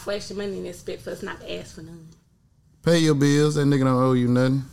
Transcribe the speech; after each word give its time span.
flash 0.00 0.30
your 0.30 0.38
money 0.38 0.58
and 0.58 0.66
expect 0.66 1.02
for 1.02 1.10
us 1.10 1.22
not 1.22 1.40
to 1.40 1.58
ask 1.58 1.74
for 1.74 1.82
none. 1.82 2.08
Pay 2.82 2.98
your 2.98 3.14
bills. 3.14 3.56
That 3.56 3.66
nigga 3.66 3.84
don't 3.84 4.02
owe 4.02 4.12
you 4.12 4.28
nothing. 4.28 4.64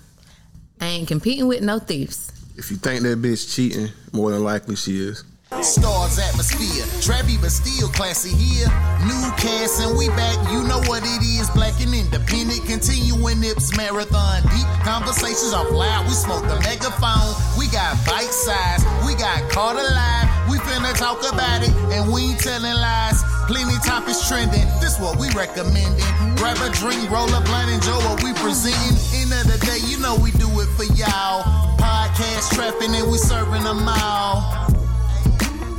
I 0.80 0.86
ain't 0.88 1.08
competing 1.08 1.48
with 1.48 1.62
no 1.62 1.80
thieves. 1.80 2.32
If 2.56 2.72
you 2.72 2.78
think 2.78 3.04
that 3.04 3.22
bitch 3.22 3.53
cheating, 3.53 3.90
more 4.13 4.32
than 4.32 4.43
likely 4.43 4.75
she 4.75 4.98
is. 5.00 5.24
Stars 5.61 6.19
atmosphere, 6.19 6.83
Trappy 7.00 7.40
but 7.40 7.51
still 7.51 7.87
classy 7.90 8.36
here. 8.36 8.68
New 9.07 9.32
cast 9.39 9.79
and 9.79 9.98
we 9.98 10.09
back, 10.09 10.36
you 10.52 10.61
know 10.68 10.79
what 10.91 11.04
it 11.04 11.24
is. 11.24 11.50
Black 11.52 11.80
and 11.80 11.94
independent, 11.96 12.66
continuing 12.66 13.39
Ips 13.44 13.75
marathon. 13.78 14.44
Deep 14.52 14.68
conversations 14.84 15.54
off 15.54 15.71
loud, 15.71 16.05
we 16.05 16.14
smoke 16.14 16.44
the 16.44 16.59
megaphone. 16.68 17.32
We 17.57 17.68
got 17.68 17.96
bite 18.05 18.32
size, 18.32 18.84
we 19.07 19.16
got 19.16 19.50
caught 19.50 19.80
alive. 19.80 20.28
We 20.52 20.57
finna 20.59 20.96
talk 20.98 21.20
about 21.32 21.64
it, 21.64 21.71
and 21.96 22.12
we 22.12 22.32
ain't 22.32 22.39
telling 22.39 22.73
lies. 22.73 23.37
Plenty 23.48 23.79
topics 23.79 24.27
trending, 24.27 24.68
this 24.82 25.00
what 25.00 25.18
we 25.18 25.29
recommending. 25.29 25.96
Grab 26.36 26.57
a 26.59 26.70
drink, 26.75 27.10
roll 27.10 27.33
a 27.33 27.39
blunt, 27.42 27.71
enjoy 27.71 27.96
what 28.04 28.21
we 28.21 28.33
presenting. 28.33 28.97
End 29.15 29.32
of 29.32 29.47
the 29.47 29.57
day, 29.65 29.79
you 29.88 29.97
know 30.00 30.18
we 30.21 30.32
do 30.32 30.47
it 30.60 30.68
for 30.75 30.83
y'all. 30.83 31.43
Podcast 31.78 32.53
trapping 32.53 32.93
and 32.93 33.09
we 33.09 33.17
serving 33.17 33.63
them 33.63 33.88
all. 33.88 34.67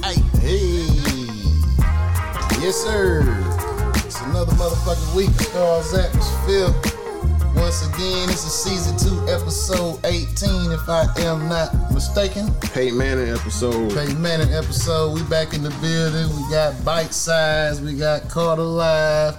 Hey. 0.03 0.17
Hey. 0.41 0.87
Yes, 2.59 2.77
sir. 2.77 3.23
It's 4.07 4.21
another 4.23 4.53
motherfucking 4.55 5.15
week 5.15 5.29
of 5.29 5.85
Stars 5.85 5.95
Atmosphere. 5.95 6.98
Once 7.59 7.87
again, 7.87 8.29
this 8.29 8.45
is 8.45 8.53
season 8.53 8.97
two, 8.97 9.29
episode 9.29 9.99
18, 10.05 10.73
if 10.73 10.89
I 10.89 11.07
am 11.19 11.49
not 11.49 11.93
mistaken. 11.93 12.55
Peyton 12.61 12.97
Manning 12.97 13.29
episode. 13.29 13.93
Peyton 13.93 14.23
Manning 14.23 14.55
episode. 14.55 15.13
We 15.13 15.23
back 15.25 15.55
in 15.55 15.63
the 15.63 15.71
building. 15.83 16.35
We 16.37 16.51
got 16.51 16.83
bite 16.85 17.13
size. 17.13 17.81
We 17.81 17.95
got 17.95 18.29
caught 18.29 18.59
alive. 18.59 19.37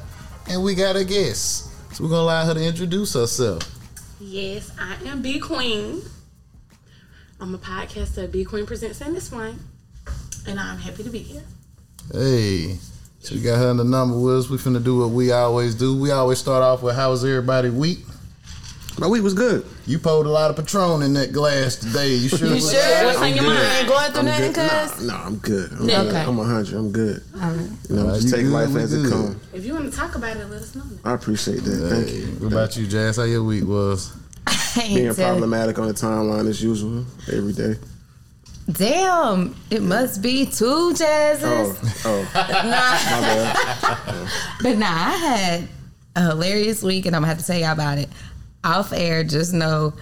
And 0.49 0.61
we 0.61 0.75
got 0.75 0.97
a 0.97 1.05
guest. 1.05 1.71
So 1.95 2.03
we're 2.03 2.09
gonna 2.09 2.23
allow 2.23 2.45
her 2.45 2.53
to 2.53 2.63
introduce 2.63 3.13
herself. 3.13 3.63
Yes, 4.19 4.69
I 4.77 4.97
am 5.07 5.21
B 5.21 5.39
Queen. 5.39 6.01
I'm 7.39 7.55
a 7.55 7.57
podcaster. 7.57 8.29
B 8.29 8.43
Queen 8.43 8.65
presents 8.65 8.99
in 8.99 9.13
this 9.13 9.31
one, 9.31 9.57
and 10.45 10.59
I'm 10.59 10.77
happy 10.77 11.03
to 11.03 11.09
be 11.09 11.19
here. 11.19 11.43
Hey. 12.11 12.79
So 13.21 13.35
we 13.35 13.41
got 13.41 13.57
her 13.57 13.69
in 13.71 13.77
the 13.77 13.83
number 13.83 14.17
with 14.17 14.37
us. 14.37 14.49
We 14.49 14.57
finna 14.57 14.83
do 14.83 14.99
what 14.99 15.09
we 15.09 15.31
always 15.31 15.75
do. 15.75 15.99
We 15.99 16.11
always 16.11 16.37
start 16.39 16.63
off 16.63 16.81
with 16.81 16.95
how 16.95 17.11
was 17.11 17.23
everybody 17.25 17.69
week? 17.69 17.99
My 18.97 19.07
week 19.07 19.23
was 19.23 19.33
good. 19.33 19.65
You 19.85 19.97
poured 19.99 20.25
a 20.25 20.29
lot 20.29 20.49
of 20.51 20.57
Patron 20.57 21.03
in 21.03 21.13
that 21.13 21.31
glass 21.31 21.77
today. 21.77 22.15
You 22.15 22.27
sure? 22.29 22.47
You 22.49 22.55
was- 22.55 22.71
sure? 22.71 23.05
What's 23.05 23.17
on 23.19 23.33
your 23.33 23.43
mind? 23.45 23.59
ain't 23.59 23.87
going 23.87 24.11
through 24.11 24.19
I'm 24.19 24.25
nothing, 24.25 24.51
good. 24.53 24.69
cuz? 24.69 25.05
Nah, 25.07 25.13
nah, 25.17 25.25
I'm 25.25 25.35
good. 25.37 25.71
I'm, 25.71 25.89
Yeah. 25.89 26.03
good. 26.03 26.07
Okay. 26.15 26.21
I'm 26.21 26.37
100. 26.37 26.73
I'm 26.77 26.91
good. 26.91 27.23
All 27.35 27.39
right. 27.51 27.69
You 27.89 27.95
know, 27.95 28.03
Nah, 28.03 28.13
just 28.15 28.25
you 28.25 28.31
take 28.31 28.41
good, 28.43 28.51
life 28.51 28.69
we 28.69 28.81
as 28.81 28.93
it 28.93 29.09
comes. 29.09 29.35
If 29.53 29.65
you 29.65 29.73
want 29.73 29.91
to 29.91 29.97
talk 29.97 30.15
about 30.15 30.35
it, 30.35 30.49
let 30.49 30.61
us 30.61 30.75
know. 30.75 30.83
I 31.05 31.13
appreciate 31.13 31.63
that. 31.63 31.89
Thank 31.89 32.11
you. 32.13 32.25
What 32.39 32.51
about 32.51 32.75
you, 32.77 32.87
Jazz? 32.87 33.17
How 33.17 33.23
your 33.23 33.43
week 33.43 33.65
was? 33.65 34.11
Being 34.75 35.13
problematic 35.15 35.79
on 35.79 35.87
the 35.87 35.93
timeline 35.93 36.47
as 36.49 36.61
usual 36.61 37.05
every 37.31 37.53
day. 37.53 37.75
Damn, 38.71 39.55
it 39.71 39.81
must 39.81 40.21
be 40.21 40.45
two 40.45 40.93
jazzes. 40.93 42.03
Oh, 42.05 42.05
oh, 42.05 42.31
my 42.35 42.41
bad. 42.47 44.29
But 44.61 44.77
nah, 44.77 44.85
I 44.87 45.15
had 45.17 45.67
a 46.15 46.21
hilarious 46.29 46.83
week, 46.83 47.05
and 47.05 47.15
I'm 47.15 47.21
gonna 47.23 47.29
have 47.29 47.39
to 47.39 47.45
tell 47.45 47.57
y'all 47.57 47.71
about 47.71 47.97
it 47.97 48.09
off 48.63 48.93
air. 48.93 49.23
Just 49.23 49.53
know 49.53 49.93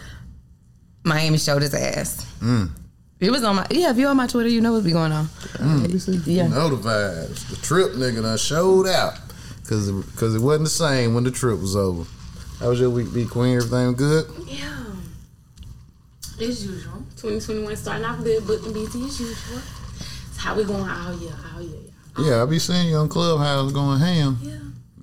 Miami 1.03 1.37
showed 1.37 1.61
his 1.61 1.73
ass. 1.73 2.25
Mm. 2.41 2.71
It 3.19 3.31
was 3.31 3.43
on 3.43 3.55
my 3.55 3.67
yeah. 3.71 3.89
If 3.89 3.97
you 3.97 4.07
on 4.07 4.17
my 4.17 4.27
Twitter, 4.27 4.49
you 4.49 4.59
know 4.61 4.73
what's 4.73 4.85
be 4.85 4.91
going 4.91 5.11
on. 5.11 5.29
Yeah. 6.25 6.43
You 6.43 6.49
know 6.49 6.69
the 6.75 6.75
vibes. 6.75 7.49
The 7.49 7.55
trip 7.57 7.93
nigga 7.93 8.21
done 8.21 8.37
showed 8.37 8.87
out. 8.87 9.13
Cause, 9.67 9.89
it- 9.89 10.05
Cause 10.15 10.33
it 10.35 10.39
wasn't 10.41 10.65
the 10.65 10.69
same 10.69 11.13
when 11.13 11.23
the 11.25 11.31
trip 11.31 11.59
was 11.59 11.75
over. 11.75 12.03
How 12.59 12.69
was 12.69 12.79
your 12.79 12.89
week, 12.89 13.13
B 13.13 13.25
Queen? 13.25 13.57
Everything 13.57 13.93
good? 13.93 14.25
Yeah. 14.45 14.83
As 16.39 16.65
usual. 16.65 16.93
2021 17.17 17.75
starting 17.75 18.05
off 18.05 18.23
good, 18.23 18.45
booked 18.45 18.65
and 18.65 18.73
busy 18.73 19.03
as 19.05 19.19
usual. 19.19 19.59
It's 20.29 20.37
how 20.37 20.55
we 20.55 20.63
going 20.63 20.87
all 20.87 21.17
year, 21.17 21.33
all 21.55 21.61
year, 21.61 21.79
yeah. 22.19 22.25
Yeah, 22.25 22.43
I 22.43 22.45
be 22.45 22.59
seeing 22.59 22.89
you 22.89 22.97
on 22.97 23.09
Clubhouse 23.09 23.71
going 23.71 23.99
ham. 23.99 24.37
Yeah, 24.41 24.57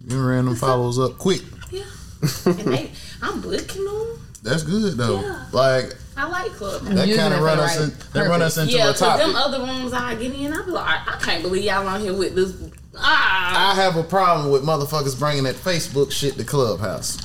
You 0.09 0.25
ran 0.27 0.45
them 0.47 0.55
follows 0.56 0.99
up 0.99 1.19
quick. 1.19 1.43
yeah. 1.71 1.83
and 2.47 2.56
they, 2.59 2.91
I'm 3.21 3.41
booking 3.41 3.84
them. 3.84 4.19
That's 4.43 4.62
good 4.62 4.97
though. 4.97 5.21
Yeah. 5.21 5.47
Like 5.53 5.97
I 6.17 6.28
like 6.28 6.53
club. 6.53 6.83
that 6.83 7.17
kind 7.17 7.34
of 7.34 7.41
run 7.41 7.59
us 7.59 7.78
right 7.81 7.89
in, 7.89 7.95
that 8.12 8.28
run 8.28 8.43
us 8.43 8.56
into 8.59 8.72
Yeah, 8.75 8.84
a 8.84 8.89
cause 8.91 8.99
topic. 9.01 9.27
them 9.27 9.34
other 9.37 9.59
rooms 9.61 9.93
I 9.93 10.15
get 10.15 10.33
in, 10.34 10.53
I 10.53 10.62
be 10.65 10.71
like, 10.71 10.84
I 11.09 11.19
can't 11.21 11.43
believe 11.43 11.65
y'all 11.65 11.87
on 11.89 12.01
here 12.01 12.15
with 12.15 12.34
this. 12.34 12.53
Ah, 12.97 13.72
I 13.72 13.75
have 13.75 13.97
a 13.97 14.03
problem 14.05 14.51
with 14.53 14.62
motherfuckers 14.62 15.19
bringing 15.19 15.45
that 15.45 15.56
Facebook 15.56 16.12
shit 16.12 16.37
to 16.37 16.45
Clubhouse. 16.45 17.19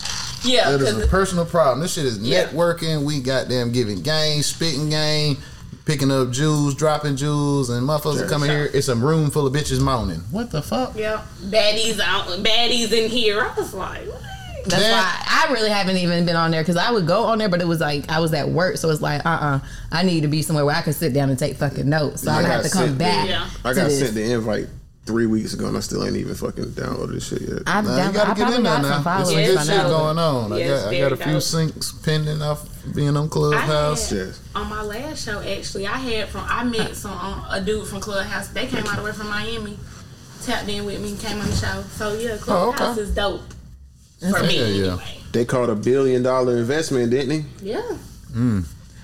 Yeah, 0.44 0.72
That 0.72 0.82
is 0.82 1.04
a 1.04 1.08
personal 1.08 1.46
problem. 1.46 1.82
This 1.82 1.94
shit 1.94 2.06
is 2.06 2.18
Yeah. 2.20 2.46
networking. 2.46 3.04
We 3.04 3.20
goddamn 3.20 3.72
giving 3.72 4.02
game, 4.02 4.42
spitting 4.44 4.90
game, 4.90 5.38
picking 5.86 6.12
up 6.12 6.32
jewels, 6.32 6.76
dropping 6.76 7.16
jewels, 7.16 7.70
and 7.70 7.88
motherfuckers 7.88 8.22
Yeah. 8.22 8.28
coming 8.28 8.50
here. 8.50 8.70
It's 8.74 8.88
a 8.88 8.96
room 8.96 9.32
full 9.32 9.48
of 9.48 9.54
bitches 9.54 9.80
moaning. 9.80 10.24
What 10.32 10.52
the 10.52 10.62
fuck? 10.62 10.94
yeah, 10.98 11.22
baddies 11.46 12.00
out, 12.00 12.28
baddies 12.44 12.92
in 12.92 13.10
here. 13.10 13.42
I 13.56 13.60
was 13.60 13.74
like, 13.74 14.06
what? 14.08 14.22
That's 14.68 14.84
That- 14.84 14.92
why 14.92 15.50
I 15.50 15.54
really 15.54 15.70
haven't 15.70 15.98
even 15.98 16.26
been 16.26 16.36
on 16.36 16.52
there 16.52 16.62
because 16.62 16.76
I 16.76 16.92
would 16.92 17.08
go 17.08 17.24
on 17.24 17.38
there, 17.38 17.48
but 17.48 17.62
it 17.62 17.68
was 17.68 17.80
like 17.80 18.04
I 18.12 18.20
was 18.20 18.34
at 18.34 18.50
work, 18.50 18.78
so 18.78 18.90
it's 18.90 19.02
like, 19.02 19.26
uh, 19.26 19.30
uh 19.30 19.60
I 19.92 20.04
need 20.04 20.22
to 20.22 20.28
be 20.28 20.42
somewhere 20.42 20.66
where 20.66 20.76
I 20.76 20.82
can 20.82 20.92
sit 20.94 21.14
down 21.14 21.30
and 21.30 21.40
take 21.40 21.58
fucking 21.58 21.88
notes. 21.90 22.24
So 22.24 22.32
I 22.32 22.40
I 22.40 22.42
got 22.44 22.52
have 22.52 22.64
to 22.64 22.70
come 22.70 22.86
sent- 22.88 22.98
back. 22.98 23.28
Yeah. 23.30 23.46
I 23.64 23.74
got 23.74 23.88
this. 23.88 24.00
sent 24.00 24.14
the 24.16 24.32
invite 24.32 24.68
three 25.10 25.26
weeks 25.26 25.56
ago, 25.56 25.66
and 25.68 25.76
I 25.76 25.80
still 25.80 26.06
ain't 26.06 26.16
even 26.16 26.36
fucking 26.36 26.66
downloaded 26.78 27.14
this 27.16 27.28
shit 27.30 27.42
yet. 27.42 27.64
I've 27.66 27.84
Nah, 27.84 27.96
done, 27.98 28.08
you 28.08 28.14
gotta 28.14 28.30
I 28.30 28.34
get 28.36 28.38
probably 28.38 28.58
in 28.58 28.64
there 28.64 28.74
got 28.74 28.82
now. 28.84 28.90
There's 28.90 29.04
followers 29.04 29.28
some 29.48 29.66
good 29.68 29.74
shit 29.82 29.88
going 29.90 30.20
on. 30.20 30.54
I 30.54 30.60
got 30.68 30.88
I 30.94 31.00
got 31.00 31.12
a 31.12 31.18
few 31.18 31.34
dope. 31.34 31.42
syncs 31.42 32.06
pending 32.06 32.42
off 32.44 32.70
being 32.94 33.18
on 33.18 33.26
I 33.26 33.30
Clubhouse. 33.30 34.10
had, 34.12 34.18
Yes. 34.20 34.40
on 34.54 34.70
my 34.70 34.84
last 34.84 35.26
show, 35.26 35.42
actually, 35.42 35.88
I 35.88 35.98
had 35.98 36.30
from 36.30 36.46
I 36.48 36.64
met 36.64 36.96
some 36.96 37.12
um, 37.18 37.44
a 37.50 37.60
dude 37.60 37.88
from 37.88 38.00
Clubhouse. 38.02 38.50
They 38.50 38.68
came 38.68 38.86
all 38.88 38.96
the 38.98 39.02
way 39.04 39.12
from 39.14 39.30
Miami, 39.30 39.80
tapped 40.44 40.70
in 40.70 40.86
with 40.86 41.02
me, 41.02 41.18
came 41.18 41.40
on 41.42 41.48
the 41.50 41.56
show. 41.56 41.82
So 41.98 42.14
yeah, 42.14 42.38
Oh, 42.48 42.70
okay. 42.70 42.78
Clubhouse 42.78 42.98
is 43.00 43.10
dope 43.16 43.42
for 44.20 44.44
me 44.44 44.60
Yeah, 44.60 44.66
yeah. 44.68 44.88
anyway. 44.92 45.16
They 45.32 45.46
called 45.46 45.70
a 45.72 45.76
billion 45.76 46.22
dollar 46.22 46.58
investment, 46.58 47.10
didn't 47.10 47.30
they? 47.30 47.66
Yeah. 47.66 47.98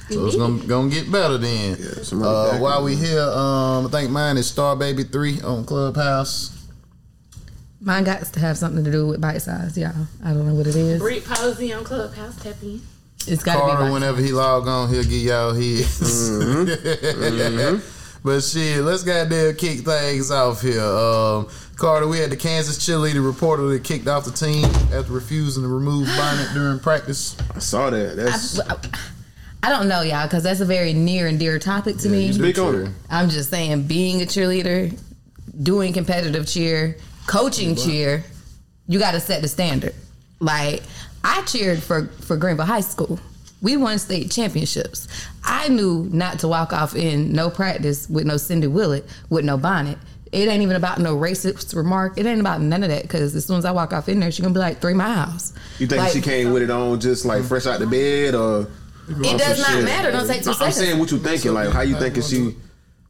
So 0.09 0.25
it's 0.27 0.35
gonna, 0.35 0.63
gonna 0.65 0.89
get 0.89 1.11
better 1.11 1.37
then. 1.37 1.77
Yeah, 1.79 2.25
Uh, 2.25 2.57
while 2.59 2.83
we 2.83 2.95
here, 2.95 3.21
um, 3.21 3.87
I 3.87 3.89
think 3.89 4.11
mine 4.11 4.37
is 4.37 4.47
Star 4.47 4.75
Baby 4.75 5.03
Three 5.03 5.41
on 5.41 5.65
Clubhouse. 5.65 6.51
Mine 7.81 8.03
got 8.03 8.23
to 8.23 8.39
have 8.39 8.57
something 8.57 8.83
to 8.83 8.91
do 8.91 9.07
with 9.07 9.21
bite 9.21 9.39
size, 9.39 9.77
y'all. 9.77 9.93
I 10.23 10.33
don't 10.33 10.47
know 10.47 10.53
what 10.53 10.67
it 10.67 10.75
is. 10.75 11.01
Britt 11.01 11.25
Posey 11.25 11.73
on 11.73 11.83
Clubhouse, 11.83 12.41
tap 12.41 12.55
in. 12.61 12.81
It's 13.27 13.43
got 13.43 13.53
to 13.53 13.59
be 13.59 13.65
Carter, 13.65 13.83
bite 13.85 13.91
whenever 13.91 14.21
he 14.21 14.31
log 14.31 14.67
on, 14.67 14.89
he'll 14.89 15.03
give 15.03 15.11
y'all 15.11 15.53
his. 15.53 15.99
but 18.23 18.41
shit, 18.41 18.83
let's 18.83 19.03
goddamn 19.03 19.55
kick 19.55 19.79
things 19.79 20.31
off 20.31 20.61
here. 20.61 20.81
Um, 20.81 21.47
Carter, 21.75 22.07
we 22.07 22.19
had 22.19 22.29
the 22.29 22.37
Kansas 22.37 22.77
cheerleader 22.77 23.31
reportedly 23.31 23.83
kicked 23.83 24.07
off 24.07 24.25
the 24.25 24.31
team 24.31 24.65
after 24.93 25.11
refusing 25.11 25.63
to 25.63 25.69
remove 25.69 26.07
bonnet 26.15 26.49
during 26.53 26.79
practice. 26.79 27.35
I 27.53 27.59
saw 27.59 27.89
that. 27.89 28.15
That's 28.15 28.59
I 28.59 28.77
don't 29.69 29.87
know, 29.87 30.01
y'all, 30.01 30.27
because 30.27 30.43
that's 30.43 30.59
a 30.59 30.65
very 30.65 30.93
near 30.93 31.27
and 31.27 31.39
dear 31.39 31.59
topic 31.59 31.97
to 31.97 32.09
me. 32.09 32.31
Speak 32.31 32.57
on 32.59 32.75
it. 32.75 32.91
I'm 33.09 33.29
just 33.29 33.49
saying, 33.49 33.83
being 33.83 34.21
a 34.21 34.25
cheerleader, 34.25 34.97
doing 35.61 35.93
competitive 35.93 36.47
cheer, 36.47 36.97
coaching 37.27 37.75
cheer, 37.75 38.23
you 38.87 38.99
got 38.99 39.11
to 39.11 39.19
set 39.19 39.41
the 39.41 39.47
standard. 39.47 39.95
Like 40.39 40.83
I 41.23 41.41
cheered 41.43 41.81
for 41.81 42.07
for 42.21 42.37
Greenville 42.37 42.65
High 42.65 42.81
School. 42.81 43.19
We 43.61 43.77
won 43.77 43.97
state 43.97 44.29
championships. 44.29 45.07
I 45.43 45.69
knew 45.69 46.07
not 46.11 46.39
to 46.39 46.47
walk 46.47 46.71
off 46.73 46.95
in 46.95 47.31
no 47.31 47.49
practice 47.49 48.07
with 48.09 48.25
no 48.25 48.37
Cindy 48.37 48.67
Willett 48.67 49.05
with 49.29 49.45
no 49.45 49.57
bonnet. 49.57 49.97
It 50.31 50.49
ain't 50.49 50.61
even 50.61 50.75
about 50.75 50.99
no 50.99 51.15
racist 51.15 51.73
remark. 51.75 52.17
It 52.17 52.25
ain't 52.25 52.41
about 52.41 52.61
none 52.61 52.83
of 52.83 52.89
that 52.89 53.03
because 53.03 53.33
as 53.35 53.45
soon 53.45 53.57
as 53.57 53.65
I 53.65 53.71
walk 53.71 53.93
off 53.93 54.09
in 54.09 54.19
there, 54.19 54.29
she 54.31 54.41
gonna 54.41 54.53
be 54.53 54.59
like 54.59 54.81
three 54.81 54.93
miles. 54.93 55.53
you 55.79 55.87
think 55.87 56.01
Like, 56.01 56.11
she 56.11 56.21
came 56.21 56.51
with 56.51 56.61
it 56.61 56.69
on 56.69 56.99
just 56.99 57.25
like 57.25 57.43
fresh 57.43 57.65
out 57.65 57.79
the 57.79 57.87
bed, 57.87 58.35
or 58.35 58.67
It 59.07 59.37
does 59.37 59.59
not 59.59 59.83
matter. 59.83 60.11
Don't 60.11 60.27
take 60.27 60.43
two 60.43 60.49
I'm 60.49 60.55
seconds. 60.55 60.75
saying 60.77 60.99
what 60.99 61.11
you 61.11 61.19
thinking. 61.19 61.53
Like 61.53 61.69
how 61.69 61.81
you 61.81 61.95
thinking 61.95 62.23
she, 62.23 62.55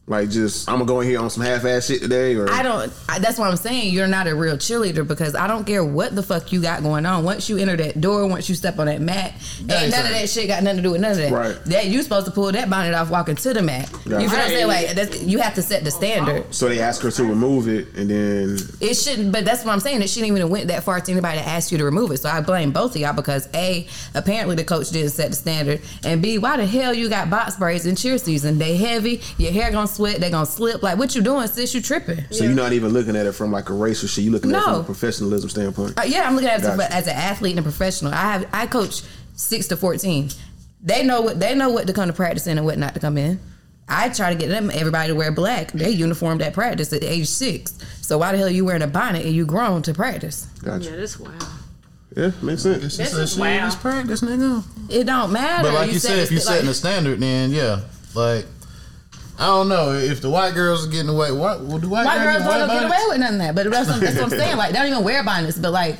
like 0.07 0.29
just 0.29 0.69
I'm 0.69 0.75
gonna 0.75 0.85
go 0.85 1.01
in 1.01 1.07
here 1.09 1.19
on 1.19 1.31
some 1.31 1.41
half 1.41 1.65
ass 1.65 1.87
shit 1.87 1.99
today, 1.99 2.35
or 2.35 2.47
I 2.51 2.61
don't. 2.61 2.93
I, 3.09 3.17
that's 3.17 3.39
what 3.39 3.49
I'm 3.49 3.57
saying. 3.57 3.91
You're 3.91 4.07
not 4.07 4.27
a 4.27 4.35
real 4.35 4.55
cheerleader 4.55 5.07
because 5.07 5.33
I 5.33 5.47
don't 5.47 5.65
care 5.65 5.83
what 5.83 6.15
the 6.15 6.21
fuck 6.21 6.51
you 6.51 6.61
got 6.61 6.83
going 6.83 7.07
on. 7.07 7.23
Once 7.23 7.49
you 7.49 7.57
enter 7.57 7.75
that 7.77 7.99
door, 8.01 8.27
once 8.27 8.47
you 8.47 8.53
step 8.53 8.77
on 8.77 8.85
that 8.85 9.01
mat, 9.01 9.33
ain't 9.61 9.91
none 9.91 10.05
of 10.05 10.11
that 10.11 10.29
shit 10.29 10.47
got 10.47 10.61
nothing 10.61 10.77
to 10.77 10.83
do 10.83 10.91
with 10.91 11.01
none 11.01 11.11
of 11.11 11.17
that. 11.17 11.31
Right. 11.31 11.55
That 11.65 11.87
you 11.87 12.03
supposed 12.03 12.27
to 12.27 12.31
pull 12.31 12.51
that 12.51 12.69
bonnet 12.69 12.93
off 12.93 13.09
walking 13.09 13.35
to 13.35 13.53
the 13.53 13.63
mat. 13.63 13.89
You 14.05 14.11
feel 14.11 14.19
what 14.19 14.31
I'm 14.31 14.49
saying? 14.49 14.67
Like 14.67 14.91
that's, 14.91 15.23
you 15.23 15.39
have 15.39 15.55
to 15.55 15.63
set 15.63 15.83
the 15.83 15.89
standard. 15.89 16.53
so 16.53 16.69
they 16.69 16.79
asked 16.79 17.01
her 17.01 17.09
to 17.09 17.23
remove 17.23 17.67
it, 17.67 17.87
and 17.95 18.07
then 18.07 18.57
It 18.79 18.93
shouldn't. 18.93 19.31
But 19.31 19.43
that's 19.43 19.65
what 19.65 19.71
I'm 19.71 19.79
saying. 19.79 20.03
It 20.03 20.09
shouldn't 20.11 20.27
even 20.27 20.41
have 20.41 20.51
went 20.51 20.67
that 20.67 20.83
far 20.83 21.01
to 21.01 21.11
anybody 21.11 21.39
to 21.39 21.47
ask 21.47 21.71
you 21.71 21.79
to 21.79 21.83
remove 21.83 22.11
it. 22.11 22.17
So 22.17 22.29
I 22.29 22.41
blame 22.41 22.71
both 22.71 22.91
of 22.93 23.01
y'all 23.01 23.13
because 23.13 23.49
a 23.55 23.87
apparently 24.13 24.55
the 24.55 24.63
coach 24.63 24.91
didn't 24.91 25.11
set 25.11 25.31
the 25.31 25.35
standard, 25.35 25.81
and 26.03 26.21
b 26.21 26.37
why 26.37 26.57
the 26.57 26.65
hell 26.67 26.93
you 26.93 27.09
got 27.09 27.31
box 27.31 27.55
braids 27.55 27.87
in 27.87 27.95
cheer 27.95 28.19
season? 28.19 28.59
They 28.59 28.77
heavy. 28.77 29.21
Your 29.39 29.51
hair 29.51 29.71
gonna 29.71 29.87
sweat. 29.95 30.19
They 30.19 30.29
gonna 30.29 30.45
slip. 30.45 30.83
Like, 30.83 30.97
what 30.97 31.15
you 31.15 31.21
doing, 31.21 31.47
sis? 31.47 31.73
You 31.73 31.81
tripping? 31.81 32.23
So 32.31 32.43
you're 32.43 32.53
not 32.53 32.73
even 32.73 32.91
looking 32.93 33.15
at 33.15 33.25
it 33.25 33.31
from 33.33 33.51
like 33.51 33.69
a 33.69 33.73
racial 33.73 34.07
shit. 34.07 34.23
You 34.23 34.31
looking 34.31 34.51
at 34.53 34.59
it 34.59 34.63
from 34.63 34.81
a 34.81 34.83
professionalism 34.83 35.49
standpoint. 35.49 35.97
Uh, 35.97 36.03
yeah, 36.03 36.27
I'm 36.27 36.35
looking 36.35 36.49
at 36.49 36.59
it 36.59 36.63
Gotcha. 36.63 36.93
as 36.93 37.07
an 37.07 37.15
athlete 37.15 37.51
and 37.51 37.59
a 37.59 37.63
professional. 37.63 38.13
I 38.13 38.17
have 38.17 38.49
I 38.53 38.67
coach 38.67 39.01
six 39.35 39.67
to 39.67 39.77
fourteen. 39.77 40.29
They 40.83 41.03
know 41.03 41.21
what 41.21 41.39
they 41.39 41.55
know 41.55 41.69
what 41.69 41.87
to 41.87 41.93
come 41.93 42.07
to 42.07 42.13
practice 42.13 42.47
in 42.47 42.57
and 42.57 42.65
what 42.65 42.77
not 42.77 42.93
to 42.93 42.99
come 42.99 43.17
in. 43.17 43.39
I 43.87 44.09
try 44.09 44.33
to 44.33 44.39
get 44.39 44.47
them 44.49 44.71
everybody 44.73 45.09
to 45.09 45.15
wear 45.15 45.31
black. 45.31 45.71
They 45.71 45.91
uniformed 45.91 46.41
at 46.41 46.53
practice 46.53 46.91
at 46.93 47.03
age 47.03 47.27
six. 47.27 47.77
So 48.01 48.17
why 48.17 48.31
the 48.31 48.37
hell 48.39 48.47
are 48.47 48.51
you 48.51 48.65
wearing 48.65 48.81
a 48.81 48.87
bonnet 48.87 49.25
and 49.25 49.33
you 49.35 49.45
grown 49.45 49.81
to 49.83 49.93
practice? 49.93 50.45
Gotcha. 50.63 50.89
Yeah, 50.89 50.95
that's 50.97 51.19
wild. 51.19 51.43
Yeah, 52.15 52.31
makes 52.41 52.63
sense. 52.63 52.81
She 52.95 53.03
This 53.03 53.11
said 53.11 53.21
is 53.21 53.37
wow. 53.37 53.69
practice, 53.81 54.21
nigga. 54.21 54.63
It 54.89 55.03
don't 55.03 55.31
matter. 55.31 55.63
But 55.63 55.73
like 55.73 55.91
you, 55.91 55.99
said, 55.99 56.17
if 56.19 56.31
you 56.31 56.37
it's 56.37 56.45
setting 56.45 56.65
like- 56.65 56.71
a 56.71 56.75
standard, 56.75 57.19
then 57.19 57.51
yeah, 57.51 57.81
like 58.13 58.45
I 59.37 59.47
don't 59.47 59.67
know 59.67 59.91
if 59.93 60.21
the 60.21 60.29
white 60.29 60.53
girls 60.53 60.87
are 60.87 60.89
getting 60.89 61.09
away. 61.09 61.31
What? 61.31 61.61
Well, 61.61 61.77
do 61.79 61.89
white, 61.89 62.05
White 62.05 62.23
girls 62.23 62.45
wear 62.47 62.57
don't 62.59 62.67
get 62.69 62.77
away 62.83 62.89
bonnets? 62.89 63.07
with 63.09 63.19
none 63.19 63.33
of 63.33 63.39
that. 63.39 63.55
But 63.55 63.69
that's 63.71 63.89
what, 63.89 63.99
that's 63.99 64.15
what 64.15 64.23
I'm 64.23 64.29
saying. 64.29 64.57
Like 64.57 64.71
they 64.71 64.77
don't 64.79 64.87
even 64.87 65.03
wear 65.03 65.23
bonnets. 65.23 65.57
But 65.57 65.71
like, 65.71 65.97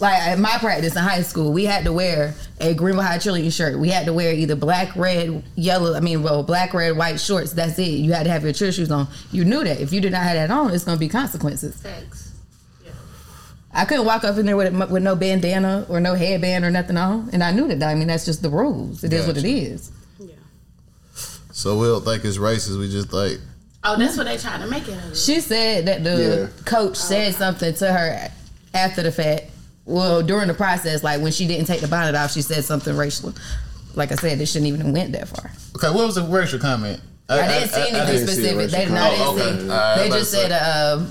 like 0.00 0.18
at 0.20 0.38
my 0.40 0.58
practice 0.58 0.96
in 0.96 1.02
high 1.02 1.22
school, 1.22 1.52
we 1.52 1.64
had 1.66 1.84
to 1.84 1.92
wear 1.92 2.34
a 2.60 2.74
Greenville 2.74 3.04
High 3.04 3.18
cheerleading 3.18 3.52
shirt. 3.52 3.78
We 3.78 3.90
had 3.90 4.06
to 4.06 4.12
wear 4.12 4.32
either 4.34 4.56
black, 4.56 4.96
red, 4.96 5.44
yellow. 5.54 5.94
I 5.94 6.00
mean, 6.00 6.24
well, 6.24 6.42
black, 6.42 6.74
red, 6.74 6.96
white 6.96 7.20
shorts. 7.20 7.52
That's 7.52 7.78
it. 7.78 7.82
You 7.84 8.12
had 8.12 8.24
to 8.24 8.30
have 8.30 8.42
your 8.42 8.52
cheer 8.52 8.72
shoes 8.72 8.90
on. 8.90 9.06
You 9.30 9.44
knew 9.44 9.62
that. 9.62 9.80
If 9.80 9.92
you 9.92 10.00
did 10.00 10.10
not 10.10 10.24
have 10.24 10.34
that 10.34 10.50
on, 10.50 10.72
it's 10.74 10.82
gonna 10.84 10.98
be 10.98 11.08
consequences. 11.08 11.76
Facts. 11.76 12.32
I 13.76 13.84
couldn't 13.84 14.04
walk 14.04 14.22
up 14.24 14.36
in 14.38 14.46
there 14.46 14.56
with 14.56 14.72
with 14.90 15.02
no 15.02 15.16
bandana 15.16 15.84
or 15.88 16.00
no 16.00 16.14
headband 16.14 16.64
or 16.64 16.70
nothing 16.70 16.96
on, 16.96 17.30
and 17.32 17.42
I 17.42 17.50
knew 17.50 17.66
that. 17.68 17.82
I 17.82 17.94
mean, 17.96 18.06
that's 18.08 18.24
just 18.24 18.40
the 18.42 18.48
rules. 18.50 19.02
It 19.02 19.12
is 19.12 19.26
what 19.26 19.36
it 19.36 19.42
Gotcha. 19.42 19.48
is. 19.54 19.92
Yeah. 21.54 21.60
So 21.60 21.78
we 21.78 21.86
don't 21.86 22.04
think 22.04 22.24
it's 22.24 22.38
racist. 22.38 22.78
We 22.78 22.88
just 22.90 23.12
like 23.12 23.38
Oh, 23.86 23.98
that's 23.98 24.16
what 24.16 24.24
they 24.26 24.38
trying 24.38 24.60
to 24.62 24.66
make 24.66 24.88
it. 24.88 24.96
of. 25.10 25.16
She 25.16 25.40
said 25.40 25.86
that 25.86 26.02
the 26.04 26.50
Yeah. 26.56 26.62
coach 26.64 26.96
said 26.96 27.34
something 27.34 27.74
to 27.74 27.92
her 27.92 28.30
after 28.72 29.02
the 29.02 29.12
fact. 29.12 29.50
Well, 29.86 30.22
during 30.22 30.48
the 30.48 30.54
process, 30.54 31.02
like 31.02 31.20
when 31.20 31.32
she 31.32 31.46
didn't 31.46 31.66
take 31.66 31.80
the 31.82 31.88
bonnet 31.88 32.14
off, 32.14 32.32
she 32.32 32.40
said 32.40 32.64
something 32.64 32.96
racial. 32.96 33.34
Like 33.94 34.10
I 34.10 34.14
said, 34.14 34.40
it 34.40 34.46
shouldn't 34.46 34.68
even 34.68 34.80
have 34.80 34.90
went 34.94 35.12
that 35.12 35.28
far. 35.28 35.50
okay. 35.76 35.94
What 35.94 36.06
was 36.06 36.14
the 36.14 36.22
racial 36.22 36.58
comment? 36.58 37.00
I, 37.28 37.46
didn't 37.46 37.68
see 37.70 37.80
anything 37.80 38.06
didn't 38.06 38.16
see 38.26 38.32
specific. 38.34 38.56
racial 38.56 38.78
They, 38.78 38.86
no, 38.86 39.02
I 39.02 39.16
comment. 39.16 39.36
didn't 39.36 39.36
Oh, 39.36 39.36
see. 39.36 39.64
okay. 39.64 39.70
All 39.74 39.96
right, 39.96 39.96
they 40.10 40.18
just 40.18 40.30
said, 40.30 40.52
uh, 40.52 41.02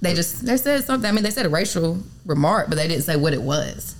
they 0.00 0.14
just 0.14 0.44
they 0.46 0.56
said 0.56 0.84
something. 0.84 1.08
I 1.08 1.12
mean, 1.12 1.24
they 1.24 1.30
said 1.30 1.46
a 1.46 1.50
racial 1.50 1.98
remark, 2.26 2.68
but 2.68 2.76
they 2.76 2.88
didn't 2.88 3.04
say 3.04 3.16
what 3.16 3.32
it 3.34 3.42
was. 3.42 3.94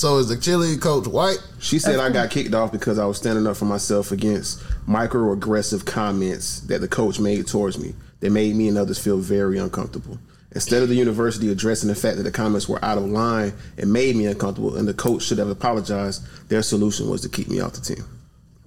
So 0.00 0.16
is 0.16 0.28
the 0.28 0.36
cheerleading 0.36 0.80
coach 0.80 1.06
white? 1.06 1.46
She 1.58 1.78
said 1.78 2.00
I 2.00 2.08
got 2.08 2.30
kicked 2.30 2.54
off 2.54 2.72
because 2.72 2.98
I 2.98 3.04
was 3.04 3.18
standing 3.18 3.46
up 3.46 3.54
for 3.58 3.66
myself 3.66 4.12
against 4.12 4.60
microaggressive 4.88 5.84
comments 5.84 6.60
that 6.60 6.80
the 6.80 6.88
coach 6.88 7.20
made 7.20 7.46
towards 7.46 7.78
me. 7.78 7.92
They 8.20 8.30
made 8.30 8.56
me 8.56 8.68
and 8.68 8.78
others 8.78 8.98
feel 8.98 9.18
very 9.18 9.58
uncomfortable. 9.58 10.18
Instead 10.52 10.82
of 10.82 10.88
the 10.88 10.94
university 10.94 11.52
addressing 11.52 11.90
the 11.90 11.94
fact 11.94 12.16
that 12.16 12.22
the 12.22 12.30
comments 12.30 12.66
were 12.66 12.82
out 12.82 12.96
of 12.96 13.04
line 13.04 13.52
and 13.76 13.92
made 13.92 14.16
me 14.16 14.24
uncomfortable 14.24 14.74
and 14.74 14.88
the 14.88 14.94
coach 14.94 15.22
should 15.22 15.36
have 15.36 15.50
apologized, 15.50 16.26
their 16.48 16.62
solution 16.62 17.10
was 17.10 17.20
to 17.20 17.28
keep 17.28 17.48
me 17.48 17.60
off 17.60 17.74
the 17.74 17.82
team. 17.82 18.06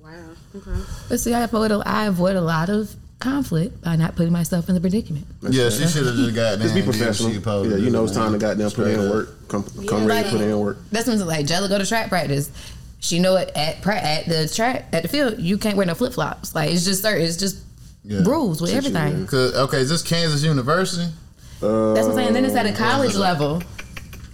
Wow. 0.04 0.12
Okay. 0.56 0.82
But 1.10 1.20
see, 1.20 1.34
I 1.34 1.42
avoid 1.42 1.72
a, 1.72 1.82
I 1.84 2.06
avoid 2.06 2.36
a 2.36 2.42
lot 2.42 2.70
of 2.70 2.96
conflict 3.24 3.82
by 3.82 3.96
not 3.96 4.16
putting 4.16 4.34
myself 4.34 4.68
in 4.70 4.76
the 4.76 4.82
predicament. 4.82 5.26
yeah, 5.42 5.70
she 5.70 5.88
should 5.88 6.06
have 6.06 6.16
just 6.16 6.36
got 6.36 6.60
Just 6.60 6.76
be 6.76 6.82
professional. 6.84 7.32
Yeah, 7.66 7.78
you 7.78 7.90
know 7.90 8.04
it's 8.04 8.14
time 8.14 8.34
to 8.34 8.38
goddamn 8.38 8.70
put 8.72 8.88
in 8.88 9.10
work. 9.10 9.48
Come, 9.48 9.64
come 9.88 10.06
ready 10.06 10.30
to 10.30 10.36
put 10.38 10.42
in 10.46 10.60
work. 10.60 10.78
That's 10.92 11.08
when 11.08 11.16
it's 11.18 11.26
like 11.26 11.46
Jella 11.46 11.70
go 11.70 11.78
to 11.78 11.86
track 11.86 12.10
practice. 12.10 12.52
She 13.00 13.20
know 13.20 13.36
it 13.38 13.52
at 13.56 13.82
pra- 13.82 14.00
at 14.02 14.26
the 14.28 14.48
track 14.48 14.86
at 14.94 15.02
the 15.04 15.10
field. 15.10 15.40
You 15.40 15.58
can't 15.58 15.76
wear 15.78 15.86
no 15.86 15.96
flip 15.96 16.14
flops. 16.14 16.54
Like 16.56 16.72
it's 16.72 16.86
just 16.86 17.02
certain. 17.02 17.26
It's 17.26 17.38
just 17.38 17.58
Yeah. 18.04 18.22
rules 18.24 18.62
with 18.62 18.72
everything. 18.74 19.26
Cause 19.28 19.54
okay, 19.56 19.78
is 19.80 19.90
this 19.90 20.02
Kansas 20.02 20.44
University? 20.44 21.12
Uh, 21.62 21.94
That's 21.94 22.06
what 22.08 22.12
I'm 22.12 22.16
saying. 22.18 22.34
Then 22.34 22.46
it's 22.46 22.56
at 22.56 22.66
a 22.66 22.74
college 22.74 23.16
level. 23.16 23.62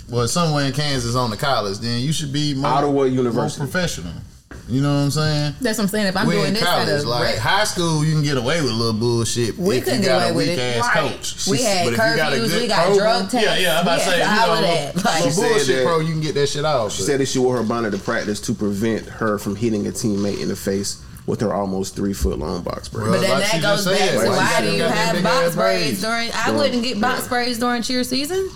Well, 0.09 0.27
somewhere 0.27 0.65
in 0.65 0.74
Kansas 0.74 1.15
on 1.15 1.30
the 1.30 1.38
college, 1.38 1.77
then 1.77 2.01
you 2.01 2.12
should 2.12 2.33
be 2.33 2.56
more, 2.56 2.71
Ottawa 2.71 2.91
more 2.94 3.07
University. 3.07 3.59
professional. 3.62 4.13
You 4.69 4.81
know 4.81 4.94
what 4.94 5.01
I'm 5.06 5.12
saying? 5.12 5.56
That's 5.62 5.77
what 5.80 5.86
I'm 5.86 5.89
saying. 5.89 6.07
If 6.07 6.16
I'm 6.18 6.27
we 6.27 6.36
doing 6.36 6.48
in 6.50 6.54
this 6.54 6.63
college, 6.63 6.88
at 6.89 7.04
a 7.04 7.10
like 7.10 7.24
rec- 7.24 7.38
high 7.39 7.63
school, 7.63 8.06
you 8.06 8.13
can 8.13 8.24
get 8.24 8.38
away 8.38 8.62
with 8.62 8.69
a 8.69 8.74
little 8.74 8.94
bullshit. 8.94 9.57
We 9.57 9.77
if 9.77 9.83
couldn't 9.86 10.00
you 10.01 10.06
get 10.06 10.12
got 10.19 10.21
away 10.21 10.30
a 10.30 10.33
with 10.33 10.48
weak 10.50 10.57
it. 10.60 10.77
ass 10.77 10.83
Right. 10.95 11.12
coach. 11.12 11.48
We 11.48 11.63
had 11.63 11.86
But 11.86 11.94
if 11.94 12.00
you 12.00 12.16
got 12.16 12.33
a 12.33 12.36
curfews, 12.36 12.50
good 12.50 12.62
we 12.62 12.68
got 12.68 12.86
program- 12.86 12.98
drug 13.19 13.31
tests, 13.31 13.48
Yeah, 13.48 13.57
yeah. 13.57 13.75
I'm 13.77 13.81
about 13.83 14.00
to 14.00 14.06
say, 14.06 14.19
had 14.19 14.36
you 14.36 14.42
all 14.42 14.48
know, 14.48 14.54
of 14.54 14.62
that. 14.62 14.95
Like- 15.06 15.24
the 15.24 15.30
She 15.30 15.31
said 15.36 15.50
bullshit 15.50 15.68
that- 15.68 15.86
pro, 15.86 16.00
you 16.00 16.12
can 16.12 16.21
get 16.21 16.36
that 16.36 16.48
shit 16.50 16.66
off. 16.66 16.94
She 16.94 17.01
said 17.01 17.19
that 17.19 17.27
she 17.27 17.39
wore 17.39 17.57
her 17.57 17.63
bonnet 17.63 17.92
to 17.92 17.98
practice 17.98 18.39
to 18.42 18.54
prevent 18.54 19.06
her 19.07 19.39
from 19.39 19.56
hitting 19.56 19.88
a 19.88 19.92
teammate 19.92 20.39
in 20.39 20.50
the 20.50 20.56
face 20.56 20.98
with 21.25 21.42
her 21.42 21.54
almost 21.54 21.95
three 21.95 22.13
foot 22.13 22.38
long 22.39 22.62
box 22.62 22.88
braid. 22.89 23.10
But 23.10 23.22
then 23.22 23.30
Like 23.31 23.51
that 23.51 23.62
goes 23.62 23.86
back 23.86 23.98
said, 23.98 24.12
to 24.12 24.18
like, 24.30 24.38
why 24.38 24.62
do 24.62 24.72
you 24.72 24.83
have 24.83 25.24
box 25.24 25.36
ass 25.48 25.56
braids 25.56 25.56
braids. 25.56 26.01
during? 26.01 26.31
I 26.33 26.51
wouldn't 26.51 26.83
get 26.83 27.01
box 27.01 27.27
braids 27.27 27.57
during 27.60 27.81
cheer 27.81 28.04
season. 28.04 28.50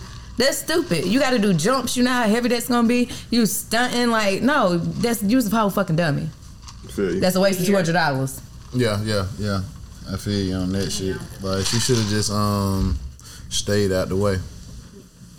That's 0.44 0.58
stupid. 0.58 1.06
You 1.06 1.22
got 1.22 1.32
to 1.32 1.40
do 1.40 1.54
jumps. 1.54 1.96
You 1.96 2.04
know 2.04 2.12
how 2.12 2.24
heavy 2.24 2.50
that's 2.50 2.68
gonna 2.68 2.86
be. 2.86 3.10
You 3.30 3.46
stunting 3.46 4.10
like 4.10 4.42
no. 4.42 4.78
That's 4.78 5.24
you 5.24 5.38
was 5.38 5.52
a 5.52 5.56
whole 5.56 5.70
fucking 5.70 5.96
dummy. 5.96 6.28
Feel 6.90 7.16
you. 7.16 7.20
That's 7.22 7.38
a 7.38 7.40
waste 7.40 7.62
of 7.62 7.66
two 7.66 7.74
hundred 7.74 7.94
dollars. 7.94 8.42
Yeah, 8.74 9.02
yeah, 9.04 9.26
yeah. 9.40 9.62
I 10.12 10.18
feel 10.18 10.44
you 10.46 10.56
on 10.56 10.74
that 10.74 10.92
shit. 10.92 11.16
Like 11.42 11.66
she 11.66 11.80
should 11.80 11.98
have 11.98 12.10
just 12.10 12.30
um 12.30 13.00
stayed 13.48 13.94
out 13.94 14.10
the 14.10 14.18
way. 14.18 14.38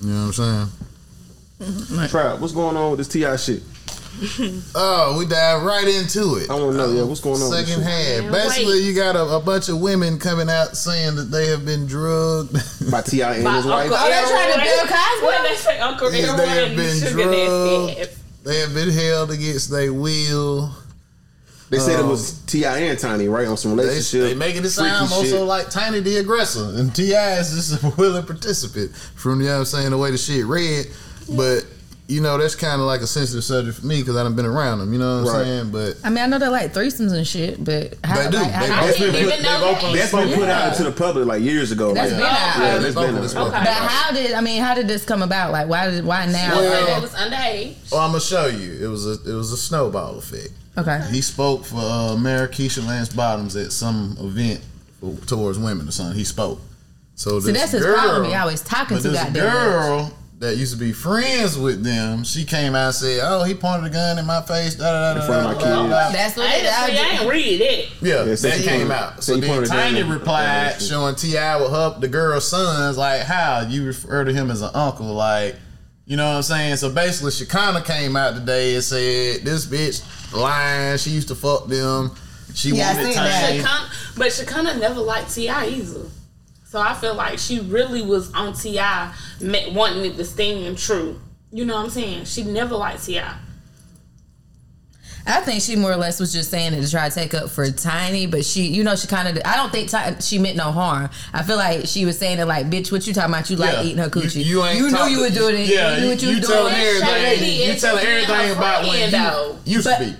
You 0.00 0.08
know 0.10 0.26
what 0.28 0.38
I'm 0.38 0.70
saying? 1.60 2.08
Trap, 2.08 2.38
what's 2.40 2.54
going 2.54 2.76
on 2.76 2.92
with 2.92 2.98
this 2.98 3.08
Ti 3.08 3.36
shit? 3.36 3.62
Oh, 4.76 5.16
we 5.18 5.26
dive 5.26 5.62
right 5.62 5.86
into 5.88 6.36
it. 6.36 6.48
I 6.50 6.54
want 6.54 6.72
to 6.72 6.76
know, 6.78 6.92
yeah, 6.92 7.02
what's 7.02 7.20
going 7.20 7.40
on? 7.42 7.50
with 7.50 7.66
Second 7.66 7.82
this 7.84 8.20
half. 8.22 8.32
Basically, 8.32 8.74
wait. 8.74 8.84
you 8.84 8.94
got 8.94 9.16
a, 9.16 9.36
a 9.36 9.40
bunch 9.40 9.68
of 9.68 9.80
women 9.80 10.18
coming 10.18 10.48
out 10.48 10.76
saying 10.76 11.16
that 11.16 11.30
they 11.30 11.46
have 11.48 11.64
been 11.64 11.86
drugged. 11.86 12.52
By 12.90 13.02
Ti 13.02 13.22
and 13.22 13.44
My 13.44 13.56
his 13.56 13.66
wife. 13.66 13.90
Uncle 13.90 13.96
Oh, 13.98 14.04
they 14.04 14.28
trying 14.28 14.52
to 14.52 14.60
Elroy. 14.60 14.64
Bill 14.64 14.86
Cosby? 14.86 15.24
What 15.26 15.48
they 15.48 15.56
say, 15.56 15.78
Uncle 15.80 16.12
Yes, 16.12 16.28
Elroy 16.28 16.46
they 16.46 16.68
have 16.68 16.76
been 16.76 17.12
drugged. 17.12 18.18
They 18.44 18.58
have 18.60 18.74
been 18.74 18.90
held 18.90 19.30
against 19.30 19.70
their 19.70 19.92
will. 19.92 20.70
They 21.70 21.78
said 21.78 21.98
it 21.98 22.06
was 22.06 22.38
Ti 22.46 22.64
and 22.66 22.98
Tiny, 22.98 23.26
right, 23.26 23.48
on 23.48 23.56
some 23.56 23.72
Um, 23.72 23.78
They, 23.78 23.84
relationship. 23.84 24.28
they 24.28 24.34
making 24.34 24.64
it 24.64 24.70
sound 24.70 25.10
also 25.12 25.24
shit. 25.24 25.40
like 25.40 25.70
Tiny 25.70 25.98
the 26.00 26.18
aggressor, 26.18 26.64
and 26.76 26.94
Ti 26.94 27.12
is 27.14 27.50
just 27.50 27.82
a 27.82 27.88
willing 27.98 28.24
participant. 28.26 28.94
From 29.16 29.40
you 29.40 29.46
know 29.46 29.54
what 29.54 29.58
I'm 29.60 29.64
saying, 29.64 29.90
the 29.90 29.98
way 29.98 30.10
the 30.12 30.18
shit 30.18 30.44
read, 30.46 30.86
but 31.34 31.64
you 32.06 32.20
know 32.20 32.36
that's 32.36 32.54
kind 32.54 32.80
of 32.82 32.86
like 32.86 33.00
a 33.00 33.06
sensitive 33.06 33.42
subject 33.44 33.78
for 33.78 33.86
me 33.86 34.00
because 34.00 34.14
I 34.16 34.22
done 34.24 34.34
been 34.34 34.44
around 34.44 34.80
them. 34.80 34.92
You 34.92 34.98
know 34.98 35.22
what 35.22 35.28
I'm 35.30 35.34
Right. 35.36 35.44
saying? 35.44 35.70
But 35.70 35.96
I 36.04 36.10
mean, 36.10 36.22
I 36.22 36.26
know 36.26 36.38
they 36.38 36.48
like 36.48 36.74
threesomes 36.74 37.12
and 37.12 37.26
shit, 37.26 37.64
but 37.64 37.94
how, 38.04 38.22
They 38.24 38.30
do. 38.30 38.36
Like, 38.36 38.50
how- 38.50 38.66
They- 38.66 38.72
I 38.72 38.86
That's 38.86 38.98
didn't 38.98 39.12
been- 39.12 39.22
even 39.24 39.30
they've 39.36 39.42
know 39.42 39.60
that. 39.60 39.92
That's 39.94 40.12
been 40.12 40.28
put 40.38 40.48
Yeah. 40.48 40.60
out 40.66 40.72
into 40.72 40.84
the 40.84 40.92
public 40.92 41.26
like 41.26 41.42
years 41.42 41.72
ago. 41.72 41.94
That's 41.94 42.12
like, 42.12 42.20
been 42.20 42.26
out. 42.28 42.32
Yeah, 42.58 42.76
They 42.76 42.82
that's 42.82 42.94
both 42.94 43.06
been 43.06 43.16
out. 43.16 43.24
us. 43.24 43.34
Okay. 43.34 43.50
But 43.50 43.66
how 43.68 44.12
did 44.12 44.32
I 44.34 44.40
mean? 44.42 44.62
How 44.62 44.74
did 44.74 44.86
this 44.86 45.04
come 45.04 45.22
about? 45.22 45.52
Like, 45.52 45.66
why 45.68 45.90
did 45.90 46.04
why 46.04 46.26
now? 46.26 46.56
Well- 46.56 46.98
It 46.98 47.02
was 47.02 47.12
underage. 47.12 47.74
well, 47.90 48.00
I'm 48.02 48.10
gonna 48.10 48.20
show 48.20 48.46
you. 48.46 48.78
It 48.82 48.86
was 48.88 49.06
a 49.06 49.12
it 49.26 49.34
was 49.34 49.50
a 49.52 49.56
snowball 49.56 50.18
effect. 50.18 50.50
okay, 50.76 51.00
He 51.10 51.22
spoke 51.22 51.64
for 51.64 51.78
uh, 51.80 52.16
Mayor 52.16 52.48
Keisha 52.48 52.86
Lance 52.86 53.08
Bottoms 53.08 53.56
at 53.56 53.72
some 53.72 54.18
event 54.20 54.60
towards 55.26 55.58
women 55.58 55.88
or 55.88 55.90
something. 55.90 56.16
He 56.16 56.24
spoke. 56.24 56.60
So 57.16 57.38
See, 57.40 57.52
this 57.52 57.60
that's 57.60 57.72
his 57.72 57.82
girl, 57.82 57.94
problem. 57.96 58.24
He 58.28 58.34
always 58.34 58.60
talking 58.60 58.96
but 58.98 59.02
too 59.04 59.10
this 59.10 59.22
goddamn 59.22 60.00
much. 60.02 60.12
Girl 60.40 60.50
that 60.50 60.56
used 60.56 60.72
to 60.72 60.78
be 60.78 60.92
friends 60.92 61.56
with 61.58 61.82
them, 61.84 62.24
she 62.24 62.44
came 62.44 62.74
out 62.74 62.86
and 62.86 62.94
said, 62.94 63.20
"Oh, 63.22 63.44
he 63.44 63.54
pointed 63.54 63.90
a 63.90 63.90
gun 63.94 64.18
in 64.18 64.26
my 64.26 64.42
face." 64.42 64.74
Da, 64.74 64.84
da, 64.84 65.14
da, 65.14 65.20
In 65.20 65.26
front 65.26 65.46
of 65.46 65.54
my 65.56 65.60
da, 65.62 65.76
da, 65.76 65.82
kids. 65.82 65.90
da. 65.90 66.12
that's 66.12 66.36
what 66.36 66.46
I 66.46 66.54
it 66.54 66.62
didn't, 66.62 66.74
I 66.74 66.86
is. 66.88 66.98
didn't 67.18 67.28
read 67.28 67.60
it. 67.60 67.88
Yeah, 68.02 68.24
Yeah, 68.24 68.34
that 68.34 68.62
came 68.62 68.78
pointed- 68.88 68.90
out. 68.92 69.22
say 69.24 69.32
So 69.32 69.34
he 69.36 69.40
then 69.40 69.50
pointed 69.50 69.68
Tiny 69.70 70.02
replied, 70.02 70.44
Yeah, 70.46 70.78
showing 70.78 71.14
Ti 71.14 71.28
with 71.28 71.70
her, 71.70 71.96
the 72.00 72.08
girl's 72.08 72.48
sons, 72.48 72.96
like 72.98 73.22
how 73.22 73.66
you 73.68 73.84
refer 73.86 74.24
to 74.24 74.32
him 74.32 74.50
as 74.50 74.60
an 74.62 74.70
uncle, 74.74 75.06
like 75.14 75.56
you 76.06 76.16
know 76.18 76.28
what 76.28 76.36
I'm 76.36 76.42
saying. 76.42 76.76
So 76.76 76.90
basically, 76.90 77.30
Shekinah 77.30 77.82
came 77.82 78.14
out 78.16 78.34
today 78.34 78.74
and 78.74 78.84
said 78.84 79.42
this 79.44 79.66
bitch 79.66 80.02
lying. 80.34 80.98
She 80.98 81.10
used 81.10 81.28
to 81.28 81.34
fuck 81.34 81.66
them. 81.68 82.14
She 82.54 82.70
Yeah, 82.70 82.90
I 82.90 82.94
wanted 82.94 83.04
seen 83.06 83.14
that. 83.22 83.40
Tiny. 83.46 83.58
Shekinah, 83.60 83.90
but 84.18 84.32
Shekinah 84.32 84.74
never 84.78 85.00
liked 85.00 85.34
Ti 85.34 85.48
either. 85.48 86.00
So 86.74 86.80
I 86.80 86.92
feel 86.92 87.14
like 87.14 87.38
she 87.38 87.60
really 87.60 88.02
was 88.02 88.32
on 88.34 88.52
Ti, 88.52 88.80
wanting 89.70 90.04
it 90.06 90.16
to 90.16 90.24
stand 90.24 90.76
true. 90.76 91.20
You 91.52 91.64
know 91.64 91.76
what 91.76 91.84
I'm 91.84 91.90
saying? 91.90 92.24
She 92.24 92.42
never 92.42 92.74
liked 92.74 93.04
Ti. 93.06 93.20
I 95.24 95.40
think 95.42 95.62
she 95.62 95.76
more 95.76 95.92
or 95.92 95.96
less 95.96 96.18
was 96.18 96.32
just 96.32 96.50
saying 96.50 96.74
it 96.74 96.82
to 96.82 96.90
try 96.90 97.08
to 97.08 97.14
take 97.14 97.32
up 97.32 97.48
for 97.48 97.70
Tiny, 97.70 98.26
but 98.26 98.44
she, 98.44 98.62
you 98.62 98.82
know, 98.82 98.96
she 98.96 99.06
kind 99.06 99.28
of. 99.28 99.40
I 99.44 99.54
don't 99.54 99.70
think 99.70 99.88
Ti- 99.88 100.20
she 100.20 100.40
meant 100.40 100.56
no 100.56 100.72
harm. 100.72 101.10
I 101.32 101.44
feel 101.44 101.58
like 101.58 101.86
she 101.86 102.06
was 102.06 102.18
saying 102.18 102.40
it 102.40 102.44
like, 102.46 102.66
"Bitch, 102.70 102.90
what 102.90 103.06
you 103.06 103.14
talking 103.14 103.32
about? 103.32 103.48
You 103.48 103.54
like 103.56 103.74
Yeah. 103.74 103.82
eating 103.84 103.98
her 103.98 104.08
coochie? 104.10 104.44
You, 104.44 104.58
you 104.58 104.64
ain't 104.64 104.80
knew 104.80 104.90
talk- 104.90 105.08
you 105.12 105.20
were 105.20 105.30
doing 105.30 105.54
it. 105.54 105.68
Yeah, 105.68 105.94
you 105.94 106.00
knew 106.02 106.08
what 106.08 106.22
you, 106.22 106.30
you, 106.30 106.36
was 106.38 106.48
telling 106.48 106.74
doing. 106.74 106.86
everything. 106.86 107.56
You 107.68 107.72
is 107.72 107.80
telling 107.80 108.04
being 108.04 108.16
everything 108.24 108.50
about 108.56 108.82
when 108.82 108.90
friend, 109.10 109.12
you 109.12 109.18
though. 109.18 109.58
used 109.64 109.84
But- 109.84 109.98
to 109.98 110.04
be. 110.06 110.16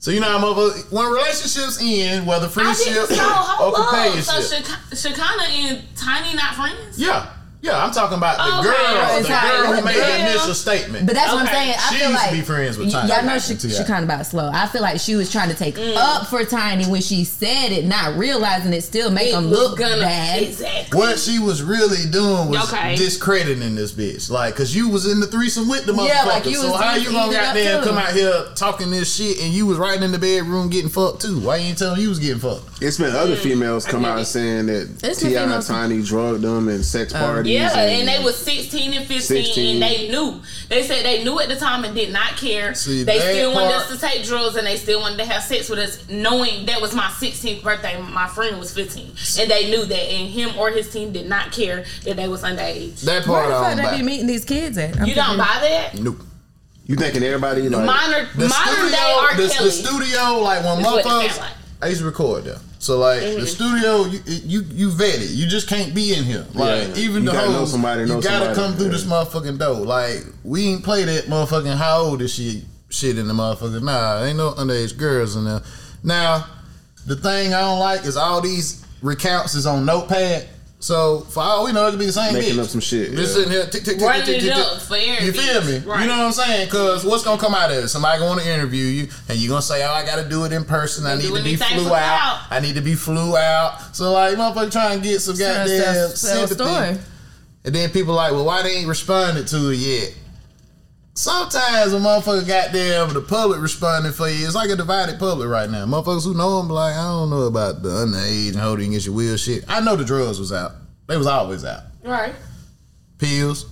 So 0.00 0.10
you 0.12 0.20
know, 0.20 0.34
I'm 0.34 0.44
over 0.44 0.70
when 0.90 1.10
relationships 1.10 1.78
end, 1.82 2.26
whether 2.26 2.46
I 2.46 2.48
friendship 2.48 2.86
didn't 2.86 3.06
so 3.16 3.24
or. 3.24 3.72
So 3.72 3.82
companionship. 3.82 4.64
Shak- 4.64 4.96
Shekinah 4.96 5.42
and 5.50 5.96
Tiny 5.96 6.34
not 6.36 6.54
friends? 6.54 6.98
Yeah, 6.98 7.30
Yeah, 7.60 7.82
I'm 7.84 7.90
talking 7.90 8.18
about 8.18 8.36
the 8.36 8.44
Okay. 8.68 8.78
girl. 8.78 9.22
The 9.22 9.32
how- 9.34 9.62
girl 9.64 9.72
who 9.74 9.84
made 9.84 9.96
the 9.96 10.30
initial 10.30 10.54
statement. 10.54 11.06
But 11.06 11.16
that's 11.16 11.32
what 11.32 11.40
I'm 11.42 11.46
saying. 11.48 11.74
I 11.76 11.88
She 11.92 11.98
feel 11.98 12.10
used 12.10 12.20
to 12.20 12.26
like 12.28 12.32
be 12.36 12.40
friends 12.42 12.78
with 12.78 12.86
y- 12.86 12.92
Tiny. 12.92 13.12
Y'all 13.12 13.24
know 13.24 13.38
she, 13.40 13.56
she 13.58 13.84
kind 13.84 13.98
of 13.98 14.04
about 14.04 14.26
slow. 14.26 14.48
I 14.54 14.68
feel 14.68 14.80
like 14.80 15.00
she 15.00 15.16
was 15.16 15.30
trying 15.32 15.48
to 15.48 15.56
take 15.56 15.74
Mm. 15.76 15.96
up 15.96 16.28
for 16.28 16.44
Tiny 16.44 16.84
when 16.86 17.02
she 17.02 17.24
said 17.24 17.72
it, 17.72 17.84
not 17.84 18.16
realizing 18.16 18.72
it 18.72 18.84
still 18.84 19.10
make 19.10 19.30
It 19.30 19.32
them 19.32 19.50
look 19.50 19.76
gonna- 19.76 19.98
bad. 20.00 20.42
Exactly. 20.42 20.96
what 20.96 21.18
she 21.18 21.40
was 21.40 21.62
really 21.62 22.06
doing 22.06 22.48
was 22.48 22.72
Okay. 22.72 22.94
discrediting 22.94 23.74
this 23.74 23.90
bitch. 23.90 24.30
Like, 24.30 24.54
cause 24.54 24.72
you 24.72 24.88
was 24.88 25.06
in 25.06 25.18
the 25.18 25.26
threesome 25.26 25.68
with 25.68 25.84
the 25.84 25.92
motherfucker. 25.92 26.08
Yeah, 26.08 26.22
like 26.24 26.46
you 26.46 26.56
so 26.60 26.70
was- 26.70 26.80
how 26.80 26.94
you 26.94 27.02
you 27.02 27.10
gonna 27.10 27.26
eating 27.32 27.32
it 27.34 27.40
up 27.44 27.54
goddamn 27.54 27.82
come 27.84 27.98
out 27.98 28.12
here 28.12 28.44
talking 28.54 28.90
this 28.92 29.12
shit 29.12 29.40
and 29.40 29.52
you 29.52 29.66
was 29.66 29.78
right 29.78 30.00
in 30.00 30.12
the 30.12 30.18
bedroom 30.18 30.68
getting 30.68 30.90
fucked 30.90 31.22
too? 31.22 31.40
Why 31.40 31.56
you 31.56 31.68
ain't 31.70 31.78
telling 31.78 32.00
you 32.00 32.08
was 32.08 32.20
getting 32.20 32.38
fucked? 32.38 32.80
It's 32.80 32.98
been 32.98 33.14
other 33.16 33.34
Mm. 33.34 33.38
females 33.40 33.84
come 33.84 34.04
out 34.04 34.24
saying 34.28 34.66
that 34.66 34.88
It's 35.02 35.20
Ti 35.20 35.34
Tiny 35.66 36.02
drugged 36.02 36.42
them 36.42 36.68
and 36.68 36.84
sex 36.84 37.12
parties. 37.48 37.76
Yeah, 37.76 37.80
and 37.98 38.08
they 38.08 38.22
was 38.24 38.36
16 38.36 38.92
and 38.94 39.06
15, 39.06 39.20
16. 39.20 39.74
and 39.74 39.82
they 39.82 40.08
knew. 40.08 40.40
They 40.68 40.82
said 40.82 41.04
they 41.04 41.24
knew 41.24 41.38
at 41.40 41.48
the 41.48 41.56
time 41.56 41.84
and 41.84 41.94
did 41.94 42.12
not 42.12 42.36
care. 42.36 42.74
See, 42.74 43.02
they 43.04 43.18
that 43.18 43.32
still 43.34 43.54
wanted 43.54 43.74
us 43.74 43.88
to 43.90 43.98
take 43.98 44.24
drugs 44.24 44.56
and 44.56 44.66
they 44.66 44.76
still 44.76 45.00
wanted 45.00 45.18
to 45.18 45.24
have 45.24 45.42
sex 45.42 45.68
with 45.68 45.78
us, 45.78 46.08
knowing 46.08 46.66
that 46.66 46.80
was 46.80 46.94
my 46.94 47.06
16th 47.06 47.62
birthday. 47.62 48.00
My 48.00 48.26
friend 48.28 48.58
was 48.58 48.72
15, 48.74 49.06
and 49.40 49.50
they 49.50 49.70
knew 49.70 49.84
that, 49.84 50.02
and 50.12 50.28
him 50.30 50.56
or 50.58 50.70
his 50.70 50.90
team 50.92 51.12
did 51.12 51.28
not 51.28 51.52
care 51.52 51.84
that 52.04 52.16
they 52.16 52.28
was 52.28 52.42
underage. 52.42 53.00
That 53.02 53.26
Where 53.26 53.40
part 53.42 53.48
the 53.48 53.54
I 53.56 53.60
fuck 53.60 53.76
don't 53.76 53.84
they 53.92 53.96
be 53.98 54.02
buy. 54.02 54.06
meeting 54.06 54.26
these 54.26 54.44
kids 54.44 54.76
at? 54.78 54.98
I'm 55.00 55.06
You 55.06 55.14
don't 55.14 55.36
buy 55.38 55.58
that? 55.60 55.94
Nope. 55.98 56.20
You 56.86 56.96
thinking 56.96 57.22
everybody 57.22 57.68
like 57.68 57.84
Minor, 57.84 58.28
The 58.34 58.48
modern 58.48 58.90
day 58.90 59.16
R. 59.20 59.36
the, 59.36 59.48
Kelly. 59.48 59.64
the 59.66 59.70
studio, 59.70 60.38
like 60.40 60.64
when 60.64 60.82
what 60.82 61.00
it 61.00 61.06
motherfuckers, 61.06 61.38
like. 61.38 61.52
I 61.82 61.88
used 61.88 62.00
to 62.00 62.06
record 62.06 62.44
there. 62.44 62.56
So 62.88 62.96
like 62.98 63.20
Mhm. 63.20 63.40
the 63.40 63.46
studio, 63.46 64.06
you 64.06 64.20
you 64.46 64.64
you 64.72 64.88
vetted. 64.90 65.36
You 65.36 65.46
just 65.46 65.66
can't 65.68 65.92
be 65.94 66.14
in 66.14 66.24
here. 66.24 66.46
Like 66.54 66.88
Yeah. 66.96 67.02
even 67.04 67.22
You 67.24 67.28
the 67.28 67.32
gotta 67.32 67.50
know 67.50 67.58
hoes, 67.58 67.70
somebody, 67.70 68.06
know 68.06 68.16
you 68.16 68.22
gotta 68.22 68.46
somebody. 68.46 68.54
come 68.60 68.76
through 68.76 68.86
Yeah. 68.86 68.92
this 68.92 69.04
motherfucking 69.04 69.58
door. 69.58 69.84
Like 69.84 70.24
we 70.42 70.68
ain't 70.68 70.82
play 70.82 71.04
that 71.04 71.28
motherfucking 71.28 71.76
how 71.76 71.98
old 71.98 72.22
is 72.22 72.32
she 72.32 72.64
shit 72.88 73.18
in 73.18 73.28
the 73.28 73.34
motherfucker. 73.34 73.82
Nah, 73.82 74.24
ain't 74.24 74.38
no 74.38 74.52
underage 74.52 74.96
girls 74.96 75.36
in 75.36 75.44
there. 75.44 75.60
Now 76.02 76.46
the 77.06 77.14
thing 77.16 77.52
I 77.52 77.60
don't 77.60 77.78
like 77.78 78.06
is 78.06 78.16
all 78.16 78.40
these 78.40 78.76
recounts 79.02 79.54
is 79.54 79.66
on 79.66 79.84
notepad. 79.84 80.46
So 80.80 81.20
for 81.30 81.42
all 81.42 81.64
we 81.64 81.72
know, 81.72 81.88
it 81.88 81.90
could 81.90 81.98
be 81.98 82.06
the 82.06 82.12
same 82.12 82.34
Making 82.34 82.54
bitch. 82.54 82.62
up 82.62 82.68
some 82.68 82.80
shit, 82.80 83.10
Just 83.10 83.36
yeah. 83.36 83.42
sitting 83.44 83.50
here, 83.50 83.62
tick, 83.66 83.82
tick, 83.82 83.98
tick, 83.98 84.06
Running 84.06 84.24
tick, 84.26 84.40
tick, 84.40 84.52
tick. 84.54 84.64
up 84.64 84.80
for 84.80 84.94
every 84.94 85.26
You 85.26 85.32
feel 85.32 85.64
me? 85.64 85.78
Right. 85.84 86.02
You 86.02 86.06
know 86.06 86.18
what 86.18 86.26
I'm 86.26 86.32
saying? 86.32 86.66
Because 86.66 87.04
what's 87.04 87.24
gonna 87.24 87.40
come 87.40 87.52
out 87.52 87.72
of 87.72 87.78
it? 87.82 87.88
Somebody 87.88 88.20
gonna 88.20 88.42
interview 88.42 88.84
you, 88.84 89.08
and 89.28 89.38
you 89.38 89.48
are 89.48 89.54
gonna 89.54 89.62
say, 89.62 89.84
"Oh, 89.84 89.90
I 89.90 90.04
gotta 90.06 90.28
do 90.28 90.44
it 90.44 90.52
in 90.52 90.64
person. 90.64 91.04
I 91.04 91.16
need 91.16 91.22
to 91.26 91.32
be 91.34 91.40
anything 91.40 91.78
flew 91.80 91.92
out. 91.92 92.42
I 92.50 92.60
need 92.60 92.76
to 92.76 92.80
be 92.80 92.94
flew 92.94 93.36
out." 93.36 93.96
So 93.96 94.12
like, 94.12 94.36
motherfucker, 94.36 94.70
trying 94.70 95.00
to 95.02 95.08
get 95.08 95.20
some 95.20 95.36
goddamn 95.36 95.66
sell- 95.66 96.08
sell 96.10 96.46
sympathy. 96.46 97.00
And 97.64 97.74
then 97.74 97.90
people 97.90 98.14
like, 98.14 98.30
"Well, 98.30 98.44
why 98.44 98.62
they 98.62 98.76
ain't 98.76 98.88
responded 98.88 99.48
to 99.48 99.70
it 99.70 99.76
yet?" 99.78 100.12
Sometimes 101.18 101.92
a 101.92 101.96
motherfucker 101.96 102.46
goddamn 102.46 103.12
the 103.12 103.20
public 103.20 103.60
responding 103.60 104.12
for 104.12 104.28
you. 104.28 104.46
It's 104.46 104.54
like 104.54 104.70
a 104.70 104.76
divided 104.76 105.18
public 105.18 105.48
right 105.48 105.68
now. 105.68 105.84
Motherfuckers 105.84 106.22
who 106.22 106.32
know 106.32 106.58
them 106.58 106.68
like, 106.68 106.94
I 106.94 107.02
don't 107.08 107.28
know 107.30 107.42
about 107.42 107.82
the 107.82 107.88
underage 107.88 108.50
and 108.50 108.58
holding 108.58 108.90
against 108.90 109.06
your 109.06 109.16
will 109.16 109.36
shit. 109.36 109.64
I 109.66 109.80
know 109.80 109.96
the 109.96 110.04
drugs 110.04 110.38
was 110.38 110.52
out. 110.52 110.74
They 111.08 111.16
was 111.16 111.26
always 111.26 111.64
out 111.64 111.82
Right. 112.04 112.36
pills, 113.18 113.66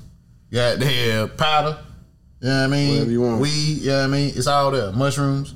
goddamn 0.52 1.28
powder. 1.36 1.78
You 2.40 2.48
know 2.48 2.56
what 2.62 2.64
I 2.64 2.66
mean? 2.66 2.90
Whatever 2.94 3.10
you 3.12 3.20
want. 3.20 3.40
Weed, 3.40 3.78
you 3.78 3.86
know 3.90 3.98
what 3.98 4.04
I 4.04 4.06
mean? 4.08 4.32
It's 4.34 4.48
all 4.48 4.72
there. 4.72 4.90
Mushrooms, 4.90 5.54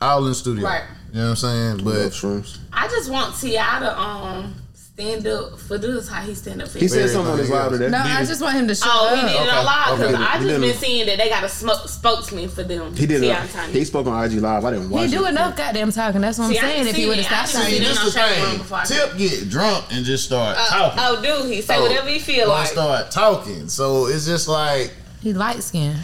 all 0.00 0.24
in 0.24 0.30
the 0.30 0.34
studio. 0.34 0.64
Right. 0.64 0.82
You 1.12 1.20
know 1.20 1.24
what 1.26 1.30
I'm 1.30 1.36
saying? 1.36 1.76
love 1.78 1.84
But 1.84 2.12
shrooms. 2.14 2.58
I 2.72 2.88
just 2.88 3.12
want 3.12 3.36
Ti 3.36 3.52
to 3.52 3.96
um 4.00 4.56
stand 4.98 5.26
up 5.28 5.58
for 5.58 5.78
this. 5.78 6.08
How 6.08 6.22
he 6.22 6.34
stand 6.34 6.60
up 6.60 6.68
for 6.68 6.78
He 6.78 6.84
his 6.86 6.92
said 6.92 6.98
Very 7.02 7.12
something 7.12 7.32
on 7.32 7.38
his 7.38 7.48
funny, 7.48 7.60
live 7.62 7.72
today. 7.72 7.90
No, 7.90 8.02
Did 8.02 8.12
I 8.12 8.24
just 8.24 8.42
want 8.42 8.56
him 8.56 8.66
to 8.68 8.74
shut 8.74 8.88
Oh, 8.90 9.14
he 9.14 9.20
did 9.22 9.30
it 9.30 9.36
Okay, 9.40 9.50
on 9.50 9.64
live 9.64 9.98
because 9.98 10.14
okay. 10.14 10.24
I 10.24 10.34
just 10.40 10.46
been 10.60 10.64
it. 10.64 10.76
seeing 10.76 11.06
that 11.06 11.18
they 11.18 11.28
got 11.28 11.44
a 11.44 11.48
smoke, 11.48 11.88
spokesman 11.88 12.48
for 12.48 12.62
them. 12.64 12.94
He 12.96 13.06
did. 13.06 13.20
Ti 13.20 13.28
A, 13.30 13.36
and 13.38 13.72
he 13.72 13.84
spoke 13.84 14.06
on 14.08 14.24
IG 14.24 14.32
live. 14.40 14.64
I 14.64 14.70
didn't 14.72 14.90
watch. 14.90 15.04
He 15.10 15.16
do 15.16 15.24
it. 15.26 15.30
enough 15.30 15.56
goddamn 15.56 15.92
talking. 15.92 16.20
That's 16.20 16.38
what 16.38 16.46
I'm 16.46 16.50
See, 16.52 16.58
saying. 16.58 16.86
If 16.88 16.96
he 16.96 17.06
would 17.06 17.18
it. 17.18 17.26
have 17.26 17.48
stopped 17.48 17.64
didn't 17.68 17.78
see, 17.78 17.78
see 17.78 17.94
talking. 17.94 18.04
this 18.04 18.14
the 18.14 18.20
on 18.20 18.28
Shade 18.34 18.42
Room 18.48 18.58
before 18.58 18.78
I 18.78 18.84
thing. 18.84 18.98
Tip 19.08 19.18
get 19.18 19.50
drunk 19.50 19.84
and 19.92 20.04
just 20.04 20.24
start 20.24 20.56
Uh, 20.58 20.68
talking. 20.90 20.98
oh, 21.28 21.42
dude, 21.44 21.52
he 21.52 21.62
say 21.62 21.76
Oh. 21.78 21.82
whatever 21.82 22.08
he 22.08 22.18
feel 22.18 22.48
Wanna 22.48 22.60
like. 22.62 22.68
start 22.70 23.10
talking. 23.12 23.68
So 23.68 24.06
it's 24.06 24.26
just 24.26 24.48
like 24.48 24.92
He 25.22 25.32
light 25.32 25.62
skinned. 25.62 25.98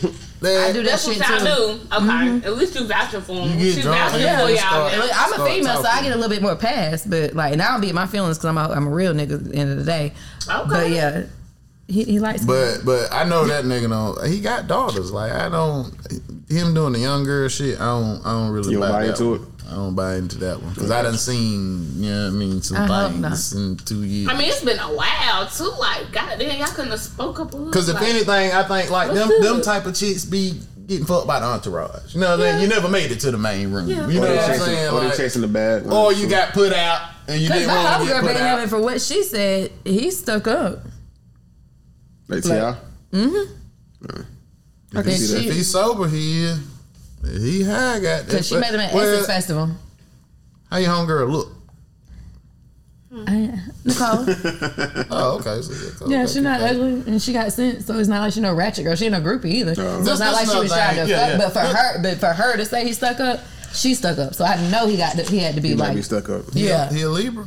that. 0.44 0.68
I 0.70 0.72
do 0.72 0.82
that 0.82 0.90
That's 0.90 1.06
what 1.06 1.16
shit 1.16 1.28
y'all 1.28 1.38
too. 1.40 1.44
do. 1.44 1.96
Okay, 1.96 2.06
mm-hmm. 2.06 2.46
at 2.46 2.56
least 2.56 2.74
you 2.76 2.86
vouching 2.86 3.20
for 3.20 3.32
him. 3.32 3.58
You 3.58 3.64
get 3.66 3.74
she 3.74 3.82
drunk 3.82 3.98
vouching 3.98 4.26
and 4.26 4.40
for 4.42 4.48
you 4.48 4.54
y'all. 4.54 4.88
start- 4.88 4.98
Look, 4.98 5.10
I'm 5.14 5.30
a 5.32 5.34
Start 5.34 5.50
female, 5.50 5.82
so 5.82 5.88
I 5.88 6.02
get 6.02 6.12
a 6.12 6.16
little 6.16 6.30
bit 6.30 6.42
more 6.42 6.56
pass. 6.56 7.04
But 7.04 7.34
like, 7.34 7.52
and 7.52 7.60
I 7.60 7.72
don't 7.72 7.80
beat 7.80 7.94
my 7.94 8.06
feelings 8.06 8.38
because 8.38 8.48
I'm 8.48 8.58
a, 8.58 8.68
I'm 8.68 8.86
a 8.86 8.90
real 8.90 9.12
nigga 9.12 9.34
at 9.34 9.44
the 9.44 9.54
end 9.54 9.70
of 9.72 9.78
the 9.78 9.84
day. 9.84 10.12
Okay. 10.48 10.68
But 10.68 10.90
yeah, 10.90 11.24
he, 11.88 12.04
he 12.04 12.18
likes. 12.20 12.44
But 12.44 12.84
but 12.84 13.12
I 13.12 13.24
know 13.24 13.44
that 13.46 13.64
nigga 13.64 13.88
don't. 13.88 14.26
He 14.30 14.40
got 14.40 14.66
daughters. 14.68 15.12
Like 15.12 15.32
I 15.32 15.48
don't. 15.48 15.92
Him 16.48 16.74
doing 16.74 16.92
the 16.92 16.98
young 17.00 17.24
girl 17.24 17.48
shit. 17.48 17.80
I 17.80 17.86
don't. 17.86 18.20
I 18.24 18.32
don't 18.32 18.50
really 18.50 18.72
You 18.72 18.80
don't 18.80 18.88
buy, 18.88 18.92
buy 18.92 19.06
that 19.06 19.10
into 19.20 19.30
one. 19.30 19.40
it? 19.42 19.53
I 19.66 19.76
don't 19.76 19.94
buy 19.94 20.16
into 20.16 20.36
that 20.38 20.60
one 20.62 20.74
because 20.74 20.90
I 20.90 21.02
done 21.02 21.16
seen. 21.16 22.02
You 22.02 22.10
know 22.10 22.24
what 22.24 22.28
I 22.28 22.30
mean? 22.36 22.62
Some 22.62 22.76
I 22.76 23.08
things 23.10 23.52
in 23.54 23.76
two 23.78 24.04
years. 24.04 24.28
I 24.28 24.36
mean, 24.36 24.48
it's 24.48 24.62
been 24.64 24.78
a 24.78 24.94
while 24.94 25.46
too. 25.46 25.72
Like, 25.78 26.12
goddamn, 26.12 26.58
y'all 26.58 26.66
couldn't 26.68 26.90
have 26.90 27.00
spoke 27.00 27.40
up. 27.40 27.50
Because 27.50 27.88
if 27.88 27.94
like, 27.94 28.04
anything, 28.08 28.52
I 28.52 28.62
think 28.64 28.90
like 28.90 29.12
them 29.12 29.28
good? 29.28 29.42
them 29.42 29.62
type 29.62 29.86
of 29.86 29.94
chicks 29.94 30.24
be 30.26 30.60
getting 30.86 31.06
fucked 31.06 31.26
by 31.26 31.40
the 31.40 31.46
entourage. 31.46 32.14
You 32.14 32.20
know 32.20 32.36
what 32.36 32.46
I 32.46 32.52
mean? 32.52 32.60
You 32.62 32.68
never 32.68 32.88
made 32.88 33.10
it 33.10 33.20
to 33.20 33.30
the 33.30 33.38
main 33.38 33.70
room. 33.72 33.88
Yeah. 33.88 34.06
You 34.06 34.18
Or 34.18 34.22
know 34.22 34.28
they 34.32 34.36
what 34.36 34.50
I'm 34.50 34.58
saying? 34.58 34.92
or 34.94 35.00
they 35.00 35.16
chasing 35.16 35.40
the 35.42 35.48
bag. 35.48 35.86
or 35.90 36.12
you 36.12 36.28
got 36.28 36.52
put 36.52 36.72
out 36.74 37.10
and 37.26 37.40
you 37.40 37.48
didn't 37.48 37.68
want 37.68 38.02
to 38.02 38.08
get 38.08 38.20
put 38.20 38.26
been 38.28 38.36
out. 38.36 38.42
having 38.42 38.68
for 38.68 38.80
what 38.82 39.00
she 39.00 39.22
said, 39.22 39.72
he 39.84 40.10
stuck 40.10 40.46
up. 40.46 40.80
Like 42.28 42.42
Ti. 42.42 42.48
like- 42.50 42.76
mm-hmm. 43.12 44.20
If, 44.98 45.06
he, 45.06 45.12
she- 45.16 45.48
if 45.48 45.54
he's 45.54 45.70
sober, 45.70 46.06
he 46.06 46.44
is. 46.44 46.58
He 47.26 47.62
high 47.62 48.00
got 48.00 48.02
that. 48.02 48.26
Because 48.26 48.46
she 48.48 48.56
met 48.56 48.74
him 48.74 48.80
at 48.80 48.92
well, 48.94 49.04
Essence 49.12 49.26
Festival. 49.26 49.70
How 50.70 50.78
your 50.78 50.90
homegirl 50.90 51.30
look? 51.30 51.48
I, 53.16 53.60
Nicole. 53.84 54.24
Oh, 55.10 55.38
okay. 55.38 55.62
So, 55.62 55.72
yeah, 55.72 55.90
cool. 55.98 56.10
Yeah, 56.10 56.26
she's 56.26 56.36
not 56.42 56.60
okay. 56.60 56.70
ugly 56.70 56.92
and 57.12 57.22
she 57.22 57.32
got 57.32 57.52
sense, 57.52 57.86
so 57.86 57.96
it's 57.98 58.08
not 58.08 58.20
like 58.22 58.32
she 58.32 58.40
no 58.40 58.54
ratchet 58.54 58.84
girl. 58.84 58.96
She 58.96 59.04
ain't 59.06 59.12
no 59.12 59.20
groupie 59.20 59.46
either. 59.46 59.74
so 59.76 60.00
it's 60.00 60.18
not 60.18 60.32
like 60.32 60.48
she 60.48 60.58
was 60.58 60.72
another 60.72 60.94
trying 60.94 60.96
to 60.96 61.06
thing. 61.06 61.06
fuck. 61.06 61.08
Yeah, 61.08 61.28
yeah. 61.30 61.38
But 61.38 61.50
for 61.52 61.60
her, 61.60 62.02
but 62.02 62.18
for 62.18 62.26
her 62.32 62.56
to 62.56 62.64
say 62.64 62.84
he 62.84 62.92
stuck 62.92 63.20
up, 63.20 63.40
she 63.72 63.94
stuck 63.94 64.18
up. 64.18 64.34
So 64.34 64.44
I 64.44 64.56
know 64.70 64.88
he 64.88 64.96
got. 64.96 65.16
To, 65.16 65.22
he 65.22 65.38
had 65.38 65.54
to 65.54 65.60
be 65.60 65.68
He 65.68 65.74
like, 65.76 65.94
be 65.94 66.02
stuck 66.02 66.28
up. 66.28 66.44
yeah. 66.52 66.92
He 66.92 67.02
a 67.02 67.08
Libra. 67.08 67.46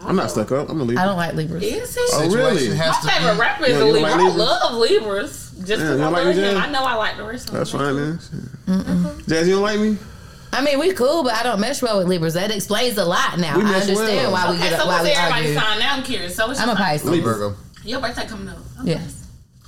I'm 0.00 0.14
not 0.16 0.30
stuck 0.30 0.52
up. 0.52 0.68
I'm 0.68 0.80
a 0.80 0.84
leaver. 0.84 1.00
I 1.00 1.06
don't 1.06 1.16
like 1.16 1.34
Libras. 1.34 1.62
is 1.62 1.94
he? 1.94 2.00
Oh, 2.12 2.30
really? 2.30 2.66
Has 2.76 3.02
My 3.04 3.10
to 3.10 3.16
favorite 3.16 3.34
be- 3.34 3.40
rapper 3.40 3.64
is 3.64 3.70
Yeah, 3.78 3.82
a 3.82 3.84
Libra. 3.84 4.00
like 4.02 4.14
I 4.20 4.28
love 4.28 4.74
Libras. 4.74 5.47
Just 5.58 5.70
Yeah, 5.70 5.76
because 5.76 5.88
you 5.88 5.94
I 5.94 5.98
don't 5.98 6.12
like 6.12 6.24
love 6.26 6.34
him. 6.36 6.56
I 6.56 6.70
know 6.70 6.84
I 6.84 6.94
like 6.94 7.16
the 7.16 7.24
rest 7.24 7.48
of 7.48 7.54
That's 7.54 7.70
fine, 7.72 7.96
man. 7.96 8.18
Jazz, 9.26 9.48
you 9.48 9.54
don't 9.54 9.62
like 9.62 9.80
me? 9.80 9.96
I 10.52 10.62
mean, 10.62 10.78
we 10.78 10.92
cool, 10.94 11.24
but 11.24 11.34
I 11.34 11.42
don't 11.42 11.60
mesh 11.60 11.82
well 11.82 11.98
with 11.98 12.06
Libras. 12.08 12.34
That 12.34 12.50
explains 12.50 12.96
a 12.96 13.04
lot 13.04 13.38
now. 13.38 13.56
We 13.56 13.62
I 13.64 13.70
mesh 13.70 13.82
understand 13.82 14.16
well. 14.16 14.32
why 14.32 14.50
we 14.50 14.56
Okay, 14.56 14.70
get 14.70 14.80
so 14.80 14.86
why 14.86 14.92
what's 14.94 15.04
we 15.04 15.10
everybody's 15.10 15.56
argue. 15.56 15.60
sign? 15.60 15.78
Now 15.80 15.94
I'm 15.96 16.02
curious. 16.02 16.34
So 16.36 16.46
what's 16.46 16.60
I'm 16.60 16.68
a 16.68 16.72
your 16.72 16.76
sign? 16.78 16.86
Pisces. 16.86 17.10
Libra. 17.10 17.34
Virgo. 17.34 17.56
Your 17.84 18.00
birthday 18.00 18.26
coming 18.26 18.48
up. 18.48 18.58
Okay. 18.80 18.90
Yeah, 18.92 19.00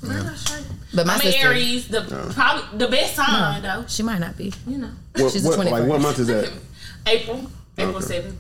Very 0.02 0.37
straight. 0.37 0.64
but 0.94 1.06
my 1.06 1.14
I'm 1.14 1.20
sister, 1.20 1.49
Aries, 1.49 1.88
the 1.88 2.00
probably 2.35 2.78
the 2.78 2.88
best 2.88 3.14
sign 3.16 3.62
though. 3.62 3.85
she 3.88 4.02
might 4.02 4.18
not 4.20 4.37
be. 4.38 4.52
You 4.66 4.78
know, 4.78 4.90
What, 5.16 5.32
She's 5.32 5.42
the 5.42 5.49
what, 5.50 5.59
like, 5.59 5.68
21st. 5.85 5.87
what 5.88 6.00
month 6.00 6.18
is 6.20 6.26
that? 6.28 6.52
April, 7.06 7.50
April 7.76 7.97
Okay. 7.97 8.06
seventh. 8.06 8.38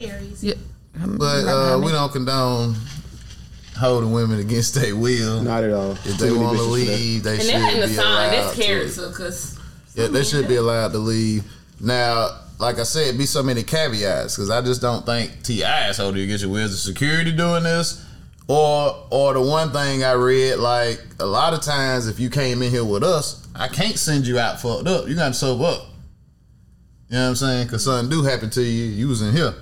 Aries. 0.00 0.42
Yeah. 0.42 0.54
I'm 1.00 1.18
But 1.18 1.44
uh, 1.46 1.78
we 1.82 1.92
don't 1.92 2.10
condone 2.12 2.74
holding 3.80 4.12
women 4.12 4.38
against 4.38 4.74
their 4.74 4.94
will. 4.94 5.42
Not 5.42 5.64
at 5.64 5.72
all. 5.72 5.92
If 5.92 6.18
they 6.18 6.28
many 6.30 6.38
want 6.38 6.56
to 6.58 6.62
bitches 6.62 6.66
for 6.66 6.78
that. 6.86 6.98
leave, 6.98 7.22
they 7.24 7.32
And 7.34 7.42
should 7.42 7.54
that 7.54 7.72
ain't 7.72 7.80
the 7.80 7.86
be 7.88 7.92
sign. 7.94 8.06
allowed 8.06 8.30
That's 8.32 8.56
to. 8.56 8.62
character, 8.62 9.10
cause 9.10 9.58
Yeah, 9.94 10.06
they 10.08 10.22
should 10.24 10.46
be 10.48 10.56
allowed 10.56 10.92
to 10.92 10.98
leave. 10.98 11.44
Now, 11.80 12.28
like 12.58 12.78
I 12.78 12.82
said, 12.84 13.16
be 13.18 13.26
so 13.26 13.42
many 13.42 13.62
caveats 13.62 14.36
because 14.36 14.50
I 14.50 14.60
just 14.60 14.80
don't 14.82 15.04
think 15.06 15.42
Ti 15.42 15.62
is 15.62 15.96
holding 15.96 16.18
you 16.18 16.24
against 16.24 16.44
your 16.44 16.52
will. 16.52 16.60
Is 16.64 16.72
the 16.72 16.76
security 16.76 17.32
doing 17.32 17.62
this, 17.62 18.04
or 18.48 19.06
or 19.10 19.32
the 19.34 19.40
one 19.40 19.72
thing 19.72 20.04
I 20.04 20.12
read 20.12 20.56
like 20.56 21.00
a 21.18 21.26
lot 21.26 21.54
of 21.54 21.62
times 21.62 22.06
if 22.06 22.20
you 22.20 22.28
came 22.30 22.60
in 22.62 22.70
here 22.70 22.84
with 22.84 23.02
us, 23.02 23.46
I 23.54 23.68
can't 23.68 23.98
send 23.98 24.26
you 24.26 24.38
out 24.38 24.60
fucked 24.60 24.86
up. 24.86 25.08
You 25.08 25.14
got 25.16 25.28
to 25.28 25.34
sober 25.34 25.64
up. 25.64 25.86
You 27.08 27.16
know 27.16 27.22
what 27.24 27.28
I'm 27.30 27.36
saying? 27.36 27.66
Because 27.66 27.84
something 27.84 28.10
do 28.10 28.22
happen 28.24 28.50
to 28.50 28.62
you, 28.62 28.84
you 28.84 29.08
was 29.08 29.22
in 29.22 29.34
here. 29.34 29.54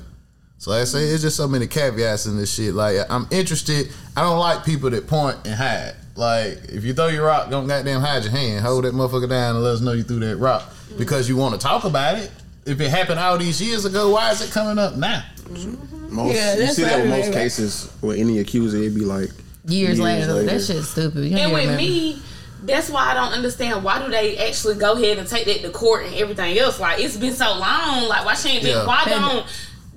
So 0.58 0.72
like 0.72 0.80
I 0.82 0.84
say 0.84 1.04
it's 1.04 1.22
just 1.22 1.36
so 1.36 1.46
many 1.46 1.66
caveats 1.66 2.26
in 2.26 2.36
this 2.36 2.52
shit. 2.52 2.74
Like 2.74 2.96
I'm 3.08 3.26
interested. 3.30 3.88
I 4.16 4.22
don't 4.22 4.38
like 4.38 4.64
people 4.64 4.90
that 4.90 5.06
point 5.06 5.36
and 5.44 5.54
hide. 5.54 5.94
Like 6.16 6.58
if 6.68 6.84
you 6.84 6.94
throw 6.94 7.06
your 7.06 7.26
rock, 7.26 7.48
don't 7.50 7.68
goddamn 7.68 8.00
hide 8.00 8.24
your 8.24 8.32
hand. 8.32 8.64
Hold 8.64 8.84
that 8.84 8.92
motherfucker 8.94 9.28
down 9.28 9.54
and 9.54 9.64
let 9.64 9.74
us 9.74 9.80
know 9.80 9.92
you 9.92 10.02
threw 10.02 10.18
that 10.20 10.36
rock 10.36 10.68
because 10.98 11.28
you 11.28 11.36
want 11.36 11.54
to 11.54 11.60
talk 11.60 11.84
about 11.84 12.18
it. 12.18 12.30
If 12.66 12.80
it 12.80 12.90
happened 12.90 13.20
all 13.20 13.38
these 13.38 13.62
years 13.62 13.84
ago, 13.84 14.10
why 14.10 14.30
is 14.32 14.42
it 14.42 14.50
coming 14.52 14.78
up 14.78 14.96
now? 14.96 15.24
Mm-hmm. 15.44 16.14
Most, 16.14 16.34
Yeah, 16.34 16.54
you 16.54 16.60
that's 16.62 16.76
see 16.76 16.82
that 16.82 17.00
with 17.02 17.10
most 17.10 17.32
cases 17.32 17.92
with 18.02 18.18
any 18.18 18.40
accuser, 18.40 18.78
it'd 18.78 18.94
be 18.94 19.02
like 19.04 19.28
years, 19.64 19.98
Years 19.98 20.00
later. 20.00 20.32
later. 20.34 20.46
That 20.50 20.60
shit's 20.62 20.88
stupid. 20.88 21.24
You 21.24 21.36
and 21.38 21.52
with 21.52 21.62
remember. 21.62 21.82
me, 21.82 22.20
that's 22.64 22.90
why 22.90 23.10
I 23.10 23.14
don't 23.14 23.32
understand 23.32 23.84
why 23.84 24.04
do 24.04 24.10
they 24.10 24.36
actually 24.38 24.74
go 24.74 24.94
ahead 24.94 25.18
and 25.18 25.28
take 25.28 25.46
that 25.46 25.62
to 25.62 25.70
court 25.70 26.04
and 26.06 26.14
everything 26.16 26.58
else. 26.58 26.80
Like 26.80 27.00
it's 27.00 27.16
been 27.16 27.32
so 27.32 27.46
long. 27.56 28.08
Like 28.08 28.24
why 28.26 28.34
shouldn't 28.34 28.64
been? 28.64 28.72
Yeah. 28.76 28.86
Why 28.86 29.04
don't 29.04 29.46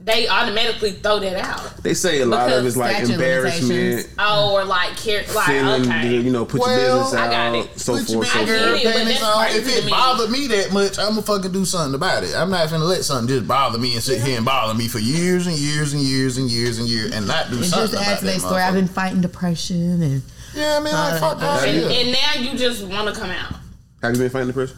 they 0.03 0.27
automatically 0.27 0.91
throw 0.93 1.20
that 1.20 1.38
out. 1.38 1.77
They 1.84 1.93
say 1.93 2.22
a 2.22 2.25
lot 2.25 2.50
of 2.51 2.63
Because 2.63 2.65
it's 2.65 2.77
like 2.77 3.08
embarrassment. 3.08 4.10
Oh, 4.17 4.53
or 4.55 4.65
like 4.65 4.98
care, 4.98 5.24
like 5.36 5.46
feeling, 5.48 5.81
okay. 5.84 6.17
you 6.20 6.31
know, 6.31 6.43
put 6.46 6.60
Well, 6.62 6.72
your 6.79 7.03
business 7.03 7.13
I 7.13 7.25
out, 7.27 7.31
got 7.31 7.55
it. 7.55 7.79
so 7.79 7.93
Put 7.98 8.08
forth, 8.08 8.27
so 8.27 8.39
big 8.39 8.48
girl 8.48 8.74
it, 8.74 8.84
but 8.84 8.93
panties 8.93 9.08
that's 9.20 9.24
on. 9.24 9.46
crazy 9.46 9.60
If 9.60 9.77
it 9.77 9.86
me. 9.86 9.91
bothered 9.91 10.29
me 10.31 10.48
that 10.48 10.74
much, 10.74 10.98
I'm 11.00 11.10
gonna 11.10 11.22
fucking 11.22 11.51
do 11.51 11.65
something 11.65 11.93
about 11.96 12.24
it. 12.24 12.34
I'm 12.36 12.50
not 12.50 12.70
gonna 12.70 12.84
let 12.86 13.03
something 13.03 13.27
just 13.27 13.48
bother 13.48 13.77
me 13.77 13.93
and 13.93 14.01
sit 14.03 14.22
here 14.22 14.38
and 14.38 14.46
bother 14.46 14.74
me 14.74 14.88
for 14.88 15.00
years 15.00 15.46
and 15.46 15.55
years 15.55 15.93
and 15.93 16.01
years 16.01 16.38
and 16.38 16.50
years 16.50 16.79
and 16.79 16.88
years 16.88 17.12
and 17.13 17.27
not 17.27 17.50
do 17.51 17.58
And 17.58 17.65
something 17.65 17.91
just 17.91 17.93
about 17.93 18.08
add 18.08 18.20
to 18.20 18.25
that 18.25 18.31
their 18.31 18.39
story. 18.39 18.62
I've 18.62 18.74
been 18.74 18.88
fighting 18.88 19.22
depression 19.22 20.01
and 20.01 20.22
Yeah, 20.55 20.77
I 20.77 20.84
mean, 20.84 20.93
like, 20.93 21.13
Uh, 21.13 21.20
fuck 21.20 21.39
that 21.39 21.67
and, 21.67 21.91
and 21.91 22.12
now 22.12 22.41
you 22.51 22.58
just 22.58 22.84
want 22.88 23.13
to 23.13 23.20
come 23.20 23.29
out. 23.29 23.53
Have 24.01 24.13
you 24.13 24.17
been 24.20 24.29
fighting 24.31 24.48
depression? 24.48 24.77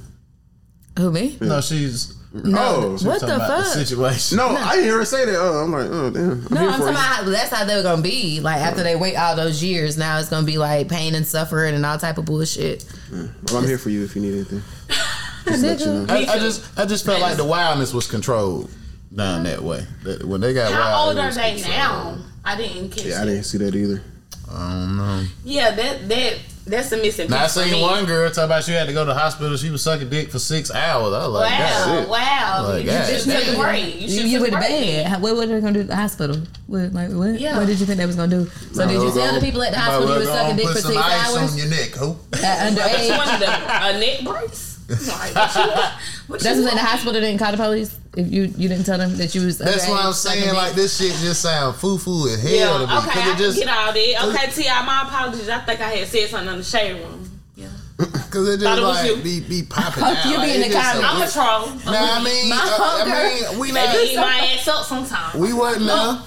who 0.97 1.11
me? 1.11 1.37
No, 1.41 1.61
she's 1.61 2.13
No. 2.33 2.97
What 3.03 3.19
talking 3.19 3.27
the 3.27 3.35
about 3.35 3.63
fuck? 3.63 3.73
situation. 3.73 4.37
No, 4.37 4.47
I 4.49 4.71
didn't 4.71 4.85
hear 4.85 4.97
her 4.97 5.05
say 5.05 5.25
that. 5.25 5.35
Oh, 5.35 5.63
I'm 5.63 5.71
like, 5.71 5.87
oh 5.91 6.09
damn. 6.09 6.31
I'm 6.31 6.47
No, 6.49 6.59
here 6.61 6.69
I'm 6.69 6.73
for 6.73 6.79
talking 6.79 6.83
you. 6.85 6.89
about 6.89 6.97
how, 6.97 7.23
that's 7.25 7.49
how 7.51 7.65
they 7.65 7.75
were 7.75 7.83
gonna 7.83 8.01
be. 8.01 8.39
Like 8.39 8.57
after 8.61 8.81
they 8.81 8.95
wait 8.95 9.15
all 9.15 9.35
those 9.35 9.63
years, 9.63 9.97
now 9.97 10.17
it's 10.17 10.29
gonna 10.29 10.45
be 10.45 10.57
like 10.57 10.89
pain 10.89 11.13
and 11.13 11.27
suffering 11.27 11.75
and 11.75 11.85
all 11.85 11.97
type 11.99 12.17
of 12.17 12.25
bullshit. 12.25 12.85
Well, 13.11 13.29
I'm 13.57 13.67
here 13.67 13.77
for 13.77 13.89
you 13.91 14.03
if 14.03 14.15
you 14.15 14.21
need 14.23 14.33
anything. 14.33 14.63
Just 15.45 15.85
you 15.85 15.91
know. 15.93 16.05
I, 16.09 16.19
I 16.25 16.39
just, 16.39 16.79
I 16.79 16.85
just 16.85 17.05
felt 17.05 17.19
like 17.19 17.35
the 17.35 17.43
wildness 17.45 17.93
was 17.93 18.07
controlled 18.09 18.71
down 19.13 19.43
that 19.43 19.61
way. 19.61 19.85
That 20.03 20.23
when 20.23 20.39
they 20.39 20.53
got 20.53 20.71
How 20.71 20.79
wild, 21.05 21.17
old 21.17 21.25
are 21.25 21.31
they 21.33 21.55
controlled. 21.55 21.77
now? 21.77 22.17
I 22.45 22.55
didn't 22.55 22.89
catch 22.91 23.05
Yeah, 23.05 23.21
I 23.21 23.25
didn't 23.25 23.43
see 23.43 23.57
that 23.57 23.75
either. 23.75 24.01
I 24.49 24.69
don't 24.71 24.95
know. 24.97 25.23
Yeah, 25.43 25.71
that 25.71 26.07
that 26.07 26.39
that's 26.65 26.91
a 26.91 26.97
missing 26.97 27.29
Now 27.29 27.39
I 27.39 27.43
piece 27.43 27.53
for 27.55 27.63
seen 27.63 27.81
one 27.81 28.05
girl 28.05 28.29
talk 28.31 28.45
about 28.45 28.63
she 28.63 28.71
had 28.71 28.87
to 28.87 28.93
go 28.93 29.03
to 29.05 29.13
the 29.13 29.19
hospital. 29.19 29.55
She 29.57 29.69
was 29.69 29.83
sucking 29.83 30.09
dick 30.09 30.29
for 30.29 30.39
six 30.39 30.71
hours. 30.71 31.13
I 31.13 31.27
was 31.27 31.29
like, 31.29 31.51
Wow, 31.59 31.85
God. 31.85 32.09
wow! 32.09 32.67
Like, 32.69 32.85
you 32.85 32.91
just 32.91 33.29
took 33.29 33.55
a 33.55 33.59
break. 33.59 33.95
You, 33.95 34.01
You, 34.01 34.09
should 34.09 34.27
you 34.29 34.41
went 34.41 34.53
to 34.53 34.59
bed. 34.59 35.21
What 35.21 35.35
were 35.35 35.45
they 35.45 35.59
gonna 35.59 35.73
do 35.73 35.79
at 35.81 35.87
the 35.87 35.95
hospital? 35.95 36.37
What, 36.67 36.93
like 36.93 37.09
what? 37.11 37.39
Yeah. 37.39 37.57
What 37.57 37.67
did 37.67 37.79
you 37.79 37.85
think 37.85 37.97
they 37.97 38.05
was 38.05 38.15
gonna 38.15 38.43
do? 38.43 38.49
So 38.73 38.87
did 38.87 38.93
you 39.01 39.11
tell 39.13 39.33
the 39.35 39.41
people 39.41 39.61
at 39.63 39.73
the 39.73 39.79
hospital 39.79 40.13
you 40.13 40.19
were 40.19 40.25
sucking 40.25 40.55
dick 40.57 40.67
for 40.67 40.73
put 40.73 40.83
six 40.83 40.97
ice 40.97 41.35
hours 41.37 41.51
on 41.51 41.57
your 41.57 41.67
neck, 41.69 41.93
ho. 41.95 42.17
at 42.43 42.71
You 42.71 42.79
underage? 42.79 43.41
a, 43.41 43.95
a 43.95 43.99
neck 43.99 44.23
brace? 44.23 44.69
Like, 44.89 45.33
what 45.33 45.55
you 45.55 45.61
want? 45.71 45.93
What 46.27 46.39
That's 46.41 46.59
what 46.59 46.71
in 46.71 46.75
the 46.77 46.83
hospital 46.83 47.13
didn't 47.13 47.37
call 47.39 47.51
the 47.51 47.57
police. 47.57 47.97
If 48.15 48.31
you 48.31 48.43
you 48.43 48.69
didn't 48.69 48.83
tell 48.85 48.97
them 48.99 49.17
that 49.17 49.33
you 49.33 49.43
was 49.45 49.57
That's 49.57 49.85
underage 49.85 49.89
what 49.89 50.05
I'm 50.05 50.13
saying. 50.13 50.43
dick? 50.45 50.53
Like 50.53 50.73
this 50.73 50.97
shit 50.97 51.13
just 51.21 51.41
sound 51.41 51.75
foo 51.77 51.97
foo 51.97 52.27
as 52.27 52.41
hell 52.43 52.51
Yeah, 52.51 52.77
to 52.77 52.87
me. 52.87 52.97
okay, 52.97 53.09
'Cause 53.21 53.33
I 53.33 53.37
just, 53.37 53.57
can 53.57 53.67
get 53.67 53.77
all 53.77 53.93
that. 53.93 54.37
Okay, 54.37 54.51
Ti, 54.51 54.69
my 54.85 55.01
apologies. 55.07 55.49
I 55.49 55.59
think 55.59 55.81
I 55.81 55.89
had 55.89 56.07
said 56.07 56.29
something 56.29 56.49
in 56.53 56.57
the 56.59 56.63
shade 56.63 56.93
room. 57.01 57.39
Yeah, 57.55 57.67
Cause 58.29 58.47
it 58.49 58.59
Thought 58.61 58.77
just 58.77 58.79
it 58.79 58.81
was 58.83 59.05
you. 59.07 59.15
like 59.15 59.23
be 59.23 59.39
be 59.39 59.63
popping 59.69 60.03
Hope 60.03 60.17
out. 60.17 60.25
you 60.25 60.31
be 60.31 60.37
Like, 60.37 60.49
in 60.49 60.61
it 60.61 60.67
the 60.67 60.73
just 60.73 61.01
comments. 61.01 61.35
a- 61.35 61.41
I'm 61.41 61.57
a 61.57 61.65
troll. 61.65 61.79
Nah, 61.93 62.13
I 62.13 62.23
mean, 62.23 62.49
My 62.49 62.55
uh, 62.55 62.59
I 62.61 62.69
hunger. 62.69 63.49
mean, 63.51 63.59
we 63.59 63.71
They 63.71 63.85
not. 63.85 63.95
eat 63.95 64.15
my 64.17 64.37
ass 64.57 64.67
up 64.67 64.85
sometimes. 64.85 65.33
We 65.35 65.53
wasn't 65.53 65.85
there. 65.87 66.19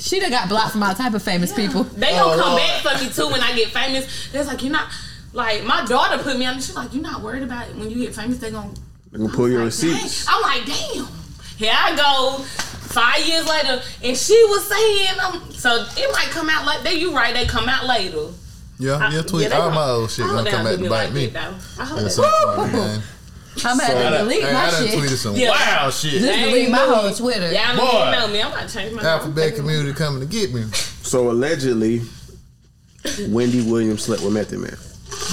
She 0.00 0.20
done 0.20 0.30
got 0.30 0.48
blocked 0.50 0.72
from 0.72 0.82
all 0.82 0.94
type 0.94 1.14
of 1.14 1.22
famous 1.22 1.52
people. 1.52 1.84
They 1.84 2.10
gonna 2.10 2.34
Oh, 2.34 2.38
come 2.38 2.50
Lord. 2.52 2.62
back 2.62 2.82
for 2.82 3.02
me 3.04 3.10
too 3.10 3.28
when 3.32 3.40
I 3.40 3.54
get 3.54 3.68
famous. 3.70 4.28
They're 4.32 4.44
like, 4.44 4.62
you're 4.62 4.72
not 4.72 4.88
like 5.32 5.64
my 5.64 5.84
daughter 5.86 6.22
put 6.22 6.36
me 6.38 6.44
on. 6.44 6.56
She's 6.56 6.74
like, 6.74 6.92
you're 6.92 7.02
not 7.02 7.22
worried 7.22 7.42
about 7.42 7.68
it 7.70 7.76
when 7.76 7.88
you 7.88 7.96
get 8.04 8.14
famous. 8.14 8.38
They 8.38 8.50
gonna 8.50 8.70
They're 9.10 9.20
gonna 9.20 9.32
pull 9.32 9.48
your 9.48 9.64
like, 9.64 9.74
dang. 9.78 9.90
receipts. 9.92 10.26
I'm 10.28 10.42
like, 10.42 10.64
damn. 10.66 11.06
Here 11.56 11.72
I 11.74 11.94
go. 11.96 12.42
Five 12.44 13.26
years 13.26 13.46
later, 13.48 13.80
and 14.04 14.14
she 14.16 14.34
was 14.50 14.66
saying, 14.68 15.18
um, 15.24 15.50
so 15.52 15.86
it 15.96 16.12
might 16.12 16.26
come 16.30 16.50
out 16.50 16.66
like 16.66 16.82
that. 16.82 16.96
You 16.98 17.14
right? 17.14 17.32
They 17.32 17.46
come 17.46 17.66
out 17.68 17.86
later. 17.86 18.26
Yeah, 18.78 18.96
I- 18.96 19.14
yeah, 19.14 19.22
tweet 19.22 19.48
they 19.48 19.54
all 19.54 19.70
my 19.70 19.88
old 19.88 20.10
shit 20.10 20.26
gonna 20.26 20.50
come 20.50 20.64
don't 20.64 20.64
back 20.64 20.76
do 20.78 20.84
to 20.84 20.90
bite 20.90 21.04
like 21.04 21.12
me. 21.14 21.26
that. 21.28 21.52
I 21.78 21.84
hope 21.86 21.98
At 21.98 22.04
they 22.04 22.10
some 22.10 22.24
don't. 22.24 22.56
point, 22.56 22.72
man. 22.74 23.02
I'm 23.64 23.78
gonna 23.78 24.10
to 24.10 24.18
delete 24.18 24.42
Hey, 24.44 24.52
my 24.52 24.60
I 24.66 24.70
done 24.70 24.86
shit. 24.88 24.98
tweeted 24.98 25.16
some 25.16 25.36
Yeah. 25.36 25.50
wild 25.50 25.94
shit. 25.94 26.10
Just 26.20 26.38
delete 26.40 26.70
my 26.70 26.78
whole 26.78 27.08
me. 27.08 27.14
Twitter. 27.14 27.52
Y'all 27.52 27.76
don't 27.76 27.94
even 27.94 28.12
know 28.12 28.28
me. 28.28 28.42
I'm 28.42 28.52
about 28.52 28.68
to 28.68 28.74
change 28.74 28.92
my 28.94 29.02
Alphabet 29.02 29.54
community 29.56 29.92
coming 29.94 30.20
to 30.20 30.26
get 30.26 30.52
me. 30.52 30.64
So 31.02 31.30
allegedly, 31.30 32.02
Wendy 33.28 33.62
Williams 33.62 34.02
slept 34.02 34.22
with 34.22 34.32
Method 34.32 34.58
Man. 34.60 34.76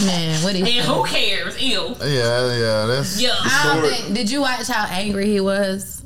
Man, 0.06 0.44
what 0.44 0.56
is 0.56 0.62
And 0.62 0.86
who 0.86 1.04
cares? 1.06 1.62
Ew. 1.62 1.96
Yeah, 2.02 2.56
yeah, 2.58 2.86
that's 2.86 3.20
Yeah. 3.22 3.36
I 3.38 3.80
don't 3.82 3.90
think. 3.92 4.14
Did 4.16 4.30
you 4.32 4.42
watch 4.42 4.68
how 4.68 4.86
angry 4.90 5.26
he 5.28 5.40
was? 5.42 5.99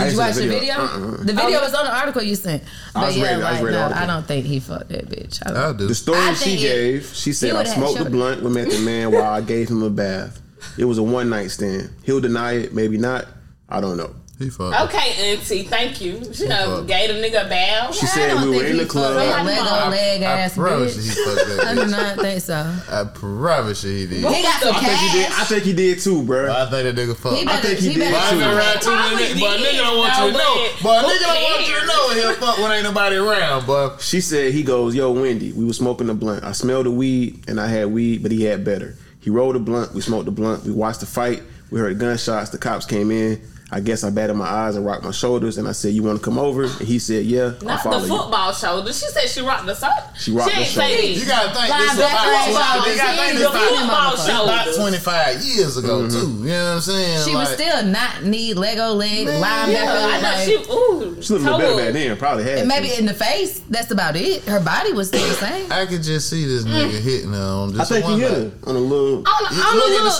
I 0.00 0.04
Did 0.04 0.12
you 0.14 0.20
ain't 0.20 0.28
watch 0.28 0.34
seen 0.36 0.48
the 0.48 0.54
video? 0.54 0.74
Uh-uh. 0.74 1.16
The 1.24 1.32
video 1.32 1.60
was 1.60 1.74
on 1.74 1.84
the 1.84 1.96
article 1.96 2.22
you 2.22 2.34
sent. 2.36 2.62
But 2.94 3.06
was 3.06 3.16
yeah, 3.16 3.22
reading- 3.24 3.34
I 3.36 3.36
was 3.38 3.44
like 3.44 3.64
reading 3.64 3.80
the 3.80 3.88
no. 3.88 3.94
I 3.96 4.06
don't 4.06 4.26
think 4.26 4.46
he 4.46 4.60
fucked 4.60 4.88
that 4.88 5.08
bitch. 5.08 5.42
I 5.46 5.50
I 5.50 5.54
don't. 5.54 5.76
do. 5.78 5.86
The 5.88 5.94
story 5.94 6.18
I 6.18 6.34
she 6.34 6.44
think 6.44 6.60
it- 6.60 6.64
gave, 6.64 7.06
she 7.14 7.32
said, 7.32 7.50
he 7.52 7.56
I 7.56 7.64
smoked 7.64 7.98
the 7.98 8.10
blunt 8.10 8.42
with 8.42 8.52
Method 8.52 8.80
Man 8.82 9.12
while 9.12 9.24
I 9.32 9.40
gave 9.40 9.68
him 9.68 9.82
a 9.82 9.90
bath. 9.90 10.40
It 10.78 10.84
was 10.84 10.98
a 10.98 11.02
one 11.02 11.30
night 11.30 11.50
stand. 11.50 11.90
He'll 12.04 12.20
deny 12.20 12.52
it, 12.52 12.74
maybe 12.74 12.98
not. 12.98 13.26
I 13.68 13.80
don't 13.80 13.96
know. 13.96 14.14
He 14.40 14.48
fucked. 14.48 14.80
Okay, 14.88 15.32
Auntie, 15.36 15.64
thank 15.64 16.00
you. 16.00 16.18
She 16.32 16.48
done 16.48 16.78
fuck. 16.80 16.86
gave 16.88 17.10
a 17.10 17.12
nigga 17.12 17.44
a 17.44 17.48
bow. 17.50 17.92
She 17.92 18.06
I 18.06 18.08
said 18.08 18.42
we 18.42 18.56
were 18.56 18.64
in 18.64 18.78
the 18.78 18.86
club. 18.86 19.12
fucked 19.14 19.26
that 19.26 19.36
Somebody 19.36 19.60
Lego 19.60 19.70
mom. 19.70 19.90
leg 19.90 20.22
I 20.22 20.24
ass 20.40 20.54
promise 20.54 20.96
you 20.96 21.02
bitch. 21.02 21.04
he 21.14 21.24
fucked 21.36 21.48
that 21.58 21.66
I 21.66 21.74
do 21.74 21.80
bitch. 21.82 21.90
not 21.90 22.18
think 22.20 22.40
so. 22.40 22.76
I 22.90 23.04
promise 23.04 23.84
you 23.84 23.90
he 23.92 24.06
did. 24.06 24.16
He 24.24 24.42
got 24.42 24.62
some 24.62 24.74
I 24.74 24.80
think 24.80 24.98
he 24.98 25.18
did. 25.18 25.26
I 25.26 25.28
cash. 25.34 25.48
think 25.50 25.64
he 25.64 25.72
did 25.74 25.98
too, 26.00 26.22
bro. 26.22 26.50
I 26.50 26.70
think 26.70 26.82
that 26.88 26.96
nigga 26.96 27.16
fucked. 27.16 27.36
He 27.36 27.44
But 27.44 27.52
better. 27.52 27.68
think 27.68 27.78
he 27.80 27.88
He 27.90 27.94
did 27.94 28.00
better. 28.00 28.16
I 28.16 28.30
ain't 28.30 28.38
been 28.40 28.48
around 28.56 28.80
too 28.80 28.90
many 28.96 29.16
niggas, 29.28 29.40
but 29.40 29.60
a 29.60 29.62
nigga 29.62 29.76
don't 29.76 29.98
want 29.98 30.14
you 30.16 30.32
to 30.32 30.38
know. 30.38 30.68
but 30.72 30.82
But 30.82 31.04
a 31.04 31.08
nigga 31.08 31.20
don't 31.20 31.42
want 31.44 31.68
you 31.68 31.80
to 31.80 31.86
know 31.86 32.08
he'll 32.14 32.34
fuck 32.40 32.58
when 32.58 32.72
ain't 32.72 32.84
nobody 32.84 33.16
around, 33.16 33.66
boy. 33.66 33.90
She 34.00 34.20
said 34.22 34.54
he 34.54 34.62
goes, 34.62 34.94
"Yo, 34.94 35.12
Wendy, 35.12 35.52
we 35.52 35.66
was 35.66 35.76
smoking 35.76 36.06
the 36.06 36.14
blunt. 36.14 36.44
I 36.44 36.52
smelled 36.52 36.86
the 36.86 36.90
weed, 36.90 37.44
and 37.46 37.60
I 37.60 37.66
had 37.68 37.88
weed, 37.92 38.22
but 38.22 38.32
he 38.32 38.44
had 38.44 38.64
better. 38.64 38.96
He 39.20 39.28
rolled 39.28 39.54
a 39.56 39.58
blunt. 39.60 39.92
We 39.92 40.00
smoked 40.00 40.24
the 40.24 40.30
blunt. 40.30 40.64
We 40.64 40.72
watched 40.72 41.00
the 41.00 41.06
fight. 41.06 41.42
We 41.70 41.78
heard 41.78 41.98
gunshots. 41.98 42.48
The 42.48 42.56
cops 42.58 42.86
came 42.86 43.10
in. 43.10 43.38
I 43.72 43.78
guess 43.80 44.02
I 44.02 44.10
batted 44.10 44.34
my 44.34 44.46
eyes 44.48 44.74
and 44.74 44.84
rocked 44.84 45.04
my 45.04 45.12
shoulders, 45.12 45.56
and 45.58 45.68
I 45.68 45.72
said, 45.72 45.92
"You 45.92 46.02
want 46.02 46.18
to 46.18 46.24
come 46.24 46.38
over?" 46.38 46.64
And 46.64 46.72
he 46.80 46.98
said, 46.98 47.24
"Yeah, 47.24 47.52
I'll 47.60 47.66
Not 47.66 47.82
follow 47.84 48.00
the 48.00 48.08
you." 48.08 48.18
football 48.18 48.52
shoulder. 48.52 48.92
She 48.92 49.06
said 49.06 49.28
she 49.28 49.40
rocked 49.42 49.66
the 49.66 49.74
soul. 49.74 49.90
She 50.18 50.32
rocked 50.32 50.50
the 50.52 50.58
ain't 50.60 50.68
say 50.68 51.12
You 51.12 51.24
gotta 51.24 51.54
think 51.54 51.68
Line 51.70 51.80
this 51.82 51.92
is 51.92 51.98
back, 51.98 52.12
about, 52.12 52.26
line 52.26 52.48
you 52.48 52.54
gotta 52.54 53.16
think 53.22 53.38
this 53.38 53.46
about, 53.46 53.68
football 53.78 54.16
this 54.16 54.28
about 54.28 54.74
25 54.74 55.42
years 55.44 55.76
ago, 55.76 56.00
Mm-hmm. 56.00 56.08
too. 56.10 56.42
You 56.42 56.48
know 56.50 56.64
what 56.64 56.72
I'm 56.74 56.80
saying? 56.80 57.28
She 57.28 57.34
was 57.34 57.48
still 57.50 57.84
not 57.84 58.24
need 58.24 58.56
Lego 58.56 58.88
leg 58.92 59.26
Man, 59.26 59.40
linebacker. 59.40 59.72
Yeah, 59.72 59.92
I 59.94 60.20
know 60.20 60.28
like- 60.28 60.46
she. 60.46 60.72
Ooh, 60.72 61.22
She 61.22 61.32
looked 61.34 61.44
a 61.46 61.56
little 61.56 61.58
better 61.58 61.76
back 61.76 61.92
then. 61.92 62.16
Probably 62.16 62.44
had. 62.44 62.58
and 62.58 62.68
maybe 62.68 62.88
to. 62.88 62.98
in 62.98 63.06
the 63.06 63.14
face. 63.14 63.60
That's 63.70 63.90
about 63.92 64.16
it. 64.16 64.42
Her 64.44 64.60
body 64.60 64.92
was 64.92 65.08
still 65.08 65.26
the 65.28 65.34
same. 65.34 65.70
I 65.70 65.86
could 65.86 66.02
just 66.02 66.28
see 66.28 66.44
this 66.44 66.64
nigga 66.64 66.98
hitting 67.00 67.32
her 67.32 67.38
on 67.40 67.74
I 67.74 67.78
just 67.78 67.92
think 67.92 68.04
he 68.04 68.10
one 68.10 68.20
hit 68.20 68.30
night. 68.32 68.38
her 68.64 68.68
on 68.70 68.76
a 68.76 68.78
little. 68.80 69.18
On, 69.18 69.26
on 69.28 69.54
You 69.54 69.62
the 69.62 69.76
Look 69.76 69.90
at 69.90 69.98
the 69.98 70.04
look. 70.04 70.12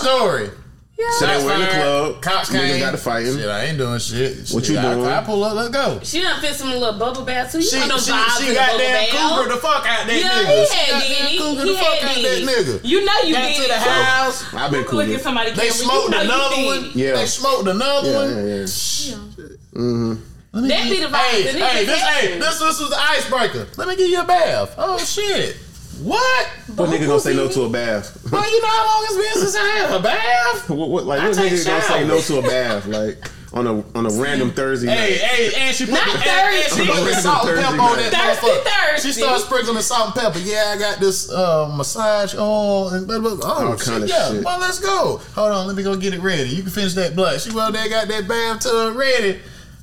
Story. 1.09 1.13
So 1.13 1.25
they 1.25 1.33
Shots 1.33 1.43
were 1.45 1.53
in 1.53 1.59
the 1.61 1.65
fired, 1.67 1.81
club. 1.81 2.21
Cops 2.21 2.49
Niggas 2.49 2.67
came. 2.69 2.79
got 2.79 2.91
to 2.91 2.97
fighting. 2.97 3.35
Shit, 3.37 3.49
I 3.49 3.63
ain't 3.65 3.77
doing 3.77 3.99
shit. 3.99 4.49
What 4.51 4.69
you 4.69 4.77
I- 4.79 4.81
doing? 4.81 5.05
I, 5.07 5.23
pull 5.23 5.43
up. 5.43 5.53
Let's 5.55 5.69
go. 5.69 5.99
She 6.03 6.21
done 6.21 6.39
fit 6.41 6.55
some 6.55 6.71
little 6.71 6.93
bubble 6.99 7.23
bath 7.23 7.51
too. 7.51 7.59
You 7.59 7.63
She, 7.65 7.79
know 7.79 7.87
them 7.87 7.99
she, 7.99 8.11
vibes 8.11 8.37
she 8.37 8.43
in 8.43 8.49
the 8.49 8.53
got 8.55 8.67
bubble 8.71 8.79
bath. 8.85 9.09
cougar 9.09 9.49
the 9.53 9.57
fuck 9.61 9.85
out 9.87 10.07
that 10.07 10.15
Yeah, 10.15 10.29
nigga. 10.29 10.45
he 10.45 10.75
had 10.75 10.89
got 10.91 11.01
did 11.01 11.17
damn 11.17 11.27
it. 11.27 11.39
cougar 11.39 11.63
He 11.63 11.71
the 11.71 11.77
fuck 11.77 11.97
had 11.97 12.09
out 12.09 12.15
did 12.15 12.47
that 12.47 12.51
nigga. 12.51 12.79
You 12.83 13.05
know 13.05 13.17
you 13.25 13.33
Got 13.33 13.47
did 13.47 13.61
to 13.61 13.67
the 13.67 13.79
house. 13.79 14.53
I've 14.53 14.71
been 14.71 14.79
Look 14.81 14.89
cool. 14.89 15.01
at 15.01 15.21
somebody. 15.21 15.51
They 15.51 15.69
smoked 15.69 16.13
another 16.15 16.63
one. 16.65 16.91
Yeah. 16.93 17.13
They 17.13 17.25
smoked 17.25 17.67
another 17.67 18.09
Yeah, 18.11 18.17
one. 18.17 18.29
yeah, 18.47 18.53
yeah. 18.55 18.65
Mm-hmm. 19.73 20.67
That 20.67 20.89
be 20.89 20.99
the 20.99 21.05
vibe. 21.07 21.13
Hey, 21.15 21.43
hey, 21.53 21.85
this, 21.85 22.01
hey, 22.01 22.37
this, 22.37 22.59
this 22.59 22.79
was 22.81 22.89
the 22.89 22.97
icebreaker. 22.99 23.67
Let 23.77 23.87
me 23.87 23.95
give 23.95 24.09
you 24.09 24.19
a 24.21 24.25
bath. 24.25 24.75
Oh 24.77 24.97
shit. 24.97 25.55
What? 26.03 26.47
What 26.75 26.89
nigga 26.89 27.07
gonna 27.07 27.19
say 27.19 27.35
no 27.35 27.47
to 27.47 27.63
a 27.63 27.69
bath? 27.69 28.17
Well, 28.31 28.49
you 28.51 28.61
know 28.61 28.67
how 28.67 28.85
long 28.87 29.05
it's 29.09 29.17
been 29.17 29.41
since 29.43 29.55
I 29.55 29.67
had 29.67 29.99
a 29.99 30.03
bath? 30.03 30.69
what, 30.69 30.89
what, 30.89 31.05
like 31.05 31.21
I 31.21 31.27
what 31.27 31.35
take 31.37 31.53
nigga 31.53 31.65
gonna 31.65 31.81
say 31.83 32.07
no 32.07 32.19
to 32.21 32.39
a 32.39 32.41
bath? 32.41 32.87
Like 32.87 33.17
on 33.53 33.67
a 33.67 33.83
on 33.97 34.05
a 34.05 34.09
random 34.21 34.49
Thursday 34.51 34.87
Hey, 34.87 34.95
night. 34.95 35.19
hey, 35.19 35.67
and 35.67 35.75
she 35.75 35.83
put 35.85 35.93
Not 35.95 36.05
the, 36.07 36.13
and, 36.31 36.55
and 36.55 36.71
she 36.71 36.85
put 36.87 37.03
the 37.03 37.13
salt 37.15 37.45
and 37.47 37.49
Thursday 37.49 37.63
pepper 37.63 37.81
on 37.81 37.97
night. 37.97 38.11
that 38.11 38.37
Thirsty 38.39 38.47
motherfucker. 38.47 38.91
Thursday. 38.93 39.07
She 39.09 39.13
started 39.13 39.43
sprinkling 39.43 39.75
the 39.75 39.83
salt 39.83 40.05
and 40.05 40.15
pepper. 40.15 40.39
Yeah, 40.39 40.73
I 40.73 40.79
got 40.79 40.99
this 41.01 41.29
uh, 41.31 41.67
massage 41.75 42.33
oil 42.35 42.89
and 42.89 43.05
blah, 43.05 43.19
blah, 43.19 43.35
blah. 43.35 43.57
Oh, 43.59 43.67
All 43.71 43.77
shit, 43.77 43.87
kind 43.87 44.03
of 44.03 44.09
yeah. 44.09 44.29
shit. 44.31 44.45
Well, 44.45 44.59
let's 44.59 44.79
go. 44.79 45.17
Hold 45.35 45.51
on, 45.51 45.67
let 45.67 45.75
me 45.75 45.83
go 45.83 45.97
get 45.97 46.13
it 46.13 46.21
ready. 46.21 46.49
You 46.49 46.61
can 46.63 46.71
finish 46.71 46.93
that 46.93 47.13
blood. 47.15 47.41
She 47.41 47.51
well 47.53 47.71
they 47.73 47.89
got 47.89 48.07
that 48.07 48.25
bathtub 48.27 48.95
ready. 48.95 49.39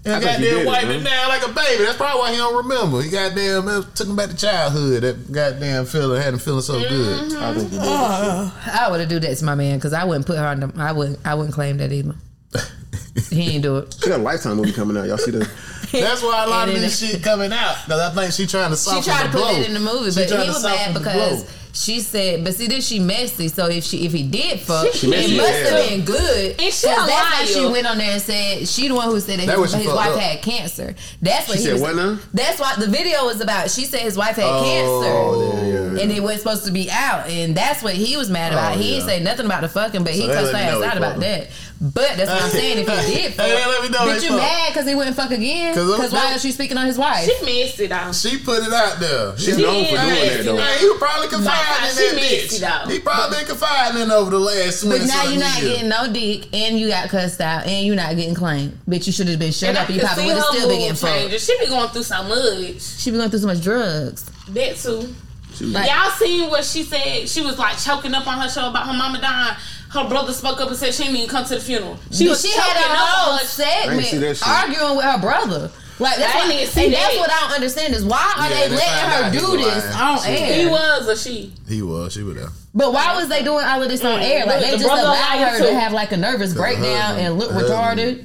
And 0.08 0.16
I 0.16 0.20
think 0.20 0.38
he 0.38 0.44
goddamn 0.44 0.54
did 0.54 0.62
it, 0.62 0.66
wiped 0.66 0.86
it 0.86 1.04
down 1.04 1.28
like 1.28 1.42
a 1.44 1.52
baby. 1.52 1.84
That's 1.84 1.96
probably 1.96 2.20
why 2.20 2.30
he 2.32 2.36
don't 2.38 2.56
remember. 2.56 3.02
He 3.02 3.10
goddamn 3.10 3.64
man, 3.66 3.84
took 3.94 4.08
him 4.08 4.16
back 4.16 4.30
to 4.30 4.36
childhood. 4.36 5.02
That 5.02 5.32
goddamn 5.32 5.84
feeling 5.86 6.22
had 6.22 6.32
him 6.34 6.40
feeling 6.40 6.62
so 6.62 6.78
good. 6.80 7.30
Mm-hmm. 7.30 7.42
I 7.42 7.54
think 7.54 7.70
he 7.70 7.76
did. 7.78 7.86
Ah. 7.86 8.84
I 8.86 8.90
would 8.90 9.00
have 9.00 9.08
do 9.08 9.18
that 9.20 9.36
to 9.36 9.44
my 9.44 9.54
man 9.54 9.78
because 9.78 9.92
I 9.92 10.04
wouldn't 10.04 10.26
put 10.26 10.38
her 10.38 10.46
on 10.46 10.60
the. 10.60 10.72
I 10.78 10.92
wouldn't. 10.92 11.18
I 11.26 11.34
wouldn't 11.34 11.54
claim 11.54 11.76
that 11.78 11.92
either. 11.92 12.14
he 13.30 13.50
ain't 13.50 13.62
do 13.62 13.76
it. 13.78 13.94
She 14.00 14.08
got 14.08 14.20
a 14.20 14.22
Lifetime 14.22 14.56
movie 14.56 14.72
coming 14.72 14.96
out. 14.96 15.06
Y'all 15.06 15.18
see 15.18 15.30
the? 15.30 15.40
That's 15.92 16.22
why 16.22 16.44
a 16.44 16.48
lot 16.48 16.68
of 16.68 16.74
this 16.74 16.98
shit 16.98 17.22
coming 17.22 17.52
out. 17.52 17.76
Cause 17.86 17.98
I 18.00 18.10
think 18.14 18.32
she 18.32 18.46
trying 18.46 18.70
to 18.70 18.76
She 18.76 18.82
soften 18.90 19.02
tried 19.04 19.22
to 19.24 19.28
put 19.30 19.38
blow. 19.40 19.52
that 19.54 19.66
in 19.66 19.74
the 19.74 19.80
movie, 19.80 20.10
She 20.10 20.20
but 20.20 20.28
trying 20.28 20.40
he 20.40 20.46
to 20.46 20.52
was 20.52 20.62
soften 20.62 20.92
mad 20.92 20.98
because 20.98 21.44
blow. 21.44 21.52
She 21.84 22.00
said, 22.00 22.42
"But 22.44 22.54
see, 22.54 22.66
this 22.66 22.86
she 22.86 22.98
messy. 22.98 23.48
So 23.48 23.66
if 23.66 23.84
she 23.84 24.04
if 24.06 24.12
he 24.12 24.22
did 24.22 24.60
fuck, 24.60 24.92
She 24.92 25.06
messy 25.06 25.34
it 25.34 25.36
must 25.36 25.48
as 25.52 25.68
have 25.70 25.78
hell. 25.80 25.88
been 25.88 26.04
good." 26.04 26.50
And 26.60 26.72
she 26.74 26.86
'Cause 26.86 27.04
a 27.04 27.06
that's 27.06 27.30
why 27.38 27.44
she 27.46 27.66
went 27.66 27.86
on 27.86 27.98
there 27.98 28.12
and 28.12 28.22
said 28.22 28.68
she 28.68 28.88
the 28.88 28.94
one 28.94 29.08
who 29.08 29.20
said 29.20 29.38
that, 29.40 29.46
That 29.46 29.58
his, 29.58 29.72
his 29.74 29.86
wife 29.86 30.10
up. 30.14 30.18
had 30.20 30.42
cancer. 30.42 30.94
That's 31.22 31.48
what 31.48 31.56
She 31.58 31.64
he 31.64 31.66
said 31.66 31.72
was. 31.74 31.82
what 31.82 31.96
now? 31.96 32.18
That's 32.34 32.58
what 32.60 32.78
the 32.80 32.86
video 32.88 33.24
was 33.26 33.40
about. 33.40 33.70
She 33.70 33.84
said 33.84 34.00
his 34.00 34.16
wife 34.16 34.36
had 34.36 34.44
Oh, 34.44 34.62
cancer. 34.64 35.66
yeah, 35.66 35.94
yeah. 35.94 36.02
And 36.02 36.12
it 36.12 36.22
was 36.22 36.38
supposed 36.38 36.64
to 36.66 36.70
be 36.72 36.90
out, 36.90 37.28
and 37.28 37.56
that's 37.56 37.82
what 37.82 37.94
he 37.94 38.16
was 38.16 38.28
mad 38.30 38.52
oh, 38.52 38.56
about. 38.56 38.76
Oh, 38.76 38.78
he 38.80 38.88
yeah. 38.90 38.94
didn't 38.96 39.08
say 39.08 39.20
nothing 39.22 39.46
about 39.46 39.62
the 39.62 39.68
fucking, 39.68 40.04
but 40.04 40.12
he 40.12 40.26
they 40.26 40.34
cussed 40.34 40.46
her 40.48 40.52
let 40.52 40.72
you 40.74 40.82
ass 40.84 40.90
out 40.92 40.96
about 40.96 41.10
fucked 41.12 41.20
that. 41.20 41.48
But 41.80 42.16
that's 42.16 42.28
what 42.28 42.42
I'm 42.42 42.50
saying. 42.50 42.78
If 42.78 42.88
he 43.06 43.14
did, 43.14 43.34
fuck, 43.34 43.46
Hey, 43.46 43.64
let 43.66 43.82
me 43.82 43.88
know 43.90 43.98
bitch, 44.00 44.22
you 44.24 44.30
fuck. 44.30 44.38
mad 44.38 44.68
because 44.72 44.88
he 44.88 44.96
wouldn't 44.96 45.14
fuck 45.14 45.30
again? 45.30 45.74
Because 45.74 46.10
why 46.12 46.24
look- 46.26 46.34
is 46.36 46.42
she 46.42 46.50
speaking 46.50 46.76
on 46.76 46.86
his 46.86 46.98
wife? 46.98 47.24
She 47.24 47.44
messed 47.44 47.78
it 47.78 47.92
out. 47.92 48.14
She 48.16 48.38
put 48.38 48.64
it 48.66 48.72
out 48.72 48.98
there. 48.98 49.38
She's 49.38 49.54
He- 49.56 49.62
known 49.62 49.84
for 49.84 49.92
Yeah, 49.94 50.04
doing 50.04 50.28
that 50.38 50.44
though. 50.44 50.54
yeah. 50.54 50.60
Man, 50.60 50.78
he 50.80 50.88
was 50.88 50.98
probably 50.98 51.28
confiding 51.28 51.82
Like, 51.82 51.90
in 51.90 51.96
she 51.96 52.06
that 52.08 52.14
messy, 52.16 52.56
bitch. 52.58 52.60
though. 52.84 52.90
He 52.90 52.98
probably 52.98 53.36
been 53.38 53.46
confiding 53.46 54.02
in 54.02 54.10
over 54.10 54.30
the 54.30 54.40
last 54.40 54.88
But 54.88 55.02
now 55.06 55.22
you're 55.24 55.38
not 55.40 55.62
years. 55.62 55.72
getting 55.74 55.88
no 55.88 56.12
dick, 56.12 56.48
and 56.52 56.80
you 56.80 56.88
got 56.88 57.08
cussed 57.10 57.40
out, 57.40 57.64
and 57.66 57.86
you're 57.86 57.94
not 57.94 58.16
getting 58.16 58.34
claimed. 58.34 58.76
Bitch, 58.88 59.06
you 59.06 59.12
should 59.12 59.28
have 59.28 59.38
been 59.38 59.52
shut 59.52 59.68
And 59.68 59.78
I 59.78 59.82
up. 59.82 59.88
You 59.88 60.00
can 60.00 60.06
probably 60.06 60.24
would 60.26 60.34
have 60.34 60.44
still 60.46 60.60
been 60.62 60.68
mood 60.70 60.78
getting 60.80 60.94
fucked. 60.96 61.14
changes. 61.14 61.44
She 61.44 61.58
be 61.60 61.66
going 61.66 61.88
through 61.90 62.02
so 62.02 62.22
much. 62.24 62.80
She 62.82 63.10
be 63.12 63.16
going 63.18 63.30
through 63.30 63.38
so 63.38 63.46
much 63.46 63.62
drugs. 63.62 64.24
That 64.48 64.76
too. 64.76 65.14
Like, 65.60 65.88
Y'all 65.90 66.10
seen 66.10 66.50
what 66.50 66.64
she 66.64 66.82
said? 66.82 67.28
She 67.28 67.40
was 67.40 67.56
like 67.58 67.78
choking 67.78 68.14
up 68.14 68.26
on 68.26 68.38
her 68.38 68.48
show 68.48 68.68
about 68.68 68.86
her 68.86 68.92
mama 68.94 69.20
dying. 69.20 69.56
Her 69.90 70.09
brother 70.09 70.33
spoke 70.33 70.61
up 70.61 70.68
and 70.68 70.77
said 70.77 70.92
she 70.94 71.05
didn't 71.05 71.16
even 71.16 71.29
come 71.31 71.44
to 71.46 71.55
the 71.55 71.61
funeral. 71.61 71.98
She 72.11 72.24
She, 72.24 72.29
was 72.29 72.42
she 72.42 72.48
choking 72.48 72.62
had 72.72 72.90
a 72.90 72.92
up 72.92 72.98
whole 72.98 73.33
on 73.35 73.38
her. 73.40 73.44
segment 73.46 74.07
see 74.07 74.18
that 74.18 74.37
shit. 74.37 74.46
arguing 74.48 74.96
with 74.96 75.05
her 75.05 75.18
brother. 75.18 75.70
Like 76.01 76.16
that's 76.18 76.33
I 76.33 76.38
what, 76.38 76.48
didn't 76.53 76.68
see 76.68 76.85
and 76.85 76.94
that's 76.94 77.16
what 77.16 77.31
I 77.33 77.40
don't 77.40 77.53
understand 77.55 77.94
is 77.94 78.05
why 78.05 78.35
are 78.38 78.48
Yeah, 78.48 78.55
they 78.61 78.68
they 78.68 78.77
letting 78.77 79.11
her 79.11 79.31
do 79.33 79.57
this 79.57 79.94
lying. 79.94 80.18
on 80.18 80.27
air? 80.27 80.55
He 80.61 80.66
was 80.66 81.09
or 81.09 81.16
she. 81.16 81.53
He 81.68 81.83
was. 81.83 82.12
She 82.12 82.22
was 82.22 82.37
there. 82.37 82.48
But 82.74 82.92
why 82.92 83.16
was 83.16 83.29
they 83.29 83.42
doing 83.42 83.64
all 83.64 83.83
of 83.83 83.88
this 83.88 84.05
on 84.05 84.20
Mm, 84.20 84.22
air? 84.22 84.46
Like 84.46 84.61
look, 84.61 84.70
they 84.70 84.77
the 84.77 84.85
just 84.85 85.03
allowed 85.03 85.38
her 85.48 85.59
too. 85.59 85.64
to 85.64 85.74
have 85.81 85.92
like 85.92 86.12
a 86.12 86.16
nervous 86.16 86.55
breakdown 86.55 86.85
husband- 87.01 87.27
and 87.27 87.38
look 87.38 87.51
her 87.51 87.59
husband- 87.61 87.98
retarded. 87.98 88.24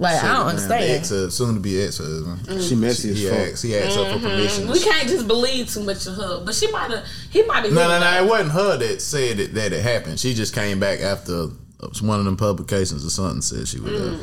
Like 0.00 0.24
I 0.24 0.32
don't 0.32 0.46
understand. 0.46 0.82
Ex, 0.84 1.08
soon 1.34 1.54
to 1.54 1.60
be 1.60 1.78
ex 1.82 1.98
husband. 1.98 2.62
She 2.62 2.74
messy 2.74 3.12
He 3.12 3.28
as 3.28 3.30
fuck. 3.30 3.48
asked. 3.52 3.62
He 3.62 3.76
asked 3.76 3.96
her 3.96 4.12
for 4.14 4.18
permission. 4.18 4.68
We 4.70 4.80
can't 4.80 5.06
just 5.06 5.28
believe 5.28 5.70
too 5.70 5.82
much 5.84 6.06
of 6.06 6.14
her. 6.16 6.42
But 6.42 6.54
she 6.54 6.72
might 6.72 6.90
have. 6.90 7.04
He 7.30 7.42
might 7.42 7.64
have. 7.64 7.72
No, 7.74 7.86
no, 7.86 8.00
no. 8.00 8.24
It 8.24 8.26
wasn't 8.26 8.52
her 8.52 8.78
that 8.78 9.02
said 9.02 9.38
it, 9.38 9.52
that 9.54 9.74
it 9.74 9.82
happened. 9.82 10.18
She 10.18 10.32
just 10.32 10.54
came 10.54 10.80
back 10.80 11.00
after 11.00 11.48
one 12.00 12.18
of 12.18 12.24
them 12.24 12.38
publications 12.38 13.04
or 13.04 13.10
something 13.10 13.42
said 13.42 13.68
she 13.68 13.78
was 13.78 13.92
there. 13.92 14.18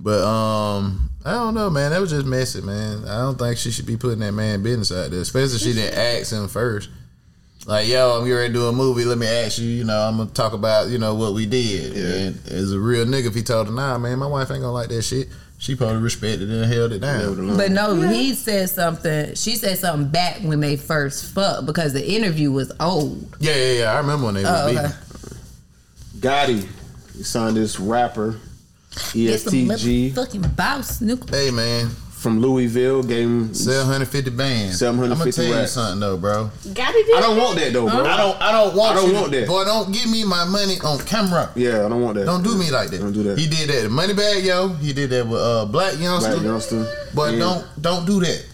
But 0.00 0.24
um, 0.24 1.10
I 1.24 1.34
don't 1.34 1.54
know, 1.54 1.70
man. 1.70 1.92
That 1.92 2.00
was 2.00 2.10
just 2.10 2.26
messy, 2.26 2.60
man. 2.60 3.04
I 3.04 3.18
don't 3.18 3.38
think 3.38 3.58
she 3.58 3.70
should 3.70 3.86
be 3.86 3.96
putting 3.96 4.18
that 4.18 4.32
man 4.32 4.60
business 4.64 4.90
out 4.90 5.12
there, 5.12 5.20
especially 5.20 5.54
if 5.54 5.62
she 5.62 5.72
didn't 5.72 5.96
ask 5.96 6.32
him 6.32 6.48
first. 6.48 6.88
Like, 7.64 7.86
yo, 7.88 8.16
I'm 8.18 8.24
getting 8.24 8.34
ready 8.36 8.48
to 8.48 8.58
do 8.58 8.66
a 8.66 8.72
movie. 8.72 9.04
Let 9.04 9.18
me 9.18 9.26
ask 9.26 9.58
you. 9.58 9.68
You 9.68 9.84
know, 9.84 10.00
I'm 10.00 10.16
gonna 10.16 10.30
talk 10.30 10.52
about 10.52 10.88
you 10.88 10.98
know 10.98 11.14
what 11.14 11.32
we 11.32 11.46
did. 11.46 11.94
Yeah. 11.94 12.26
And 12.26 12.46
as 12.48 12.72
a 12.72 12.78
real 12.80 13.04
nigga, 13.06 13.26
if 13.26 13.34
he 13.34 13.42
told 13.42 13.68
her, 13.68 13.72
nah, 13.72 13.98
man, 13.98 14.18
my 14.18 14.26
wife 14.26 14.50
ain't 14.50 14.60
gonna 14.60 14.72
like 14.72 14.88
that 14.88 15.02
shit. 15.02 15.28
She 15.58 15.76
probably 15.76 15.98
respected 16.02 16.50
it 16.50 16.62
and 16.62 16.72
held 16.72 16.90
it 16.92 16.98
down. 16.98 17.56
But 17.56 17.70
no, 17.70 17.94
he 18.00 18.34
said 18.34 18.68
something. 18.68 19.36
She 19.36 19.54
said 19.54 19.78
something 19.78 20.08
back 20.08 20.38
when 20.40 20.58
they 20.58 20.76
first 20.76 21.32
fucked 21.32 21.66
because 21.66 21.92
the 21.92 22.04
interview 22.04 22.50
was 22.50 22.72
old. 22.80 23.36
Yeah, 23.38 23.54
yeah, 23.54 23.72
yeah. 23.78 23.92
I 23.92 23.98
remember 23.98 24.26
when 24.26 24.34
they 24.34 24.44
Oh, 24.44 24.50
was 24.66 24.76
okay. 24.76 24.88
beefing. 24.88 26.20
Gotti, 26.20 26.68
he 27.16 27.22
signed 27.22 27.56
this 27.56 27.78
rapper, 27.78 28.40
Get 29.12 29.38
some 29.40 29.70
EST 29.70 29.80
Gee 29.84 30.10
motherfucking 30.10 30.56
boss, 30.56 30.98
Nuke. 30.98 31.30
Hey, 31.30 31.52
man, 31.52 31.90
from 32.22 32.40
Louisville. 32.40 33.02
Gave 33.02 33.26
him. 33.26 33.52
750 33.54 34.30
bands. 34.30 34.78
750 34.78 35.12
I'm 35.12 35.18
gonna 35.18 35.32
tell 35.32 35.44
you 35.44 35.54
racks. 35.60 35.72
something 35.72 36.00
though, 36.00 36.16
bro. 36.16 36.50
Got 36.72 36.94
it. 36.94 37.16
I 37.16 37.20
don't 37.20 37.36
want 37.36 37.58
that 37.58 37.72
though, 37.72 37.88
bro. 37.90 38.04
I 38.04 38.16
don't. 38.16 38.40
I 38.40 38.52
don't 38.52 38.76
want. 38.76 38.92
I 38.92 38.94
don't 38.94 39.08
you 39.08 39.14
want 39.14 39.32
to, 39.32 39.40
that. 39.40 39.48
Boy, 39.48 39.64
don't 39.64 39.92
give 39.92 40.10
me 40.10 40.24
my 40.24 40.44
money 40.44 40.76
on 40.84 40.98
camera. 41.00 41.50
Yeah, 41.56 41.84
I 41.84 41.88
don't 41.88 42.00
want 42.00 42.16
that. 42.16 42.24
Don't 42.26 42.42
do 42.42 42.56
me 42.56 42.70
like 42.70 42.90
that. 42.90 42.98
Don't 43.00 43.12
do 43.12 43.24
that. 43.24 43.38
He 43.38 43.48
did 43.48 43.68
that. 43.68 43.90
Money 43.90 44.14
Moneybag 44.14 44.44
Yo. 44.44 44.68
He 44.68 44.92
did 44.92 45.10
that 45.10 45.26
with 45.26 45.40
uh, 45.40 45.66
Blac 45.70 45.92
Youngsta. 45.94 46.38
Blac 46.38 46.46
Youngsta. 46.46 47.14
But 47.14 47.32
Yeah. 47.34 47.38
don't 47.40 47.82
don't 47.82 48.06
do 48.06 48.20
that. 48.20 48.51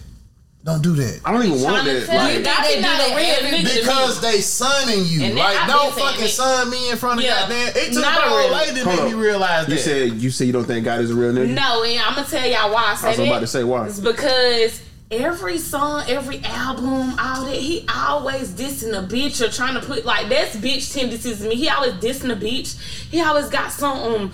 Don't 0.61 0.83
do 0.83 0.93
that. 0.95 1.21
I 1.23 1.31
don't 1.31 1.43
even 1.45 1.61
want 1.61 1.85
that. 1.85 2.05
tell 2.05 2.29
you, 2.29 2.35
Like, 2.35 2.43
Got 2.43 2.63
they 2.65 2.75
do 2.75 2.81
not 2.81 3.11
a 3.11 3.15
real 3.15 3.35
nigga. 3.51 3.79
Because 3.79 4.19
they 4.21 4.41
sunning 4.41 5.05
you. 5.05 5.23
And 5.23 5.35
like, 5.35 5.57
I've 5.57 5.69
don't 5.69 5.93
fucking 5.93 6.25
it. 6.25 6.29
sun 6.29 6.69
me 6.69 6.91
in 6.91 6.97
front 6.97 7.19
of 7.19 7.25
Yeah. 7.25 7.39
goddamn. 7.41 7.67
It 7.77 7.93
took 7.93 8.01
Not 8.01 8.19
my 8.19 8.27
a 8.27 8.43
old 8.43 8.51
lady 8.51 8.79
to 8.79 8.83
Hold 8.85 8.99
make 8.99 9.15
me 9.15 9.21
realize 9.21 9.69
you 9.69 9.77
said 9.77 10.11
you 10.13 10.29
said 10.29 10.47
you 10.47 10.53
don't 10.53 10.65
think 10.65 10.83
God 10.85 10.99
is 10.99 11.11
a 11.11 11.15
real 11.15 11.31
nigga. 11.31 11.47
No, 11.53 11.83
and 11.83 11.99
I'm 12.01 12.15
gonna 12.15 12.27
tell 12.27 12.45
y'all 12.45 12.73
why 12.73 12.91
I 12.91 12.95
say 12.95 13.07
I 13.07 13.09
was 13.11 13.19
about 13.19 13.39
to 13.39 13.47
say 13.47 13.63
why. 13.63 13.87
It's 13.87 14.01
because 14.01 14.81
every 15.09 15.57
song, 15.57 16.03
every 16.09 16.41
album, 16.43 17.17
all 17.17 17.45
that, 17.45 17.55
he 17.55 17.85
always 17.95 18.49
dissing 18.51 18.91
a 18.91 19.07
bitch 19.07 19.41
or 19.41 19.49
trying 19.49 19.79
to 19.79 19.81
put 19.87 20.03
like 20.03 20.27
that's 20.27 20.57
bitch 20.57 20.93
tendencies 20.93 21.39
to 21.41 21.47
me. 21.47 21.55
He 21.55 21.69
always 21.69 21.93
dissing 21.93 22.33
a 22.33 22.35
bitch. 22.35 22.77
He 23.09 23.21
always 23.21 23.47
got 23.47 23.71
something 23.71 24.33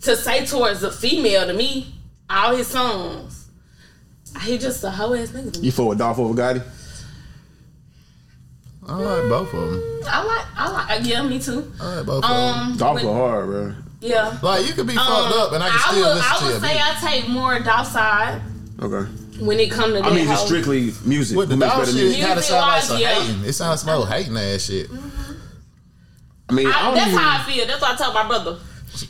to 0.00 0.16
say 0.16 0.46
towards 0.46 0.82
a 0.82 0.90
female 0.90 1.46
to 1.46 1.52
me. 1.52 1.94
All 2.30 2.56
his 2.56 2.68
songs. 2.68 3.45
He 4.42 4.58
just 4.58 4.82
a 4.84 4.90
hoe 4.90 5.14
ass 5.14 5.28
nigga. 5.30 5.62
You 5.62 5.72
for 5.72 5.92
a 5.92 5.96
Dolph 5.96 6.18
over 6.18 6.34
Gotti? 6.34 6.62
I 8.88 8.94
like 8.94 9.28
both 9.28 9.52
of 9.52 9.70
them. 9.70 9.82
I 10.08 10.22
like, 10.24 10.46
I 10.56 10.96
like, 10.98 11.06
yeah, 11.06 11.22
me 11.26 11.40
too. 11.40 11.72
I 11.80 11.96
like 11.96 12.06
both 12.06 12.24
of 12.24 12.30
them. 12.30 12.58
Um, 12.70 12.76
Dolph 12.76 12.94
when- 12.96 13.04
go 13.04 13.14
hard, 13.14 13.46
bro. 13.46 13.74
yeah. 14.00 14.38
Like 14.42 14.66
you 14.66 14.74
could 14.74 14.86
be 14.86 14.96
Um, 14.96 15.04
fucked 15.06 15.34
up 15.36 15.52
and 15.52 15.62
I 15.64 15.68
can 15.70 15.78
still 15.80 16.06
would, 16.08 16.14
listen 16.16 16.30
I 16.32 16.38
to 16.38 16.44
would 16.44 16.54
you. 16.54 16.60
say 16.60 16.80
I 16.80 16.96
take 17.10 17.28
more 17.28 17.58
Dolph 17.58 17.88
side 17.88 18.40
Okay. 18.80 19.10
when 19.40 19.58
it 19.58 19.70
come 19.72 19.90
to 19.92 19.94
that. 19.94 20.04
I 20.04 20.14
mean, 20.14 20.26
just 20.26 20.46
strictly 20.46 20.92
music. 21.04 21.36
With 21.36 21.48
the 21.48 21.54
Who 21.56 21.60
makes 21.60 21.72
dog 21.72 21.80
better 21.82 21.92
shit, 21.92 22.00
music? 22.02 22.20
it 22.22 22.26
kind 22.26 22.38
of 22.38 22.44
sound 22.44 22.66
like 22.68 22.82
some 22.82 22.96
Music-wise, 22.98 23.18
yeah. 23.18 23.32
hating. 23.32 23.44
It 23.48 23.52
sounds 23.54 23.80
some 23.80 23.90
old 23.90 24.08
hating 24.08 24.36
ass 24.36 24.62
shit. 24.62 24.90
I 26.48 26.52
mean, 26.52 26.66
I, 26.68 26.70
I, 26.70 26.82
don't 26.84 26.94
that's 26.94 27.08
even, 27.08 27.18
how 27.18 27.40
I 27.40 27.42
feel. 27.42 27.66
That's 27.66 27.80
what 27.82 27.90
I 27.92 27.96
tell 27.96 28.12
my 28.12 28.28
brother. 28.28 28.58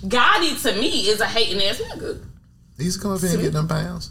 Gotti 0.07 0.62
to 0.62 0.81
me 0.81 0.89
is 1.09 1.21
a 1.21 1.27
hating 1.27 1.62
ass 1.62 1.83
nigga. 1.83 2.25
He 2.79 2.85
used 2.85 2.97
to 2.97 3.03
come 3.03 3.12
up 3.12 3.21
here 3.21 3.29
and 3.31 3.43
get 3.43 3.53
them 3.53 3.69
pounds. 3.69 4.11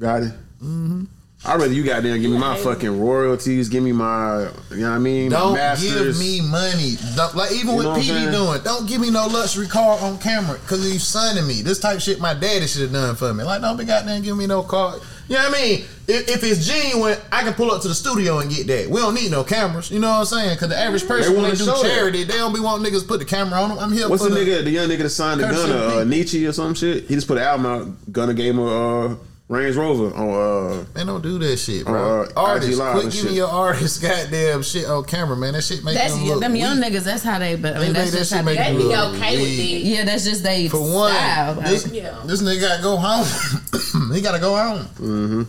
Gotti. 0.00 0.32
Mm-hmm. 0.62 1.04
I'd 1.42 1.58
rather 1.58 1.72
you 1.72 1.82
got 1.84 2.02
there 2.02 2.12
and 2.12 2.20
give 2.20 2.30
me 2.30 2.36
my 2.36 2.54
fucking 2.58 3.00
royalties. 3.00 3.70
Give 3.70 3.82
me 3.82 3.92
my, 3.92 4.50
you 4.70 4.76
know 4.76 4.90
what 4.90 4.96
I 4.96 4.98
mean? 4.98 5.30
Don't 5.30 5.54
Masters. 5.54 6.18
give 6.18 6.18
me 6.18 6.46
money. 6.46 6.96
Don't, 7.16 7.34
like 7.34 7.52
even 7.52 7.70
You 7.70 7.76
with 7.76 7.86
know 7.86 7.94
PD 7.94 8.30
doing, 8.30 8.62
don't 8.62 8.86
give 8.86 9.00
me 9.00 9.10
no 9.10 9.26
luxury 9.26 9.66
car 9.66 9.98
on 10.00 10.18
camera 10.18 10.58
because 10.58 10.92
you 10.92 10.98
sunning 10.98 11.46
me. 11.46 11.62
This 11.62 11.78
type 11.78 11.96
of 11.96 12.02
shit 12.02 12.20
my 12.20 12.34
daddy 12.34 12.66
should 12.66 12.82
have 12.82 12.92
done 12.92 13.16
for 13.16 13.32
me. 13.32 13.44
Like 13.44 13.62
don't 13.62 13.78
be 13.78 13.86
goddamn 13.86 14.20
give 14.20 14.36
me 14.36 14.46
no 14.46 14.62
car. 14.62 14.96
You 15.28 15.36
know 15.36 15.48
what 15.48 15.58
I 15.58 15.62
mean? 15.62 15.84
If, 16.08 16.28
if 16.28 16.44
it's 16.44 16.66
genuine, 16.66 17.16
I 17.32 17.42
can 17.42 17.54
pull 17.54 17.70
up 17.70 17.80
to 17.82 17.88
the 17.88 17.94
studio 17.94 18.40
and 18.40 18.50
get 18.50 18.66
that. 18.66 18.90
We 18.90 19.00
don't 19.00 19.14
need 19.14 19.30
no 19.30 19.42
cameras. 19.42 19.90
You 19.90 20.00
know 20.00 20.10
what 20.10 20.18
I'm 20.18 20.24
saying? 20.26 20.56
Because 20.56 20.68
the 20.68 20.78
average 20.78 21.06
person 21.06 21.32
when 21.32 21.42
wanna 21.44 21.54
they 21.54 21.58
do 21.58 21.64
show 21.70 21.82
that. 21.82 21.88
charity, 21.88 22.24
they 22.24 22.34
don't 22.34 22.52
be 22.52 22.60
wanting 22.60 22.92
niggas 22.92 23.02
to 23.02 23.06
put 23.06 23.18
the 23.18 23.24
camera 23.24 23.62
on 23.62 23.70
them. 23.70 23.78
I'm 23.78 23.92
here 23.92 24.10
What's 24.10 24.22
for 24.22 24.28
the 24.28 24.34
the 24.34 24.44
nigga, 24.44 24.64
the 24.64 24.70
young 24.70 24.88
nigga 24.90 25.02
that 25.04 25.10
signed 25.10 25.40
the 25.40 25.44
Curse 25.44 25.66
Gunna, 25.66 25.72
your 25.72 26.02
uh. 26.02 26.04
Nechie 26.04 26.46
or 26.46 26.52
some 26.52 26.74
shit? 26.74 27.04
He 27.04 27.14
just 27.14 27.28
put 27.28 27.38
an 27.38 27.44
album 27.44 27.66
out. 27.66 28.12
Gunna 28.12 28.34
gave 28.34 28.52
him 28.54 28.58
a 28.58 29.06
uh, 29.06 29.16
Range 29.50 29.74
Rover 29.74 30.14
on. 30.16 30.80
Uh, 30.80 30.84
Man, 30.94 31.06
don't 31.06 31.22
do 31.22 31.36
that 31.40 31.56
shit, 31.56 31.84
bro. 31.84 32.20
Uh, 32.20 32.22
IG 32.24 32.32
artists, 32.36 32.78
Live 32.78 32.92
quit 32.92 33.04
and 33.04 33.12
giving 33.12 33.28
shit. 33.30 33.36
your 33.36 33.48
artists 33.48 33.98
goddamn 34.02 34.62
shit 34.62 34.86
on 34.86 35.02
camera, 35.04 35.36
man. 35.36 35.54
That 35.54 35.64
shit 35.64 35.82
make 35.82 35.96
That's 35.96 36.14
them 36.14 36.24
look 36.24 36.40
them 36.40 36.54
young 36.54 36.80
weak. 36.80 36.92
niggas. 36.92 37.02
That's 37.02 37.24
how 37.24 37.40
they. 37.40 37.56
But 37.56 37.74
I 37.74 37.78
They 37.80 37.84
mean, 37.86 37.94
that's 37.94 38.06
make 38.06 38.12
that 38.12 38.18
just 38.18 38.30
shit 38.30 38.38
how 38.38 38.44
make 38.44 38.58
they. 38.58 38.72
They 38.72 38.76
be 38.78 38.84
look 38.84 39.14
okay 39.16 39.36
with 39.38 39.48
it. 39.58 39.82
Yeah, 39.82 40.04
that's 40.04 40.24
just 40.24 40.44
they 40.44 40.68
For 40.68 40.78
one, 40.80 41.12
style. 41.12 41.54
this, 41.56 41.92
Yeah. 41.92 42.16
this 42.26 42.42
nigga 42.42 42.60
gotta 42.60 42.82
go 42.82 42.96
home. 42.96 44.12
he 44.14 44.20
gotta 44.20 44.38
go 44.38 44.56
home. 44.56 44.84
Mm-hmm. 44.94 45.42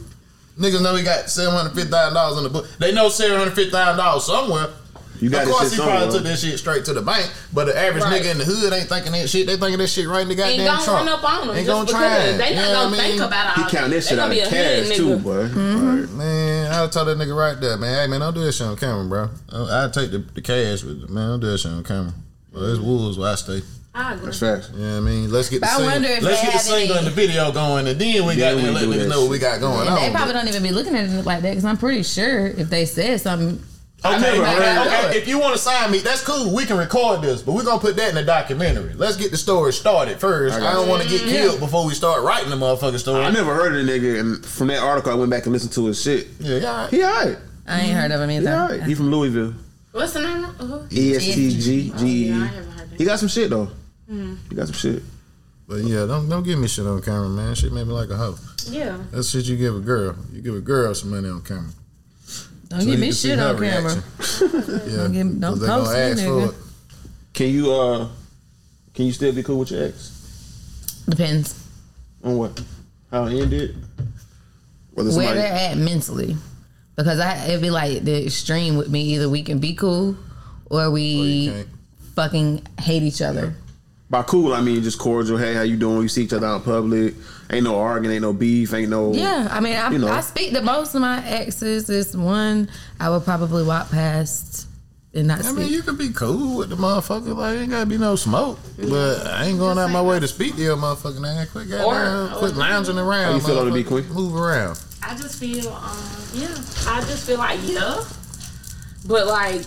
Niggas 0.63 0.81
know 0.81 0.95
he 0.95 1.03
got 1.03 1.29
seven 1.29 1.53
hundred 1.53 1.75
fifty 1.75 1.91
thousand 1.91 2.15
dollars 2.15 2.37
in 2.39 2.43
the 2.43 2.49
book. 2.49 2.67
They 2.79 2.91
know 2.93 3.07
seven 3.09 3.37
hundred 3.37 3.53
fifty 3.53 3.69
thousand 3.69 3.97
dollars 3.97 4.25
somewhere. 4.25 4.67
You 5.21 5.29
got 5.29 5.43
of 5.43 5.49
course, 5.53 5.71
he 5.71 5.77
probably 5.77 6.11
took 6.11 6.23
that 6.23 6.37
shit 6.39 6.57
straight 6.57 6.83
to 6.85 6.93
the 6.93 7.01
bank. 7.01 7.31
But 7.53 7.65
the 7.65 7.77
average 7.77 8.03
Right. 8.03 8.21
nigga 8.23 8.31
in 8.31 8.37
the 8.39 8.43
hood 8.45 8.73
ain't 8.73 8.89
thinking 8.89 9.11
that 9.11 9.29
shit. 9.29 9.45
They 9.45 9.55
thinking 9.55 9.77
that 9.77 9.87
shit 9.87 10.07
right 10.07 10.23
in 10.23 10.29
the 10.29 10.35
goddamn 10.35 10.59
Ain't 10.61 10.85
gonna 10.85 10.91
run 10.91 11.07
up 11.09 11.23
on 11.23 11.47
them 11.47 11.55
Ain't 11.57 11.67
gonna 11.67 11.85
because 11.85 11.99
try. 12.01 12.31
they 12.37 12.49
You 12.49 12.55
not 12.55 12.61
know 12.65 12.73
gonna 12.73 12.89
what 12.89 12.99
I 12.99 13.01
think 13.03 13.13
mean? 13.13 13.21
about 13.21 13.45
all 13.45 13.53
he 13.53 13.61
that. 13.61 13.71
count 13.71 13.91
that 13.91 14.01
shit 14.01 14.19
out 14.19 14.31
of 14.31 14.37
cash 14.37 14.89
too, 14.97 15.05
nigga. 15.17 15.23
boy. 15.23 15.47
Mm-hmm. 15.47 15.99
Like, 16.01 16.09
Man, 16.11 16.71
I'll 16.73 16.89
tell 16.89 17.05
that 17.05 17.17
nigga 17.17 17.35
right 17.37 17.61
there, 17.61 17.77
man. 17.77 17.93
Hey, 18.01 18.07
man, 18.07 18.19
don't 18.19 18.33
do 18.33 18.43
that 18.43 18.51
shit 18.51 18.65
on 18.67 18.75
camera, 18.77 19.05
bro. 19.05 19.29
I'll 19.53 19.91
take 19.91 20.09
the, 20.11 20.17
the 20.19 20.41
cash 20.41 20.83
with 20.83 21.03
it, 21.03 21.09
man. 21.09 21.29
Don't 21.29 21.39
do 21.39 21.51
that 21.51 21.57
shit 21.59 21.71
on 21.71 21.83
camera. 21.83 22.13
Well, 22.51 22.65
it's 22.65 22.79
wolves 22.81 23.17
where 23.19 23.31
I 23.31 23.35
stay. 23.35 23.61
I 23.93 24.13
agree. 24.13 24.25
that's 24.25 24.39
facts. 24.39 24.69
You 24.73 24.79
know 24.79 24.91
what 24.91 24.97
I 24.97 24.99
mean? 25.01 25.31
Let's 25.31 25.49
get 25.49 25.57
the 25.57 25.61
But 25.61 25.69
I 25.69 25.75
single, 25.75 25.91
wonder 25.91 26.07
let's 26.25 26.41
get 26.41 26.53
the 26.53 26.59
single 26.59 26.97
and 26.97 27.05
the 27.07 27.11
video 27.11 27.51
going, 27.51 27.87
and 27.87 27.99
then 27.99 28.25
we 28.25 28.35
got 28.37 28.55
Then 28.55 28.57
to 28.57 28.63
we 28.63 28.69
let 28.71 28.79
do 28.81 28.87
niggas 28.87 28.97
that 29.03 29.09
know 29.09 29.21
what 29.21 29.29
we 29.29 29.37
got 29.39 29.59
going 29.59 29.81
And 29.81 29.89
on. 29.89 30.01
they 30.01 30.09
probably 30.11 30.33
don't 30.33 30.47
even 30.47 30.63
be 30.63 30.71
looking 30.71 30.95
at 30.95 31.05
it 31.09 31.25
like 31.25 31.41
that 31.41 31.49
because 31.51 31.65
I'm 31.65 31.77
pretty 31.77 32.03
sure 32.03 32.47
if 32.47 32.69
they 32.69 32.85
said 32.85 33.19
something, 33.21 33.61
Okay, 34.03 34.19
never 34.19 34.41
man, 34.41 34.57
heard 34.77 34.87
okay, 34.87 35.01
that. 35.09 35.15
if 35.15 35.27
you 35.27 35.37
want 35.39 35.53
to 35.53 35.59
sign 35.61 35.91
me, 35.91 35.99
that's 35.99 36.23
cool. 36.23 36.53
We 36.55 36.65
can 36.65 36.75
record 36.77 37.21
this, 37.21 37.43
but 37.43 37.51
we're 37.53 37.63
gonna 37.63 37.79
put 37.79 37.95
that 37.97 38.09
in 38.09 38.15
the 38.15 38.23
documentary. 38.23 38.93
Let's 38.95 39.15
get 39.15 39.29
the 39.29 39.37
story 39.37 39.73
started 39.73 40.19
first. 40.19 40.55
I, 40.55 40.59
got 40.59 40.73
don't 40.73 40.89
want 40.89 41.03
to 41.03 41.09
get 41.09 41.21
killed 41.21 41.59
before 41.59 41.85
we 41.85 41.93
start 41.93 42.23
writing 42.23 42.49
the 42.49 42.55
motherfucking 42.55 42.97
story. 42.97 43.23
I 43.23 43.29
never 43.29 43.53
heard 43.53 43.75
of 43.75 43.85
the 43.85 43.91
nigga, 43.91 44.19
and 44.19 44.43
from 44.43 44.67
that 44.67 44.81
article, 44.81 45.11
I 45.11 45.15
went 45.15 45.29
back 45.29 45.43
and 45.43 45.53
listened 45.53 45.73
to 45.73 45.85
his 45.85 46.01
shit. 46.01 46.27
Yeah, 46.39 46.57
yeah. 46.57 46.87
He 46.89 47.03
alright. 47.03 47.37
I 47.67 47.81
ain't 47.81 47.93
heard 47.93 48.11
of 48.11 48.21
him 48.21 48.29
He 48.29 48.37
either. 48.37 48.51
alright. 48.51 48.83
He 48.83 48.95
from 48.95 49.11
Louisville. 49.11 49.53
What's 49.91 50.13
the 50.13 50.21
name? 50.21 50.45
Uh-huh. 50.45 50.79
E 50.91 51.15
S 51.15 51.23
T 51.25 51.59
G 51.59 51.93
G 51.95 52.05
E. 52.05 52.29
Yeah, 52.29 52.35
I 52.35 52.45
haven't 52.47 52.71
heard 52.71 52.89
that. 52.89 52.97
He 52.97 53.05
got 53.05 53.19
some 53.19 53.29
shit 53.29 53.49
though. 53.51 53.69
He 54.09 54.55
got 54.55 54.65
some 54.67 54.73
shit. 54.75 55.03
But 55.67 55.83
yeah, 55.83 56.05
don't 56.07 56.27
don't 56.27 56.43
give 56.43 56.57
me 56.57 56.67
shit 56.67 56.85
on 56.87 57.01
camera, 57.03 57.29
man. 57.29 57.53
Shit 57.55 57.71
made 57.71 57.85
me 57.85 57.93
like 57.93 58.09
a 58.09 58.17
hoe. 58.17 58.35
Yeah. 58.67 58.97
That's 59.11 59.29
shit 59.29 59.45
you 59.45 59.57
give 59.57 59.75
a 59.75 59.79
girl. 59.79 60.15
You 60.33 60.41
give 60.41 60.55
a 60.55 60.59
girl 60.59 60.93
some 60.95 61.11
money 61.11 61.29
on 61.29 61.41
camera. 61.43 61.71
Don't 62.71 62.79
So 62.81 62.85
give 62.85 62.99
me 63.01 63.11
shit 63.11 63.37
on 63.37 63.57
camera. 63.59 63.95
yeah, 64.41 64.95
Don't 64.97 65.11
give- 65.11 65.39
don't 65.41 65.59
'cause 65.59 65.59
they 65.59 65.67
gonna 65.67 65.83
post 65.83 65.93
me, 65.93 66.23
nigga. 66.23 66.53
Can 67.33 67.49
you 67.49 67.71
uh, 67.73 68.07
can 68.93 69.05
you 69.07 69.11
still 69.11 69.33
be 69.33 69.43
cool 69.43 69.59
with 69.59 69.71
your 69.71 69.83
ex? 69.83 71.03
Depends 71.09 71.67
On 72.23 72.37
what? 72.37 72.61
How 73.11 73.25
it 73.25 73.41
ended? 73.41 73.75
Whether 74.93 75.09
where 75.11 75.27
somebody, 75.27 75.39
they're 75.39 75.69
at 75.71 75.77
mentally, 75.77 76.37
because 76.95 77.19
I 77.19 77.45
it'd 77.47 77.61
be 77.61 77.69
like 77.71 78.03
the 78.05 78.25
extreme 78.25 78.77
with 78.77 78.89
me. 78.89 79.01
Either 79.15 79.27
we 79.27 79.43
can 79.43 79.59
be 79.59 79.73
cool, 79.75 80.15
or 80.69 80.83
Or 80.85 80.91
we 80.91 81.47
can't. 81.49 81.67
fucking 82.15 82.67
hate 82.79 83.03
each 83.03 83.21
other. 83.21 83.53
By 84.11 84.23
cool, 84.23 84.53
I 84.53 84.59
mean 84.59 84.83
just 84.83 84.99
cordial. 84.99 85.37
Hey, 85.37 85.53
how 85.53 85.61
you 85.61 85.77
doing? 85.77 86.01
You 86.01 86.07
see 86.09 86.23
each 86.25 86.33
other 86.33 86.45
out 86.45 86.57
in 86.57 86.61
public. 86.63 87.15
Ain't 87.49 87.63
no 87.63 87.79
arguing, 87.79 88.13
ain't 88.13 88.21
no 88.21 88.33
beef, 88.33 88.73
ain't 88.73 88.89
no. 88.89 89.13
Yeah, 89.13 89.47
I 89.49 89.61
mean, 89.61 89.73
I, 89.75 89.89
You 89.89 89.99
know. 89.99 90.09
I 90.09 90.19
speak 90.19 90.51
to 90.53 90.61
most 90.61 90.93
of 90.95 91.01
my 91.01 91.25
exes. 91.25 91.89
It's 91.89 92.13
one 92.13 92.69
I 92.99 93.09
would 93.09 93.23
probably 93.23 93.63
walk 93.63 93.89
past 93.89 94.67
and 95.13 95.27
not 95.29 95.39
I 95.39 95.43
speak. 95.43 95.55
mean, 95.57 95.69
you 95.69 95.81
can 95.81 95.95
be 95.95 96.09
cool 96.09 96.57
with 96.57 96.69
the 96.69 96.75
motherfucker. 96.75 97.35
Like, 97.37 97.57
ain't 97.59 97.71
gotta 97.71 97.85
be 97.85 97.97
no 97.97 98.17
smoke. 98.17 98.59
But 98.77 99.25
I 99.27 99.45
ain't 99.45 99.57
going 99.59 99.77
out 99.77 99.91
my 99.91 100.01
way 100.01 100.19
to 100.19 100.27
speak 100.27 100.55
to 100.57 100.61
your 100.61 100.75
motherfucking 100.77 101.25
ass. 101.25 101.49
Quit, 101.49 101.69
goddamn, 101.69 102.33
Or- 102.33 102.37
quit 102.37 102.55
lounging 102.57 102.97
around. 102.97 103.23
How 103.31 103.35
you 103.35 103.39
feel 103.41 103.59
on 103.59 103.65
the 103.65 103.71
motherfucker. 103.71 103.75
beat, 103.75 103.87
Queen? 103.87 104.09
Move 104.13 104.35
around. 104.35 104.77
I 105.03 105.15
just 105.15 105.39
feel, 105.39 105.69
um, 105.69 105.97
yeah. 106.33 106.47
I 106.87 106.99
just 107.07 107.25
feel 107.25 107.37
like, 107.37 107.59
yeah. 107.63 108.03
But 109.05 109.27
like, 109.27 109.65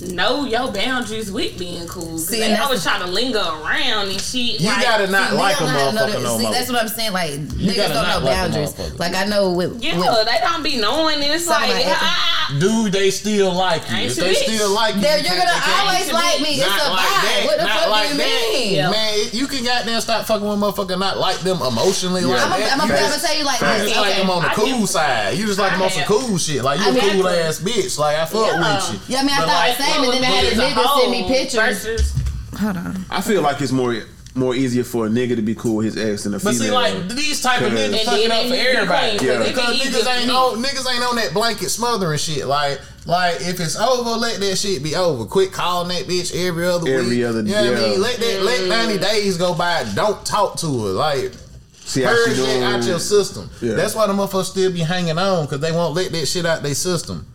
know 0.00 0.44
your 0.44 0.70
boundaries 0.72 1.32
with 1.32 1.58
being 1.58 1.86
cool. 1.88 2.18
See, 2.18 2.38
they 2.38 2.44
and 2.46 2.52
that's 2.54 2.64
always 2.66 2.84
the- 2.84 2.90
try 2.90 2.98
to 2.98 3.06
linger 3.06 3.38
around 3.38 4.08
and 4.10 4.20
shit. 4.20 4.60
You 4.60 4.68
like, 4.68 4.82
gotta 4.82 5.06
not 5.06 5.30
See, 5.30 5.36
like 5.36 5.56
a 5.56 5.64
niggas 5.64 5.72
don't 5.72 5.94
know 5.94 6.00
motherfucker 6.06 6.22
no 6.22 6.36
See, 6.36 6.42
more. 6.44 6.52
that's 6.52 6.68
what 6.70 6.82
I'm 6.82 6.88
saying. 6.88 7.12
Like 7.12 7.30
niggas 7.32 7.76
gotta 7.76 7.94
don't 7.94 8.08
know 8.08 8.18
like 8.18 8.36
boundaries. 8.36 8.98
Like 8.98 9.14
I 9.14 9.24
know 9.24 9.52
with, 9.52 9.82
Yeah, 9.82 9.98
with 9.98 10.26
they 10.26 10.38
don't 10.42 10.62
be 10.62 10.76
knowing. 10.76 11.16
And 11.16 11.24
it's 11.32 11.44
Some 11.46 11.62
of 11.62 11.68
like, 11.68 11.84
ah, 11.88 12.54
Do 12.60 12.90
they 12.90 13.10
still 13.10 13.52
like 13.54 13.82
you? 13.90 13.96
If 14.06 14.14
they 14.16 14.32
bitch. 14.32 14.36
still 14.36 14.70
like 14.70 14.94
you, 14.96 15.00
They're- 15.00 15.18
you 15.18 15.24
you're 15.24 15.36
gonna 15.36 15.60
they 15.64 15.72
always 15.80 16.12
like 16.12 16.40
me. 16.40 16.60
It's 16.60 16.66
a 16.66 16.90
like 16.90 17.06
vibe. 17.08 17.44
What 17.46 17.58
the 17.58 17.64
Not 17.64 17.80
fuck 17.80 17.90
like 17.90 18.06
do 18.08 18.12
you 18.14 18.18
that. 18.18 18.50
mean? 18.52 18.74
Yeah. 18.74 18.90
Man, 18.90 19.18
you 19.32 19.46
can 19.46 19.64
goddamn 19.64 20.00
stop 20.00 20.26
fucking 20.26 20.46
with 20.46 20.58
a 20.58 20.60
motherfucker, 20.60 20.98
not 20.98 21.18
like 21.18 21.38
them 21.40 21.60
emotionally 21.62 22.24
like 22.24 22.40
I'm 22.44 22.50
that. 22.60 22.70
gonna 22.78 22.82
I'm 22.82 22.88
just- 22.88 23.24
tell 23.26 23.36
you 23.36 23.44
like 23.44 23.60
You 23.60 23.66
this. 23.66 23.88
just 23.88 24.00
like 24.00 24.16
them 24.16 24.30
on 24.30 24.42
the 24.42 24.50
I 24.50 24.54
cool 24.54 24.66
do. 24.80 24.86
side. 24.86 25.38
You 25.38 25.46
just 25.46 25.58
like 25.58 25.72
them 25.72 25.82
on 25.82 25.90
some 25.90 26.04
cool 26.04 26.38
shit. 26.38 26.62
Like 26.62 26.78
you 26.80 26.86
I 26.86 26.88
a 26.90 26.92
mean- 26.92 27.12
cool 27.22 27.28
ass 27.28 27.58
bitch. 27.60 27.98
Like 27.98 28.16
I 28.16 28.24
fuck 28.26 28.46
Yeah. 28.46 28.76
with 28.76 28.92
you. 28.92 29.00
Yeah, 29.16 29.20
I 29.20 29.22
mean, 29.24 29.34
I 29.34 29.38
thought 29.38 29.46
like, 29.48 29.76
the 29.78 29.82
same, 29.92 30.04
and 30.04 30.12
then 30.12 30.22
I 30.24 30.26
had 30.26 30.44
a 30.44 30.48
as 30.48 30.58
a 30.58 30.62
nigga 30.62 31.00
send 31.00 31.10
me 31.12 31.22
pictures. 31.28 31.84
Versus, 31.84 32.22
Hold 32.58 32.76
on. 32.76 33.04
I 33.10 33.20
feel 33.20 33.42
like 33.42 33.60
it's 33.60 33.72
more 33.72 33.94
more 34.34 34.54
easier 34.54 34.84
for 34.84 35.06
a 35.06 35.08
nigga 35.08 35.34
to 35.36 35.42
be 35.42 35.54
cool 35.54 35.76
with 35.76 35.86
his 35.86 35.96
ex 35.96 36.24
than 36.24 36.34
a 36.34 36.38
But 36.38 36.52
female. 36.54 36.68
see, 36.68 36.70
like 36.70 37.08
these 37.08 37.40
type 37.40 37.62
of 37.62 37.72
niggas 37.72 38.04
fucking 38.04 38.30
up 38.30 38.46
for 38.46 38.54
everybody. 38.54 39.24
Yeah. 39.24 39.42
Because 39.46 39.80
niggas 39.80 40.06
ain't 40.20 40.30
on 40.30 40.62
niggas 40.62 40.92
ain't 40.94 41.02
on 41.04 41.16
that 41.16 41.30
blanket 41.32 41.70
smothering 41.70 42.18
shit. 42.18 42.46
Like 42.46 42.80
like 43.06 43.36
if 43.40 43.60
it's 43.60 43.76
over, 43.78 44.10
let 44.10 44.40
that 44.40 44.56
shit 44.56 44.82
be 44.82 44.94
over. 44.94 45.24
Quit 45.24 45.52
calling 45.52 45.88
that 45.88 46.06
bitch 46.06 46.34
every 46.36 46.66
other 46.66 46.90
Every 46.90 47.16
week. 47.16 47.24
other- 47.24 47.40
you 47.42 47.52
know 47.54 47.72
what 47.72 47.78
I 47.82 47.88
mean? 47.88 48.00
Let 48.02 48.16
that 48.18 48.42
let 48.42 48.60
mm. 48.60 48.68
ninety 48.68 48.98
days 48.98 49.36
go 49.38 49.54
by. 49.54 49.84
Don't 49.94 50.24
talk 50.26 50.56
to 50.58 50.66
her. 50.66 50.90
Like 50.90 51.32
see 51.72 52.02
how 52.02 52.10
purge 52.10 52.34
she 52.34 52.40
that 52.42 52.46
doing. 52.46 52.62
out 52.62 52.84
your 52.84 52.98
system. 52.98 53.48
Yeah. 53.62 53.74
That's 53.74 53.94
why 53.94 54.06
the 54.06 54.12
motherfuckers 54.12 54.46
still 54.50 54.72
be 54.72 54.80
hanging 54.80 55.18
on 55.18 55.46
because 55.46 55.60
they 55.60 55.72
won't 55.72 55.94
let 55.94 56.10
that 56.12 56.26
shit 56.26 56.44
out 56.44 56.62
their 56.62 56.74
system. 56.74 57.26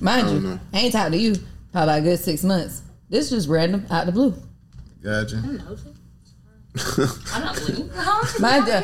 Mind 0.00 0.30
you, 0.30 0.40
know. 0.40 0.60
I 0.72 0.78
ain't 0.78 0.92
talked 0.92 1.12
to 1.12 1.18
you 1.18 1.34
probably 1.72 1.82
about 1.82 1.98
a 1.98 2.02
good 2.02 2.18
six 2.18 2.44
months. 2.44 2.82
This 3.08 3.30
just 3.30 3.48
random 3.48 3.86
out 3.90 4.06
the 4.06 4.12
blue. 4.12 4.34
Gotcha. 5.02 5.36
I'm 7.34 7.42
not 7.42 7.56
believing. 7.56 7.90
Huh? 8.00 8.40
Mind 8.40 8.66
you, 8.68 8.74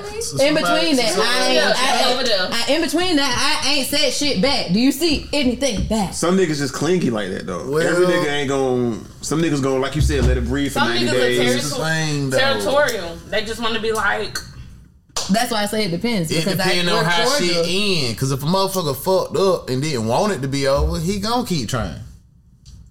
in 0.45 0.55
between 0.55 0.97
that, 0.97 1.15
I 1.17 1.47
ain't, 1.47 1.55
Yeah, 1.55 1.73
I. 1.77 2.65
I, 2.69 2.75
in 2.75 2.83
between 2.83 3.17
that, 3.17 3.63
I 3.65 3.71
ain't 3.75 3.87
said 3.87 4.11
shit 4.11 4.43
back. 4.43 4.73
Do 4.73 4.81
you 4.81 4.91
see 4.91 5.29
anything 5.33 5.87
back? 5.87 6.13
Some 6.15 6.37
niggas 6.37 6.59
just 6.59 6.75
clingy 6.75 7.11
like 7.11 7.29
that 7.31 7.47
though. 7.47 7.71
Well- 7.71 7.87
Every 7.87 8.07
nigga 8.07 8.27
ain't 8.27 8.49
gon' 8.49 9.05
Some 9.21 9.41
niggas 9.41 9.63
gon' 9.63 9.81
like 9.81 9.95
you 9.95 10.01
said, 10.01 10.25
let 10.25 10.37
it 10.37 10.47
breathe 10.47 10.73
for 10.73 10.81
Some 10.81 10.89
ninety 10.89 11.07
niggas 11.07 11.13
days. 11.13 11.39
terrible. 11.39 11.57
It's 11.57 11.71
the 11.71 11.85
same. 11.85 12.31
Territorial. 12.33 13.17
They 13.29 13.45
just 13.45 13.61
want 13.63 13.75
to 13.75 13.81
be 13.81 13.93
like, 13.93 14.39
That's 15.31 15.51
why 15.51 15.63
I 15.63 15.67
say 15.67 15.85
it 15.87 15.91
depends. 15.91 16.31
It 16.31 16.45
Because 16.45 16.57
depends 16.59 16.91
I, 16.91 16.97
on 16.99 17.05
how 17.05 17.29
cordial. 17.29 17.65
shit 17.65 17.67
end. 18.09 18.19
Cause 18.19 18.31
if 18.33 18.43
a 18.43 18.47
motherfucker 18.47 18.95
fucked 18.97 19.37
up 19.37 19.71
and 19.71 19.83
didn't 19.83 20.07
want 20.07 20.33
it 20.33 20.43
to 20.43 20.49
be 20.49 20.67
over, 20.69 20.99
he 21.01 21.19
gonna 21.21 21.47
keep 21.47 21.69
trying. 21.69 22.01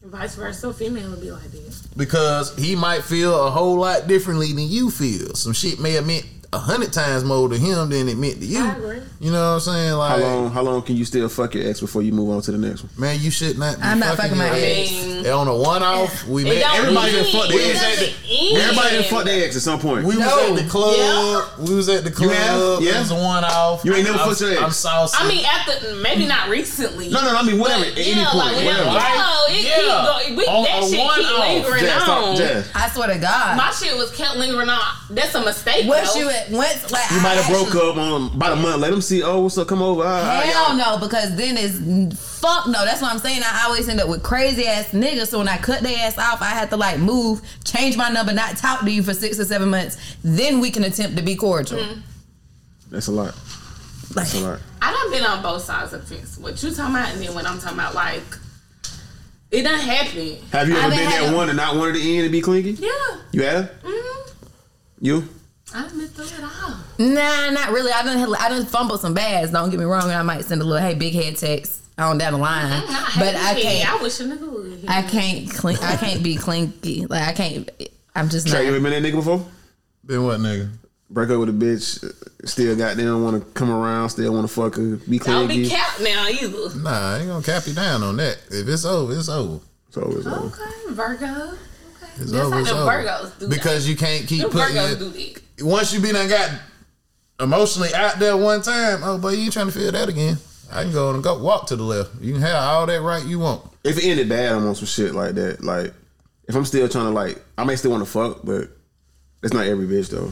vice 0.03 0.35
versa. 0.35 0.73
Female 0.73 1.09
would 1.11 1.21
be 1.21 1.31
like 1.31 1.51
this. 1.51 1.81
because 1.95 2.55
he 2.57 2.75
might 2.75 3.03
feel 3.03 3.47
a 3.47 3.51
whole 3.51 3.75
lot 3.79 4.07
differently 4.07 4.47
than 4.53 4.67
you 4.67 4.89
feel. 4.89 5.35
Some 5.35 5.53
shit 5.53 5.79
may 5.79 5.91
have 5.91 6.07
meant 6.07 6.25
a 6.53 6.59
hundred 6.59 6.93
times 6.93 7.23
more 7.23 7.49
to 7.49 7.57
him 7.57 7.89
than 7.89 8.07
it 8.07 8.17
meant 8.17 8.39
to 8.39 8.45
you. 8.45 8.63
I 8.63 8.73
agree. 8.75 8.99
You 9.19 9.31
know 9.31 9.39
what 9.39 9.53
I'm 9.55 9.59
saying? 9.61 9.93
Like, 9.93 10.09
How 10.11 10.15
Like, 10.17 10.23
long? 10.25 10.51
How 10.51 10.61
long 10.61 10.81
can 10.83 10.95
you 10.95 11.05
still 11.05 11.27
fuck 11.29 11.53
your 11.55 11.67
ex 11.67 11.79
before 11.81 12.01
you 12.01 12.11
move 12.11 12.29
on 12.29 12.41
to 12.43 12.51
the 12.51 12.57
next 12.57 12.83
one? 12.83 12.91
man, 12.97 13.19
you 13.19 13.31
should 13.31 13.57
not. 13.57 13.77
Be 13.77 13.81
I'm 13.83 13.99
not 13.99 14.17
fucking 14.17 14.37
my 14.37 14.45
your 14.47 14.55
ex. 14.55 14.91
ex. 14.91 15.27
On 15.29 15.47
a 15.47 15.55
one 15.55 15.81
off, 15.81 16.27
we 16.27 16.41
It 16.43 16.45
met. 16.45 16.59
don't 16.61 16.75
Everybody 16.79 17.17
end. 17.17 17.23
done 17.23 17.41
fucked 17.41 17.53
It 17.53 17.57
their 17.57 17.71
ex. 17.71 17.79
doesn't 17.81 18.13
end. 18.29 18.57
Everybody 18.57 18.95
done 18.95 19.03
fuck 19.05 19.23
their 19.25 19.45
ex 19.45 19.55
at 19.55 19.61
some 19.61 19.79
point. 19.79 20.05
We 20.05 20.17
was 20.17 20.25
at 20.27 20.55
the 20.55 20.69
club. 20.69 21.49
We 21.67 21.75
was 21.75 21.89
at 21.89 22.03
the 22.03 22.11
club. 22.11 22.31
have? 22.31 22.81
It 22.83 22.99
was 22.99 23.11
a 23.11 23.15
one 23.15 23.43
off. 23.45 23.85
You 23.85 23.95
ain't 23.95 24.05
never 24.05 24.17
fucked 24.19 24.41
your 24.41 24.51
ex? 24.51 24.61
I'm 24.61 24.71
saucy. 24.71 25.17
I 25.19 25.27
mean, 25.27 25.45
after 25.45 25.95
maybe 25.95 26.25
not 26.27 26.49
recently. 26.49 27.09
no, 27.09 27.21
no, 27.23 27.31
no. 27.33 27.39
I 27.39 27.43
mean, 27.43 27.59
whatever. 27.59 27.83
But, 27.85 27.97
At 27.99 28.05
yeah, 28.05 28.13
any 28.13 28.25
point, 28.25 28.35
like 28.37 28.55
whenever, 28.57 28.89
whatever. 28.89 29.17
no, 29.17 29.35
it 29.49 29.63
Yeah. 29.63 29.75
keep 29.75 29.87
going. 29.87 30.35
We, 30.37 30.43
On 30.45 30.63
that 30.65 30.83
a 30.83 30.89
shit 30.89 30.99
keep 30.99 31.39
lingering 31.39 31.83
Jazz, 31.85 32.03
on. 32.09 32.63
I 32.75 32.89
swear 32.93 33.07
to 33.07 33.19
God. 33.19 33.57
My 33.57 33.71
shit 33.71 33.95
was 33.97 34.11
kept 34.11 34.35
lingering 34.35 34.69
on. 34.69 34.79
That's 35.09 35.33
a 35.35 35.43
mistake. 35.43 35.87
Once 35.87 36.13
though. 36.13 36.19
you 36.19 36.29
at 36.29 36.42
once 36.51 36.91
like 36.91 37.09
You 37.11 37.21
might 37.21 37.35
have 37.35 37.47
broke 37.51 37.75
up 37.75 37.95
on 37.97 38.33
about 38.35 38.53
a 38.53 38.55
month. 38.55 38.81
Let 38.81 38.91
them 38.91 39.01
see. 39.01 39.21
Oh, 39.23 39.41
what's 39.41 39.57
up? 39.57 39.67
Come 39.67 39.81
over. 39.81 40.03
Ah, 40.03 40.07
ah, 40.07 40.41
Hell 40.41 40.75
y'all- 40.75 40.99
no, 40.99 41.05
because 41.05 41.35
then 41.35 41.55
it's 41.57 42.39
fuck 42.39 42.67
no. 42.67 42.83
That's 42.85 43.01
what 43.01 43.11
I'm 43.11 43.19
saying. 43.19 43.41
I 43.43 43.65
always 43.65 43.87
end 43.89 43.99
up 43.99 44.09
with 44.09 44.23
crazy 44.23 44.65
ass 44.67 44.89
niggas. 44.91 45.27
So 45.27 45.37
when 45.39 45.47
I 45.47 45.57
cut 45.57 45.81
their 45.81 45.97
ass 45.99 46.17
off, 46.17 46.41
I 46.41 46.45
had 46.49 46.69
to 46.71 46.77
like 46.77 46.99
move, 46.99 47.41
change 47.63 47.97
my 47.97 48.09
number, 48.09 48.33
not 48.33 48.57
talk 48.57 48.81
to 48.81 48.91
you 48.91 49.03
for 49.03 49.13
six 49.13 49.39
or 49.39 49.45
seven 49.45 49.69
months. 49.69 49.97
Then 50.23 50.59
we 50.59 50.71
can 50.71 50.83
attempt 50.83 51.17
to 51.17 51.23
be 51.23 51.35
cordial. 51.35 51.85
That's 52.91 53.07
a 53.07 53.11
lot. 53.11 53.35
Like, 54.15 54.27
That's 54.27 54.35
a 54.35 54.39
lot. 54.41 54.59
I 54.81 54.91
done 54.91 55.11
been 55.11 55.23
on 55.25 55.41
both 55.41 55.63
sides 55.63 55.93
of 55.93 56.07
the 56.07 56.15
fence. 56.15 56.37
What 56.37 56.61
you 56.61 56.69
talking 56.71 56.93
about, 56.95 57.09
and 57.13 57.21
then 57.21 57.33
when 57.33 57.47
I'm 57.47 57.57
talking 57.59 57.79
about 57.79 57.95
like, 57.95 58.21
it 59.49 59.61
done 59.63 59.79
happened. 59.79 60.37
Have 60.51 60.67
you 60.67 60.75
ever 60.75 60.89
been 60.89 60.97
been 60.99 61.09
that 61.09 61.13
having- 61.21 61.35
one 61.37 61.49
and 61.49 61.57
not 61.57 61.75
wanted 61.75 61.93
to 61.93 62.01
end 62.01 62.23
and 62.23 62.31
be 62.31 62.41
clingy? 62.41 62.71
Yeah. 62.71 62.89
You 63.31 63.43
have? 63.43 63.71
hmm 63.83 64.29
You? 64.99 65.27
I 65.73 65.81
done 65.87 65.97
been 65.97 66.07
through 66.09 66.25
it 66.25 66.43
all. 66.43 66.77
nah, 66.99 67.49
not 67.51 67.71
really. 67.71 67.91
I 67.91 68.03
done 68.03 68.35
I 68.39 68.49
done 68.49 68.65
fumbled 68.65 68.99
some 69.01 69.13
bags. 69.13 69.51
Don't 69.51 69.69
get 69.69 69.79
me 69.79 69.85
wrong. 69.85 70.09
I 70.09 70.21
might 70.23 70.45
send 70.45 70.61
a 70.61 70.65
little 70.65 70.85
hey 70.85 70.95
big 70.95 71.13
head 71.13 71.35
text 71.37 71.81
on 71.97 72.17
down 72.17 72.33
the 72.33 72.39
line, 72.39 72.83
but 73.17 73.35
I 73.35 73.59
can't. 73.59 73.89
I 73.93 74.01
wish 74.01 74.19
a 74.19 74.23
nigga 74.23 74.51
would. 74.51 74.85
I 74.87 75.01
can't 75.03 75.49
clean. 75.49 75.77
I 75.81 75.95
can't 75.97 76.23
be 76.23 76.35
clinky. 76.35 77.05
Like 77.05 77.27
I 77.27 77.33
can't. 77.33 77.69
I'm 78.15 78.29
just 78.29 78.47
Trey, 78.47 78.63
you 78.65 78.69
ever 78.75 78.79
been 78.79 79.03
that 79.03 79.07
nigga 79.11 79.15
before? 79.15 79.45
Been 80.05 80.23
what 80.23 80.39
nigga? 80.39 80.69
Break 81.09 81.29
up 81.29 81.39
with 81.39 81.49
a 81.49 81.51
bitch, 81.51 82.03
still 82.47 82.75
got 82.75 82.97
them, 82.97 83.23
want 83.23 83.43
to 83.43 83.51
come 83.53 83.69
around, 83.69 84.09
still 84.09 84.33
want 84.33 84.47
to 84.47 84.53
fuck 84.53 84.75
her, 84.75 84.95
be 84.97 85.19
Don't 85.19 85.47
be 85.47 85.53
clingy. 85.55 85.69
capped 85.69 86.01
now 86.01 86.27
either. 86.27 86.75
Nah, 86.79 87.13
I 87.15 87.17
ain't 87.19 87.27
gonna 87.27 87.43
cap 87.43 87.67
you 87.67 87.73
down 87.73 88.01
on 88.01 88.17
that. 88.17 88.39
If 88.49 88.67
it's 88.67 88.83
over, 88.85 89.13
it's 89.13 89.29
over. 89.29 89.59
So 89.91 90.01
it's 90.17 90.25
over. 90.25 90.47
Okay, 90.47 90.93
Virgo. 90.93 91.25
Okay. 91.25 91.57
It's 92.17 92.31
That's 92.31 92.33
over. 92.45 92.55
how 92.55 92.61
It's 92.61 92.69
them. 92.69 92.77
Virgos 92.87 93.39
do 93.39 93.47
because 93.47 93.87
you 93.87 93.95
can't 93.95 94.27
keep 94.27 94.41
Them 94.41 94.49
putting. 94.51 94.75
Virgos 94.75 94.89
Your, 94.89 94.97
do 94.99 95.09
that. 95.09 95.41
Once 95.61 95.93
you 95.93 95.99
been 95.99 96.13
done 96.13 96.29
got 96.29 96.51
emotionally 97.39 97.93
out 97.93 98.19
there 98.19 98.37
one 98.37 98.61
time, 98.61 99.01
oh 99.03 99.17
boy, 99.17 99.29
you 99.29 99.43
ain't 99.43 99.53
trying 99.53 99.67
to 99.67 99.71
feel 99.71 99.91
that 99.91 100.09
again. 100.09 100.37
I 100.71 100.83
can 100.83 100.91
go 100.91 101.13
and 101.13 101.23
go 101.23 101.37
walk 101.37 101.67
to 101.67 101.75
the 101.75 101.83
left. 101.83 102.11
You 102.21 102.33
can 102.33 102.41
have 102.41 102.55
all 102.55 102.85
that 102.85 103.01
right 103.01 103.23
you 103.23 103.39
want. 103.39 103.63
If 103.83 103.97
it 103.97 104.05
ended 104.05 104.29
bad, 104.29 104.53
I'm 104.53 104.65
on 104.67 104.75
some 104.75 104.87
shit 104.87 105.13
like 105.13 105.35
that. 105.35 105.63
Like, 105.63 105.93
if 106.47 106.55
I'm 106.55 106.65
still 106.65 106.89
trying 106.89 107.05
to 107.05 107.11
like, 107.11 107.43
I 107.57 107.63
may 107.63 107.75
still 107.75 107.91
want 107.91 108.03
to 108.03 108.09
fuck, 108.09 108.39
but 108.43 108.69
it's 109.43 109.53
not 109.53 109.67
every 109.67 109.85
bitch 109.85 110.09
though. 110.09 110.31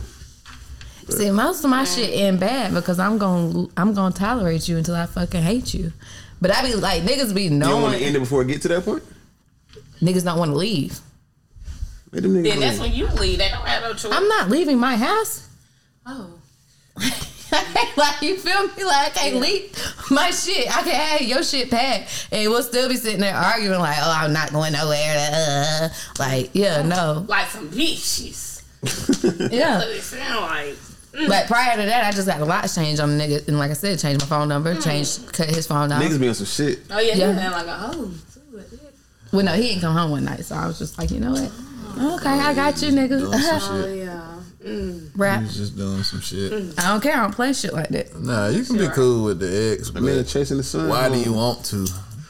See, 1.09 1.29
most 1.31 1.63
of 1.63 1.69
my 1.69 1.83
shit 1.83 2.11
end 2.13 2.39
bad 2.39 2.73
because 2.73 2.99
I'm 2.99 3.17
gonna 3.17 3.67
I'm 3.75 3.93
gonna 3.93 4.13
tolerate 4.13 4.67
you 4.69 4.77
until 4.77 4.95
I 4.95 5.05
fucking 5.05 5.41
hate 5.41 5.73
you. 5.73 5.91
But 6.39 6.51
I 6.51 6.63
be 6.63 6.75
like 6.75 7.03
niggas 7.03 7.35
be 7.35 7.49
knowing. 7.49 7.61
You 7.61 7.75
don't 7.75 7.81
want 7.81 7.97
to 7.97 8.03
end 8.03 8.15
it 8.15 8.19
before 8.19 8.41
it 8.41 8.47
get 8.47 8.61
to 8.63 8.67
that 8.69 8.85
point. 8.85 9.03
niggas 9.99 10.23
don't 10.23 10.39
want 10.39 10.51
to 10.51 10.57
leave. 10.57 10.99
Let 12.11 12.23
them 12.23 12.33
niggas 12.33 12.43
Then 12.43 12.59
that's 12.59 12.79
leave. 12.79 12.91
when 12.91 12.93
you 12.99 13.07
leave. 13.21 13.37
They 13.37 13.49
don't 13.49 13.65
have 13.67 13.83
no 13.83 13.93
choice. 13.93 14.11
I'm 14.13 14.27
not 14.27 14.49
leaving 14.49 14.77
my 14.79 14.95
house. 14.95 15.47
oh. 16.05 16.33
like 17.97 18.21
you 18.21 18.37
feel 18.37 18.63
me? 18.67 18.83
Like 18.83 19.07
I 19.07 19.09
can't 19.13 19.35
leave 19.37 19.75
my 20.11 20.31
shit. 20.31 20.67
I 20.75 20.83
can 20.83 20.93
have 20.93 21.21
your 21.21 21.43
shit 21.43 21.69
packed, 21.69 22.27
and 22.31 22.49
we'll 22.49 22.63
still 22.63 22.87
be 22.89 22.95
sitting 22.95 23.19
there 23.21 23.35
arguing 23.35 23.79
like, 23.79 23.97
"Oh, 23.99 24.13
I'm 24.23 24.31
not 24.33 24.51
going 24.51 24.73
nowhere." 24.73 25.29
Uh, 25.33 25.89
like, 26.19 26.49
yeah, 26.53 26.81
no, 26.81 27.25
Like 27.27 27.47
some 27.47 27.69
bitches. 27.69 28.61
yeah. 29.51 29.77
That's 29.79 29.85
what 29.85 29.95
it 29.95 30.01
sound 30.01 30.41
like. 30.41 30.75
But 31.27 31.47
prior 31.47 31.75
to 31.75 31.83
that, 31.83 32.05
I 32.05 32.11
just 32.11 32.27
got 32.27 32.39
a 32.39 32.45
lot 32.45 32.67
changed 32.73 33.01
on 33.01 33.17
the 33.17 33.23
nigga, 33.23 33.47
and 33.47 33.57
like 33.59 33.71
I 33.71 33.73
said, 33.73 33.99
changed 33.99 34.21
my 34.21 34.27
phone 34.27 34.47
number, 34.47 34.79
changed, 34.79 35.31
cut 35.33 35.49
his 35.53 35.67
phone 35.67 35.91
off. 35.91 36.01
Niggas 36.01 36.19
be 36.19 36.27
on 36.29 36.35
some 36.35 36.45
shit. 36.45 36.79
Oh 36.89 36.99
yeah, 36.99 37.15
Yeah. 37.15 37.33
he 37.33 37.39
sound 37.39 37.51
like 37.53 37.67
a 37.67 37.73
hoe. 37.73 38.11
Well, 39.33 39.45
no, 39.45 39.53
he 39.53 39.63
didn't 39.69 39.81
come 39.81 39.95
home 39.95 40.11
one 40.11 40.25
night, 40.25 40.43
so 40.45 40.55
I 40.55 40.67
was 40.67 40.77
just 40.79 40.97
like, 40.97 41.09
you 41.11 41.19
know 41.19 41.31
what? 41.31 41.51
Okay, 41.97 42.29
I 42.29 42.53
got 42.53 42.81
you, 42.81 42.89
nigga. 42.89 43.19
Doing 43.19 43.39
some 43.39 43.73
Oh 43.73 43.83
shit. 43.85 43.97
yeah. 43.97 44.27
Mm. 44.63 45.09
Rap. 45.15 45.41
He's 45.41 45.57
just 45.57 45.75
doing 45.75 46.03
some 46.03 46.21
shit. 46.21 46.51
Mm. 46.51 46.79
I 46.79 46.89
don't 46.89 47.01
care. 47.01 47.13
I 47.17 47.21
don't 47.21 47.33
play 47.35 47.51
shit 47.53 47.73
like 47.73 47.89
that. 47.89 48.15
Nah, 48.19 48.47
you 48.47 48.63
can 48.63 48.77
be 48.77 48.87
cool 48.89 49.23
with 49.25 49.39
the 49.39 49.73
ex, 49.79 49.89
I 49.95 49.99
mean, 49.99 50.17
but 50.17 50.27
chasing 50.27 50.57
the 50.57 50.63
sun. 50.63 50.87
why 50.87 51.09
do 51.09 51.17
you 51.19 51.33
want 51.33 51.65
to? 51.65 51.87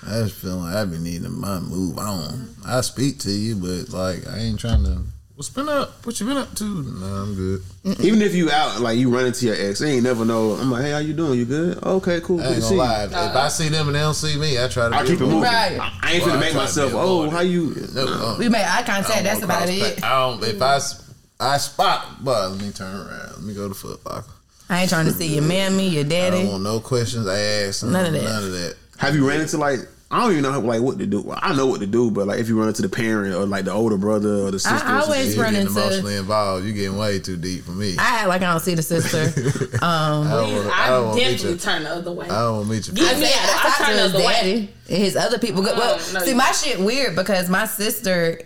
I 0.07 0.23
just 0.23 0.35
feel 0.35 0.55
like 0.57 0.73
I've 0.75 0.89
been 0.89 1.03
needing 1.03 1.31
my 1.39 1.59
move 1.59 1.97
on. 1.97 2.55
I 2.65 2.81
speak 2.81 3.19
to 3.19 3.31
you, 3.31 3.55
but 3.55 3.89
like 3.89 4.25
I 4.27 4.37
ain't 4.39 4.59
trying 4.59 4.83
to. 4.85 5.01
What's 5.41 5.49
been 5.49 5.69
up? 5.69 6.05
What 6.05 6.19
you 6.19 6.27
been 6.27 6.37
up 6.37 6.53
to? 6.53 6.63
Nah, 6.63 7.23
I'm 7.23 7.33
good. 7.33 7.63
Even 8.01 8.21
if 8.21 8.35
you 8.35 8.51
out, 8.51 8.79
like 8.79 8.99
you 8.99 9.09
run 9.09 9.25
into 9.25 9.47
your 9.47 9.55
ex, 9.57 9.79
they 9.79 9.93
ain't 9.93 10.03
never 10.03 10.23
know. 10.23 10.51
I'm 10.51 10.69
like, 10.69 10.83
hey, 10.83 10.91
how 10.91 10.99
you 10.99 11.13
doing? 11.13 11.39
You 11.39 11.45
good? 11.45 11.83
Okay, 11.83 12.19
cool. 12.21 12.39
I 12.39 12.43
Good 12.43 12.47
ain't 12.49 12.55
to 12.57 12.61
see 12.61 12.75
gonna 12.75 13.05
you. 13.05 13.09
lie. 13.09 13.29
If 13.31 13.35
I 13.35 13.47
see 13.47 13.69
them 13.69 13.87
and 13.87 13.95
they 13.95 14.01
don't 14.01 14.13
see 14.13 14.37
me, 14.37 14.63
I 14.63 14.67
try 14.67 14.89
to. 14.89 14.95
I 14.95 15.01
keep 15.03 15.15
it 15.19 15.21
moving. 15.21 15.41
Right. 15.41 15.79
I, 15.81 15.99
I 16.03 16.11
ain't 16.11 16.23
Well, 16.27 16.35
finna 16.35 16.37
I 16.37 16.39
make 16.41 16.53
myself. 16.53 16.91
be 16.91 16.95
a 16.95 17.01
Oh, 17.01 17.29
how 17.31 17.39
you? 17.39 17.75
No, 17.95 18.05
uh, 18.05 18.35
We 18.37 18.49
made 18.49 18.61
eye 18.61 18.81
I 18.81 18.83
contact. 18.83 19.07
don't 19.15 19.23
That's 19.23 19.41
about 19.41 19.67
it. 19.67 19.99
pa- 19.99 20.07
I 20.07 20.29
don't. 20.29 20.43
If 20.43 20.61
I, 20.61 20.75
s- 20.75 21.11
I 21.39 21.57
spot, 21.57 22.23
but 22.23 22.51
let 22.51 22.61
me 22.61 22.69
turn 22.69 22.95
around. 22.95 23.31
Let 23.31 23.41
me 23.41 23.55
go 23.55 23.67
to 23.67 23.73
Foot 23.73 24.05
Locker. 24.05 24.29
I 24.69 24.81
ain't 24.81 24.91
trying 24.91 25.07
to 25.07 25.11
see 25.11 25.25
your 25.33 25.43
mammy, 25.43 25.87
your 25.89 26.01
I 26.01 26.03
don't 26.03 26.09
daddy. 26.33 26.47
want 26.49 26.61
no 26.61 26.79
questions 26.79 27.27
asked. 27.27 27.83
None 27.83 28.05
of 28.05 28.13
that. 28.13 28.23
None 28.23 28.43
of 28.43 28.51
that. 28.51 28.75
Have 28.99 29.15
you 29.15 29.27
ran 29.27 29.41
into 29.41 29.57
like? 29.57 29.79
I 30.11 30.21
don't 30.23 30.31
even 30.31 30.43
know 30.43 30.59
like 30.59 30.81
what 30.81 30.99
to 30.99 31.05
do. 31.07 31.21
Well, 31.21 31.39
I 31.41 31.55
know 31.55 31.65
what 31.67 31.79
to 31.79 31.87
do, 31.87 32.11
but 32.11 32.27
like 32.27 32.39
if 32.39 32.49
you 32.49 32.59
run 32.59 32.67
into 32.67 32.81
the 32.81 32.89
parent 32.89 33.33
or 33.33 33.45
like 33.45 33.63
the 33.65 33.71
older 33.71 33.97
brother 33.97 34.29
or 34.45 34.51
the 34.51 34.59
sister, 34.59 34.85
I 34.85 34.97
or 34.97 35.01
always. 35.03 35.35
You're 35.35 35.43
run 35.45 35.53
getting 35.53 35.67
into- 35.69 35.81
emotionally 35.81 36.15
involved. 36.17 36.65
You 36.65 36.73
getting 36.73 36.97
way 36.97 37.19
too 37.19 37.37
deep 37.37 37.63
for 37.63 37.71
me. 37.71 37.95
I 37.97 38.19
act 38.19 38.27
like 38.27 38.41
I 38.41 38.51
don't 38.51 38.59
see 38.59 38.75
the 38.75 38.81
sister. 38.83 39.31
Um, 39.83 40.27
I 40.27 40.31
don't 40.31 40.55
wanna- 40.55 40.69
I, 40.69 40.95
I 40.95 41.15
meet 41.15 41.21
definitely 41.21 41.49
you. 41.51 41.57
turn 41.57 41.83
the 41.83 41.89
other 41.89 42.11
way. 42.11 42.25
I 42.25 42.41
don't 42.41 42.55
want 42.57 42.67
to 42.67 42.73
meet 42.73 42.87
you. 42.87 42.93
Give 42.93 43.07
I 43.07 43.13
me 43.13 43.19
mean, 43.21 43.29
that. 43.29 43.75
I 43.79 43.83
I 43.83 43.87
turn 43.87 43.95
the 43.95 44.01
his 44.03 44.13
other 44.15 44.23
way. 44.25 44.69
and 44.89 44.97
his 44.97 45.15
other 45.15 45.39
people. 45.39 45.63
Go, 45.63 45.73
well, 45.75 45.95
Uh, 45.95 46.13
no, 46.13 46.19
see, 46.19 46.29
you- 46.31 46.35
my 46.35 46.51
shit 46.51 46.79
weird 46.79 47.15
because 47.15 47.49
my 47.49 47.65
sister 47.65 48.41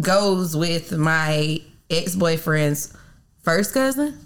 goes 0.00 0.56
with 0.56 0.92
my 0.96 1.60
ex 1.90 2.14
boyfriend's 2.14 2.92
first 3.42 3.74
cousin. 3.74 4.18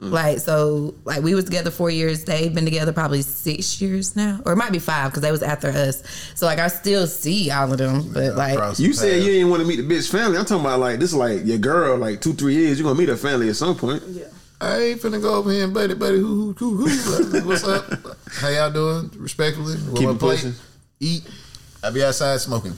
Mm. 0.00 0.10
Like 0.10 0.38
so, 0.40 0.94
like 1.04 1.22
we 1.22 1.34
was 1.34 1.44
together 1.46 1.70
four 1.70 1.88
years. 1.88 2.24
They've 2.24 2.54
been 2.54 2.66
together 2.66 2.92
probably 2.92 3.22
six 3.22 3.80
years 3.80 4.14
now, 4.14 4.40
or 4.44 4.52
it 4.52 4.56
might 4.56 4.72
be 4.72 4.78
five 4.78 5.10
because 5.10 5.22
they 5.22 5.30
was 5.30 5.42
after 5.42 5.68
us. 5.68 6.02
So 6.34 6.44
like 6.44 6.58
I 6.58 6.68
still 6.68 7.06
see 7.06 7.50
all 7.50 7.72
of 7.72 7.78
them, 7.78 8.12
but 8.12 8.34
like 8.34 8.78
You 8.78 8.88
the 8.88 8.94
said 8.94 9.22
you 9.22 9.30
didn't 9.32 9.48
want 9.48 9.62
to 9.62 9.68
meet 9.68 9.76
the 9.76 9.82
bitch 9.82 10.10
family. 10.10 10.36
I'm 10.36 10.44
talking 10.44 10.66
about 10.66 10.80
like 10.80 10.98
this, 10.98 11.10
is 11.10 11.16
like 11.16 11.46
your 11.46 11.56
girl, 11.56 11.96
like 11.96 12.20
two, 12.20 12.34
three 12.34 12.54
years. 12.54 12.78
You 12.78 12.84
are 12.84 12.90
gonna 12.90 12.98
meet 12.98 13.08
her 13.08 13.16
family 13.16 13.48
at 13.48 13.56
some 13.56 13.74
point. 13.74 14.02
Yeah. 14.08 14.24
I 14.60 14.78
ain't 14.80 15.00
finna 15.00 15.20
go 15.20 15.34
over 15.34 15.50
here 15.50 15.64
and 15.64 15.72
buddy, 15.72 15.94
buddy, 15.94 16.18
who, 16.18 16.52
who, 16.52 16.76
who, 16.76 16.86
who. 16.86 17.48
What's 17.48 17.64
up? 17.64 17.84
How 18.32 18.48
y'all 18.48 18.70
doing? 18.70 19.10
Respectfully. 19.16 19.76
Keep 19.96 20.08
it 20.08 20.18
pushing. 20.18 20.54
Eat. 21.00 21.28
I 21.82 21.90
be 21.90 22.02
outside 22.02 22.38
smoking. 22.40 22.72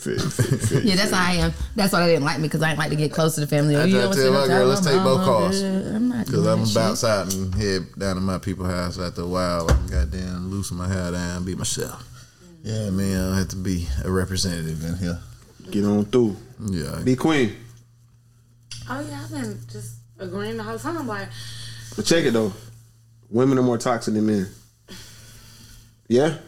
yeah, 0.06 0.94
that's 0.96 1.10
how 1.10 1.26
I 1.26 1.32
am. 1.34 1.52
That's 1.74 1.92
why 1.92 2.00
they 2.06 2.12
didn't 2.12 2.24
like 2.24 2.38
me 2.38 2.44
because 2.46 2.62
I 2.62 2.68
didn't 2.68 2.78
like 2.78 2.90
to 2.90 2.96
get 2.96 3.10
close 3.12 3.34
to 3.34 3.40
the 3.40 3.46
family. 3.48 3.74
I 3.76 3.84
you 3.84 4.00
try 4.00 4.08
to 4.08 4.14
tell 4.14 4.32
my 4.32 4.46
girl, 4.46 4.66
let's 4.68 4.80
take 4.86 4.94
both 5.02 5.20
all 5.20 5.24
cars. 5.24 5.60
good. 5.60 5.94
I'm 5.94 6.08
not 6.08 6.26
Because 6.26 6.38
I'm 6.40 6.44
that 6.44 6.54
gonna 6.54 6.66
shit. 6.66 6.74
bounce 6.76 7.04
out 7.04 7.34
and 7.34 7.54
head 7.56 7.86
down 7.98 8.14
to 8.14 8.20
my 8.20 8.38
people's 8.38 8.68
house 8.68 8.98
after 8.98 9.22
a 9.22 9.26
while. 9.26 9.68
I 9.68 9.74
can 9.74 9.86
goddamn 9.88 10.50
loosen 10.50 10.76
my 10.76 10.86
hair 10.88 11.10
down, 11.10 11.44
be 11.44 11.54
myself. 11.56 12.04
Yeah, 12.62 12.90
man, 12.90 13.20
I 13.20 13.24
don't 13.28 13.38
have 13.38 13.48
to 13.48 13.56
be 13.56 13.86
a 14.04 14.10
representative 14.10 14.84
in 14.84 14.96
here. 14.98 15.18
Get 15.70 15.84
on 15.84 16.04
through. 16.06 16.36
Yeah. 16.70 17.00
B. 17.04 17.16
Queen. 17.16 17.56
Oh 18.90 19.00
yeah, 19.08 19.20
I've 19.24 19.30
been 19.30 19.58
just 19.70 19.96
agreeing 20.18 20.56
the 20.56 20.62
whole 20.62 20.78
time. 20.78 21.06
Like, 21.06 21.28
But 21.96 22.06
check 22.06 22.24
it 22.24 22.32
though. 22.32 22.52
Women 23.30 23.58
are 23.58 23.62
more 23.62 23.78
toxic 23.78 24.14
than 24.14 24.26
men. 24.26 24.48
Yeah. 26.08 26.38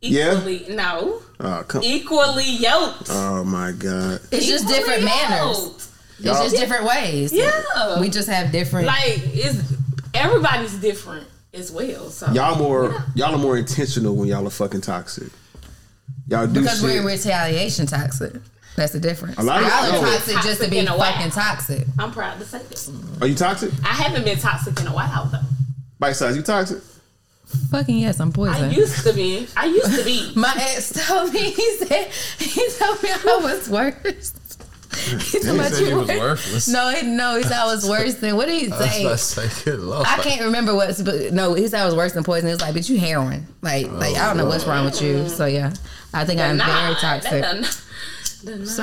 Yeah? 0.00 0.34
equally 0.36 0.66
no, 0.70 1.22
Oh 1.40 1.64
come. 1.66 1.82
equally 1.82 2.44
yoked. 2.50 3.08
Oh 3.10 3.42
my 3.44 3.72
god. 3.72 4.20
It's 4.30 4.46
just 4.46 4.64
Equally 4.64 4.78
different 4.78 5.04
manners. 5.04 5.58
yoked. 5.58 5.84
It's 6.20 6.40
just 6.52 6.56
different 6.56 6.84
ways. 6.84 7.32
Yeah. 7.32 8.00
We 8.00 8.08
just 8.08 8.28
have 8.28 8.52
different. 8.52 8.86
Like 8.86 9.20
it's 9.24 9.58
everybody's 10.14 10.74
different 10.74 11.26
as 11.54 11.70
well. 11.72 12.10
So 12.10 12.30
Y'all 12.32 12.56
more 12.56 13.04
y'all 13.14 13.34
are 13.34 13.38
more 13.38 13.56
intentional 13.58 14.14
when 14.14 14.28
y'all 14.28 14.46
are 14.46 14.50
fucking 14.50 14.82
toxic. 14.82 15.32
Y'all 16.28 16.46
do 16.46 16.60
because 16.60 16.82
we're 16.82 17.00
in 17.00 17.06
retaliation 17.06 17.86
toxic. 17.86 18.34
That's 18.76 18.92
the 18.92 19.00
difference. 19.00 19.38
A 19.38 19.42
lot 19.42 19.60
of- 19.62 19.66
Y'all 19.68 19.98
are 19.98 20.02
no. 20.02 20.10
toxic 20.12 20.36
just 20.42 20.62
to 20.62 20.70
be 20.70 20.78
a 20.78 20.86
fucking 20.86 21.30
toxic. 21.32 21.84
I'm 21.98 22.12
proud 22.12 22.38
to 22.38 22.44
say 22.44 22.58
this. 22.68 22.88
Are 23.20 23.26
you 23.26 23.34
toxic? 23.34 23.72
I 23.82 23.88
haven't 23.88 24.24
been 24.24 24.38
toxic 24.38 24.78
in 24.80 24.86
a 24.86 24.92
while 24.94 25.24
though. 25.26 25.38
Bite 25.98 26.12
size, 26.12 26.36
you 26.36 26.42
toxic? 26.42 26.78
Fucking 27.70 27.98
yes, 27.98 28.20
I'm 28.20 28.32
poison. 28.32 28.64
I 28.64 28.70
used 28.70 29.04
to 29.04 29.12
be. 29.12 29.46
I 29.56 29.66
used 29.66 29.96
to 29.98 30.04
be. 30.04 30.32
My 30.36 30.52
ex 30.56 31.06
told 31.06 31.32
me 31.32 31.50
he 31.50 31.76
said 31.78 32.10
he 32.38 32.68
told 32.78 33.02
me 33.02 33.10
I 33.10 33.40
was 33.42 33.68
worse. 33.68 34.34
He 35.30 35.38
told 35.40 35.56
He 35.56 35.58
me 35.58 35.64
said 35.68 35.88
you 35.88 35.96
was 35.96 36.08
were- 36.08 36.18
worthless. 36.18 36.68
No, 36.68 36.90
he, 36.90 37.06
no, 37.06 37.36
he 37.36 37.42
said 37.42 37.52
I 37.52 37.66
was 37.66 37.88
worse 37.88 38.14
than 38.16 38.36
what 38.36 38.46
did 38.48 38.60
he 38.62 38.72
I 38.72 38.78
was 38.78 38.90
say? 38.90 39.02
about 39.04 39.18
to 39.18 40.00
say. 40.08 40.12
I 40.12 40.22
can't 40.22 40.42
remember 40.42 40.74
what, 40.74 40.94
but 41.04 41.32
no, 41.32 41.54
he 41.54 41.66
said 41.68 41.80
I 41.82 41.86
was 41.86 41.94
worse 41.94 42.12
than 42.12 42.24
poison. 42.24 42.48
It's 42.50 42.60
like, 42.60 42.74
but 42.74 42.88
you 42.88 42.98
heroin. 42.98 43.46
Like, 43.62 43.90
like 43.92 44.16
I 44.16 44.26
don't 44.26 44.36
know 44.36 44.46
what's 44.46 44.66
wrong 44.66 44.84
with 44.84 45.00
you. 45.00 45.28
So 45.28 45.46
yeah, 45.46 45.72
I 46.12 46.24
think 46.24 46.40
I'm 46.40 46.56
Nah, 46.56 46.66
very 46.66 46.94
that 46.94 47.22
toxic. 47.22 47.42
done- 47.42 47.64
done 48.44 48.66
So, 48.66 48.82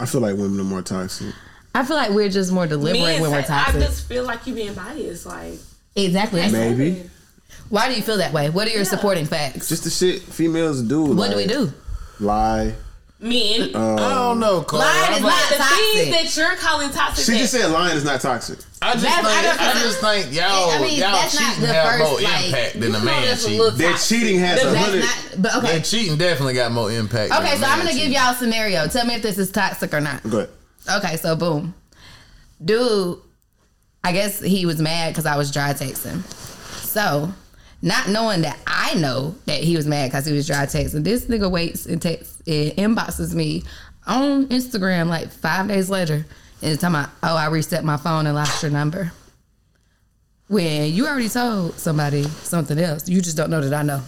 I 0.00 0.06
feel 0.06 0.20
like 0.20 0.36
women 0.36 0.60
are 0.60 0.64
more 0.64 0.82
toxic. 0.82 1.34
I 1.74 1.84
feel 1.84 1.96
like 1.96 2.10
we're 2.10 2.28
just 2.30 2.52
more 2.52 2.66
deliberate 2.66 3.20
when 3.20 3.30
we're 3.30 3.44
Sa- 3.44 3.64
I 3.68 3.72
just 3.72 4.06
feel 4.08 4.24
like 4.24 4.46
you 4.46 4.54
being 4.54 4.74
biased. 4.74 5.26
Like 5.26 5.54
exactly. 5.94 6.40
Maybe. 6.50 7.10
Why 7.68 7.88
do 7.88 7.94
you 7.96 8.02
feel 8.02 8.18
that 8.18 8.32
way? 8.32 8.48
What 8.50 8.68
are 8.68 8.70
your 8.70 8.84
supporting 8.84 9.26
facts? 9.26 9.68
Just 9.68 9.84
the 9.84 9.90
shit 9.90 10.22
females 10.22 10.82
do. 10.82 11.04
what 11.14 11.30
do 11.30 11.36
we 11.36 11.46
do? 11.46 11.72
Lie. 12.20 12.74
men. 13.18 13.74
Uh, 13.74 13.94
I 13.94 14.14
don't 14.14 14.38
know, 14.40 14.62
Cole. 14.62 14.80
Lying 14.80 15.04
I'm 15.08 15.16
is 15.18 15.22
like- 15.22 15.32
not 15.32 15.48
the 15.48 15.56
toxic. 15.56 15.84
things 15.94 16.10
that 16.34 16.36
you're 16.40 16.56
calling 16.56 16.90
toxic. 16.90 17.24
She 17.34 17.38
just 17.40 17.52
said 17.52 17.70
lying 17.70 17.96
is 17.96 18.04
not 18.04 18.20
toxic. 18.20 18.58
I 18.82 18.92
just 18.92 19.04
That's- 19.04 19.24
think, 19.26 19.58
don't- 19.58 19.68
I, 19.68 19.80
just 19.82 20.00
think 20.00 20.32
y'all, 20.34 20.70
I 20.70 20.80
mean, 20.80 20.98
y'all 20.98 21.12
that's 21.12 21.34
not 21.40 21.54
cheating 21.54 21.66
have 21.68 21.86
first, 21.98 22.04
more 22.12 22.20
like- 22.20 22.44
impact 22.46 22.80
than 22.80 22.92
the 22.92 23.00
man 23.00 23.24
that's 23.24 23.42
cheating. 23.44 23.58
little 23.58 23.78
That 23.78 23.96
cheating 24.06 24.38
has 24.40 24.62
a 24.62 24.66
That's 24.66 24.84
hundred. 24.84 25.00
not. 25.00 25.16
But 25.38 25.56
okay, 25.56 25.76
And 25.76 25.84
cheating 25.84 26.18
definitely 26.18 26.54
got 26.54 26.72
more 26.72 26.92
impact. 26.92 27.30
than 27.32 27.42
okay. 27.42 27.54
a 27.54 27.58
So 27.58 27.64
I'm 27.66 27.78
gonna 27.78 27.94
give 27.94 28.08
y'all 28.12 28.32
a 28.32 28.36
scenario. 28.36 28.86
Tell 28.86 29.06
me 29.06 29.14
if 29.14 29.22
this 29.22 29.38
is 29.38 29.50
toxic 29.50 29.92
or 29.94 30.00
not. 30.00 30.22
Good. 30.22 30.50
Okay, 30.88 31.16
so 31.16 31.34
boom, 31.36 31.74
dude. 32.64 33.18
I 34.04 34.12
guess 34.12 34.40
he 34.40 34.66
was 34.66 34.78
mad 34.80 35.10
because 35.12 35.26
I 35.26 35.36
was 35.36 35.50
dry 35.50 35.72
texting. 35.72 36.22
So, 36.86 37.32
not 37.82 38.08
knowing 38.08 38.42
that 38.42 38.58
I 38.66 38.94
know 38.94 39.34
that 39.46 39.62
he 39.62 39.76
was 39.76 39.86
mad 39.86 40.10
because 40.10 40.26
he 40.26 40.32
was 40.32 40.46
dry 40.46 40.66
texting, 40.66 41.04
this 41.04 41.26
nigga 41.26 41.50
waits 41.50 41.86
and 41.86 42.00
texts, 42.00 42.42
and 42.46 42.72
inboxes 42.72 43.34
me 43.34 43.62
on 44.06 44.46
Instagram 44.46 45.08
like 45.08 45.28
five 45.28 45.68
days 45.68 45.90
later, 45.90 46.26
and 46.62 46.72
it's 46.72 46.80
talking 46.80 46.96
about, 46.96 47.10
oh, 47.22 47.36
I 47.36 47.46
reset 47.46 47.84
my 47.84 47.96
phone 47.96 48.26
and 48.26 48.34
lost 48.34 48.62
your 48.62 48.72
number. 48.72 49.12
When 50.48 50.92
you 50.92 51.06
already 51.06 51.28
told 51.28 51.74
somebody 51.74 52.22
something 52.22 52.78
else, 52.78 53.08
you 53.08 53.20
just 53.20 53.36
don't 53.36 53.50
know 53.50 53.60
that 53.60 53.74
I 53.74 53.82
know. 53.82 54.02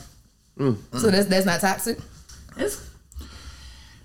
Mm. 0.59 0.76
So 0.98 1.11
that's 1.11 1.26
that's 1.26 1.46
not 1.46 1.61
toxic. 1.61 1.98
It's 2.57 2.88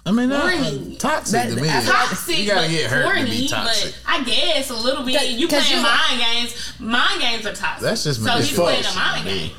I 0.06 0.12
mean, 0.12 0.30
Corny. 0.32 0.96
uh, 0.96 1.00
toxic 1.00 1.32
That- 1.32 1.56
to 1.56 1.62
me. 1.62 1.70
I- 1.70 1.80
is- 1.80 1.86
toxic, 1.86 2.38
You 2.40 2.46
gotta 2.48 2.68
get 2.68 2.90
hurt 2.92 3.04
to 3.04 3.06
corny, 3.06 3.30
be 3.30 3.48
toxic. 3.48 3.96
But 4.06 4.12
I 4.14 4.24
guess 4.24 4.70
a 4.70 4.76
little 4.76 5.04
bit. 5.06 5.30
You 5.30 5.48
playing 5.48 5.78
you- 5.78 5.82
mind 5.82 6.20
games. 6.20 6.54
Mind 6.80 7.22
games 7.22 7.46
are 7.46 7.54
toxic. 7.54 7.84
That's 7.84 8.04
just 8.04 8.22
so 8.24 8.36
it's 8.36 8.50
he's 8.50 8.58
playing 8.60 8.82
a 8.82 8.84
false. 8.84 8.96
mind 8.98 9.26
game. 9.26 9.52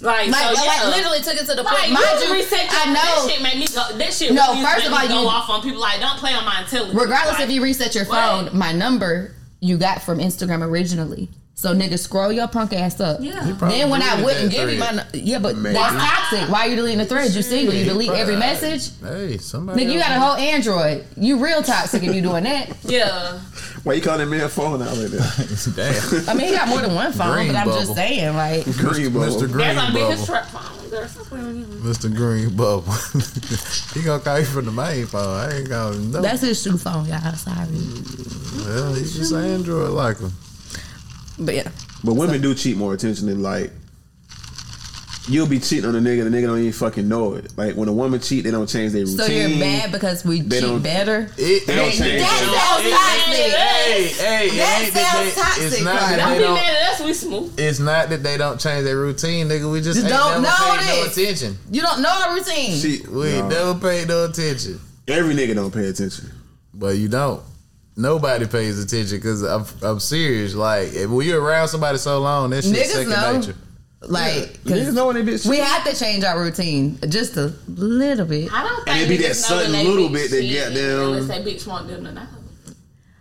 Like, 0.00 0.28
Like, 0.30 0.56
so, 0.56 0.64
like 0.66 0.86
literally 0.96 1.20
took 1.20 1.34
it 1.34 1.46
to 1.46 1.54
the 1.54 1.62
point. 1.62 1.74
Like, 1.76 1.90
Mind 1.90 2.20
you 2.20 2.26
you, 2.26 2.32
reset 2.34 2.62
your, 2.72 2.80
I 2.80 2.84
know. 2.86 2.92
That 2.94 3.28
shit 3.30 3.42
made 3.42 3.58
me 3.60 3.66
go. 3.68 3.96
That 3.96 4.12
shit. 4.12 4.32
No, 4.32 4.46
first 4.60 4.78
made 4.78 4.86
of 4.86 4.90
me 4.90 4.98
all, 4.98 5.08
go 5.08 5.22
you- 5.22 5.28
off 5.28 5.48
on 5.48 5.62
people. 5.62 5.80
Like, 5.80 6.00
don't 6.00 6.18
play 6.18 6.34
on 6.34 6.44
my 6.44 6.62
intelligence. 6.62 6.98
Regardless 7.00 7.38
like, 7.38 7.44
if 7.48 7.50
you 7.54 7.62
reset 7.62 7.94
your 7.94 8.04
what? 8.06 8.48
phone, 8.50 8.58
my 8.58 8.72
number 8.72 9.36
you 9.60 9.76
got 9.78 10.02
from 10.02 10.18
Instagram 10.18 10.62
originally. 10.62 11.28
So 11.62 11.72
nigga, 11.72 11.96
scroll 11.96 12.32
your 12.32 12.48
punk 12.48 12.72
ass 12.72 12.98
up. 12.98 13.20
Yeah. 13.20 13.40
Then 13.60 13.88
when 13.88 14.02
I 14.02 14.20
wouldn't 14.20 14.50
that 14.50 14.66
give 14.66 14.72
you 14.72 14.80
my 14.80 15.04
yeah, 15.12 15.38
but 15.38 15.56
Maybe. 15.56 15.74
that's 15.74 15.94
toxic. 15.94 16.50
Why 16.50 16.62
are 16.66 16.68
you 16.68 16.74
deleting 16.74 16.98
the 16.98 17.04
threads? 17.04 17.36
You 17.36 17.42
single, 17.42 17.72
you 17.72 17.84
delete 17.84 18.10
every 18.10 18.34
message. 18.34 18.90
Hey, 19.00 19.38
somebody. 19.38 19.84
Nigga, 19.84 19.92
you 19.92 20.00
got 20.00 20.10
a 20.10 20.18
whole 20.18 20.34
Android. 20.34 21.06
You 21.16 21.38
real 21.40 21.62
toxic 21.62 22.02
if 22.02 22.12
you 22.12 22.20
doing 22.20 22.42
that. 22.42 22.76
Yeah. 22.82 23.38
Why 23.84 23.92
you 23.92 24.02
calling 24.02 24.28
me 24.28 24.40
a 24.40 24.48
phone 24.48 24.82
out 24.82 24.96
like 24.96 25.10
that? 25.10 25.72
Damn. 26.24 26.28
I 26.28 26.34
mean, 26.34 26.48
he 26.48 26.52
got 26.52 26.68
more 26.68 26.80
than 26.80 26.96
one 26.96 27.12
phone, 27.12 27.32
Green 27.32 27.46
but 27.52 27.56
I'm 27.56 27.66
bubble. 27.68 27.80
just 27.80 27.94
saying, 27.94 28.34
like, 28.36 28.64
Green 28.64 29.12
bubble. 29.12 29.26
Mr. 29.26 29.50
Green 29.50 29.76
That's 29.76 29.78
gonna 29.78 29.94
be 29.94 30.00
his 30.00 30.20
Bubble. 30.20 30.26
trap 30.26 30.46
phone. 30.46 30.90
Girl, 30.90 31.06
stop 31.08 31.26
playing 31.26 31.46
with 31.46 32.02
him. 32.02 32.10
Mr. 32.10 32.14
Green 32.16 32.56
Bubble. 32.56 32.92
he 33.94 34.02
gonna 34.04 34.20
call 34.22 34.38
you 34.40 34.44
from 34.46 34.64
the 34.64 34.72
main 34.72 35.06
phone. 35.06 35.38
I 35.38 35.58
ain't 35.58 35.68
gonna 35.68 35.96
know. 35.96 36.20
that's 36.22 36.42
his 36.42 36.60
shoe 36.60 36.76
phone, 36.76 37.06
y'all. 37.06 37.32
Sorry, 37.34 37.68
well, 38.66 38.94
he's 38.94 39.14
just 39.16 39.32
Android 39.32 39.90
like 39.90 40.18
him. 40.18 40.32
But 41.38 41.54
yeah, 41.54 41.70
But 42.04 42.14
women 42.14 42.40
do 42.40 42.54
cheat 42.54 42.76
more 42.76 42.94
attention 42.94 43.26
than 43.26 43.42
like. 43.42 43.70
You'll 45.28 45.46
be 45.46 45.60
cheating 45.60 45.84
on 45.88 45.94
a 45.94 46.00
nigga, 46.00 46.24
the 46.24 46.30
nigga 46.36 46.48
don't 46.48 46.58
even 46.58 46.72
fucking 46.72 47.08
know 47.08 47.34
it. 47.34 47.56
Like 47.56 47.76
when 47.76 47.88
a 47.88 47.92
woman 47.92 48.18
cheat, 48.18 48.42
they 48.42 48.50
don't 48.50 48.66
change 48.66 48.90
their 48.92 49.02
routine. 49.02 49.18
so 49.18 49.26
you're 49.26 49.60
bad 49.60 49.92
because 49.92 50.24
we 50.24 50.40
They 50.40 50.60
cheat 50.60 50.82
better. 50.82 51.30
It, 51.38 51.64
They 51.64 51.76
don't 51.76 51.92
change 51.92 52.20
That 52.20 52.82
sounds 52.82 52.90
toxic. 52.90 53.52
Hey, 53.52 54.08
hey, 54.08 54.46
it 54.48 54.56
That 54.56 54.82
ain't 54.82 54.92
sounds 54.92 55.34
toxic, 55.36 55.62
It's 55.62 55.80
not 55.84 55.94
that 56.00 56.16
Don't 56.16 56.30
they 56.32 56.38
be 56.38 56.42
don't. 56.44 56.54
mad 56.54 56.74
at 56.74 56.92
us. 56.94 57.00
We 57.06 57.14
smooth. 57.14 57.54
It's 57.56 57.78
not 57.78 58.08
that 58.08 58.24
they 58.24 58.36
don't 58.36 58.58
change 58.60 58.82
their 58.84 58.96
routine, 58.98 59.46
nigga. 59.48 59.70
We 59.72 59.80
just, 59.80 60.00
Just 60.00 60.08
don't 60.12 60.42
know 60.42 60.48
paid 60.80 60.86
no 60.88 61.04
attention. 61.06 61.56
You 61.70 61.82
don't 61.82 62.02
know 62.02 62.08
our 62.10 62.34
routine. 62.34 62.74
She, 62.76 63.02
We 63.08 63.30
no. 63.38 63.48
never 63.48 63.74
paid 63.78 64.08
no 64.08 64.24
attention. 64.24 64.80
Every 65.06 65.36
nigga 65.36 65.54
don't 65.54 65.72
pay 65.72 65.86
attention. 65.86 66.32
But 66.74 66.96
you 66.96 67.06
don't. 67.08 67.40
Nobody 67.96 68.46
pays 68.46 68.82
attention 68.82 69.18
because 69.18 69.42
I'm, 69.42 69.64
I'm 69.82 70.00
serious. 70.00 70.54
Like, 70.54 70.92
if, 70.94 71.10
when 71.10 71.26
you're 71.26 71.42
around 71.42 71.68
somebody 71.68 71.98
so 71.98 72.20
long, 72.20 72.50
that 72.50 72.64
shit 72.64 72.74
Niggas 72.74 72.86
second 72.86 73.10
know. 73.10 73.36
nature. 73.38 73.54
Like, 74.00 74.62
'cause 74.64 74.72
Niggas 74.72 74.94
know 74.94 75.06
when 75.08 75.16
they 75.24 75.32
bitch. 75.32 75.46
we 75.48 75.58
have 75.58 75.84
to 75.88 75.94
change 75.96 76.24
our 76.24 76.40
routine 76.42 76.98
just 77.08 77.36
a 77.36 77.52
little 77.68 78.26
bit. 78.26 78.52
I 78.52 78.64
don't 78.64 78.76
think 78.84 78.88
And 78.88 79.00
it 79.02 79.08
be 79.08 79.16
that 79.18 79.22
know 79.22 79.26
when 79.28 79.34
sudden 79.34 79.72
they 79.72 79.84
little 79.86 80.08
bit 80.08 80.30
that 80.30 80.40
cheat 80.40 80.50
get 80.52 80.74
them- 80.74 81.00
Unless 81.12 81.28
that 81.28 81.44
bitch 81.44 81.66
want 81.66 81.86
them 81.88 82.04
to 82.04 82.12
know. 82.12 82.26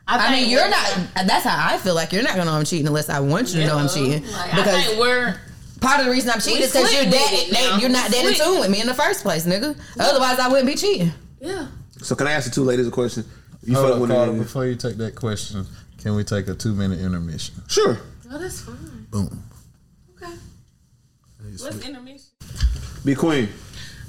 I 0.08 0.32
mean, 0.32 0.50
you're 0.50 0.68
not. 0.70 0.98
That's 1.26 1.46
how 1.46 1.74
I 1.74 1.78
feel 1.78 1.94
like 1.96 2.12
you're 2.12 2.24
not 2.24 2.32
gonna 2.36 2.46
know 2.46 2.58
I'm 2.58 2.66
cheating 2.66 2.88
unless 2.88 3.08
I 3.10 3.20
want 3.22 3.54
you 3.54 3.62
to 3.62 3.68
know 3.68 3.78
I'm 3.78 3.88
cheating. 3.88 4.24
Like, 4.32 4.54
I 4.54 4.56
because 4.58 4.86
think 4.86 5.00
we're 5.00 5.40
part 5.80 6.00
of 6.00 6.06
the 6.08 6.12
reason 6.12 6.32
I'm 6.32 6.42
cheating 6.42 6.64
is 6.64 6.72
because 6.74 6.92
you're 6.94 7.06
with 7.06 7.14
dead. 7.14 7.80
You're 7.82 7.90
not 7.90 8.12
dead 8.12 8.26
in 8.26 8.34
Slick. 8.36 8.46
tune 8.48 8.60
with 8.60 8.70
me 8.72 8.82
in 8.82 8.88
the 8.88 8.94
first 8.94 9.22
place, 9.24 9.46
nigga. 9.46 9.78
Otherwise, 10.00 10.40
I 10.40 10.48
wouldn't 10.50 10.68
be 10.68 10.76
cheating. 10.76 11.14
yeah. 11.40 11.68
So 12.02 12.16
can 12.16 12.26
I 12.28 12.32
ask 12.32 12.50
the 12.50 12.54
two 12.56 12.64
ladies 12.64 12.88
a 12.88 12.92
question? 12.92 13.24
You 13.64 13.76
Hold 13.76 13.86
fuck 13.88 13.96
up, 13.96 14.02
with 14.02 14.12
a 14.12 14.14
Carter, 14.16 14.32
nigga- 14.32 14.40
before 14.40 14.66
you 14.66 14.76
take 14.76 14.98
that 14.98 15.16
question, 15.16 15.66
can 16.02 16.16
we 16.16 16.24
take 16.24 16.48
a 16.48 16.54
two 16.56 16.74
minute 16.74 17.00
intermission? 17.00 17.56
Sure. 17.68 17.98
Oh, 18.32 18.38
that's 18.38 18.62
fine. 18.62 19.06
Boom. 19.12 19.44
Okay. 20.16 20.34
Let's 21.60 21.86
intermission. 21.86 22.26
B. 23.06 23.14
Queen. 23.16 23.50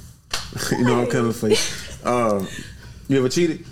you 0.73 0.85
know 0.85 1.01
I'm 1.03 1.07
coming 1.09 1.33
for 1.33 1.49
you. 1.49 1.57
Uh, 2.05 2.45
you 3.09 3.19
ever 3.19 3.29
cheated? 3.29 3.65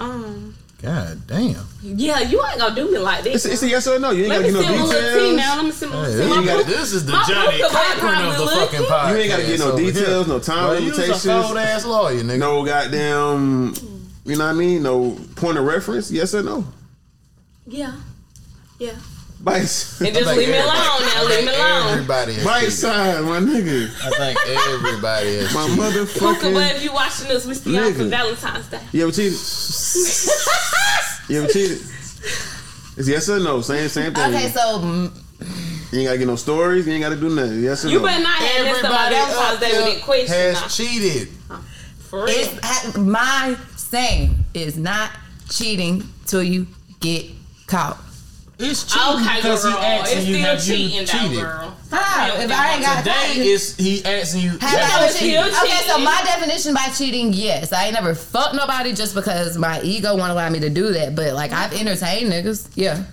Um. 0.00 0.54
God 0.82 1.26
damn. 1.26 1.56
Yeah, 1.82 2.20
you 2.20 2.44
ain't 2.44 2.58
gonna 2.58 2.74
do 2.74 2.90
me 2.92 2.98
like 2.98 3.24
this. 3.24 3.46
It's, 3.46 3.54
it's 3.54 3.62
a 3.62 3.68
yes 3.68 3.86
or 3.86 3.96
a 3.96 3.98
no. 3.98 4.10
You 4.10 4.24
ain't 4.24 4.28
Let 4.28 4.42
gotta 4.42 4.52
me 4.52 4.60
get 4.60 4.70
no 4.70 4.76
my 4.78 4.84
little 4.84 5.00
tea 5.00 5.18
details. 5.32 5.36
now. 5.36 5.56
Let 5.56 5.64
me 5.64 5.70
see 5.72 5.86
my, 5.86 5.96
Hey, 5.96 6.04
see 6.10 6.16
this, 6.16 6.28
my 6.28 6.44
gotta- 6.44 6.58
book. 6.58 6.66
this 6.66 6.92
is 6.92 7.06
the 7.06 7.12
my 7.12 7.24
Johnnie 7.26 7.62
Cochran 7.62 8.26
of 8.26 8.38
the 8.38 8.46
fucking 8.46 8.80
podcast. 8.80 9.10
You 9.10 9.16
ain't 9.16 9.30
gotta 9.30 9.42
get 9.46 9.58
no 9.60 9.76
details, 9.76 10.28
no 10.28 10.38
time 10.38 10.64
Well, 10.64 10.80
you 10.80 10.88
was 10.90 10.98
limitations. 10.98 11.26
a 11.26 11.42
cold 11.42 11.56
ass 11.56 11.84
lawyer, 11.86 12.22
nigga. 12.22 12.38
No 12.38 12.64
goddamn. 12.64 13.74
You 14.26 14.36
know 14.36 14.44
what 14.46 14.50
I 14.50 14.58
mean? 14.58 14.82
No 14.82 15.16
point 15.36 15.56
of 15.58 15.64
reference. 15.64 16.10
Yes 16.10 16.34
or 16.34 16.42
no? 16.42 16.64
Yeah. 17.66 17.94
Yeah. 18.78 18.92
Bites. 19.40 20.00
And 20.00 20.14
just 20.14 20.36
leave 20.36 20.48
me 20.48 20.54
alone 20.56 20.66
now. 20.66 21.24
Leave 21.26 21.44
me 21.44 21.54
alone. 21.54 21.92
Everybody 21.92 22.32
has 22.34 22.44
Bite 22.44 22.58
cheated. 22.60 22.72
side, 22.74 23.24
my 23.24 23.38
nigga. 23.38 23.90
I 24.02 24.10
think 24.16 24.38
everybody 24.48 25.28
is. 25.28 25.54
My 25.54 25.66
cheated. 25.66 26.08
Hookah, 26.08 26.52
but 26.52 26.76
if 26.76 26.82
you 26.84 26.92
watching 26.92 27.28
this, 27.28 27.46
we 27.46 27.54
still 27.54 27.76
on 27.84 27.94
for 27.94 28.04
Valentine's 28.04 28.66
Day. 28.68 28.80
You 28.92 29.02
ever 29.04 29.12
cheated? 29.12 29.38
you 31.28 31.42
ever 31.42 31.52
cheated? 31.52 31.78
It's 32.98 33.06
yes 33.08 33.28
or 33.28 33.38
no. 33.38 33.60
Same 33.60 33.90
same 33.90 34.14
thing. 34.14 34.34
Okay, 34.34 34.48
so 34.48 34.60
mm, 34.80 35.12
You 35.92 35.98
ain't 35.98 36.06
gotta 36.08 36.16
get 36.16 36.26
no 36.26 36.36
stories. 36.36 36.86
You 36.86 36.94
ain't 36.94 37.02
gotta 37.02 37.16
do 37.16 37.28
nothing. 37.28 37.62
Yes 37.62 37.84
or 37.84 37.88
You 37.90 37.98
no. 38.00 38.00
You 38.00 38.06
better 38.08 38.22
not 38.22 38.38
have 38.38 38.64
this 38.64 38.80
about 38.80 39.12
Everybody 39.12 39.14
Valentine's 39.34 39.54
up 39.54 39.60
Day 39.60 39.66
with 39.66 39.84
there 39.84 39.94
that 39.96 40.02
question. 40.02 40.34
has 40.34 40.60
now. 40.62 40.68
cheated. 40.68 41.28
For 42.08 42.24
real. 42.24 42.34
it's 42.38 42.96
my 42.96 43.54
saying 43.86 44.34
is 44.54 44.76
not 44.76 45.10
cheating 45.50 46.02
till 46.26 46.42
you 46.42 46.66
get 47.00 47.26
caught. 47.66 47.98
It's 48.58 48.84
cheating 48.84 49.20
Okay, 49.20 49.36
because 49.36 49.62
girl. 49.64 49.72
he 49.72 49.78
asking 49.84 50.18
It's 50.18 50.26
you 50.28 50.34
still 50.34 50.46
have 50.46 50.64
cheating, 50.64 50.90
you 50.90 51.06
though, 51.06 51.12
cheated. 51.28 51.40
girl. 51.44 51.76
How? 51.90 52.36
If 52.40 52.50
I 52.50 52.72
ain't 52.72 52.82
got 52.82 52.98
Today 53.00 53.12
caught, 53.12 53.36
is 53.36 53.76
he 53.76 54.04
asking 54.04 54.40
you 54.40 54.50
Have 54.58 54.62
Yeah, 54.62 54.78
I 54.80 55.04
it's 55.04 55.14
ever 55.16 55.18
cheated? 55.18 55.44
still 55.54 55.64
Okay, 55.64 55.86
so 55.88 55.98
my 55.98 56.22
definition 56.24 56.74
by 56.74 56.88
cheating, 56.96 57.32
yes, 57.34 57.72
I 57.74 57.84
ain't 57.84 57.94
never 57.94 58.14
fucked 58.14 58.54
nobody 58.54 58.92
just 58.94 59.14
because 59.14 59.58
my 59.58 59.80
ego 59.82 60.16
won't 60.16 60.30
allow 60.30 60.48
me 60.48 60.58
to 60.60 60.70
do 60.70 60.92
that. 60.94 61.14
But 61.14 61.34
like 61.34 61.52
I've 61.52 61.74
entertained 61.74 62.32
niggas, 62.32 62.70
yeah. 62.74 63.04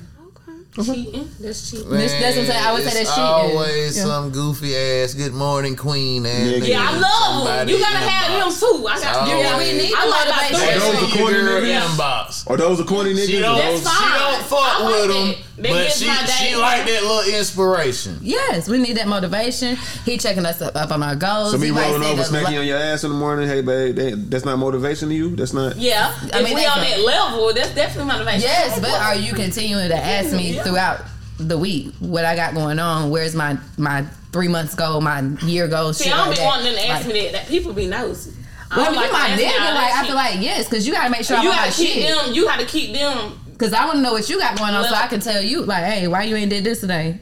Okay. 0.76 1.04
Cheating. 1.06 1.30
That's 1.40 1.70
cheating. 1.70 1.90
Man, 1.90 2.00
That's 2.00 2.14
what 2.14 2.24
I'm 2.26 2.46
saying. 2.48 2.66
I 2.66 2.74
would 2.74 2.84
say 2.84 2.94
that's 3.04 3.10
cheating. 3.10 3.24
always 3.24 3.96
Yeah. 3.98 4.04
some 4.06 4.32
goofy 4.32 4.76
ass 4.76 5.14
good 5.14 5.34
morning 5.34 5.76
queen 5.76 6.26
ass. 6.26 6.48
Yeah, 6.48 6.58
Yeah, 6.58 6.90
I 6.90 6.98
love 6.98 7.46
them. 7.46 7.70
You 7.70 7.78
gotta 7.80 7.98
inbox. 7.98 8.08
have 8.10 8.32
them 8.40 8.60
too. 8.60 8.88
I 8.88 9.00
got 9.00 9.16
Oh, 9.16 9.26
Yeah, 9.28 9.58
we 9.60 9.66
yeah. 9.66 9.78
need 9.78 9.94
I 9.96 10.06
like 10.08 10.28
my 10.30 10.50
motivation. 10.50 10.58
three. 10.58 10.74
Are 10.74 10.80
those 10.80 11.12
the 11.12 11.18
corny 11.20 11.38
niggas? 11.38 11.86
inbox. 11.86 12.50
Are 12.50 12.58
those 12.58 12.78
the 12.80 12.84
corny 12.86 13.14
niggas? 13.14 13.26
She 13.28 13.40
don't, 13.40 13.56
Or 13.56 13.62
That's 13.62 13.82
those- 13.84 13.94
she 13.94 14.04
don't 14.18 14.46
fuck 14.48 14.60
I 14.60 14.84
like 14.84 14.94
with 14.96 15.08
that. 15.08 15.14
them, 15.14 15.36
That 15.58 15.70
but 15.70 15.92
she, 15.92 16.06
she 16.06 16.56
like 16.56 16.86
that 16.88 17.04
little 17.04 17.38
inspiration. 17.38 18.18
Yes, 18.22 18.68
we 18.68 18.80
need 18.80 18.98
that 18.98 19.08
motivation. 19.08 19.76
He 20.04 20.18
checking 20.18 20.46
us 20.48 20.60
up, 20.64 20.76
up 20.76 20.90
on 20.92 21.04
our 21.04 21.16
goals. 21.16 21.52
So 21.52 21.58
me 21.60 21.68
He 21.68 21.72
rolling 21.72 22.02
over, 22.04 22.24
smacking 22.24 22.56
lo- 22.56 22.62
on 22.62 22.68
your 22.68 22.78
ass 22.80 23.04
in 23.04 23.12
the 23.12 23.18
morning. 23.18 23.48
Hey, 23.48 23.62
babe, 23.62 23.96
that, 23.98 24.32
that's 24.32 24.46
not 24.46 24.58
motivation 24.58 25.10
to 25.10 25.16
you. 25.16 25.36
That's 25.36 25.54
not. 25.54 25.76
Yeah. 25.78 26.12
I 26.34 26.40
if 26.40 26.44
mean, 26.46 26.56
we 26.56 26.62
that's 26.64 26.76
on 26.78 26.84
a- 26.84 26.90
that 26.90 27.00
level, 27.02 27.54
that's 27.54 27.76
definitely 27.76 28.12
motivation. 28.12 28.42
Yes, 28.42 28.80
but 28.80 28.90
are 28.90 29.16
you 29.16 29.34
continuing 29.34 29.90
to 29.90 29.96
ask 29.96 30.32
me 30.36 30.56
Yeah. 30.56 30.64
throughout 30.64 31.02
the 31.38 31.58
week 31.58 31.94
what 32.00 32.26
I 32.26 32.36
got 32.36 32.56
going 32.56 32.80
on? 32.80 33.12
Where's 33.12 33.36
my 33.36 33.56
my 33.78 34.04
three 34.32 34.48
months 34.48 34.74
goal, 34.74 35.02
my 35.02 35.22
year 35.44 35.68
goal? 35.68 35.94
See, 35.94 36.06
shit 36.06 36.14
I 36.14 36.18
don't 36.18 36.28
like 36.30 36.38
be 36.38 36.42
that. 36.42 36.48
wanting 36.48 36.66
them 36.66 36.76
to 36.76 36.88
ask 36.88 37.06
Like, 37.06 37.14
me 37.14 37.22
that. 37.26 37.32
That 37.34 37.48
people 37.48 37.74
be 37.74 37.86
nosy. 37.86 38.32
I 38.72 38.78
Well, 38.78 38.86
don't 38.86 38.96
you 38.96 39.02
like 39.02 39.12
my 39.12 39.20
to 39.28 39.34
ask 39.46 39.54
nigga, 39.54 39.76
like 39.76 39.94
I 39.94 40.06
feel 40.08 40.16
like 40.16 40.42
yes, 40.42 40.68
because 40.68 40.88
you 40.88 40.94
gotta 40.94 41.12
make 41.12 41.24
sure 41.24 41.38
I'm 41.38 41.44
you 41.44 41.50
on 41.52 41.56
my 41.58 41.66
gotta 41.66 41.76
keep 41.78 41.90
shit. 41.92 42.08
them. 42.16 42.34
You 42.34 42.46
gotta 42.46 42.66
keep 42.66 42.94
them. 42.96 43.40
Because 43.64 43.80
I 43.80 43.86
want 43.86 43.96
to 43.96 44.02
know 44.02 44.12
what 44.12 44.28
you 44.30 44.38
got 44.40 44.58
going 44.58 44.74
on, 44.74 44.84
so 44.84 44.94
I 44.94 45.08
can 45.08 45.22
tell 45.22 45.42
you, 45.42 45.62
like, 45.62 45.86
hey, 45.86 46.06
why 46.10 46.24
you 46.24 46.36
ain't 46.36 46.50
did 46.50 46.66
this 46.66 46.82
today? 46.82 47.18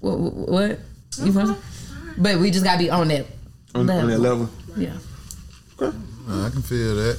What? 0.00 0.16
what? 0.16 0.78
You 1.22 1.32
feel? 1.34 1.58
But 2.16 2.38
we 2.38 2.50
just 2.50 2.64
gotta 2.64 2.78
be 2.78 2.88
on 2.88 3.08
that. 3.08 3.26
On, 3.74 3.90
on 3.90 4.08
that 4.08 4.18
level. 4.18 4.48
Yeah. 4.74 4.96
Okay. 5.78 5.94
I 6.30 6.48
can 6.48 6.62
feel 6.62 6.96
that. 6.96 7.18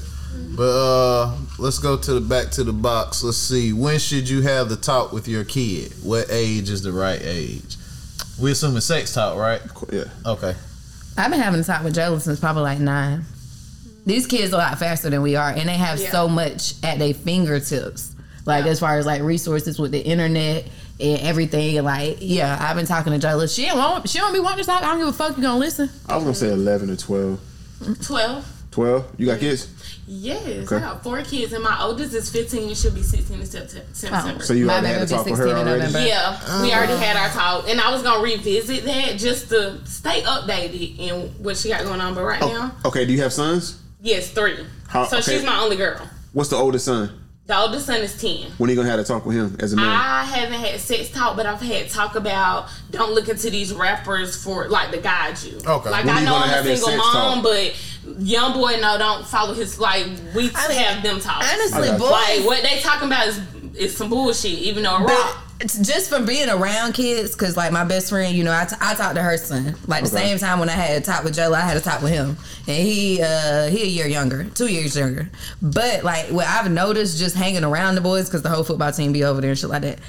But 0.58 0.64
uh 0.72 1.38
let's 1.60 1.78
go 1.78 1.98
to 1.98 2.14
the 2.16 2.22
back 2.22 2.50
to 2.54 2.64
the 2.64 2.74
box. 2.74 3.24
Let's 3.24 3.38
see. 3.38 3.74
When 3.74 4.00
should 4.00 4.28
you 4.28 4.42
have 4.42 4.70
the 4.70 4.76
talk 4.76 5.14
with 5.14 5.28
your 5.28 5.44
kid? 5.44 5.94
What 6.02 6.26
age 6.32 6.72
is 6.72 6.82
the 6.82 6.92
right 6.92 7.22
age? 7.22 7.76
We 8.42 8.54
assuming 8.54 8.82
sex 8.82 9.14
talk, 9.14 9.38
right? 9.38 9.62
Yeah. 9.92 10.06
Okay. 10.26 10.56
I've 11.16 11.30
been 11.30 11.40
having 11.40 11.60
a 11.60 11.64
talk 11.64 11.84
with 11.84 11.96
Jalen 11.96 12.22
since 12.22 12.40
probably 12.40 12.64
like 12.64 12.80
nine. 12.80 13.24
These 14.08 14.26
kids 14.26 14.52
are 14.52 14.56
a 14.56 14.60
lot 14.60 14.80
faster 14.80 15.12
than 15.12 15.22
we 15.22 15.36
are, 15.36 15.50
and 15.52 15.70
they 15.70 15.78
have 15.78 16.00
Yeah. 16.00 16.12
so 16.12 16.28
much 16.28 16.74
at 16.84 16.98
their 16.98 17.14
fingertips. 17.14 18.13
Like 18.46 18.66
as 18.66 18.80
far 18.80 18.98
as 18.98 19.06
like 19.06 19.22
resources 19.22 19.80
with 19.80 19.92
the 19.92 20.02
internet 20.02 20.66
and 21.00 21.20
everything. 21.22 21.78
And 21.78 21.86
like, 21.86 22.18
yeah, 22.20 22.58
I've 22.60 22.76
been 22.76 22.86
talking 22.86 23.18
to 23.18 23.26
Jalen. 23.28 23.54
She 23.54 23.66
don't 23.66 23.78
want. 23.78 24.10
She 24.10 24.18
don't 24.20 24.34
be 24.34 24.40
wanting 24.40 24.60
to 24.66 24.70
talk. 24.70 24.84
I 24.84 24.88
don't 24.88 25.00
give 25.00 25.08
a 25.08 25.14
fuck. 25.14 25.38
You 25.38 25.44
gonna 25.44 25.60
listen? 25.60 25.90
I 26.08 26.16
was 26.16 26.24
gonna 26.24 26.36
say 26.36 26.50
eleven 26.52 26.90
or 26.90 26.96
12. 26.96 27.40
Twelve. 28.02 28.50
12? 28.72 29.06
You 29.20 29.28
got 29.28 29.40
kids? 29.40 29.70
Yes, 30.08 30.42
Okay. 30.66 30.78
I 30.78 30.80
got 30.80 31.04
four 31.04 31.22
kids, 31.22 31.54
and 31.54 31.64
my 31.64 31.78
oldest 31.82 32.14
is 32.14 32.30
fifteen. 32.30 32.68
and 32.70 32.76
She'll 32.78 32.92
be 32.92 33.04
sixteen 33.04 33.40
in 33.40 33.46
September. 33.46 33.86
Oh. 33.88 33.94
September. 33.94 34.44
So 34.44 34.54
you 34.54 34.66
My 34.66 34.74
already 34.80 34.88
baby 34.88 34.94
had 34.94 35.00
will 35.00 35.08
to 35.08 35.14
be 35.14 35.18
talk 35.18 35.26
with 35.30 35.40
her 35.40 35.46
16 35.48 35.68
already? 35.68 35.84
November. 35.84 36.08
Yeah, 36.08 36.62
we 36.64 36.72
uh. 36.72 36.78
already 36.78 36.98
had 36.98 37.16
our 37.16 37.30
talk, 37.30 37.70
and 37.70 37.80
I 37.80 37.92
was 37.92 38.02
gonna 38.04 38.22
revisit 38.24 38.84
that 38.86 39.18
just 39.20 39.50
to 39.50 39.80
stay 39.86 40.22
updated 40.24 40.98
in 41.00 41.14
what 41.44 41.56
she 41.56 41.70
got 41.70 41.84
going 41.84 42.02
on. 42.02 42.16
But 42.16 42.24
right 42.24 42.42
oh, 42.42 42.48
now, 42.48 42.76
Okay, 42.84 43.06
do 43.06 43.14
you 43.14 43.22
have 43.22 43.32
sons? 43.32 43.80
yes, 44.02 44.30
three. 44.32 44.58
How- 44.88 45.06
so 45.06 45.18
okay. 45.20 45.36
she's 45.38 45.46
my 45.46 45.60
only 45.62 45.78
girl. 45.78 46.02
What's 46.34 46.50
the 46.50 46.58
oldest 46.58 46.86
son? 46.86 47.12
The 47.46 47.58
oldest 47.58 47.88
son 47.88 48.00
is 48.00 48.20
ten. 48.22 48.52
When 48.58 48.70
are 48.70 48.74
you 48.74 48.78
gonna 48.78 48.90
have 48.90 49.02
to 49.02 49.06
talk 49.06 49.26
with 49.26 49.36
him 49.36 49.58
as 49.60 49.74
a 49.74 49.76
man? 49.76 49.90
I 49.90 50.24
haven't 50.24 50.54
had 50.60 50.80
sex 50.80 51.10
talk, 51.10 51.36
but 51.36 51.46
I've 51.46 51.60
had 51.62 51.90
talk 51.90 52.16
about 52.16 52.70
don't 52.92 53.12
look 53.14 53.28
into 53.28 53.50
these 53.50 53.74
rappers 53.74 54.42
for 54.42 54.70
like 54.70 54.92
to 54.92 55.00
guide 55.02 55.42
you. 55.44 55.58
Okay. 55.58 55.90
Like 55.90 56.06
When 56.06 56.16
I 56.18 56.24
know 56.24 56.36
I'm 56.38 56.66
a 56.66 56.78
single 56.78 56.96
mom, 56.96 57.42
talk? 57.42 57.44
but 57.44 57.76
young 58.20 58.54
boy 58.54 58.78
no 58.80 58.98
don't 58.98 59.26
follow 59.28 59.54
his 59.54 59.78
like 59.78 60.06
we 60.34 60.52
I 60.56 60.68
mean, 60.70 60.78
have 60.78 61.04
them 61.04 61.20
talk. 61.20 61.44
Honestly, 61.44 61.90
boy, 61.98 62.10
like 62.12 62.46
what 62.46 62.64
they 62.64 62.80
talking 62.80 63.08
about 63.08 63.28
is 63.28 63.42
is 63.76 63.98
some 63.98 64.10
bullshit, 64.10 64.52
even 64.52 64.84
though 64.84 64.96
it 64.98 65.08
But 65.08 65.10
rock. 65.14 65.43
Just 65.62 66.10
from 66.10 66.26
being 66.26 66.50
around 66.50 66.94
kids, 66.94 67.32
because 67.34 67.56
like 67.56 67.72
my 67.72 67.84
best 67.86 68.10
friend, 68.10 68.36
you 68.36 68.44
know, 68.44 68.54
I, 68.54 68.66
t- 68.66 68.76
I 68.82 68.94
talked 68.96 69.16
to 69.16 69.22
her 69.24 69.38
son. 69.38 69.76
Like 69.88 70.04
the 70.04 70.10
Okay. 70.16 70.26
same 70.30 70.38
time 70.40 70.60
when 70.60 70.70
I 70.70 70.74
had 70.74 71.02
a 71.02 71.06
talk 71.06 71.24
with 71.24 71.36
Joe, 71.36 71.54
I 71.54 71.62
had 71.62 71.78
a 71.78 71.82
talk 71.82 72.02
with 72.02 72.12
him, 72.12 72.38
and 72.68 72.88
he 72.88 73.22
uh 73.22 73.68
he 73.70 73.84
a 73.84 73.86
year 73.86 74.08
younger, 74.08 74.44
two 74.46 74.68
years 74.68 74.96
younger. 74.96 75.30
But 75.62 76.04
like 76.04 76.28
what 76.28 76.48
I've 76.48 76.70
noticed 76.72 77.18
just 77.18 77.36
hanging 77.36 77.64
around 77.64 77.96
the 77.96 78.02
boys, 78.02 78.26
because 78.28 78.42
the 78.42 78.50
whole 78.50 78.64
football 78.64 78.92
team 78.92 79.14
be 79.14 79.24
over 79.24 79.40
there 79.42 79.52
and 79.52 79.60
shit 79.60 79.70
like 79.70 79.84
that. 79.84 80.00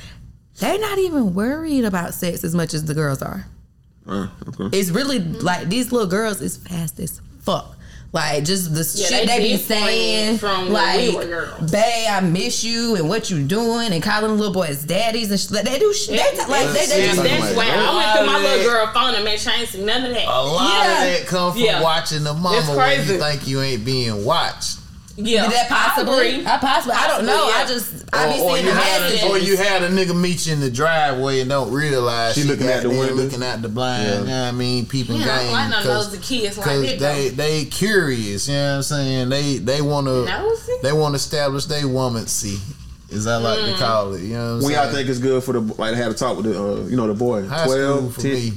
They're 0.61 0.79
not 0.79 0.99
even 0.99 1.35
worried 1.35 1.85
about 1.85 2.15
sex 2.15 2.45
as 2.45 2.55
much 2.55 2.75
as 2.75 2.85
the 2.85 2.95
girls 2.95 3.23
are. 3.23 3.47
Uh, 4.07 4.29
okay. 4.49 4.79
It's 4.79 4.91
really 4.91 5.19
like 5.19 5.69
these 5.69 5.91
little 5.93 6.07
girls 6.09 6.41
is 6.41 6.57
fast 6.57 6.99
as 7.01 7.21
fuck. 7.41 7.74
Like 8.15 8.45
just 8.45 8.73
the 8.73 8.89
Yeah, 8.95 9.09
shit 9.09 9.27
they 9.29 9.39
they, 9.39 9.43
be 9.43 9.57
saying, 9.57 10.39
from 10.39 10.71
like, 10.71 11.01
we 11.01 11.17
were 11.17 11.53
"Bae, 11.73 12.07
I 12.09 12.21
miss 12.21 12.63
you," 12.63 12.95
and 12.95 13.09
what 13.09 13.29
you 13.29 13.43
doing, 13.43 13.93
and 13.93 14.01
calling 14.01 14.39
little 14.39 14.55
boys 14.55 14.85
daddies 14.85 15.33
and 15.33 15.41
shit. 15.41 15.65
They 15.65 15.81
do 15.81 15.93
shit. 15.93 16.11
They 16.11 16.31
t- 16.45 16.49
like 16.49 16.67
they, 16.69 16.87
they 16.87 17.07
That's, 17.07 17.17
just, 17.17 17.25
Yeah. 17.25 17.39
that's 17.41 17.57
why 17.57 17.67
I 17.67 17.97
went 17.97 18.17
through 18.17 18.27
my 18.27 18.39
little 18.39 18.71
girl 18.73 18.87
phone 18.95 19.17
and 19.17 19.25
made 19.25 19.41
sure 19.41 19.53
I 19.53 19.57
ain't 19.63 19.69
seen 19.69 19.85
none 19.85 20.05
of 20.05 20.11
that. 20.15 20.29
A 20.29 20.31
lot 20.31 20.85
Yeah. 20.87 20.93
of 20.93 21.11
that 21.21 21.27
come 21.27 21.53
from 21.55 21.61
Yeah. 21.63 21.83
watching 21.83 22.23
the 22.23 22.35
mama 22.35 22.77
when 22.77 23.05
you 23.09 23.19
think 23.19 23.49
you 23.49 23.61
ain't 23.61 23.85
being 23.85 24.25
watched. 24.25 24.77
Yeah, 25.17 25.43
Did 25.43 25.53
that 25.53 25.71
I 25.71 25.75
possibly? 25.75 26.29
agree. 26.35 26.47
I 26.47 26.59
possibly. 26.59 26.97
I 26.97 27.07
don't 27.09 27.27
know. 27.27 27.33
Possibly, 27.33 27.53
I 27.55 27.61
yeah. 27.61 27.67
just 27.67 28.15
I 28.15 28.33
be 28.35 28.41
or, 28.41 28.45
or 28.45 28.55
seeing 28.55 28.65
you 28.67 28.71
the 28.73 28.77
had 28.81 29.01
messages. 29.03 29.23
a, 29.23 29.29
or 29.31 29.39
you 29.39 29.57
had 29.57 29.83
a 29.83 29.89
nigga 29.89 30.21
meet 30.21 30.47
you 30.47 30.53
in 30.55 30.61
the 30.61 30.71
driveway 30.71 31.41
and 31.41 31.51
don't 31.51 31.73
realize 31.73 32.35
She 32.35 32.43
looking 32.45 32.67
at 32.67 32.83
the 32.83 32.89
got 32.91 32.99
window. 32.99 33.15
looking 33.15 33.43
at 33.43 33.63
the 33.63 33.69
blind. 33.69 34.03
Yeah. 34.05 34.21
You 34.21 34.27
know 34.27 34.43
what 34.43 34.49
I 34.49 34.53
mean, 34.53 34.87
peeping 34.87 35.17
Yeah, 35.17 35.23
I 35.23 35.39
game. 35.39 35.45
don't 35.47 35.53
like 35.53 35.71
no 35.71 35.83
'cause- 35.93 36.19
kids 36.23 36.59
like 36.59 36.67
Cause 36.67 36.83
that, 36.83 36.99
they 36.99 37.29
though. 37.29 37.35
they 37.37 37.65
curious, 37.67 38.49
you 38.49 38.55
know 38.55 38.71
what 38.71 38.77
I'm 38.77 38.83
saying? 38.83 39.29
They 39.29 39.59
they 39.59 39.81
want 39.83 40.07
to 40.07 40.25
Nosy? 40.25 40.73
they 40.83 40.93
want 40.93 41.13
to 41.13 41.17
establish 41.17 41.67
they 41.67 41.85
womancy, 41.85 42.59
as 43.13 43.27
I 43.27 43.37
like 43.37 43.59
Mm. 43.61 43.73
to 43.73 43.79
call 43.79 44.15
it. 44.15 44.23
You 44.23 44.35
know 44.35 44.39
what 44.39 44.45
I'm 44.45 44.55
When 44.55 44.63
saying? 44.75 44.85
y'all 44.87 44.93
think 44.95 45.09
it's 45.09 45.19
good 45.21 45.45
for 45.45 45.53
the 45.53 45.61
like 45.61 45.93
to 45.93 45.97
have 45.97 46.11
a 46.13 46.15
talk 46.15 46.37
with 46.37 46.47
the 46.47 46.61
uh, 46.61 46.87
you 46.87 46.97
know 46.97 47.07
the 47.07 47.15
boy? 47.15 47.47
high 47.47 47.65
12, 47.67 47.99
school 47.99 48.11
for 48.11 48.21
10, 48.23 48.33
me 48.33 48.53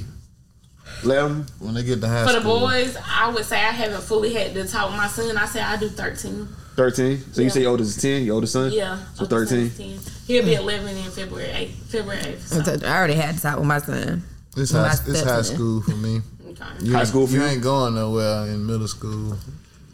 11? 1.04 1.46
when 1.60 1.74
they 1.74 1.82
get 1.82 2.00
to 2.00 2.08
high 2.08 2.26
For 2.26 2.32
the 2.32 2.40
school. 2.40 2.60
boys, 2.60 2.96
I 3.06 3.30
would 3.30 3.44
say 3.44 3.56
I 3.56 3.70
haven't 3.70 4.02
fully 4.02 4.32
had 4.34 4.54
to 4.54 4.66
talk 4.66 4.88
with 4.90 4.96
my 4.96 5.06
son. 5.08 5.36
I 5.36 5.46
say 5.46 5.60
I 5.60 5.76
do 5.76 5.88
thirteen. 5.88 6.48
13. 6.76 7.32
So 7.32 7.42
you 7.42 7.50
say 7.50 7.62
your 7.62 7.72
oldest 7.72 7.96
is 7.96 8.02
10, 8.02 8.22
your 8.22 8.36
oldest 8.36 8.52
son? 8.52 8.70
Yeah, 8.70 8.98
So 9.14 9.22
oldest 9.24 9.50
son 9.50 9.68
13. 9.70 9.98
He'll 10.28 10.44
be 10.44 10.54
eleven 10.54 10.96
in 10.96 11.10
February 11.10 11.48
eighth. 11.50 11.90
February 11.90 12.20
eighth. 12.22 12.46
So. 12.46 12.86
I 12.86 12.96
already 12.96 13.14
had 13.14 13.34
to 13.34 13.40
talk 13.42 13.56
with 13.58 13.66
my 13.66 13.78
son. 13.78 14.22
It's 14.56 14.70
high, 14.70 14.92
it's 15.06 15.22
high 15.22 15.42
school 15.42 15.82
for 15.82 15.96
me. 15.96 16.20
Okay. 16.50 16.64
You 16.82 16.92
High 16.92 17.00
ain't- 17.00 17.08
school 17.08 17.26
for 17.26 17.32
you 17.34 17.40
you? 17.42 17.46
ain't 17.48 17.62
going 17.62 17.94
nowhere 17.96 18.46
in 18.46 18.64
middle 18.64 18.86
school 18.88 19.36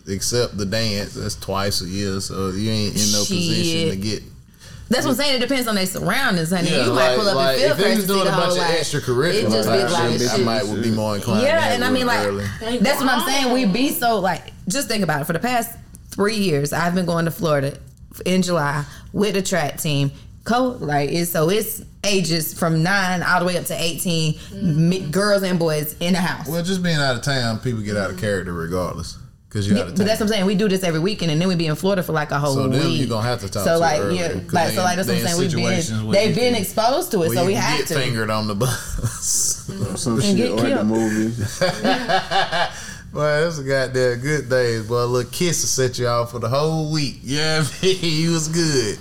except 0.07 0.59
the 0.59 0.67
dance. 0.67 1.15
That's 1.15 1.35
twice 1.37 1.81
a 1.81 1.87
year, 1.87 2.21
so 2.21 2.51
you 2.51 2.71
ain't 2.71 2.95
in 2.95 3.13
no 3.13 3.21
position 3.21 3.89
to 3.91 3.97
get 3.97 4.23
That's 4.89 5.05
what 5.07 5.13
I'm 5.13 5.17
saying. 5.17 5.37
It 5.37 5.41
depends 5.41 5.67
on 5.67 5.75
their 5.77 5.87
surroundings, 5.87 6.51
honey. 6.51 6.71
Yeah, 6.71 6.85
you 6.87 6.93
might 6.93 7.17
pull 7.17 7.27
up 7.27 7.37
like, 7.37 7.55
and 7.57 7.63
feel 7.63 7.71
if 7.73 7.77
they 7.79 7.83
crazy 7.85 7.97
was 7.97 8.07
doing 8.07 8.27
a 8.27 8.31
bunch 8.31 8.53
of 8.53 8.59
like, 8.59 8.77
extracurricular 8.79 9.35
It 9.35 9.51
just 9.51 9.69
be 9.69 9.93
like 9.93 10.19
shit, 10.21 10.31
I 10.33 10.37
might 10.39 10.67
would 10.67 10.83
be 10.83 10.91
more 10.91 11.17
inclined. 11.17 11.41
to 11.41 11.47
Yeah, 11.47 11.61
have 11.61 11.75
and 11.75 11.85
I 11.85 11.91
mean, 11.91 12.07
like, 12.07 12.27
early. 12.27 12.45
That's 12.81 13.01
what 13.01 13.09
I'm 13.09 13.27
saying. 13.27 13.53
We 13.53 13.63
grown. 13.63 13.73
be 13.73 13.89
so 13.91 14.19
like, 14.21 14.53
just 14.69 14.89
think 14.89 15.03
about 15.03 15.23
it. 15.23 15.25
For 15.25 15.33
the 15.33 15.39
past 15.39 15.77
three 16.11 16.37
years, 16.37 16.73
I've 16.73 16.95
been 16.95 17.07
going 17.07 17.25
to 17.25 17.31
Florida 17.31 17.79
in 18.27 18.43
July 18.43 18.85
with 19.13 19.35
the 19.35 19.43
track 19.43 19.79
team. 19.81 20.13
Co 20.45 20.77
like 20.79 21.11
it's 21.11 21.31
so 21.31 21.49
it's 21.49 21.83
ages 22.05 22.53
from 22.53 22.83
nine 22.83 23.23
all 23.23 23.41
the 23.41 23.47
way 23.47 23.57
up 23.57 23.65
to 23.65 23.75
18 23.83 24.39
mi- 24.53 25.01
girls 25.11 25.43
and 25.43 25.59
boys 25.59 25.97
in 26.01 26.13
the 26.13 26.21
house. 26.21 26.47
Well, 26.47 26.63
just 26.63 26.83
being 26.83 26.99
out 26.99 27.17
of 27.17 27.23
town, 27.23 27.59
people 27.61 27.81
get 27.81 27.97
out 27.97 28.11
of 28.11 28.19
character 28.19 28.53
regardless. 28.53 29.17
Because 29.55 29.69
you're 29.69 29.79
Yeah, 29.79 29.85
but 29.85 29.95
that's 29.99 30.19
what 30.19 30.23
I'm 30.23 30.29
saying. 30.29 30.47
We 30.47 30.57
do 30.57 30.69
this 30.69 30.83
every 30.83 30.99
weekend, 30.99 31.31
and 31.31 31.41
then 31.41 31.47
we 31.47 31.55
be 31.55 31.69
in 31.69 31.77
Florida 31.77 32.03
for 32.03 32.11
like 32.13 32.33
a 32.33 32.41
whole 32.41 32.55
So 32.55 32.69
week. 32.69 32.73
them 32.83 32.91
you 32.91 33.07
gonna 33.07 33.25
have 33.29 33.39
to 33.43 33.49
talk 33.49 33.63
So 33.65 33.75
to 33.75 33.79
like, 33.79 34.01
early, 34.01 34.19
yeah, 34.19 34.33
'cause 34.33 34.53
like 34.53 34.69
they 34.71 34.75
so 34.75 34.83
like 34.83 34.97
that's 34.97 35.07
what 35.07 35.17
I'm 35.17 35.23
saying. 35.23 35.39
We've 35.39 35.55
been 35.55 36.11
they've 36.11 36.35
been 36.35 36.55
exposed 36.57 37.13
to 37.13 37.23
it, 37.23 37.31
so 37.35 37.47
we 37.47 37.53
can 37.53 37.63
have 37.63 37.79
get 37.79 37.87
to. 37.87 37.95
fingered 37.95 38.31
on 38.31 38.49
the 38.49 38.57
bus. 38.57 39.71
Some 39.95 40.15
And 40.15 40.23
shit 40.25 40.37
get 40.37 40.51
or 40.51 40.67
at 40.67 40.79
the 40.79 40.85
movie. 40.85 41.35
Boy, 43.15 43.45
this 43.45 43.61
a 43.61 43.63
goddamn 43.63 44.19
good 44.19 44.49
days. 44.49 44.89
Boy, 44.89 44.97
a 44.97 45.07
little 45.07 45.31
kiss 45.31 45.61
to 45.61 45.69
set 45.69 46.01
you 46.01 46.09
off 46.09 46.33
for 46.33 46.41
the 46.41 46.49
whole 46.49 46.91
week. 46.91 47.21
Yeah, 47.23 47.63
I 47.63 47.87
mean, 47.87 47.99
you 48.03 48.33
was 48.33 48.49
good. 48.49 48.99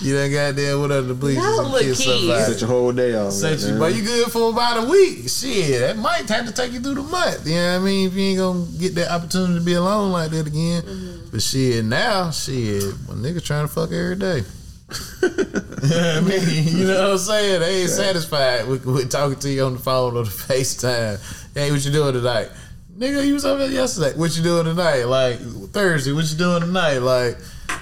You 0.00 0.14
done 0.14 0.30
goddamn 0.30 0.80
what 0.80 0.92
other 0.92 1.14
bleachers 1.14 1.42
Y'all 1.42 1.60
and 1.62 1.70
little 1.72 1.88
kiss 1.88 2.04
somebody. 2.04 2.44
Set 2.44 2.60
your 2.60 2.70
whole 2.70 2.92
day 2.92 3.14
off. 3.16 3.32
Set 3.32 3.58
you, 3.58 3.76
but 3.76 3.92
you 3.92 4.04
good 4.04 4.30
for 4.30 4.52
about 4.52 4.84
a 4.84 4.88
week. 4.88 5.28
Shit, 5.28 5.80
that 5.80 5.96
might 5.96 6.28
have 6.28 6.46
to 6.46 6.52
take 6.52 6.74
you 6.74 6.78
through 6.78 6.94
the 6.94 7.02
month. 7.02 7.44
You 7.44 7.56
know 7.56 7.72
what 7.72 7.82
I 7.82 7.84
mean? 7.84 8.06
If 8.06 8.14
you 8.14 8.22
ain't 8.22 8.38
gonna 8.38 8.66
get 8.78 8.94
that 8.94 9.10
opportunity 9.10 9.58
to 9.58 9.64
be 9.64 9.74
alone 9.74 10.12
like 10.12 10.30
that 10.30 10.46
again. 10.46 10.82
Mm-hmm. 10.82 11.30
But 11.32 11.42
shit, 11.42 11.84
now, 11.84 12.30
shit, 12.30 12.84
my 13.08 13.14
nigga 13.14 13.44
trying 13.44 13.66
to 13.66 13.72
fuck 13.72 13.90
every 13.90 14.14
day. 14.14 14.44
I 15.22 16.20
mean, 16.20 16.78
you 16.78 16.86
know 16.86 17.02
what 17.02 17.10
I'm 17.14 17.18
saying? 17.18 17.60
They 17.60 17.80
ain't 17.80 17.90
satisfied 17.90 18.68
with, 18.68 18.86
with 18.86 19.10
talking 19.10 19.40
to 19.40 19.50
you 19.50 19.64
on 19.64 19.72
the 19.72 19.80
phone 19.80 20.16
or 20.16 20.22
the 20.22 20.30
FaceTime. 20.54 21.18
Hey, 21.52 21.72
what 21.72 21.84
you 21.84 21.90
doing 21.90 22.12
tonight? 22.12 22.50
Nigga, 22.96 23.26
you 23.26 23.34
was 23.34 23.44
over 23.44 23.58
there 23.66 23.70
yesterday. 23.70 24.16
What 24.16 24.36
you 24.36 24.42
doing 24.42 24.64
tonight? 24.64 25.04
Like 25.04 25.38
Thursday, 25.38 26.12
what 26.12 26.30
you 26.30 26.38
doing 26.38 26.60
tonight? 26.60 26.98
Like, 26.98 27.36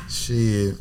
shit. 0.08 0.74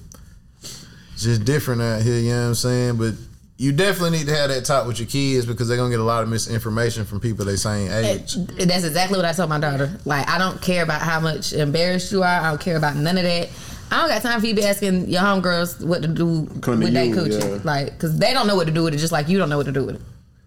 Just 1.17 1.45
different 1.45 1.81
out 1.81 2.01
here, 2.01 2.17
you 2.17 2.31
know 2.31 2.41
what 2.41 2.47
I'm 2.47 2.55
saying? 2.55 2.97
But 2.97 3.13
you 3.57 3.71
definitely 3.71 4.17
need 4.17 4.27
to 4.27 4.35
have 4.35 4.49
that 4.49 4.65
talk 4.65 4.87
with 4.87 4.99
your 4.99 5.07
kids 5.07 5.45
because 5.45 5.67
they're 5.67 5.77
gonna 5.77 5.91
get 5.91 5.99
a 5.99 6.03
lot 6.03 6.23
of 6.23 6.29
misinformation 6.29 7.05
from 7.05 7.19
people 7.19 7.45
they 7.45 7.55
same 7.55 7.91
age. 7.91 8.35
That's 8.35 8.83
exactly 8.83 9.17
what 9.17 9.25
I 9.25 9.33
told 9.33 9.49
my 9.49 9.59
daughter. 9.59 9.99
Like, 10.05 10.27
I 10.27 10.39
don't 10.39 10.59
care 10.61 10.83
about 10.83 11.01
how 11.01 11.19
much 11.19 11.53
embarrassed 11.53 12.11
you 12.11 12.23
are. 12.23 12.41
I 12.41 12.49
don't 12.49 12.59
care 12.59 12.75
about 12.75 12.95
none 12.95 13.17
of 13.17 13.23
that. 13.23 13.49
I 13.91 13.99
don't 13.99 14.09
got 14.09 14.23
time 14.23 14.39
for 14.39 14.47
you 14.47 14.55
to 14.55 14.61
be 14.61 14.67
asking 14.67 15.07
your 15.09 15.21
homegirls 15.21 15.85
what 15.85 16.01
to 16.01 16.07
do 16.07 16.47
Come 16.61 16.79
with 16.79 16.93
that 16.93 17.09
coochie. 17.09 17.39
yeah. 17.39 17.59
Like, 17.63 17.91
because 17.91 18.17
they 18.17 18.33
don't 18.33 18.47
know 18.47 18.55
what 18.55 18.65
to 18.65 18.73
do 18.73 18.83
with 18.83 18.95
it, 18.95 18.97
just 18.97 19.11
like 19.11 19.29
you 19.29 19.37
don't 19.37 19.49
know 19.49 19.57
what 19.57 19.67
to 19.67 19.71
do 19.71 19.85
with 19.85 19.95
it. 19.97 20.01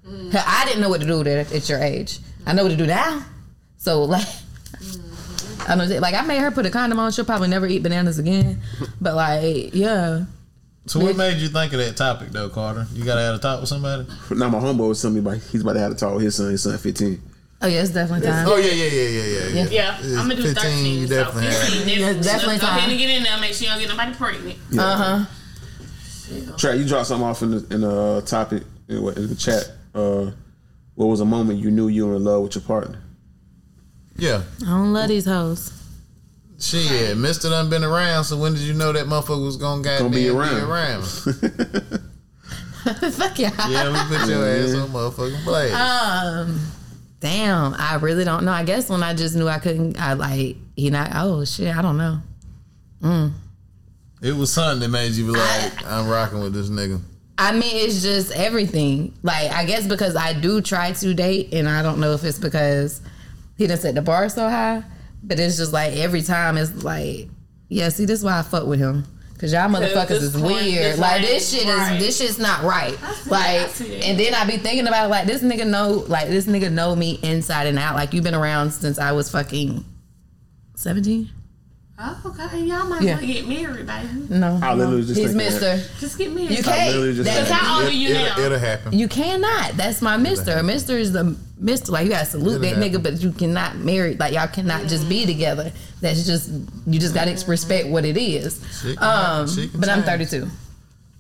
Mm. 0.05 0.33
Hell, 0.33 0.45
I 0.45 0.65
didn't 0.65 0.81
know 0.81 0.89
what 0.89 1.01
to 1.01 1.07
do 1.07 1.19
with 1.19 1.29
it 1.29 1.53
at 1.53 1.69
your 1.69 1.79
age. 1.79 2.19
I 2.45 2.53
know 2.55 2.65
what 2.65 2.71
to 2.71 2.77
do 2.77 2.87
now. 2.87 3.25
So, 3.87 4.03
like, 4.17 4.27
I 5.69 5.77
know, 5.77 5.85
like, 6.01 6.15
I 6.15 6.23
made 6.23 6.41
her 6.41 6.51
put 6.51 6.67
a 6.67 6.71
condom 6.71 6.99
on. 6.99 7.13
She'll 7.13 7.25
probably 7.25 7.47
never 7.47 7.69
eat 7.69 7.85
bananas 7.85 8.19
again. 8.19 8.61
But, 9.01 9.15
like, 9.15 9.75
yeah. 9.75 10.25
So 10.87 10.99
what 10.99 11.17
made 11.17 11.37
you 11.39 11.47
think 11.49 11.73
of 11.73 11.79
that 11.79 11.97
topic 11.97 12.31
though, 12.31 12.49
Carter? 12.49 12.87
You 12.93 13.05
gotta 13.05 13.21
have 13.21 13.35
a 13.37 13.39
talk 13.39 13.61
with 13.61 13.69
somebody? 13.69 14.07
Now 14.31 14.49
my 14.49 14.59
homeboy 14.59 14.89
was 14.89 15.03
telling 15.03 15.15
me 15.17 15.21
about 15.21 15.39
he's 15.39 15.63
about 15.63 15.75
to 15.75 15.81
have 15.81 15.93
to 15.93 15.99
talk 15.99 16.15
with 16.15 16.23
his 16.25 16.35
son. 16.37 16.51
His 16.51 16.63
son 16.63 16.79
15. 16.79 17.23
Oh, 17.63 17.67
yeah, 17.67 17.81
it's 17.83 17.91
definitely 17.91 18.27
time. 18.27 18.47
Oh 18.49 18.57
yeah, 18.57 18.73
yeah, 18.73 18.85
yeah, 18.85 19.09
yeah, 19.09 19.23
yeah. 19.27 19.47
yeah. 19.49 19.69
Yeah, 19.71 19.99
It's 19.99 20.17
I'm 20.17 20.29
gonna 20.29 20.37
do 20.37 20.43
15, 20.43 20.55
13. 20.55 20.85
you 20.87 21.07
so 21.09 21.15
definitely 21.15 21.45
have. 21.51 21.57
15, 21.57 21.89
Yeah, 21.89 21.95
definitely. 21.99 22.23
definitely 22.23 22.59
Go 22.59 22.67
ahead 22.67 22.81
time. 22.81 22.91
and 22.91 22.99
get 22.99 23.11
in 23.11 23.23
there. 23.23 23.41
Make 23.41 23.55
sure 23.55 23.65
you 23.67 23.73
don't 23.73 23.81
get 23.81 23.89
nobody 23.89 24.15
pregnant. 24.15 24.59
Uh 24.79 24.97
huh. 25.03 26.57
Track, 26.57 26.79
you 26.79 26.85
dropped 26.87 27.07
something 27.07 27.27
off 27.27 27.43
in 27.43 27.51
the 27.53 27.75
in 27.75 27.81
the 27.83 27.91
uh, 27.91 28.21
topic 28.23 28.63
in, 28.89 28.97
in 28.97 29.27
the 29.29 29.35
chat. 29.37 29.71
Uh, 29.95 30.31
what 30.95 31.07
was 31.07 31.21
a 31.21 31.25
moment 31.25 31.59
you 31.59 31.71
knew 31.71 31.89
you 31.89 32.07
were 32.07 32.17
in 32.17 32.25
love 32.25 32.43
with 32.43 32.55
your 32.55 32.63
partner? 32.63 33.03
Yeah. 34.19 34.43
I 34.63 34.67
don't 34.67 34.93
love 34.93 35.09
these 35.09 35.25
hoes. 35.27 35.73
Shit, 36.59 37.19
Mister 37.19 37.51
done 37.51 37.69
been 37.69 37.85
around, 37.85 38.25
so 38.25 38.39
when 38.39 38.55
did 38.55 38.63
you 38.63 38.73
know 38.73 38.91
that 38.93 39.07
motherfucker 39.07 39.45
was 39.45 39.59
gonna 39.59 39.83
goddamn 39.83 40.11
be 40.11 40.25
be 40.25 40.29
around. 40.31 40.63
around? 40.63 41.05
Fuck 43.13 43.39
yeah. 43.39 43.51
yeah, 43.69 43.91
we 43.93 44.17
put 44.17 44.29
your 44.29 44.47
ass 44.47 44.75
on 44.75 44.89
motherfucking 44.89 45.45
blade. 45.45 45.73
Um, 45.73 46.61
damn, 47.21 47.75
I 47.75 47.97
really 47.97 48.25
don't 48.25 48.45
know. 48.45 48.53
I 48.53 48.65
guess 48.65 48.89
when 48.89 49.03
I 49.03 49.13
just 49.13 49.37
knew 49.37 49.49
I 49.49 49.59
couldn't, 49.59 50.01
I 50.01 50.15
like 50.15 50.57
he 50.77 50.89
not. 50.89 51.11
Oh 51.15 51.45
shit, 51.45 51.77
I 51.77 51.83
don't 51.83 51.99
know. 51.99 52.23
it 54.23 54.35
was 54.35 54.51
something 54.51 54.81
that 54.81 54.89
made 54.89 55.13
you 55.13 55.27
be 55.27 55.33
like, 55.39 55.85
I'm 55.87 56.09
rocking 56.09 56.41
with 56.41 56.55
this 56.55 56.71
nigga. 56.71 57.01
I 57.37 57.53
mean, 57.53 57.63
it's 57.65 58.03
just 58.03 58.33
everything. 58.33 59.13
Like 59.23 59.51
I 59.51 59.67
guess 59.67 59.87
because 59.87 60.17
I 60.17 60.33
do 60.33 60.63
try 60.63 60.93
to 60.93 61.13
date, 61.13 61.53
and 61.53 61.69
I 61.69 61.83
don't 61.83 62.01
know 62.01 62.15
if 62.15 62.25
it's 62.25 62.39
because 62.39 63.03
he 63.57 63.67
done 63.67 63.79
set 63.79 63.95
the 63.95 64.03
bar 64.03 64.29
so 64.29 64.49
high, 64.49 64.83
but 65.23 65.39
it's 65.41 65.57
just 65.57 65.73
like 65.73 65.95
every 65.97 66.23
time 66.23 66.57
it's 66.57 66.83
like, 66.85 67.29
yeah. 67.69 67.89
See, 67.89 68.05
this 68.05 68.21
is 68.21 68.25
why 68.25 68.39
I 68.39 68.43
fuck 68.43 68.67
with 68.67 68.79
him. 68.79 69.05
Cause 69.39 69.53
y'all 69.53 69.69
motherfuckers 69.69 70.23
is 70.23 70.35
weird. 70.35 70.95
is 70.95 70.99
Like 70.99 71.21
like, 71.21 71.29
this 71.29 71.53
shit 71.53 71.67
right. 71.67 71.97
is 71.97 72.03
this 72.03 72.17
shit's 72.19 72.39
not 72.39 72.63
right. 72.63 72.93
Like, 73.27 73.61
I 73.61 73.67
see 73.67 73.89
that. 73.99 74.05
and 74.07 74.19
then 74.19 74.33
I 74.35 74.47
be 74.47 74.57
thinking 74.57 74.87
about 74.89 75.07
it, 75.07 75.09
like 75.09 75.27
this 75.27 75.43
nigga 75.43 75.67
know, 75.69 76.05
like 76.09 76.29
this 76.29 76.47
nigga 76.47 76.73
know 76.73 76.97
me 76.97 77.19
inside 77.23 77.67
and 77.67 77.79
out. 77.79 77.97
Like 77.97 78.15
you've 78.15 78.25
been 78.25 78.35
around 78.35 78.71
since 78.71 78.99
I 78.99 79.13
was 79.13 79.31
fucking 79.31 79.85
seventeen. 80.75 81.31
Oh, 81.99 82.21
okay. 82.27 82.61
Y'all 82.61 82.87
might 82.87 83.03
Yeah. 83.03 83.17
well 83.17 83.27
get 83.27 83.49
married, 83.49 83.87
baby. 83.87 84.09
No, 84.29 84.59
I 84.63 84.75
literally 84.75 85.03
just 85.03 85.19
he's 85.19 85.33
thinking 85.33 85.39
that. 85.39 85.77
Mister. 85.77 85.99
Just 85.99 86.19
get 86.19 86.31
married. 86.31 86.51
You 86.51 86.63
can't. 86.63 87.15
just 87.17 87.25
That- 87.25 87.49
How 87.49 87.79
old 87.81 87.89
are 87.89 87.93
you 87.93 88.11
It, 88.11 88.15
now? 88.15 88.37
will 88.37 88.45
it'll 88.45 88.59
happen. 88.59 88.93
You 88.99 89.09
cannot. 89.09 89.73
That's 89.79 90.03
my 90.03 90.17
mister. 90.19 90.63
Mister 90.63 90.97
is 90.99 91.13
the 91.13 91.37
mister. 91.59 91.93
Like 91.93 92.05
you 92.05 92.11
gotta 92.11 92.27
salute 92.27 92.61
that 92.63 92.79
It'll 92.79 93.01
nigga, 93.01 93.03
but 93.03 93.21
you 93.21 93.33
cannot 93.33 93.77
marry. 93.77 94.15
Like 94.17 94.33
y'all 94.35 94.47
cannot 94.49 94.87
just 94.87 95.09
be 95.09 95.27
together. 95.27 95.73
That's 96.01 96.27
just 96.27 96.51
you 96.87 96.99
just 97.01 97.15
gotta 97.15 97.33
respect 97.49 97.89
what 97.89 98.05
it 98.05 98.17
is. 98.17 98.61
She 98.83 98.95
can- 98.97 99.03
Um, 99.05 99.49
she 99.49 99.69
can 99.69 99.81
but 99.81 99.89
I'm 99.89 100.03
32. 100.03 100.49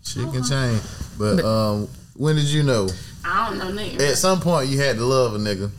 She 0.03 0.21
can 0.21 0.43
change. 0.45 0.81
But 1.19 1.45
um, 1.45 1.89
when 2.15 2.37
did 2.37 2.45
you 2.45 2.63
know? 2.63 2.89
I 3.25 3.49
don't 3.49 3.59
know 3.59 3.71
nothing. 3.73 4.01
At 4.01 4.17
some 4.17 4.41
point, 4.41 4.69
you 4.69 4.79
had 4.79 4.97
to 4.97 5.05
love 5.05 5.35
a 5.35 5.39
nigga. 5.39 5.71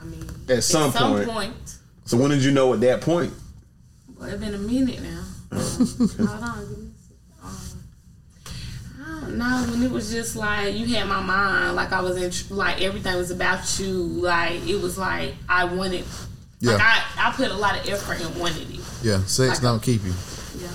I 0.00 0.04
mean, 0.04 0.24
At 0.48 0.62
some, 0.62 0.90
at 0.90 0.92
some 0.98 1.12
point. 1.12 1.28
point. 1.28 1.76
So 2.04 2.16
when 2.18 2.30
did 2.30 2.44
you 2.44 2.50
know 2.50 2.74
at 2.74 2.80
that 2.80 3.00
point? 3.00 3.32
Well, 4.18 4.28
it's 4.28 4.38
been 4.42 4.54
a 4.54 4.58
minute 4.58 5.00
now. 5.00 5.24
Hold 5.52 6.42
on. 6.42 6.66
give 6.66 6.78
me 6.78 6.88
a 7.44 7.46
second. 9.16 9.27
I. 9.42 9.66
When 9.66 9.82
it 9.82 9.90
was 9.90 10.10
just 10.10 10.36
like 10.36 10.74
you 10.74 10.86
had 10.94 11.06
my 11.08 11.20
mind, 11.20 11.76
like 11.76 11.92
I 11.92 12.00
was 12.00 12.16
in, 12.16 12.56
like 12.56 12.80
everything 12.82 13.16
was 13.16 13.30
about 13.30 13.78
you. 13.78 13.92
Like 13.92 14.66
it 14.66 14.80
was 14.80 14.98
like 14.98 15.34
I 15.48 15.64
wanted. 15.64 16.04
Like 16.60 16.80
I, 16.80 17.04
I 17.16 17.32
put 17.32 17.50
a 17.50 17.54
lot 17.54 17.78
of 17.78 17.88
effort 17.88 18.20
in 18.20 18.38
wanted 18.38 18.68
it. 18.70 18.80
Yeah, 19.02 19.22
sex 19.24 19.60
don't 19.60 19.82
keep 19.82 20.02
you. 20.04 20.12
Yeah. 20.58 20.68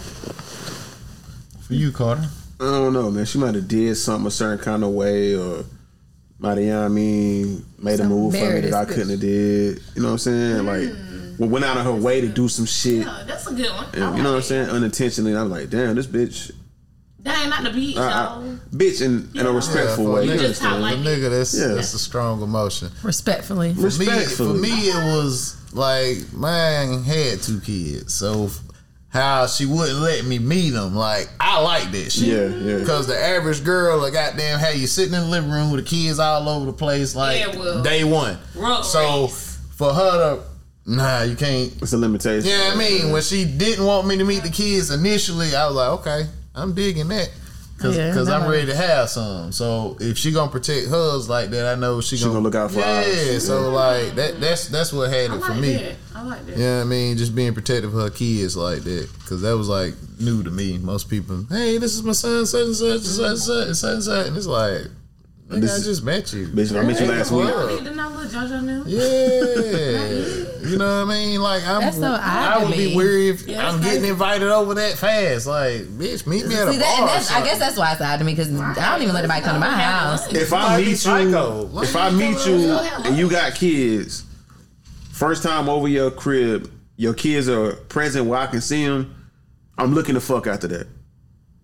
For 1.62 1.74
you, 1.74 1.92
Carter. 1.92 2.30
I 2.60 2.66
don't 2.66 2.94
know, 2.94 3.12
man. 3.12 3.26
She 3.26 3.38
might 3.38 3.56
have 3.56 3.68
did 3.68 3.96
something 3.96 4.28
a 4.28 4.32
certain 4.32 4.64
kind 4.64 4.84
of 4.84 4.92
way, 4.92 5.36
or 5.36 5.66
might 6.40 6.58
have, 6.58 6.60
you 6.60 6.68
know 6.68 6.80
what 6.80 6.86
I 6.86 6.90
mean, 6.90 7.66
made 7.78 8.00
a 8.00 8.06
move 8.06 8.34
for 8.34 8.54
me 8.54 8.62
that 8.62 8.74
I 8.74 8.86
couldn't 8.86 9.10
have 9.10 9.20
did. 9.20 9.82
You 9.96 10.02
know 10.02 10.10
what 10.10 10.12
I'm 10.14 10.18
saying? 10.20 10.60
Hmm. 10.60 10.68
Like, 10.68 11.40
well, 11.40 11.50
went 11.50 11.66
out 11.66 11.78
of 11.78 11.84
her 11.84 11.96
way 11.96 12.22
to 12.22 12.28
do 12.28 12.48
some 12.48 12.66
shit. 12.66 13.06
Yeah, 13.06 13.24
that's 13.26 13.48
a 13.48 13.54
good 13.54 13.72
one. 13.72 13.88
and, 13.94 14.04
I 14.04 14.16
you 14.16 14.24
know 14.24 14.32
what 14.32 14.38
I'm 14.38 14.44
saying? 14.44 14.70
Unintentionally, 14.70 15.36
I'm 15.36 15.50
like, 15.50 15.70
damn, 15.70 15.96
this 15.96 16.08
bitch, 16.08 16.50
it. 16.50 16.56
That 17.24 17.40
ain't 17.40 17.50
not 17.50 17.64
the 17.64 17.70
beach, 17.72 17.96
uh, 17.98 18.40
though. 18.40 18.58
bitch, 18.78 19.02
in, 19.02 19.30
in 19.34 19.46
a 19.46 19.52
respectful 19.52 20.06
for 20.06 20.12
way. 20.16 20.26
You 20.26 20.32
nigga, 20.32 20.40
just 20.40 20.62
how 20.62 20.76
understand? 20.76 21.06
a 21.08 21.10
like- 21.10 21.20
nigga, 21.20 21.30
that's 21.30 21.58
Yeah. 21.58 21.68
that's 21.68 21.94
a 21.94 22.00
strong 22.00 22.42
emotion. 22.42 22.90
Respectfully. 23.02 23.74
For 23.74 23.90
me, 23.98 24.06
for 24.26 24.54
me, 24.54 24.70
it 24.90 25.16
was 25.16 25.56
like 25.74 26.18
mine 26.34 27.04
had 27.04 27.42
two 27.42 27.62
kids, 27.62 28.14
so 28.14 28.50
how 29.10 29.46
she 29.48 29.66
wouldn't 29.66 30.00
let 30.00 30.26
me 30.26 30.38
meet 30.40 30.72
them, 30.72 30.96
like 30.96 31.30
I 31.40 31.62
like 31.62 31.92
that 31.92 32.12
shit. 32.12 32.24
Yeah, 32.28 32.48
yeah. 32.48 32.78
Because 32.80 33.08
the 33.08 33.18
average 33.18 33.64
girl, 33.64 34.00
like 34.00 34.14
goddamn, 34.14 34.60
had 34.60 34.76
you 34.78 34.88
sitting 34.88 35.14
in 35.14 35.22
the 35.22 35.28
living 35.28 35.52
room 35.52 35.72
with 35.72 35.86
the 35.86 35.90
kids 35.90 36.20
all 36.20 36.50
over 36.50 36.66
the 36.66 36.74
place, 36.74 37.16
like 37.16 37.40
Yeah, 37.40 37.56
well, 37.58 37.82
day 37.84 38.04
one. 38.04 38.38
road 38.56 38.82
so 38.82 39.24
race. 39.26 39.60
for 39.76 39.94
her 39.94 40.36
to, 40.36 40.44
nah, 40.92 41.22
you 41.22 41.36
can't. 41.36 41.72
It's 41.82 41.94
a 41.94 41.98
limitation. 41.98 42.50
Yeah, 42.50 42.72
I 42.74 42.76
mean, 42.76 43.12
when 43.12 43.22
she 43.22 43.46
didn't 43.46 43.86
want 43.86 44.08
me 44.08 44.18
to 44.18 44.26
meet 44.26 44.44
the 44.44 44.50
kids 44.50 44.90
initially, 44.92 45.56
I 45.56 45.68
was 45.68 45.76
like, 45.76 45.90
okay, 46.02 46.26
I'm 46.56 46.74
digging 46.74 47.08
that. 47.10 47.30
Cause, 47.80 47.98
Yeah, 47.98 48.14
Cause 48.14 48.30
I'm 48.30 48.50
ready 48.50 48.68
to 48.68 48.76
have 48.76 49.10
some. 49.10 49.52
So 49.52 49.98
if 50.00 50.18
she 50.18 50.32
gonna 50.32 50.52
protect 50.52 50.88
hers 50.88 51.28
like 51.28 51.50
that, 51.50 51.66
I 51.76 51.80
know 51.80 52.00
she, 52.02 52.16
She 52.18 52.26
gonna 52.26 52.40
look 52.40 52.56
out 52.56 52.72
for 52.72 52.80
us. 52.80 52.86
yeah, 53.26 53.34
ours. 53.34 53.48
so 53.48 53.72
like 53.72 54.14
that 54.16 54.40
that's 54.40 54.68
that's 54.68 54.94
what 54.94 55.10
had 55.10 55.32
it 55.32 55.34
like 55.34 55.44
for 55.44 55.56
me. 55.56 55.74
that. 55.74 55.96
I 56.16 56.22
like 56.24 56.46
that. 56.46 56.56
Yeah, 56.58 56.82
I 56.82 56.84
mean, 56.84 57.18
just 57.18 57.34
being 57.36 57.54
protective 57.54 57.94
of 57.94 58.00
her 58.02 58.10
kids 58.12 58.56
like 58.56 58.84
that, 58.84 59.10
because 59.20 59.42
that 59.42 59.58
was 59.58 59.68
like 59.68 59.96
new 60.20 60.44
to 60.44 60.52
me. 60.52 60.78
Most 60.78 61.10
people, 61.10 61.46
hey, 61.50 61.80
this 61.80 61.96
is 61.96 62.04
my 62.04 62.12
son, 62.14 62.46
such 62.46 62.62
and 62.68 62.76
such, 62.76 62.88
and 62.98 63.02
such 63.04 63.30
and 63.30 63.40
such, 63.40 63.68
and 63.68 63.76
such 63.78 63.94
and 63.96 64.04
such, 64.04 64.28
and 64.28 64.38
it's 64.38 64.46
like, 64.48 64.82
This 65.50 65.82
I 65.82 65.84
just 65.84 66.04
met 66.04 66.32
you. 66.32 66.48
Bitch, 66.50 66.80
I 66.80 66.86
met 66.86 67.00
you 67.02 67.08
last 67.08 67.32
week. 67.32 67.48
don't 67.48 67.76
need 67.76 67.86
to 67.90 67.96
know 67.96 68.10
little 68.10 68.40
JoJo 68.42 68.64
now. 68.64 68.84
Yeah, 68.86 70.43
You 70.74 70.80
know 70.80 71.06
what 71.06 71.14
I 71.14 71.18
mean? 71.18 71.42
Like 71.42 71.66
I'm, 71.68 71.82
That's 71.82 71.98
so 71.98 72.18
I 72.20 72.64
would 72.64 72.72
be 72.72 72.88
me. 72.90 72.96
weary 72.96 73.30
if 73.30 73.48
Yeah, 73.48 73.68
I'm 73.70 73.78
getting 73.82 74.00
crazy. 74.00 74.10
invited 74.10 74.50
over 74.50 74.74
that 74.74 74.98
fast. 74.98 75.48
Like, 75.48 75.82
bitch, 75.84 76.28
meet 76.28 76.46
me 76.48 76.56
at 76.56 76.68
a 76.68 76.72
See, 76.74 76.80
bar. 76.80 76.88
that, 76.88 76.96
and 77.00 77.04
or 77.04 77.08
that's, 77.08 77.32
I 77.32 77.44
guess 77.44 77.60
that's 77.60 77.78
why 77.78 77.92
it's 77.94 78.02
odd 78.02 78.18
to 78.18 78.24
me 78.26 78.34
because 78.34 78.54
I 78.60 78.92
don't 78.92 79.02
even 79.02 79.14
let 79.14 79.24
anybody 79.24 79.42
come 79.42 79.54
to 79.56 79.60
my 79.60 79.70
house. 79.72 80.32
If 80.34 80.52
I 80.52 80.78
meet 80.78 80.88
you, 80.88 80.96
psycho. 80.96 81.70
if 81.82 81.96
I 81.96 82.10
meet 82.12 82.46
you 82.46 82.72
and 83.06 83.18
you 83.18 83.30
got 83.30 83.56
kids, 83.56 84.26
first 85.12 85.44
time 85.44 85.70
over 85.70 85.88
your 85.88 86.12
crib, 86.12 86.72
your 86.98 87.14
kids 87.14 87.48
are 87.50 87.74
present 87.74 88.26
where 88.26 88.40
I 88.40 88.48
can 88.48 88.62
see 88.62 88.86
them. 88.86 89.16
I'm 89.78 89.94
looking 89.94 90.14
the 90.16 90.22
fuck 90.22 90.46
after 90.48 90.68
that. 90.68 90.88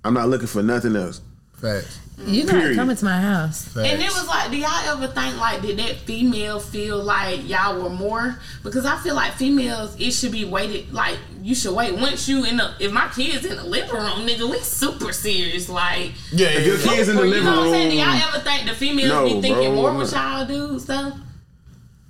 I'm 0.03 0.13
not 0.13 0.29
looking 0.29 0.47
for 0.47 0.63
nothing 0.63 0.95
else. 0.95 1.21
Facts. 1.61 1.99
You're 2.25 2.45
not 2.47 2.55
Period. 2.55 2.75
coming 2.75 2.97
to 2.97 3.05
my 3.05 3.19
house. 3.21 3.63
Facts. 3.63 3.87
And 3.87 4.01
it 4.01 4.09
was 4.09 4.27
like, 4.27 4.51
do 4.51 4.57
y'all 4.57 4.69
ever 4.89 5.07
think 5.07 5.37
like, 5.39 5.61
did 5.61 5.79
that 5.79 5.95
female 5.99 6.59
feel 6.59 7.01
like 7.01 7.47
y'all 7.47 7.81
were 7.81 7.89
more? 7.89 8.37
Because 8.61 8.85
I 8.85 8.97
feel 8.97 9.15
like 9.15 9.31
females, 9.33 9.95
it 9.97 10.11
should 10.11 10.33
be 10.33 10.43
waited. 10.43 10.91
Like 10.91 11.17
you 11.41 11.55
should 11.55 11.73
wait. 11.73 11.93
Once 11.95 12.27
you 12.27 12.43
in 12.43 12.57
the, 12.57 12.73
if 12.81 12.91
my 12.91 13.07
kids 13.15 13.45
in 13.45 13.55
the 13.55 13.63
living 13.63 13.95
room, 13.95 14.27
nigga, 14.27 14.49
we 14.51 14.57
super 14.59 15.13
serious. 15.13 15.69
Like, 15.69 16.11
yeah, 16.33 16.49
If 16.49 16.65
your 16.67 16.77
yeah, 16.79 16.95
kids 16.97 17.07
in 17.09 17.15
the 17.15 17.23
you 17.23 17.29
living 17.29 17.45
know 17.45 17.57
what 17.57 17.67
I'm 17.67 17.71
saying? 17.73 17.89
Do 17.91 17.95
y'all 17.95 18.27
ever 18.27 18.39
think 18.39 18.67
the 18.69 18.75
females 18.75 19.09
No, 19.09 19.23
be 19.23 19.41
thinking 19.41 19.71
bro, 19.71 19.75
more 19.75 19.89
I'm 19.91 19.97
what 19.97 20.11
y'all 20.11 20.45
do 20.45 20.69
and 20.71 20.81
stuff? 20.81 21.13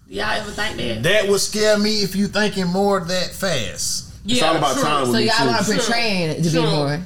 Do 0.08 0.16
y'all 0.16 0.26
ever 0.32 0.50
think 0.52 0.78
that? 0.78 1.04
that 1.04 1.30
would 1.30 1.40
scare 1.40 1.78
me 1.78 2.02
if 2.02 2.16
you 2.16 2.28
thinking 2.28 2.66
more 2.66 3.00
that 3.00 3.28
fast. 3.30 4.12
it's 4.26 4.42
all 4.42 4.56
about 4.58 4.76
time 4.76 5.06
So 5.06 5.20
y'all 5.20 5.46
want 5.46 5.64
to 5.66 5.72
too. 5.72 5.78
portray 5.78 6.24
it 6.24 6.44
to 6.44 6.50
be 6.50 6.62
more. 6.62 7.00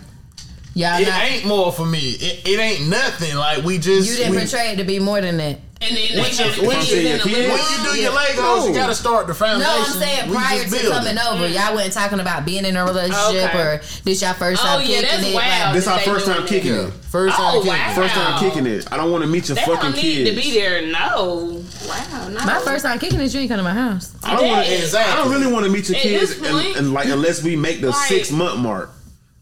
Y'all 0.76 0.99
It 0.99 1.07
not. 1.07 1.21
ain't 1.24 1.45
more 1.45 1.71
for 1.71 1.86
me. 1.86 1.99
It, 2.19 2.47
it 2.47 2.59
ain't 2.59 2.88
nothing. 2.89 3.36
Like 3.36 3.63
we 3.63 3.78
just 3.78 4.09
You 4.09 4.15
didn't 4.17 4.32
we, 4.32 4.38
portray 4.39 4.71
it 4.71 4.78
to 4.78 4.84
be 4.84 4.97
more 4.99 5.21
than 5.21 5.38
that. 5.38 5.59
And 5.82 5.97
then 5.97 6.07
they 6.15 6.21
When 6.21 6.32
you- 6.32 6.38
have 6.38 6.55
the 6.55 6.61
when 6.61 6.69
you- 6.88 6.95
when 6.95 7.03
living 7.03 7.51
when 7.51 7.59
you 7.59 7.91
do 7.91 7.99
your 8.01 8.11
Legos, 8.13 8.67
you 8.69 8.74
gotta 8.74 8.95
start 8.95 9.28
the 9.28 9.34
foundation. 9.36 9.69
No, 9.71 9.84
I'm 9.86 9.99
saying 9.99 10.32
prior 10.32 10.63
to 10.63 10.69
coming 10.89 11.17
it. 11.17 11.26
over, 11.28 11.43
mm. 11.47 11.53
y'all 11.53 11.76
wasn't 11.76 11.93
talking 11.93 12.19
about 12.21 12.45
being 12.45 12.63
in 12.65 12.76
a 12.78 12.86
relationship 12.86 13.49
Okay. 13.53 13.59
or 13.59 13.82
this 14.05 14.21
y'all 14.21 14.34
first 14.34 14.63
Oh, 14.63 14.65
time 14.65 14.82
yeah, 14.82 14.88
kicking 14.88 15.09
that's 15.09 15.24
it. 15.28 15.36
wild. 15.36 15.61
Like, 15.65 15.74
This 15.76 15.88
our 15.88 15.99
first 15.99 16.26
time 16.26 16.45
kicking 16.47 16.74
Yeah, 16.74 16.82
it. 16.88 16.93
first 17.11 17.36
time 17.36 17.45
Oh, 17.55 17.61
kicking. 17.61 17.67
wow. 17.78 17.93
First 17.95 18.13
time 18.15 18.39
kicking 18.39 18.65
it. 18.65 18.88
I 18.91 18.97
don't 18.97 19.11
want 19.11 19.24
to 19.26 19.30
meet 19.30 19.49
your 19.49 19.55
They 19.55 19.61
fucking 19.61 19.82
don't 19.91 19.95
need 19.95 20.01
kids. 20.01 20.30
to 20.30 20.36
be 20.38 20.51
there. 20.57 20.82
No. 20.88 21.61
Wow. 21.88 22.28
No. 22.30 22.45
my 22.45 22.59
first 22.61 22.86
time 22.86 22.97
kicking 22.97 23.19
is 23.19 23.36
you 23.36 23.41
ain't 23.41 23.49
come 23.49 23.57
to 23.57 23.63
my 23.63 23.74
house. 23.74 24.09
I 24.24 24.38
don't 24.38 24.47
want 24.47 24.65
Yeah, 24.69 24.78
to. 24.78 24.84
exactly. 24.84 25.13
I 25.13 25.15
don't 25.17 25.32
really 25.34 25.51
want 25.51 25.65
to 25.65 25.71
meet 25.71 25.89
your 25.89 25.97
At 25.97 26.01
kids, 26.01 26.32
and, 26.32 26.45
point, 26.45 26.78
and 26.78 26.93
like 26.93 27.09
unless 27.09 27.43
we 27.43 27.55
make 27.57 27.82
the 27.82 27.89
like- 27.89 28.07
six 28.07 28.32
month 28.32 28.57
mark. 28.57 28.89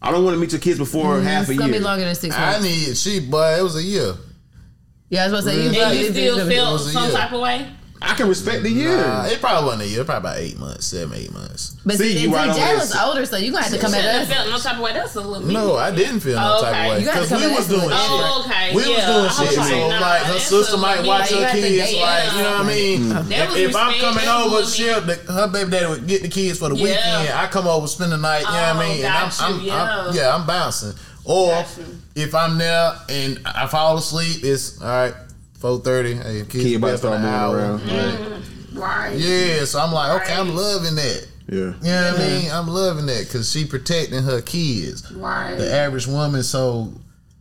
I 0.02 0.10
don't 0.10 0.24
want 0.24 0.34
to 0.34 0.40
meet 0.40 0.50
your 0.52 0.60
kids 0.60 0.78
before 0.78 1.16
mm-hmm. 1.16 1.26
half 1.26 1.48
a 1.48 1.52
year. 1.52 1.52
It's 1.52 1.52
a 1.52 1.54
gonna 1.54 1.72
year. 1.72 1.80
be 1.80 1.84
longer 1.84 2.04
than 2.04 2.14
six 2.14 2.36
months. 2.36 2.56
I 2.56 2.60
months. 2.60 2.88
need 2.88 2.96
she, 2.96 3.20
but 3.20 3.58
it 3.58 3.62
was 3.62 3.76
a 3.76 3.82
year. 3.82 4.14
Yeah, 5.08 5.24
I 5.24 5.28
was 5.30 5.44
supposed 5.44 5.46
to 5.46 5.52
say 5.54 5.64
you. 5.64 5.70
Mm-hmm. 5.70 5.90
And 5.90 5.98
you 5.98 6.04
you- 6.06 6.10
still 6.12 6.48
feel 6.48 6.78
some 6.78 7.04
year. 7.04 7.12
type 7.12 7.32
of 7.32 7.40
way? 7.40 7.68
I 8.04 8.14
can 8.14 8.28
respect 8.28 8.62
the 8.62 8.70
year. 8.70 8.96
Nah, 8.96 9.26
it 9.26 9.40
probably 9.40 9.64
wasn't 9.66 9.82
a 9.82 9.88
year. 9.88 10.04
Probably 10.04 10.30
about 10.30 10.38
eight 10.38 10.58
months, 10.58 10.86
seven, 10.86 11.16
eight 11.16 11.32
months. 11.32 11.76
But 11.84 11.96
See, 11.96 12.12
see, 12.14 12.18
you 12.22 12.34
right 12.34 12.54
Jay 12.54 12.74
was 12.74 12.94
older, 12.96 13.24
so 13.24 13.36
you 13.36 13.50
gonna 13.52 13.64
have 13.64 13.72
to 13.72 13.78
come 13.78 13.94
at 13.94 14.02
Shouldn't 14.02 14.22
us. 14.22 14.28
have 14.28 14.36
felt 14.36 14.50
no 14.50 14.58
type 14.58 14.76
of 14.76 14.82
way. 14.82 14.92
That's 14.92 15.14
a 15.16 15.20
little 15.20 15.40
mean. 15.46 15.52
No, 15.54 15.76
I 15.76 15.94
didn't 15.94 16.20
feel 16.20 16.36
no 16.36 16.56
Oh, 16.58 16.62
type 16.62 16.74
of 16.74 16.90
way 16.90 17.00
You 17.00 17.06
gotta 17.06 17.20
because 17.22 17.28
come 17.40 17.50
we 17.50 17.56
was 17.56 17.68
doing 17.68 17.80
with- 17.86 17.92
shit. 17.92 18.10
Oh, 18.10 18.44
okay. 18.46 18.68
We 18.70 18.76
was 18.76 18.86
doing 18.86 18.98
I 18.98 19.28
shit, 19.28 19.58
was 19.58 19.68
so 19.68 19.78
like, 19.88 19.90
nah, 19.90 20.00
like 20.00 20.22
her 20.22 20.38
sister 20.38 20.76
might 20.76 21.06
watch 21.06 21.30
mean. 21.30 21.42
her 21.42 21.46
You 21.46 21.46
have 21.46 21.54
to 21.54 21.60
kids, 21.60 21.94
like 22.00 22.26
us. 22.26 22.36
you 22.36 22.42
know 22.42 22.52
what 22.52 22.60
I 22.60 22.68
mean. 22.68 23.08
That 23.08 23.50
If, 23.50 23.56
if 23.70 23.76
I'm 23.76 23.94
coming 24.00 24.28
over, 24.28 24.64
she'll 24.66 25.00
her 25.00 25.48
baby 25.48 25.70
daddy 25.70 25.86
would 25.86 26.06
get 26.06 26.22
the 26.22 26.28
kids 26.28 26.58
for 26.58 26.68
the 26.68 26.74
weekend. 26.74 27.28
I 27.30 27.46
come 27.46 27.66
over, 27.66 27.86
spend 27.86 28.12
the 28.12 28.16
night. 28.18 28.40
You 28.40 28.46
know 28.46 28.52
what 28.52 28.62
I 28.62 28.70
Oh, 28.70 28.78
mean? 28.88 29.04
And 29.04 29.14
I'm, 29.14 29.30
I'm, 29.40 29.54
I'm 29.54 29.64
yeah. 29.64 30.12
yeah, 30.12 30.34
I'm 30.34 30.46
bouncing. 30.46 30.92
Or 31.24 31.64
if 32.16 32.34
I'm 32.34 32.58
there 32.58 32.94
and 33.08 33.40
I 33.44 33.66
fall 33.68 33.96
asleep, 33.96 34.42
it's 34.42 34.80
all 34.82 34.88
right. 34.88 35.14
Four 35.62 35.78
thirty. 35.78 36.14
Hey, 36.14 36.40
kids 36.40 36.64
Kid 36.64 36.76
about 36.76 36.86
be 36.86 36.90
to 36.90 36.94
up 36.94 36.98
start 36.98 37.20
in 37.20 37.24
an 37.24 37.30
moving 37.30 37.40
hour. 37.40 37.56
around. 37.56 37.86
Like, 37.86 38.18
Right. 38.74 39.16
yeah, 39.16 39.64
so 39.64 39.78
I'm 39.78 39.92
like, 39.92 40.22
okay, 40.22 40.34
I'm 40.34 40.54
loving 40.56 40.96
that. 40.96 41.26
Yeah. 41.48 41.58
You 41.58 41.72
know 41.82 42.12
what 42.12 42.20
I 42.20 42.26
mean? 42.26 42.50
I'm 42.50 42.66
loving 42.68 43.06
that 43.06 43.24
because 43.26 43.48
she 43.52 43.64
protecting 43.64 44.22
her 44.24 44.40
kids. 44.40 45.08
Right. 45.12 45.54
The 45.56 45.72
average 45.72 46.08
woman, 46.08 46.42
so 46.42 46.92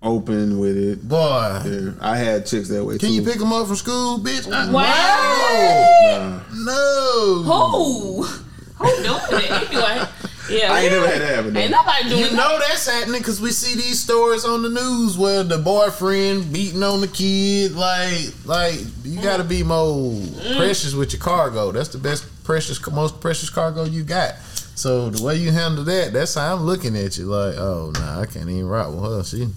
Open 0.03 0.59
with 0.59 0.77
it. 0.77 1.07
boy, 1.07 1.61
Yeah. 1.65 1.91
I 1.99 2.17
had 2.17 2.45
chicks 2.45 2.69
that 2.69 2.83
way 2.85 2.97
can 2.99 3.09
too. 3.09 3.13
you 3.15 3.21
pick 3.23 3.39
them 3.39 3.51
up 3.53 3.65
from 3.65 3.75
school, 3.75 4.19
bitch? 4.19 4.51
I- 4.51 4.69
Wow. 4.71 6.41
No. 6.53 7.43
Who? 7.43 8.23
Who 8.23 9.03
doing 9.03 9.19
it? 9.31 9.51
Anyway. 9.51 10.07
Yeah. 10.51 10.73
I 10.73 10.81
ain't 10.81 10.91
never 10.91 11.07
had 11.07 11.21
that 11.21 11.35
happen. 11.35 11.57
Ain't 11.57 11.71
though. 11.71 11.77
nobody 11.77 12.09
doing 12.09 12.19
You 12.25 12.37
know 12.37 12.59
that's 12.59 12.87
happening 12.87 13.21
because 13.21 13.39
we 13.41 13.51
see 13.51 13.75
these 13.75 13.99
stories 13.99 14.45
on 14.45 14.61
the 14.61 14.69
news 14.69 15.17
where 15.17 15.43
the 15.43 15.57
boyfriend 15.57 16.51
beating 16.51 16.83
on 16.83 17.01
the 17.01 17.07
kid. 17.07 17.73
Like, 17.73 18.33
like 18.45 18.79
you 19.03 19.21
got 19.21 19.37
to 19.37 19.43
be 19.43 19.63
more 19.63 20.11
mm. 20.11 20.57
precious 20.57 20.93
with 20.93 21.13
your 21.13 21.21
cargo. 21.21 21.71
That's 21.71 21.89
the 21.89 21.97
best 21.97 22.25
precious, 22.43 22.85
most 22.91 23.21
precious 23.21 23.49
cargo 23.49 23.83
you 23.83 24.03
got. 24.03 24.35
So 24.75 25.09
the 25.09 25.23
way 25.23 25.35
you 25.35 25.51
handle 25.51 25.83
that, 25.83 26.13
that's 26.13 26.35
how 26.35 26.55
I'm 26.55 26.63
looking 26.63 26.97
at 26.97 27.17
you. 27.17 27.25
Like, 27.25 27.55
oh 27.57 27.91
nah, 27.93 28.21
I 28.21 28.25
can't 28.25 28.49
even 28.49 28.67
rock 28.67 28.93
with 28.93 29.03
her. 29.03 29.23
She, 29.23 29.47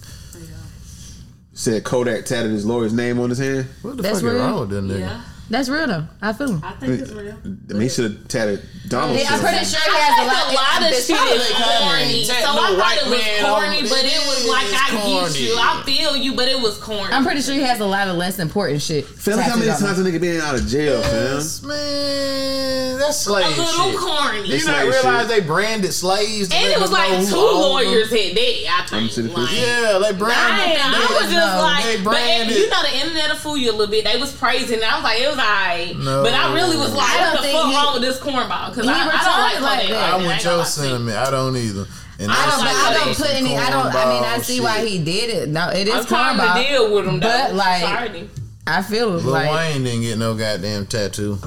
Said 1.56 1.84
Kodak 1.84 2.24
tatted 2.24 2.50
his 2.50 2.66
lawyer's 2.66 2.92
name 2.92 3.20
on 3.20 3.30
his 3.30 3.38
hand. 3.38 3.66
what 3.82 3.96
the 3.96 4.02
That's 4.02 4.20
fuck 4.20 4.32
is 4.32 4.38
wrong 4.40 4.60
with 4.60 4.70
that 4.70 4.82
nigga? 4.82 4.98
Yeah. 4.98 5.22
That's 5.50 5.68
real 5.68 5.86
though. 5.86 6.08
I 6.22 6.32
feel 6.32 6.48
him. 6.56 6.60
I 6.64 6.72
think 6.72 7.00
it's 7.02 7.12
real. 7.12 7.36
I 7.44 7.48
mean, 7.74 7.82
he 7.82 7.88
should 7.90 8.10
have 8.10 8.28
tatted 8.28 8.64
Donald. 8.88 9.18
Yeah, 9.18 9.28
I'm 9.28 9.40
Trump. 9.40 9.52
pretty 9.52 9.64
sure 9.68 9.84
he 9.84 9.92
has 9.92 10.16
a 10.16 10.26
lot. 10.26 10.48
a 10.48 10.56
lot 10.56 10.80
of 10.88 10.96
shit 10.96 11.20
is 11.36 11.44
corny. 11.52 12.24
So 12.24 12.32
Tap 12.32 12.42
I 12.42 12.54
thought 12.56 12.78
white 12.80 12.96
it 12.96 13.04
was 13.04 13.20
man 13.20 13.44
corny, 13.44 13.80
but 13.84 14.04
it 14.08 14.22
was 14.24 14.33
it 14.44 14.50
like 14.50 14.66
is 14.66 14.72
I 14.74 14.90
get 14.90 15.40
you. 15.40 15.54
I 15.58 15.82
feel 15.84 16.16
you, 16.16 16.34
but 16.34 16.48
it 16.48 16.60
was 16.60 16.78
corny. 16.78 17.12
I'm 17.12 17.24
pretty 17.24 17.40
sure 17.42 17.54
he 17.54 17.60
has 17.62 17.80
a 17.80 17.86
lot 17.86 18.08
of 18.08 18.16
less 18.16 18.38
important 18.38 18.82
shit. 18.82 19.04
Feel 19.04 19.36
like 19.36 19.46
how 19.46 19.56
many 19.56 19.70
times 19.70 19.98
a 19.98 20.02
nigga 20.04 20.20
been 20.20 20.40
out 20.40 20.54
of 20.54 20.66
jail, 20.66 21.02
fam? 21.02 21.36
Yes, 21.36 21.62
man, 21.62 22.98
that's 22.98 23.20
a 23.20 23.22
slave 23.24 23.56
little 23.58 23.90
shit. 23.90 23.98
corny. 24.00 24.42
Do 24.46 24.56
you 24.56 24.64
not 24.66 24.82
realize 24.86 25.28
shit. 25.28 25.28
they 25.28 25.46
branded 25.46 25.92
slaves? 25.92 26.50
And 26.52 26.72
it 26.72 26.80
was 26.80 26.90
know 26.90 26.96
like 26.98 27.08
two 27.10 27.14
owned 27.16 27.28
them? 27.28 27.36
lawyers 27.60 28.10
had 28.10 28.36
that. 28.36 28.88
I 28.92 28.96
I'm 28.96 29.08
to 29.08 29.22
the 29.22 29.28
think. 29.28 29.38
Like, 29.38 29.50
Yeah, 29.52 29.98
they 29.98 30.12
branded. 30.12 30.76
Damn, 30.76 30.94
I 30.94 31.06
was 31.20 31.32
just 31.32 31.56
no, 31.56 31.62
like, 31.62 31.84
they 31.84 31.96
but 32.02 32.10
branded. 32.10 32.56
you 32.56 32.68
know 32.70 32.82
the 32.82 32.94
internet 33.00 33.28
will 33.30 33.36
fool 33.36 33.56
you 33.56 33.70
a 33.70 33.76
little 33.76 33.90
bit. 33.90 34.04
They 34.04 34.18
was 34.18 34.32
praising, 34.34 34.76
and 34.76 34.84
I 34.84 34.94
was 34.96 35.04
like, 35.04 35.20
it 35.20 35.28
was 35.28 35.38
alright. 35.38 35.96
No. 35.98 36.22
But 36.22 36.34
I 36.34 36.54
really 36.54 36.76
was 36.76 36.94
like, 36.94 37.10
I 37.10 37.18
don't 37.24 37.34
what 37.34 37.42
the 37.42 37.48
fuck 37.52 37.64
wrong 37.74 37.92
with 37.94 38.02
this 38.02 38.18
cornball? 38.20 38.68
Because 38.70 38.86
I, 38.86 38.92
I 38.92 39.04
don't 39.04 39.08
like 39.08 39.54
retarded 39.54 39.60
like 39.62 39.80
Kodak. 39.86 39.90
that. 39.90 40.14
I'm 40.14 40.20
I 40.20 40.26
with 40.26 40.32
ain't 40.34 40.44
your 40.44 40.52
gonna 40.52 40.56
lie 40.58 40.64
to 40.64 40.80
you. 40.80 40.88
sentiment. 40.88 41.16
I 41.18 41.30
don't 41.30 41.56
either. 41.56 41.86
And 42.18 42.30
I 42.30 42.34
I 42.34 42.46
don't 42.46 42.50
don't, 42.50 42.64
like 42.66 42.76
I 42.76 42.94
don't 43.04 43.16
put 43.16 43.30
any. 43.34 43.56
I 43.56 43.70
don't. 43.70 43.86
I 43.86 44.04
mean, 44.14 44.24
I 44.24 44.38
see 44.38 44.60
why 44.60 44.84
he 44.86 45.02
did 45.02 45.30
it. 45.30 45.48
No, 45.48 45.68
it 45.70 45.88
is 45.88 45.94
I'm 45.94 46.04
trying 46.04 46.36
to 46.36 46.42
cornball. 46.44 46.68
deal 46.68 46.94
with 46.94 47.06
him, 47.06 47.18
though. 47.20 47.26
But, 47.28 47.54
like, 47.54 47.82
Sorry. 47.82 48.30
I 48.66 48.82
feel 48.82 49.08
Lil 49.10 49.32
like 49.32 49.50
Wayne 49.50 49.82
didn't 49.84 50.02
get 50.02 50.18
no 50.18 50.34
goddamn 50.36 50.86
tattoo. 50.86 51.38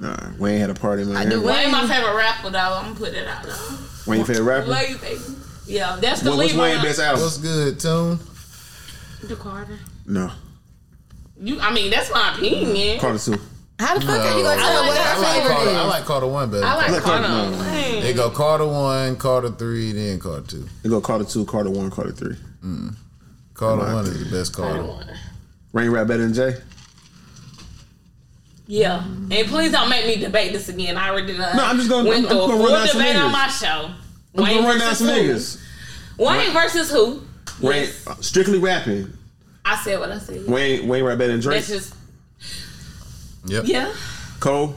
Nah, 0.00 0.16
Wayne 0.38 0.60
had 0.60 0.70
a 0.70 0.74
party, 0.74 1.04
man. 1.04 1.16
I 1.16 1.24
do 1.28 1.42
Wayne 1.42 1.70
my 1.72 1.86
favorite 1.86 2.14
rapper, 2.16 2.50
though. 2.50 2.58
I'm 2.58 2.84
gonna 2.84 2.94
put 2.96 3.14
it 3.14 3.26
out 3.26 3.42
though. 3.44 3.78
Wayne 4.06 4.18
your 4.20 4.26
favorite 4.26 4.44
rapper? 4.44 4.66
Love 4.66 4.88
you, 4.90 4.98
baby. 4.98 5.20
Yeah, 5.66 5.96
that's 6.00 6.20
the 6.22 6.30
What, 6.30 6.38
what's 6.38 6.52
Lil 6.54 6.62
Wayne 6.62 6.76
one. 6.78 6.84
best 6.86 6.98
album? 7.00 7.22
What's 7.22 7.38
good, 7.38 7.80
Tune? 7.80 8.18
The 9.24 9.36
Carter. 9.36 9.78
No, 10.06 10.30
You, 11.40 11.60
I 11.60 11.72
mean, 11.72 11.90
that's 11.90 12.10
my 12.12 12.34
opinion. 12.36 12.98
Carter 13.00 13.18
two. 13.18 13.40
How 13.78 13.94
the 13.96 14.00
fuck 14.04 14.10
are 14.20 14.36
you 14.36 14.42
gonna 14.42 14.60
tell 14.60 14.82
I 14.82 14.88
what 14.88 14.96
her 14.98 15.02
I 15.04 15.18
like 15.18 15.34
favorite 15.42 15.54
Carter. 15.54 15.70
is? 15.70 15.76
I 15.76 15.84
like 15.86 16.04
Carter 16.04 16.26
one 16.26 16.50
better. 16.50 16.64
I 16.66 16.74
like 16.74 16.90
Like 16.90 17.02
Carter. 17.02 17.26
Carter, 17.28 17.50
no. 17.52 17.58
Wayne. 17.60 18.02
They 18.02 18.12
go 18.12 18.30
Carter 18.30 18.66
one, 18.66 19.16
Carter 19.16 19.50
three, 19.50 19.92
then 19.92 20.18
Carter 20.18 20.46
two. 20.46 20.68
They 20.82 20.88
go 20.88 21.00
Carter 21.00 21.24
two, 21.24 21.44
Carter 21.44 21.70
one, 21.70 21.88
Carter 21.90 22.10
three. 22.12 22.36
Mm. 22.64 22.94
Carter 23.54 23.82
my 23.84 23.94
one 23.94 24.06
is 24.06 24.30
the 24.30 24.36
best 24.36 24.52
Carter 24.54 24.78
Carter. 24.82 24.88
one. 24.88 25.10
Wayne 25.72 25.90
rap 25.90 26.08
better 26.08 26.22
than 26.24 26.34
Jay. 26.34 26.56
Yeah, 28.66 29.02
and 29.02 29.30
please 29.48 29.72
don't 29.72 29.88
make 29.88 30.06
me 30.06 30.16
debate 30.22 30.52
this 30.52 30.68
again. 30.68 30.96
I 30.98 31.08
already 31.08 31.36
done. 31.36 31.56
No, 31.56 31.64
I'm 31.64 31.76
just 31.78 31.88
gonna- 31.88 32.08
went 32.08 32.26
I'm- 32.26 32.28
through 32.36 32.42
I'm 32.42 32.44
a 32.44 32.48
gonna 32.48 32.58
full 32.58 32.66
run 32.66 32.78
down 32.80 32.88
some 32.88 32.98
debate 32.98 33.16
on 33.16 33.32
my 33.32 33.48
show. 33.48 33.66
I'm 34.36 34.44
Wayne 34.44 34.56
gonna 34.56 34.68
run 34.68 34.78
down 34.78 34.88
versus 34.90 34.98
some 35.08 35.16
who? 35.16 35.22
niggas. 35.22 35.58
Wayne 36.18 36.52
versus 36.52 36.90
who? 36.90 37.22
Wayne, 37.60 37.82
Yes. 38.06 38.26
strictly 38.26 38.58
rapping. 38.58 39.12
I 39.64 39.76
said 39.82 39.98
what 40.00 40.10
I 40.12 40.18
said. 40.18 40.46
Wayne, 40.46 40.86
Wayne 40.86 41.04
rap 41.04 41.16
better 41.18 41.32
than 41.32 41.40
Drake. 41.40 41.58
That's 41.64 41.68
just 41.68 41.94
Yep. 43.48 43.64
yeah. 43.66 43.92
Cole, 44.40 44.74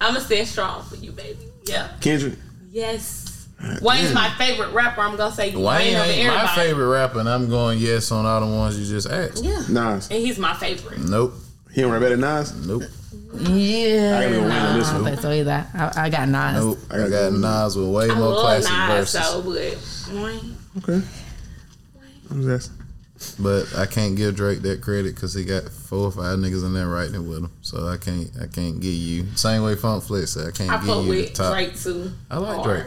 I'ma 0.00 0.18
stand 0.20 0.48
strong 0.48 0.82
for 0.84 0.96
you, 0.96 1.12
baby. 1.12 1.38
Yeah. 1.64 1.88
Kendrick. 2.00 2.34
Yes. 2.70 3.48
Wayne's 3.80 4.12
my 4.12 4.28
favorite 4.36 4.72
rapper. 4.72 5.00
I'm 5.00 5.16
gonna 5.16 5.34
say 5.34 5.54
Wayne 5.54 5.64
Wayne 5.64 5.96
over 5.96 6.10
ain't 6.10 6.34
my 6.34 6.46
favorite 6.54 6.88
rapper, 6.88 7.20
and 7.20 7.28
I'm 7.28 7.48
going 7.48 7.78
yes 7.78 8.10
on 8.10 8.26
all 8.26 8.40
the 8.40 8.46
ones 8.46 8.78
you 8.78 8.84
just 8.84 9.08
asked. 9.08 9.42
Yeah. 9.42 9.62
Nas. 9.70 10.10
And 10.10 10.18
he's 10.18 10.38
my 10.38 10.52
favorite. 10.54 10.98
Nope. 10.98 11.32
He 11.72 11.80
don't 11.80 11.90
rap 11.92 12.00
better 12.02 12.16
than 12.16 12.20
Nas. 12.20 12.66
Nope. 12.66 12.82
Yeah, 13.36 14.18
I 14.18 14.22
gotta 14.24 14.34
go 14.34 14.40
Wayne 14.42 14.52
on 14.52 14.78
this 14.78 14.88
I 14.88 14.92
don't 14.92 15.02
one. 15.02 15.10
think 15.12 15.22
so 15.22 15.30
either. 15.32 15.66
I, 15.74 15.92
I 15.96 16.10
got 16.10 16.28
Nas. 16.28 16.56
Nope. 16.64 16.78
I 16.90 16.94
I 16.94 16.98
gotta 16.98 17.10
got 17.10 17.30
go. 17.30 17.36
Nas 17.38 17.76
with 17.76 17.88
way 17.88 18.10
I 18.10 18.14
more 18.14 18.28
love 18.28 18.40
classic 18.42 18.70
Nas 18.72 19.12
verses. 19.14 19.32
though, 19.32 19.42
but 20.12 20.22
Wayne. 20.22 20.56
Okay. 20.78 21.06
I'm 22.30 22.42
just 22.42 22.70
asking. 22.70 22.83
But 23.32 23.74
I 23.76 23.86
can't 23.86 24.16
give 24.16 24.36
Drake 24.36 24.60
that 24.62 24.80
credit 24.80 25.14
because 25.14 25.34
he 25.34 25.44
got 25.44 25.64
four 25.68 26.06
or 26.06 26.12
five 26.12 26.38
niggas 26.38 26.64
in 26.64 26.72
there 26.74 26.88
writing 26.88 27.28
with 27.28 27.38
him. 27.38 27.50
So 27.62 27.86
I 27.88 27.96
can't 27.96 28.30
I 28.40 28.46
can't 28.46 28.80
give 28.80 28.92
you 28.94 29.26
same 29.36 29.62
way 29.62 29.74
Funk 29.76 30.04
Flex 30.04 30.32
said, 30.32 30.48
I 30.48 30.50
can't 30.50 30.70
I 30.70 30.76
give 30.78 30.86
fuck 30.86 31.04
you 31.06 31.22
the 31.26 31.30
top. 31.30 31.52
Drake 31.52 31.78
too. 31.78 32.12
I 32.30 32.38
like 32.38 32.56
hard. 32.56 32.64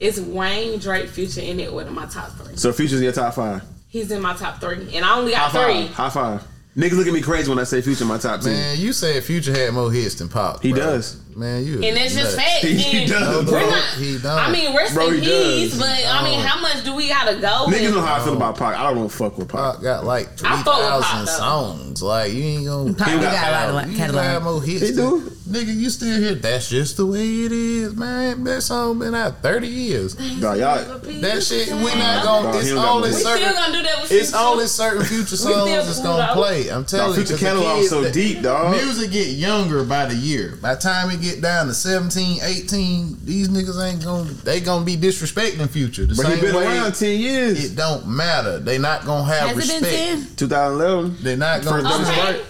It's 0.00 0.18
Wayne, 0.18 0.78
Drake, 0.78 1.08
Future 1.08 1.42
in 1.42 1.60
it 1.60 1.72
with 1.72 1.90
my 1.90 2.06
top 2.06 2.30
three. 2.32 2.56
So 2.56 2.72
Future's 2.72 2.98
in 2.98 3.04
your 3.04 3.12
top 3.12 3.34
five. 3.34 3.62
He's 3.88 4.10
in 4.10 4.22
my 4.22 4.34
top 4.34 4.60
three, 4.60 4.94
and 4.96 5.04
I 5.04 5.18
only 5.18 5.32
got 5.32 5.50
High 5.50 5.64
three. 5.64 5.86
five. 5.88 5.94
High 5.94 6.10
five. 6.38 6.44
Niggas 6.76 6.92
look 6.96 7.06
at 7.08 7.12
me 7.12 7.20
crazy 7.20 7.50
when 7.50 7.58
I 7.58 7.64
say 7.64 7.82
Future 7.82 8.04
in 8.04 8.08
my 8.08 8.16
top 8.18 8.40
ten. 8.40 8.52
Man, 8.52 8.78
you 8.78 8.92
said 8.92 9.22
Future 9.24 9.52
had 9.52 9.74
more 9.74 9.90
hits 9.90 10.14
than 10.14 10.28
Pac. 10.28 10.62
he 10.62 10.70
bro. 10.72 10.80
does. 10.80 11.20
Man, 11.36 11.64
you. 11.64 11.74
And 11.76 11.96
it's 11.96 12.14
just 12.14 12.36
nuts. 12.36 12.48
fact. 12.50 12.64
He 12.64 13.06
does, 13.06 13.44
we're 13.46 13.50
bro. 13.60 13.70
not, 13.70 13.84
He 13.94 14.18
don't. 14.18 14.26
I 14.38 14.50
mean, 14.52 14.74
rest 14.76 14.94
Bro, 14.94 15.08
in 15.08 15.14
he 15.14 15.20
peace, 15.20 15.70
does. 15.72 15.78
but 15.80 15.88
I 16.06 16.24
mean, 16.24 16.40
oh. 16.40 16.42
how 16.42 16.60
much 16.60 16.84
do 16.84 16.94
we 16.94 17.08
gotta 17.08 17.36
go? 17.36 17.66
Niggas 17.68 17.82
with? 17.82 17.94
know 17.94 18.00
how 18.02 18.16
I 18.20 18.24
feel 18.24 18.36
about 18.36 18.56
Pac. 18.58 18.76
I 18.76 18.82
don't 18.84 18.98
want 18.98 19.10
to 19.10 19.16
fuck 19.16 19.38
with 19.38 19.48
Pac. 19.48 19.74
Pac 19.74 19.82
got 19.82 20.04
like 20.04 20.36
three 20.36 20.48
I 20.48 20.62
fuck 20.62 20.78
with 20.78 20.86
Pac, 20.88 21.00
thousand 21.02 21.26
though. 21.26 21.32
songs. 21.32 22.02
Like 22.02 22.32
you 22.32 22.42
ain't 22.42 22.66
gonna. 22.66 22.94
Pac, 22.94 23.08
He 23.08 23.14
we 23.16 23.20
got 23.22 23.32
got 23.32 23.68
a 23.68 23.72
lot 23.72 23.88
of 23.88 23.96
catalog. 23.96 24.42
more 24.42 24.62
hits. 24.62 24.88
He 24.88 24.94
do. 24.94 25.30
Nigga, 25.50 25.74
you 25.74 25.90
still 25.90 26.16
hear 26.20 26.36
that's 26.36 26.68
just 26.68 26.96
the 26.96 27.04
way 27.04 27.26
it 27.26 27.50
is, 27.50 27.96
man. 27.96 28.44
That 28.44 28.60
song 28.62 29.00
been 29.00 29.16
out 29.16 29.42
30 29.42 29.66
years. 29.66 30.14
Dog, 30.14 30.58
y'all, 30.58 30.98
That 31.00 31.42
shit, 31.42 31.66
we 31.72 31.74
not 31.96 32.22
gonna, 32.22 32.52
Dog, 32.52 32.54
it's 32.54 32.68
he 32.68 32.74
don't 32.74 32.84
got 32.84 32.94
only 32.94 33.10
no 33.10 33.16
still 33.16 33.36
certain, 33.36 33.52
gonna 33.54 33.72
do 33.76 33.82
that 33.82 34.00
with 34.02 34.12
it's 34.12 34.30
Future. 34.30 34.44
only 34.44 34.66
certain 34.66 35.04
future 35.06 35.36
songs 35.36 35.40
still 35.54 35.66
that's 35.66 35.96
cool, 35.96 36.04
gonna 36.04 36.32
play. 36.34 36.68
I'm 36.68 36.84
telling 36.84 37.08
you. 37.18 37.26
future 37.26 37.32
'cause 37.32 37.40
the 37.40 37.46
catalog 37.46 37.76
kids 37.78 37.90
so 37.90 38.12
deep, 38.12 38.42
dog. 38.42 38.76
Music 38.76 39.10
get 39.10 39.26
younger 39.30 39.82
by 39.82 40.06
the 40.06 40.14
year. 40.14 40.56
By 40.62 40.76
the 40.76 40.80
time 40.82 41.10
it 41.10 41.19
get 41.20 41.40
down 41.40 41.66
to 41.68 41.74
17, 41.74 42.40
18, 42.42 43.18
these 43.24 43.48
niggas 43.48 43.82
ain't 43.86 44.04
gonna, 44.04 44.30
they 44.30 44.60
gonna 44.60 44.84
be 44.84 44.96
disrespecting 44.96 45.68
future. 45.68 46.06
The 46.06 46.14
But 46.14 46.26
same 46.26 46.36
he 46.36 46.40
been 46.42 46.54
way 46.54 46.66
around 46.66 46.94
ten 46.94 47.18
years. 47.20 47.64
it 47.72 47.76
don't 47.76 48.06
matter. 48.08 48.58
They 48.58 48.78
not 48.78 49.04
gonna 49.04 49.24
have 49.24 49.48
Has 49.50 49.56
respect. 49.56 50.38
2011. 50.38 51.16
They're 51.22 51.36
not 51.36 51.62
gonna 51.62 51.82
First 51.88 51.98
respect. 52.00 52.28
Okay. 52.40 52.46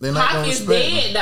They're 0.00 0.12
not 0.12 0.24
Pac 0.28 0.32
gonna 0.34 0.48
is 0.48 0.60
respect. 0.60 0.90
them. 0.90 1.12
dead 1.12 1.14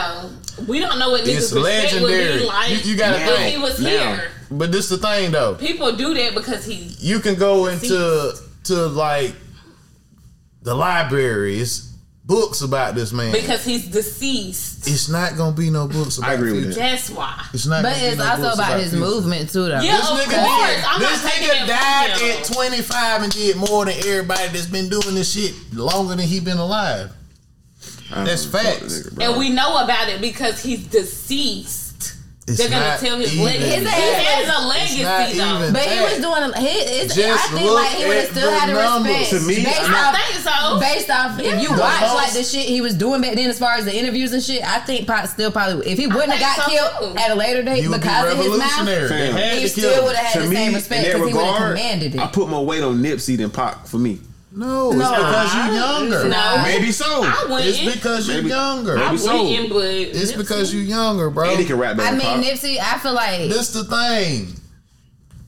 though. 0.59 0.65
We 0.69 0.81
don't 0.81 0.99
know 0.99 1.11
what 1.11 1.23
niggas 1.23 1.37
It's 1.37 1.53
respect 1.53 1.93
would 1.95 2.03
legendary. 2.03 2.39
be 2.41 2.45
like 2.47 2.71
You- 2.85 2.91
you 2.93 2.97
gotta 2.97 3.21
if 3.23 3.37
think. 3.39 3.55
he 3.57 3.63
was 3.63 3.79
Now. 3.81 3.89
here. 3.89 4.31
But 4.51 4.71
this 4.73 4.89
the 4.89 4.99
thing 4.99 5.31
though. 5.31 5.55
People 5.55 5.93
do 5.93 6.13
that 6.15 6.35
because 6.35 6.65
he 6.65 6.95
you 7.01 7.21
can 7.21 7.35
go 7.37 7.67
into 7.67 8.35
to 8.65 8.75
like 8.89 9.35
the 10.63 10.75
libraries, 10.75 11.92
books 12.25 12.63
about 12.63 12.95
this 12.95 13.13
man. 13.13 13.33
because 13.33 13.65
he's 13.65 13.87
deceased. 13.89 14.87
it's 14.89 15.09
not 15.09 15.37
gonna 15.37 15.55
be 15.57 15.71
no 15.71 15.89
books 15.89 16.19
about 16.19 16.31
I 16.31 16.35
agree 16.35 16.53
with 16.53 16.65
Future. 16.65 16.79
that. 16.81 16.91
That's 16.93 17.11
why. 17.11 17.47
It's 17.53 17.67
not. 17.67 17.83
But 17.83 17.91
gonna 17.95 18.01
be 18.01 18.07
it's 18.09 18.17
no 18.19 18.25
also 18.25 18.43
books 18.43 18.55
about 18.55 18.81
his 18.81 18.91
Future. 18.91 19.05
movement 19.05 19.51
too, 19.51 19.63
though. 19.65 19.81
Yeah, 19.81 19.97
This 19.97 20.11
of 20.11 20.17
nigga, 20.19 20.45
course. 20.45 20.71
did, 20.77 20.85
I'm 20.87 21.01
this 21.01 21.25
not 21.25 21.33
nigga 21.33 21.67
that 21.67 22.09
died 22.11 22.21
him. 22.21 22.39
at 22.39 22.45
25 22.45 23.23
and 23.23 23.33
did 23.33 23.57
more 23.57 23.85
than 23.85 23.95
everybody 23.99 24.49
that's 24.49 24.67
been 24.67 24.89
doing 24.89 25.15
this 25.15 25.33
shit 25.33 25.55
longer 25.75 26.15
than 26.15 26.27
he 26.27 26.41
been 26.41 26.59
alive. 26.59 27.11
That's 28.15 28.45
don't 28.47 28.63
fuck 28.63 28.81
with 28.83 28.93
facts. 28.93 29.09
nigga. 29.15 29.29
And 29.31 29.39
we 29.39 29.49
know 29.51 29.83
about 29.83 30.09
it 30.09 30.21
because 30.21 30.63
he's 30.63 30.87
deceased. 30.87 31.82
It's 32.45 32.59
They're 32.59 32.69
gonna 32.69 32.85
not 32.85 32.99
tell 32.99 33.19
his 33.19 33.33
even 33.35 33.45
legacy. 33.45 33.71
He 33.71 33.85
that. 33.85 33.95
has 33.95 34.45
a 34.45 34.49
not 34.51 34.67
legacy 34.67 35.03
though. 35.05 35.23
even- 35.63 35.73
But 35.73 35.83
he 35.83 35.95
that. 35.95 36.11
was 36.11 36.19
doing. 36.19 36.43
He, 36.67 36.75
it's, 36.75 37.13
I 37.13 37.23
Just 37.23 37.51
think 37.53 37.65
look 37.65 37.75
like 37.79 37.91
he 37.95 38.05
would 38.05 38.17
have 38.17 38.29
still 38.31 38.51
the 38.51 38.59
had 38.59 38.69
the 38.69 38.75
numbers. 38.83 39.15
respect. 39.15 39.31
To 39.31 39.41
me, 39.47 39.55
based 39.63 39.81
I'm 39.81 39.95
off, 39.95 40.15
I 40.15 40.23
think 40.27 40.43
so. 40.43 40.81
based 40.81 41.11
off 41.11 41.39
if 41.39 41.63
you 41.63 41.69
Yeah. 41.71 41.79
watch 41.79 42.01
The 42.03 42.15
like 42.19 42.33
the 42.33 42.43
shit 42.43 42.67
he 42.67 42.81
was 42.81 42.95
doing 42.95 43.21
back 43.23 43.35
then, 43.37 43.49
as 43.49 43.61
far 43.61 43.75
as 43.75 43.85
the 43.85 43.95
interviews 43.97 44.33
and 44.33 44.43
shit, 44.43 44.65
I 44.67 44.81
think 44.81 45.07
Pac 45.07 45.29
still 45.29 45.53
probably 45.53 45.87
if 45.87 45.99
he 45.99 46.09
wouldn't 46.09 46.33
have 46.33 46.41
got 46.41 46.67
so, 46.67 46.71
killed 46.73 47.15
too. 47.15 47.23
at 47.23 47.31
a 47.31 47.35
later 47.37 47.63
date 47.63 47.81
He 47.83 47.87
would 47.87 48.01
be 48.03 48.09
because 48.09 48.33
of 48.33 48.39
his 48.39 48.49
mouth, 48.59 48.59
revolutionary. 48.89 49.09
They 49.09 49.33
Fam. 49.33 49.59
he 49.61 49.69
still 49.69 50.05
would 50.05 50.17
have 50.17 50.27
had 50.27 50.33
to 50.35 50.41
the 50.43 50.49
me, 50.51 50.57
same 50.57 50.69
in 50.71 50.75
respect 50.75 51.03
that 51.05 51.13
because 51.15 51.29
he 51.29 51.35
would 51.35 51.45
have 51.45 51.55
regard, 51.55 51.77
commanded 51.79 52.15
it. 52.17 52.21
I 52.21 52.27
put 52.27 52.49
more 52.49 52.67
weight 52.67 52.83
on 52.83 52.99
Nipsey 53.01 53.37
than 53.37 53.51
Pac 53.51 53.87
for 53.87 53.99
me. 53.99 54.19
No, 54.55 54.91
it's 54.91 54.99
No. 54.99 55.11
because 55.17 55.55
you're 55.55 55.75
younger. 55.75 56.29
No. 56.29 56.63
Maybe 56.63 56.93
so. 56.93 57.07
I 57.25 57.47
wouldn't. 57.49 57.65
It's 57.69 57.95
because 57.97 58.29
you're 58.29 58.37
Maybe- 58.39 58.49
younger. 58.51 58.99
I 58.99 59.07
maybe 59.07 59.19
so. 59.19 59.43
wouldn't, 59.45 59.69
but 59.71 59.85
It's 59.87 60.33
because 60.33 60.75
you're 60.75 60.83
younger, 60.83 61.31
bro. 61.31 61.51
And 61.51 61.59
he 61.59 61.65
can 61.65 61.79
rap 61.79 61.97
better 61.97 62.09
I 62.09 62.19
mean, 62.19 62.43
Pac. 62.45 62.59
Nipsey, 62.61 62.79
I 62.79 62.99
feel 62.99 63.15
like 63.15 63.49
This 63.49 63.71
the 63.73 63.85
thing. 63.85 64.55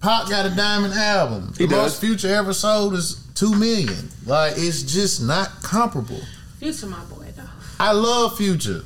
Pac 0.00 0.28
got 0.30 0.46
a 0.46 0.50
diamond 0.50 0.94
album. 0.94 1.52
He 1.58 1.64
the 1.66 1.70
does. 1.70 1.82
most 1.82 2.00
Future 2.00 2.28
ever 2.34 2.52
sold 2.54 2.94
is 2.94 3.16
two 3.34 3.54
million. 3.54 4.08
Like 4.26 4.54
it's 4.56 4.82
just 4.82 5.22
not 5.22 5.62
comparable. 5.62 6.20
Future, 6.58 6.86
my 6.86 7.00
boy 7.04 7.26
though. 7.36 7.42
I 7.80 7.92
love 7.92 8.36
Future. 8.38 8.84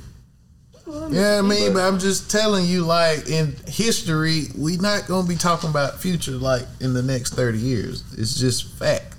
Yeah, 1.10 1.38
I 1.38 1.42
mean, 1.42 1.74
but 1.74 1.82
I'm 1.82 1.98
just 1.98 2.30
telling 2.30 2.64
you, 2.64 2.82
like 2.82 3.28
in 3.28 3.54
history, 3.66 4.46
we 4.56 4.78
not 4.78 5.06
gonna 5.06 5.28
be 5.28 5.36
talking 5.36 5.68
about 5.70 6.00
Future 6.00 6.32
like 6.32 6.66
in 6.80 6.94
the 6.94 7.02
next 7.02 7.34
thirty 7.34 7.58
years. 7.58 8.02
It's 8.16 8.34
just 8.34 8.66
fact. 8.78 9.14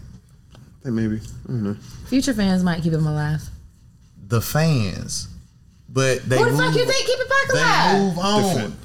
Hey, 0.84 0.90
maybe. 0.92 1.18
I 1.18 1.48
don't 1.48 1.64
know. 1.64 1.74
future 2.08 2.34
fans 2.34 2.64
might 2.64 2.82
keep 2.84 2.94
him 2.94 3.06
alive. 3.06 3.42
The 4.28 4.42
fans, 4.42 5.28
but 5.90 6.28
they 6.30 6.38
Who 6.38 6.46
the 6.46 6.52
move, 6.52 6.60
fuck 6.60 6.76
you 6.76 6.86
think 6.86 7.06
keep 7.06 7.20
it 7.20 7.30
Pac 7.30 7.48
they 7.94 8.00
move 8.00 8.20
on. 8.20 8.44
Different. 8.44 8.76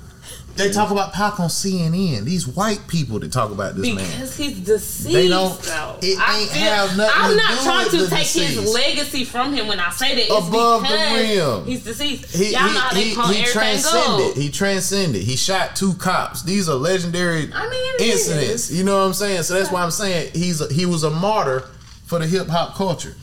They 0.57 0.70
talk 0.70 0.92
about 0.92 1.12
Pac 1.12 1.40
on 1.40 1.49
CNN. 1.49 2.22
These 2.24 2.47
white 2.47 2.80
people 2.86 3.18
that 3.18 3.32
talk 3.32 3.51
about 3.51 3.74
this 3.74 3.84
man. 3.92 3.97
Because 3.97 4.36
he's 4.36 4.61
deceased. 4.61 5.12
They 5.12 5.26
don't- 5.26 5.61
though. 5.62 5.99
it 6.01 6.16
I 6.16 6.38
ain't 6.38 6.51
feel- 6.51 6.62
have 6.62 6.97
nothing 6.97 7.12
I'm 7.22 7.30
to 7.32 7.36
not 7.36 7.51
do 7.59 7.64
trying 7.64 7.84
with 7.86 7.92
to 8.05 8.11
take 8.11 8.18
deceased. 8.20 8.61
his 8.61 8.72
legacy 8.72 9.24
from 9.24 9.53
him 9.53 9.66
when 9.66 9.80
I 9.80 9.90
say 9.90 10.14
that. 10.14 10.32
It's 10.32 10.49
Above 10.49 10.82
the 10.82 10.95
rim. 10.95 11.64
He's 11.66 11.82
deceased. 11.82 12.36
He, 12.36 12.53
Y'all 12.53 12.62
know 12.72 12.78
how 12.78 12.95
they 12.95 13.03
he, 13.03 13.14
pump 13.16 13.32
he 13.34 13.40
everything 13.40 13.53
transcended. 13.53 14.30
up. 14.30 14.36
He 14.36 14.49
transcended. 14.51 15.22
He 15.22 15.34
shot 15.36 15.74
two 15.74 15.92
cops. 15.95 16.42
These 16.45 16.68
are 16.68 16.76
legendary 16.76 17.51
I 17.53 17.68
mean, 17.68 17.95
incidents. 18.12 18.70
is. 18.70 18.78
You 18.78 18.84
know 18.84 18.97
what 18.99 19.07
I'm 19.07 19.12
saying? 19.12 19.42
So 19.42 19.55
that's 19.55 19.72
why 19.72 19.82
I'm 19.82 19.90
saying 19.90 20.30
he's 20.34 20.61
a, 20.61 20.72
he 20.72 20.86
was 20.86 21.03
a 21.03 21.11
martyr 21.11 21.64
for 22.05 22.18
the 22.18 22.26
hip 22.26 22.46
hop 22.48 22.74
culture. 22.74 23.14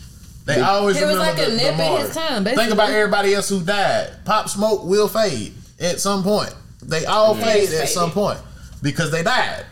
They 0.45 0.59
always 0.59 0.97
He 0.97 1.05
was 1.05 1.15
remember 1.17 1.39
like 1.39 1.47
a 1.47 1.51
the, 1.51 1.57
nip 1.57 1.63
the 1.77 1.84
in 1.84 1.89
martyr. 1.89 2.05
his 2.07 2.15
time, 2.15 2.43
Think 2.43 2.71
about 2.71 2.89
everybody 2.89 3.34
else 3.36 3.47
who 3.49 3.61
died. 3.61 4.09
Pop 4.25 4.49
Smoke 4.49 4.84
will 4.84 5.07
fade 5.07 5.53
at 5.79 5.99
some 5.99 6.23
point. 6.23 6.53
They 6.82 7.05
all 7.05 7.36
fade 7.36 7.65
at 7.65 7.69
faded. 7.69 7.89
some 7.89 8.11
point 8.11 8.39
because 8.82 9.11
they 9.11 9.21
died. 9.23 9.65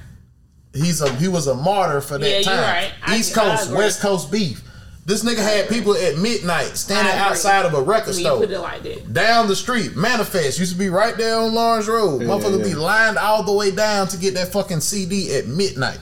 He's 0.73 1.01
a 1.01 1.11
he 1.15 1.27
was 1.27 1.47
a 1.47 1.55
martyr 1.55 2.01
for 2.01 2.19
that 2.19 2.29
Yeah, 2.29 2.41
time. 2.43 2.61
right. 2.61 2.91
I- 3.03 3.17
East 3.17 3.35
I 3.37 3.41
Coast, 3.49 3.65
agree. 3.65 3.77
West 3.79 3.99
Coast 4.01 4.31
beef. 4.31 4.61
This 5.05 5.23
nigga 5.23 5.37
had 5.39 5.67
people 5.69 5.95
at 5.95 6.19
midnight 6.19 6.77
standing 6.77 7.11
outside 7.15 7.65
of 7.65 7.73
a 7.73 7.81
record 7.81 8.09
When 8.09 8.17
you 8.19 8.25
store 8.25 8.37
put 8.41 8.51
it 8.51 8.59
like 8.59 8.83
that. 8.83 9.11
down 9.11 9.47
the 9.47 9.55
street. 9.55 9.95
Manifest 9.95 10.59
used 10.59 10.73
to 10.73 10.77
be 10.77 10.89
right 10.89 11.17
there 11.17 11.35
on 11.39 11.51
Laurens 11.55 11.87
Road. 11.87 12.21
Yeah, 12.21 12.27
Motherfucker 12.27 12.59
yeah. 12.59 12.63
be 12.63 12.75
lined 12.75 13.17
all 13.17 13.41
the 13.41 13.51
way 13.51 13.71
down 13.71 14.07
to 14.09 14.17
get 14.17 14.35
that 14.35 14.51
fucking 14.51 14.81
CD 14.81 15.33
at 15.35 15.47
midnight. 15.47 15.97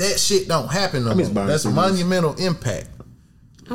That 0.00 0.18
shit 0.18 0.48
don't 0.48 0.68
happen 0.68 1.04
no 1.04 1.14
more. 1.14 1.26
That's 1.46 1.66
CDs. 1.66 1.74
monumental 1.74 2.34
impact. 2.36 2.88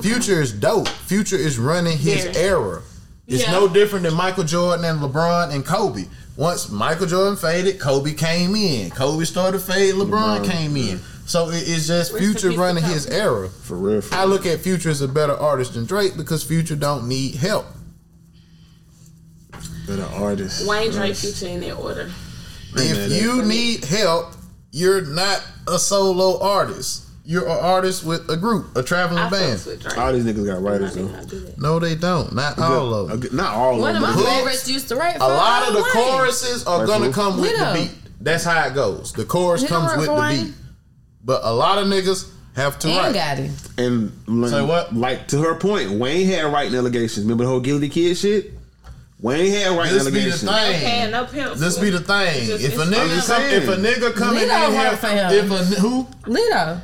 Future 0.02 0.42
is 0.42 0.52
dope. 0.52 0.88
Future 0.88 1.36
is 1.36 1.60
running 1.60 1.98
his 2.00 2.24
Very. 2.26 2.36
era. 2.38 2.82
It's 3.28 3.44
Yeah. 3.44 3.52
no 3.52 3.68
different 3.68 4.06
than 4.06 4.16
Michael 4.16 4.44
Jordan 4.44 4.84
and 4.86 5.00
LeBron 5.02 5.54
and 5.54 5.64
Kobe. 5.64 6.06
Once 6.36 6.70
Michael 6.70 7.06
Jordan 7.06 7.38
faded, 7.38 7.80
Kobe 7.80 8.14
came 8.14 8.56
in. 8.56 8.90
Kobe 8.90 9.24
started 9.24 9.60
to 9.60 9.64
fade, 9.64 9.94
LeBron, 9.94 10.42
LeBron, 10.42 10.50
came 10.50 10.76
in. 10.76 11.00
So 11.28 11.50
it- 11.52 11.64
it's 11.68 11.86
just 11.88 12.12
Rest 12.12 12.24
in 12.26 12.34
Future 12.34 12.52
running 12.58 12.84
his 12.84 13.06
era. 13.06 13.48
For 13.64 13.78
real. 13.78 14.02
For 14.02 14.16
I 14.16 14.22
real. 14.22 14.30
look 14.30 14.46
at 14.48 14.62
Future 14.62 14.90
as 14.90 15.02
a 15.02 15.08
better 15.08 15.36
artist 15.38 15.76
than 15.76 15.86
Drake 15.86 16.18
because 16.18 16.42
Future 16.44 16.76
don't 16.76 17.08
need 17.08 17.36
help. 17.36 17.68
Better 19.88 20.08
artist. 20.16 20.66
Wayne 20.68 20.92
Drake, 20.92 21.10
Nice. 21.10 21.22
Future 21.22 21.48
in 21.54 21.60
that 21.62 21.74
order. 21.76 22.10
If 22.78 23.22
you 23.22 23.44
need 23.44 23.86
help, 23.86 24.35
you're 24.76 25.02
not 25.02 25.42
a 25.70 25.80
solo 25.80 26.38
artist. 26.42 27.04
You're 27.24 27.46
an 27.46 27.58
artist 27.60 28.04
with 28.04 28.30
a 28.30 28.36
group, 28.38 28.76
a 28.78 28.84
traveling 28.84 29.18
I 29.24 29.30
band. 29.30 29.58
fucks 29.60 29.66
with 29.68 29.82
Drake. 29.82 29.98
All 29.98 30.12
these 30.14 30.26
niggas 30.26 30.46
got 30.46 30.62
writers 30.62 30.94
though. 30.96 31.08
not 31.08 31.28
do 31.28 31.40
that. 31.40 31.58
No, 31.60 31.80
they 31.80 31.96
don't. 31.96 32.34
Not 32.36 32.60
all 32.60 32.94
of 32.94 33.08
them. 33.08 33.20
good- 33.22 33.34
Not 33.34 33.54
all 33.54 33.80
One 33.80 33.96
of 33.96 33.96
of 33.96 34.02
them. 34.02 34.02
my 34.02 34.12
Hooks. 34.12 34.30
favorites 34.30 34.70
used 34.70 34.88
to 34.90 34.96
write. 34.96 35.16
A 35.16 35.20
lot 35.28 35.68
of 35.68 35.74
the 35.74 35.82
Wayne. 35.82 35.92
choruses 35.94 36.66
are 36.66 36.80
Right, 36.82 36.88
gonna 36.88 37.06
Lil? 37.06 37.14
come 37.14 37.40
with 37.42 37.58
the 37.58 37.64
Widow. 37.64 37.74
beat. 37.74 37.92
That's 38.22 38.44
how 38.44 38.68
it 38.68 38.76
goes. 38.76 39.12
The 39.14 39.24
chorus 39.26 39.62
He 39.62 39.68
comes 39.68 39.88
write 39.88 39.98
with 39.98 40.08
for 40.08 40.16
the 40.16 40.22
Wayne? 40.22 40.46
beat. 40.48 40.54
But 41.24 41.42
a 41.44 41.54
lot 41.54 41.80
of 41.80 41.88
niggas 41.88 42.26
have 42.56 42.78
to 42.80 42.88
And 42.90 42.98
write. 42.98 43.14
got 43.16 43.38
him. 43.38 43.54
And 43.80 44.12
like, 44.28 44.52
Say 44.52 44.62
what? 44.62 44.96
Like 44.96 45.28
to 45.30 45.42
her 45.42 45.56
point, 45.56 45.94
Wayne 45.94 46.28
had 46.28 46.46
writing 46.54 46.76
allegations. 46.76 47.26
Remember 47.26 47.46
the 47.46 47.50
whole 47.50 47.60
guilty 47.60 47.90
kid 47.90 48.18
shit? 48.18 48.55
Wayne 49.22 49.52
had 49.52 49.78
writing 49.78 49.94
This 49.94 50.06
be 50.06 50.12
the 50.12 50.18
allegations. 50.20 50.42
thing. 50.42 50.76
Okay, 50.76 51.12
no 51.12 51.26
pencil. 51.26 51.56
This 51.56 51.78
be 51.78 51.90
the 51.90 52.00
thing. 52.00 52.48
Just- 52.48 52.64
If 52.66 52.78
a 52.78 52.82
I'm 52.82 52.92
nigga 52.92 53.16
just 53.16 53.28
come, 53.30 53.44
if 53.44 53.68
a 53.68 53.76
nigga 53.78 54.14
come 54.16 54.38
in 54.38 54.50
here, 54.50 54.98
for 54.98 55.08
him. 55.08 55.32
if 55.32 55.52
a 55.52 55.80
who 55.80 56.08
Lito. 56.26 56.82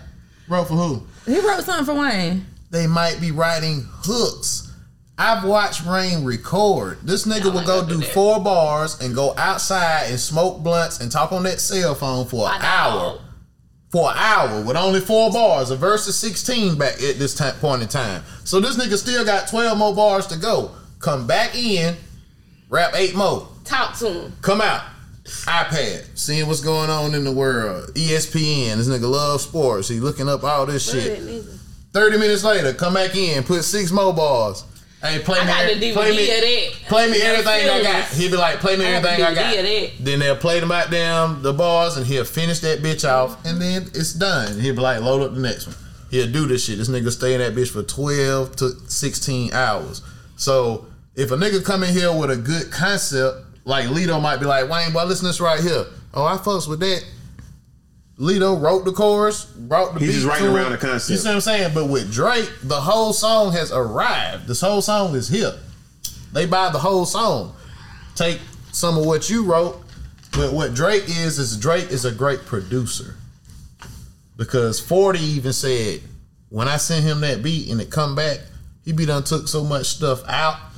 wrote 0.48 0.68
for 0.68 0.74
who? 0.76 1.04
He 1.26 1.40
wrote 1.40 1.64
something 1.64 1.86
for 1.86 2.00
Wayne. 2.02 2.46
they 2.72 2.88
might 2.88 3.20
be 3.20 3.32
writing 3.32 3.86
hooks. 3.90 4.70
I've 5.18 5.44
watched 5.44 5.86
Wayne 5.86 6.24
record. 6.24 7.00
This 7.04 7.26
nigga 7.26 7.54
will 7.54 7.64
go 7.64 7.80
like 7.80 7.90
do 7.90 7.98
that. 7.98 8.08
four 8.14 8.40
bars 8.40 9.00
and 9.02 9.14
go 9.14 9.36
outside 9.38 10.06
and 10.10 10.20
smoke 10.20 10.64
blunts 10.64 11.00
and 11.00 11.12
talk 11.12 11.32
on 11.32 11.44
that 11.44 11.60
cell 11.60 11.94
phone 11.94 12.26
for 12.26 12.48
an 12.50 12.60
hour. 12.62 13.20
For 13.92 14.10
an 14.10 14.18
hour 14.18 14.62
with 14.62 14.78
only 14.78 15.02
four 15.02 15.30
bars. 15.32 15.70
A 15.70 15.76
verse 15.76 16.08
of 16.08 16.14
16 16.16 16.76
back 16.76 16.94
at 17.04 17.20
this 17.20 17.36
time, 17.36 17.54
point 17.56 17.82
in 17.84 17.90
time. 17.90 18.24
So 18.46 18.60
this 18.62 18.78
nigga 18.78 18.98
still 18.98 19.24
got 19.26 19.48
12 19.50 19.78
more 19.78 19.94
bars 19.94 20.26
to 20.28 20.38
go. 20.38 20.72
Come 21.00 21.28
back 21.28 21.56
in, 21.56 21.98
rap 22.72 22.94
eight 22.96 23.14
more. 23.16 23.48
Talk 23.64 23.96
to 24.00 24.10
him. 24.10 24.34
Come 24.42 24.62
out. 24.62 24.82
iPad, 25.24 26.18
seeing 26.18 26.48
what's 26.48 26.62
going 26.62 26.90
on 26.90 27.14
in 27.14 27.24
the 27.24 27.32
world. 27.32 27.94
ESPN, 27.94 28.78
this 28.78 28.88
nigga 28.88 29.10
loves 29.10 29.44
sports. 29.44 29.88
He 29.88 30.00
looking 30.00 30.28
up 30.28 30.44
all 30.44 30.66
this 30.66 30.90
shit. 30.92 31.22
30 31.94 32.18
minutes 32.18 32.44
later, 32.44 32.74
come 32.74 32.96
back 32.96 33.16
in, 33.16 33.44
put 33.44 33.64
six 33.64 33.92
more 33.92 34.14
balls. 34.14 34.66
Hey, 35.02 35.20
play 35.20 35.40
I 35.40 35.42
me, 35.42 35.48
got 35.48 35.68
the 35.68 35.92
DVD 35.92 35.94
play 35.94 36.12
me, 36.12 36.70
play 36.88 37.12
me 37.12 37.22
everything 37.22 37.70
I 37.70 37.82
got. 37.82 38.08
He'll 38.10 38.32
be 38.32 38.38
like, 38.38 38.60
play 38.60 38.78
me 38.78 38.86
I 38.86 38.90
everything 38.92 39.24
I 39.26 39.34
got. 39.34 39.92
Then 40.00 40.20
they'll 40.20 40.36
play 40.36 40.60
them 40.60 40.72
out 40.72 40.92
down 40.92 41.42
the 41.42 41.54
bars 41.54 41.98
and 41.98 42.06
he'll 42.06 42.24
finish 42.24 42.60
that 42.60 42.80
bitch 42.80 43.08
off 43.08 43.44
and 43.46 43.60
then 43.60 43.84
it's 43.94 44.14
done. 44.14 44.60
He'll 44.60 44.76
be 44.76 44.82
like, 44.82 45.02
load 45.02 45.24
up 45.24 45.34
the 45.34 45.42
next 45.42 45.68
one. 45.68 45.76
He'll 46.12 46.32
do 46.32 46.46
this 46.46 46.66
shit. 46.66 46.78
This 46.78 46.88
nigga 46.88 47.12
stay 47.12 47.34
in 47.34 47.40
that 47.40 47.56
bitch 47.56 47.72
for 47.72 47.82
12 47.84 48.56
to 48.58 48.70
16 48.90 49.54
hours. 49.54 50.04
So 50.36 50.86
if 51.22 51.30
a 51.30 51.36
nigga 51.36 51.64
come 51.64 51.84
in 51.84 51.94
here 51.94 52.12
with 52.12 52.32
a 52.32 52.36
good 52.36 52.72
concept, 52.72 53.46
like 53.64 53.86
Lito 53.86 54.20
might 54.20 54.38
be 54.38 54.46
like, 54.46 54.68
Wayne, 54.68 54.92
boy, 54.92 55.04
listen 55.04 55.26
to 55.26 55.30
this 55.30 55.40
right 55.40 55.60
here. 55.60 55.86
Oh, 56.16 56.26
I 56.26 56.38
fucks 56.38 56.68
with 56.68 56.80
that. 56.80 57.06
Lito 58.18 58.60
wrote 58.60 58.86
the 58.86 58.92
chorus, 58.92 59.46
brought 59.46 59.94
the 59.94 60.00
beat. 60.00 60.08
He's 60.08 60.16
beat 60.16 60.22
just 60.24 60.28
writing 60.28 60.56
around 60.56 60.74
it. 60.74 60.80
the 60.82 60.88
concept. 60.88 61.12
You 61.12 61.18
see 61.18 61.28
what 61.28 61.36
I'm 61.36 61.42
saying? 61.42 61.74
But 61.76 61.86
with 61.90 62.12
Drake, 62.12 62.50
the 62.64 62.82
whole 62.82 63.14
song 63.14 63.52
has 63.52 63.72
arrived. 63.72 64.48
This 64.48 64.62
whole 64.62 64.82
song 64.82 65.14
is 65.14 65.28
here. 65.30 65.54
They 66.34 66.48
buy 66.48 66.72
the 66.72 66.80
whole 66.80 67.06
song. 67.06 67.56
Take 68.16 68.40
some 68.72 68.98
of 68.98 69.06
what 69.06 69.30
you 69.30 69.44
wrote, 69.44 69.80
but 70.32 70.54
what 70.54 70.74
Drake 70.74 71.04
is 71.04 71.38
is 71.38 71.56
Drake 71.56 71.92
is 71.92 72.04
a 72.04 72.12
great 72.12 72.40
producer. 72.46 73.16
Because 74.38 74.80
40 74.80 75.20
even 75.20 75.54
said, 75.54 76.02
when 76.50 76.68
I 76.68 76.78
sent 76.78 77.06
him 77.06 77.22
that 77.22 77.44
beat 77.44 77.70
and 77.70 77.80
it 77.80 77.92
come 77.92 78.16
back, 78.16 78.40
he 78.84 78.92
be 78.92 79.06
done 79.06 79.24
took 79.24 79.48
so 79.48 79.64
much 79.64 79.86
stuff 79.86 80.24
out. 80.28 80.71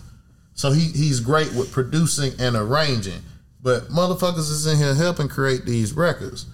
So 0.55 0.71
he 0.71 0.81
he's 0.89 1.19
great 1.19 1.53
with 1.53 1.71
producing 1.71 2.33
and 2.39 2.55
arranging. 2.55 3.21
But 3.61 3.89
motherfuckers 3.89 4.49
is 4.51 4.65
in 4.67 4.77
here 4.77 4.93
helping 4.93 5.27
create 5.29 5.65
these 5.65 5.93
records. 5.93 6.45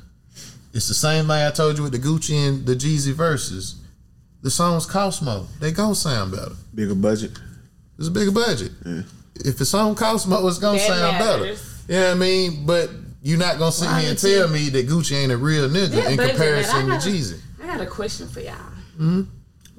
It's 0.74 0.88
the 0.88 0.94
same 0.94 1.24
thing 1.26 1.32
I 1.32 1.50
told 1.52 1.78
you 1.78 1.84
with 1.84 1.92
the 1.92 2.00
Gucci 2.00 2.48
and 2.48 2.66
the 2.66 2.76
Jeezy 2.76 3.14
verses. 3.14 3.76
The 4.42 4.50
songs 4.52 4.86
cost 4.86 5.22
more. 5.24 5.46
They 5.60 5.72
gonna 5.72 5.96
sound 5.96 6.32
better. 6.32 6.52
Bigger 6.74 6.96
budget. 6.96 7.32
It's 7.98 8.08
a 8.08 8.12
bigger 8.12 8.32
budget. 8.32 8.72
Yeah. 8.86 9.02
If 9.44 9.60
it's 9.60 9.74
on 9.74 9.96
Cosmo, 9.96 10.48
it's 10.48 10.60
gonna 10.60 10.78
That 10.78 10.88
sound 10.88 11.18
better. 11.20 11.44
matters. 11.44 11.84
You 11.88 11.96
know 11.96 12.06
what 12.08 12.12
I 12.12 12.20
mean? 12.20 12.66
But 12.66 12.90
you're 13.22 13.38
not 13.40 13.58
gonna 13.58 13.72
sit 13.72 13.90
here 13.90 14.10
and 14.12 14.18
tell 14.20 14.48
me 14.48 14.70
that 14.70 14.88
Gucci 14.88 15.14
ain't 15.22 15.32
a 15.32 15.38
real 15.38 15.68
nigga 15.68 15.96
Yeah, 15.96 16.10
in 16.10 16.18
comparison 16.18 16.86
to 16.86 16.92
gotta- 16.94 17.10
Jeezy. 17.10 17.40
I 17.62 17.66
got 17.68 17.82
a 17.82 17.86
question 17.86 18.28
for 18.30 18.40
y'all. 18.40 18.54
Mm-hmm. 18.98 19.22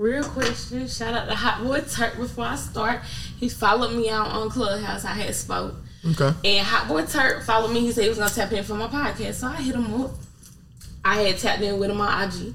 Real 0.00 0.24
question. 0.24 0.88
Shout 0.88 1.12
out 1.12 1.28
to 1.28 1.34
Hot 1.34 1.62
Boy 1.62 1.82
Turk 1.82 2.16
before 2.16 2.46
I 2.46 2.56
start. 2.56 3.02
He 3.38 3.50
followed 3.50 3.94
me 3.94 4.08
out 4.08 4.28
on 4.28 4.48
Clubhouse. 4.48 5.04
I 5.04 5.12
had 5.12 5.34
spoke. 5.34 5.74
Okay. 6.12 6.32
And 6.42 6.66
Hot 6.66 6.88
Boy 6.88 7.04
Turk 7.04 7.42
followed 7.42 7.70
me. 7.70 7.80
He 7.80 7.92
said 7.92 8.04
he 8.04 8.08
was 8.08 8.16
gonna 8.16 8.30
tap 8.30 8.50
in 8.50 8.64
for 8.64 8.72
my 8.72 8.86
podcast. 8.86 9.34
So 9.34 9.48
I 9.48 9.56
hit 9.56 9.74
him 9.74 10.00
up. 10.00 10.12
I 11.04 11.20
had 11.20 11.36
tapped 11.36 11.60
in 11.60 11.78
with 11.78 11.90
him 11.90 12.00
on 12.00 12.22
IG. 12.30 12.54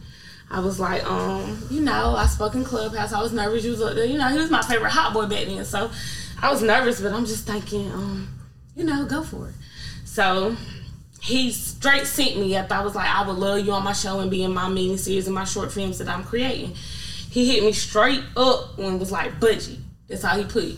I 0.50 0.60
was 0.60 0.80
like, 0.80 1.06
um, 1.06 1.62
you 1.70 1.82
know, 1.82 2.16
I 2.16 2.26
spoke 2.26 2.56
in 2.56 2.64
Clubhouse. 2.64 3.14
I 3.14 3.22
was 3.22 3.32
nervous. 3.32 3.64
You 3.64 3.72
was 3.72 3.82
up 3.84 3.94
there. 3.94 4.06
You 4.06 4.18
know, 4.18 4.28
he 4.30 4.40
was 4.40 4.50
my 4.50 4.64
favorite 4.64 4.90
hot 4.90 5.14
boy 5.14 5.28
back 5.28 5.46
then. 5.46 5.64
So 5.66 5.92
I 6.42 6.50
was 6.50 6.64
nervous, 6.64 7.00
but 7.00 7.14
I'm 7.14 7.28
just 7.28 7.46
thinking, 7.46 7.92
um, 7.92 8.28
you 8.76 8.86
know, 8.86 9.06
go 9.06 9.22
for 9.22 9.50
it. 9.50 9.54
So 10.04 10.56
he 11.22 11.52
straight 11.52 12.08
sent 12.08 12.38
me 12.38 12.56
after 12.56 12.74
I 12.74 12.84
was 12.84 12.96
like, 12.96 13.08
I 13.08 13.28
would 13.28 13.38
love 13.38 13.64
you 13.64 13.72
on 13.74 13.84
my 13.84 13.94
show 13.94 14.20
and 14.20 14.32
be 14.32 14.42
in 14.44 14.52
my 14.52 14.68
mini 14.68 14.98
series 14.98 15.28
and 15.28 15.36
my 15.36 15.44
short 15.44 15.72
films 15.72 16.00
that 16.00 16.10
I'm 16.10 16.24
creating. 16.24 16.74
He 17.36 17.46
hit 17.52 17.66
me 17.66 17.74
straight 17.74 18.24
up 18.38 18.80
and 18.80 18.98
was 18.98 19.12
like, 19.12 19.42
budgie. 19.42 19.82
That's 20.08 20.24
how 20.24 20.38
he 20.38 20.46
put 20.46 20.64
it. 20.64 20.78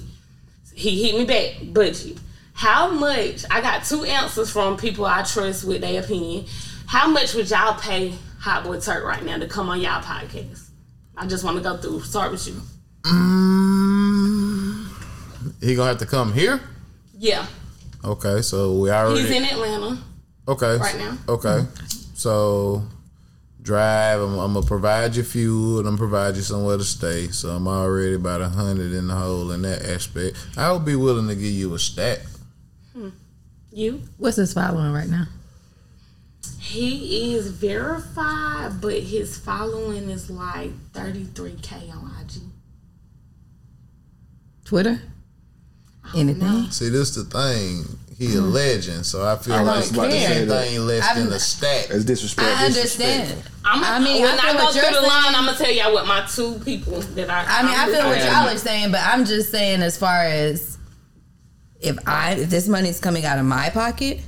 He 0.73 1.03
hit 1.03 1.15
me 1.15 1.23
back, 1.23 1.61
budgie. 1.71 2.17
How 2.53 2.89
much? 2.89 3.45
I 3.51 3.61
got 3.61 3.83
two 3.83 4.03
answers 4.03 4.49
from 4.49 4.75
people 4.75 5.05
I 5.05 5.21
trust 5.21 5.65
with 5.65 5.81
their 5.81 6.01
opinion. 6.01 6.45
How 6.87 7.07
much 7.07 7.35
would 7.35 7.47
y'all 7.47 7.79
pay 7.79 8.15
Hot 8.39 8.63
Boy 8.63 8.79
Turk 8.79 9.03
right 9.05 9.23
now 9.23 9.37
to 9.37 9.47
come 9.47 9.69
on 9.69 9.79
y'all 9.79 10.01
podcast? 10.01 10.69
I 11.15 11.27
just 11.27 11.43
want 11.43 11.57
to 11.57 11.63
go 11.63 11.77
through. 11.77 12.01
Start 12.01 12.31
with 12.31 12.47
you. 12.47 12.59
Mm, 13.03 14.87
he 15.61 15.75
gonna 15.75 15.89
have 15.89 15.99
to 15.99 16.07
come 16.07 16.33
here. 16.33 16.59
Yeah, 17.19 17.45
Okay, 18.03 18.41
so 18.41 18.73
we 18.79 18.89
already 18.89 19.21
he's 19.21 19.29
in 19.29 19.43
Atlanta. 19.43 20.01
okay 20.47 20.77
right 20.77 20.97
now. 20.97 21.17
Okay, 21.29 21.49
mm-hmm. 21.49 22.15
so 22.15 22.81
drive. 23.61 24.21
I'm, 24.21 24.37
I'm 24.39 24.53
gonna 24.53 24.65
provide 24.65 25.15
you 25.15 25.23
fuel 25.23 25.79
and 25.79 25.87
I'm 25.87 25.95
gonna 25.95 26.09
provide 26.09 26.35
you 26.35 26.41
somewhere 26.41 26.77
to 26.77 26.83
stay. 26.83 27.27
So 27.27 27.49
I'm 27.49 27.67
already 27.67 28.15
about 28.15 28.41
a 28.41 28.49
hundred 28.49 28.93
in 28.93 29.07
the 29.07 29.15
hole 29.15 29.51
in 29.51 29.61
that 29.63 29.83
aspect. 29.83 30.37
I 30.57 30.71
would 30.71 30.85
be 30.85 30.95
willing 30.95 31.27
to 31.27 31.35
give 31.35 31.43
you 31.43 31.73
a 31.73 31.79
stack. 31.79 32.19
Hmm. 32.93 33.09
You? 33.71 34.01
What's 34.17 34.37
his 34.37 34.53
following 34.53 34.93
right 34.93 35.09
now? 35.09 35.27
He 36.59 37.33
is 37.33 37.47
verified, 37.47 38.81
but 38.81 38.99
his 38.99 39.37
following 39.37 40.09
is 40.09 40.29
like 40.29 40.71
33k 40.93 41.93
on 41.93 42.11
IG. 42.21 42.41
Twitter? 44.65 45.01
Anything? 46.15 46.69
See, 46.71 46.89
this 46.89 47.15
the 47.15 47.23
thing. 47.23 47.85
He 48.17 48.25
a 48.25 48.29
mm-hmm. 48.29 48.49
legend, 48.49 49.05
so 49.05 49.23
I 49.23 49.37
feel 49.37 49.53
I 49.53 49.61
like 49.61 49.91
don't 49.91 50.09
care. 50.09 50.31
anything 50.31 50.87
less 50.87 51.07
I'm- 51.07 51.25
than 51.25 51.33
a 51.33 51.39
stack. 51.39 51.87
That's 51.89 52.03
disrespectful. 52.03 52.57
I 52.57 52.65
understand. 52.65 53.43
I'm, 53.63 53.83
I 53.83 53.99
mean, 53.99 54.23
when 54.23 54.31
I 54.31 54.37
I, 54.37 54.53
feel 54.53 54.53
go 54.53 54.71
through 54.71 54.81
you're 54.81 55.01
the 55.01 55.07
line. 55.07 55.35
I'm 55.35 55.45
gonna 55.45 55.57
tell 55.57 55.71
y'all 55.71 55.93
what 55.93 56.07
my 56.07 56.25
two 56.25 56.57
people 56.65 56.99
that 57.01 57.29
I. 57.29 57.45
I 57.47 57.63
mean, 57.63 57.75
I 57.75 57.83
I'm 57.83 57.91
feel 57.91 58.05
what 58.07 58.17
y'all 58.17 58.49
are 58.49 58.57
saying, 58.57 58.91
but 58.91 59.01
I'm 59.03 59.23
just 59.23 59.51
saying 59.51 59.83
as 59.83 59.97
far 59.97 60.23
as 60.23 60.79
if 61.79 61.95
I 62.07 62.31
if 62.33 62.49
this 62.49 62.67
money's 62.67 62.99
coming 62.99 63.23
out 63.23 63.37
of 63.37 63.45
my 63.45 63.69
pocket, 63.69 64.21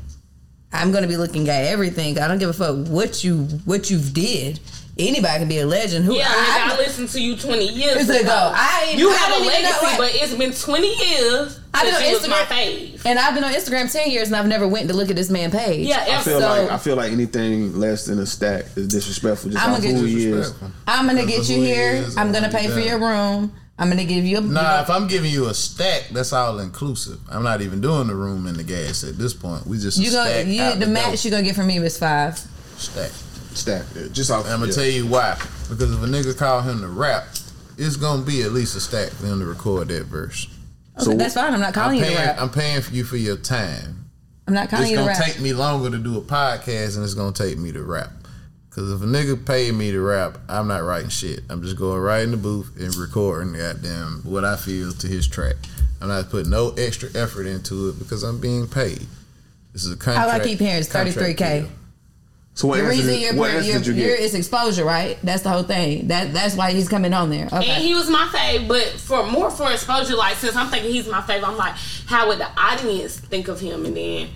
I'm 0.71 0.91
gonna 0.91 1.07
be 1.07 1.17
looking 1.17 1.49
at 1.49 1.65
everything. 1.65 2.19
I 2.19 2.27
don't 2.27 2.37
give 2.37 2.49
a 2.49 2.53
fuck 2.53 2.87
what 2.89 3.23
you 3.23 3.45
what 3.65 3.89
you 3.89 3.99
did. 3.99 4.59
Anybody 4.99 5.39
can 5.39 5.47
be 5.47 5.59
a 5.59 5.65
legend. 5.65 6.03
Who 6.03 6.15
Yeah, 6.17 6.27
I, 6.27 6.69
nigga, 6.71 6.75
I, 6.75 6.77
listened 6.77 7.09
to 7.09 7.21
you 7.21 7.37
20 7.37 7.67
years 7.69 7.95
Years 7.95 8.09
ago. 8.09 8.19
ago. 8.19 8.51
I 8.53 8.93
you 8.97 9.09
I 9.09 9.13
have 9.15 9.29
a 9.29 9.43
didn't 9.43 9.45
know, 9.63 9.67
legacy, 9.69 9.85
like- 9.85 9.97
but 9.97 10.11
it's 10.15 10.33
been 10.33 10.51
20 10.53 10.87
years 10.87 11.59
I've 11.73 11.83
been 11.85 11.93
on 11.95 12.01
you 12.01 12.29
my 12.29 12.35
Instagram- 12.35 12.45
fave. 12.47 13.01
and 13.05 13.17
I've 13.19 13.33
been 13.35 13.43
on 13.45 13.53
Instagram 13.53 13.91
ten 13.91 14.11
years 14.11 14.27
and 14.27 14.35
I've 14.35 14.47
never 14.47 14.67
went 14.67 14.87
to 14.89 14.93
look 14.95 15.09
at 15.09 15.15
this 15.15 15.29
man 15.29 15.51
page. 15.51 15.87
Yeah, 15.87 16.03
I 16.09 16.21
feel 16.21 16.41
So- 16.41 16.47
like 16.49 16.69
I 16.71 16.77
feel 16.77 16.95
like 16.97 17.11
anything 17.13 17.79
less 17.79 18.05
than 18.05 18.19
a 18.19 18.25
stack 18.25 18.65
is 18.75 18.87
disrespectful. 18.87 19.51
Just 19.51 19.63
I'ma 19.65 19.79
get 19.79 19.95
who 19.95 20.03
he 20.05 20.25
is. 20.31 20.51
I'm 20.87 21.05
gonna 21.07 21.25
Because 21.25 21.47
get 21.47 21.55
you 21.55 21.61
who 21.61 21.67
he 21.67 21.73
here. 21.73 21.93
is 21.93 22.17
I'm 22.17 22.31
gonna 22.33 22.49
what 22.49 22.59
he 22.61 22.67
pay 22.67 22.73
for 22.73 22.79
your 22.79 22.97
room. 22.99 23.53
I'm 23.77 23.87
gonna 23.89 24.03
give 24.03 24.25
you 24.25 24.39
a 24.39 24.41
Nah, 24.41 24.81
if 24.81 24.89
I'm 24.89 25.07
giving 25.07 25.31
you 25.31 25.47
a 25.47 25.53
stack, 25.53 26.07
that's 26.11 26.33
all 26.33 26.59
inclusive. 26.59 27.19
I'm 27.29 27.43
not 27.43 27.61
even 27.61 27.79
doing 27.79 28.07
the 28.07 28.15
room 28.15 28.45
and 28.47 28.57
the 28.57 28.63
gas 28.63 29.05
at 29.05 29.17
this 29.17 29.33
point. 29.33 29.65
We 29.65 29.77
just 29.77 29.97
a 29.97 30.01
you 30.01 30.11
gonna 30.11 30.29
stack 30.29 30.47
you, 30.47 30.61
out 30.61 30.79
the 30.79 30.85
door. 30.85 30.93
match 30.93 31.23
you're 31.23 31.31
gonna 31.31 31.43
get 31.43 31.55
from 31.55 31.67
me 31.67 31.77
is 31.77 31.97
five. 31.97 32.37
stack. 32.77 33.11
Stack. 33.59 33.85
Yeah, 33.95 34.07
just 34.11 34.31
off. 34.31 34.45
And 34.45 34.53
I'm 34.53 34.59
gonna 34.59 34.71
yeah. 34.71 34.75
tell 34.75 34.85
you 34.85 35.07
why. 35.07 35.35
Because 35.69 35.91
if 35.93 36.01
a 36.01 36.07
nigga 36.07 36.37
call 36.37 36.61
him 36.61 36.81
to 36.81 36.87
rap, 36.87 37.25
it's 37.77 37.95
gonna 37.95 38.23
be 38.23 38.41
at 38.43 38.51
least 38.51 38.75
a 38.75 38.79
stack 38.79 39.09
for 39.11 39.27
him 39.27 39.39
to 39.39 39.45
record 39.45 39.87
that 39.89 40.05
verse. 40.05 40.47
Okay, 40.97 41.05
So- 41.05 41.17
that's 41.17 41.35
fine. 41.35 41.53
I'm 41.53 41.59
not 41.59 41.67
I'm 41.67 41.73
calling 41.73 41.97
you 41.99 42.03
to 42.05 42.11
paying, 42.11 42.19
rap. 42.25 42.41
I'm 42.41 42.49
paying 42.49 42.81
for 42.81 42.93
you 42.93 43.03
for 43.03 43.17
your 43.17 43.37
time. 43.37 44.05
I'm 44.47 44.53
not 44.53 44.69
calling 44.69 44.85
It's 44.85 44.91
you 44.91 44.97
to 44.97 45.03
rap. 45.03 45.11
It's 45.11 45.19
gonna 45.19 45.33
take 45.33 45.41
me 45.41 45.53
longer 45.53 45.89
to 45.91 45.97
do 45.97 46.17
a 46.17 46.21
podcast 46.21 46.95
and 46.95 47.03
it's 47.03 47.13
gonna 47.13 47.31
take 47.31 47.57
me 47.57 47.71
to 47.71 47.83
rap. 47.83 48.11
Cause 48.71 48.91
if 48.91 49.01
a 49.01 49.05
nigga 49.05 49.45
paid 49.45 49.73
me 49.73 49.91
to 49.91 49.99
rap, 49.99 50.37
I'm 50.47 50.67
not 50.67 50.83
writing 50.83 51.09
shit. 51.09 51.41
I'm 51.49 51.61
just 51.61 51.75
going 51.75 51.99
right 51.99 52.23
in 52.23 52.31
the 52.31 52.37
booth 52.37 52.71
and 52.79 52.95
recording 52.95 53.53
goddamn 53.53 54.21
what 54.23 54.45
I 54.45 54.55
feel 54.55 54.91
to 54.93 55.07
his 55.07 55.27
track. 55.27 55.55
I'm 56.01 56.07
not 56.07 56.29
putting 56.29 56.49
no 56.49 56.69
extra 56.71 57.09
effort 57.13 57.45
into 57.45 57.89
it 57.89 57.99
because 57.99 58.23
I'm 58.23 58.39
being 58.39 58.67
paid. 58.67 59.05
This 59.73 59.85
is 59.85 59.91
a 59.91 59.97
contract. 59.97 60.29
All 60.29 60.41
I 60.41 60.43
keep 60.43 60.59
hearing 60.59 60.77
is 60.77 60.89
33K. 60.89 61.61
deal. 61.61 61.69
So 62.59 62.67
what 62.67 62.79
The 62.79 62.83
reason 62.83 63.13
did, 63.13 63.21
you're, 63.21 63.35
what 63.35 63.53
you're, 63.53 63.61
answer 63.61 63.79
did 63.79 63.87
you 63.87 63.93
you're, 63.93 64.17
get? 64.17 64.25
it's 64.25 64.33
exposure, 64.33 64.83
right? 64.83 65.17
That's 65.23 65.43
the 65.43 65.49
whole 65.49 65.63
thing. 65.63 66.09
That 66.09 66.33
that's 66.33 66.57
why 66.57 66.73
he's 66.73 66.89
coming 66.89 67.13
on 67.13 67.29
there. 67.29 67.45
Okay. 67.45 67.55
And 67.69 67.81
he 67.81 67.93
was 67.93 68.09
my 68.09 68.27
fave, 68.33 68.67
but 68.67 68.83
for 68.85 69.25
more 69.25 69.49
for 69.49 69.71
exposure, 69.71 70.17
like 70.17 70.35
since 70.35 70.57
I'm 70.57 70.67
thinking 70.67 70.91
he's 70.91 71.07
my 71.07 71.21
fave, 71.21 71.41
I'm 71.41 71.55
like, 71.55 71.75
how 72.07 72.27
would 72.27 72.37
the 72.37 72.49
audience 72.59 73.17
think 73.17 73.47
of 73.47 73.61
him? 73.61 73.85
And 73.85 73.95
then 73.95 74.27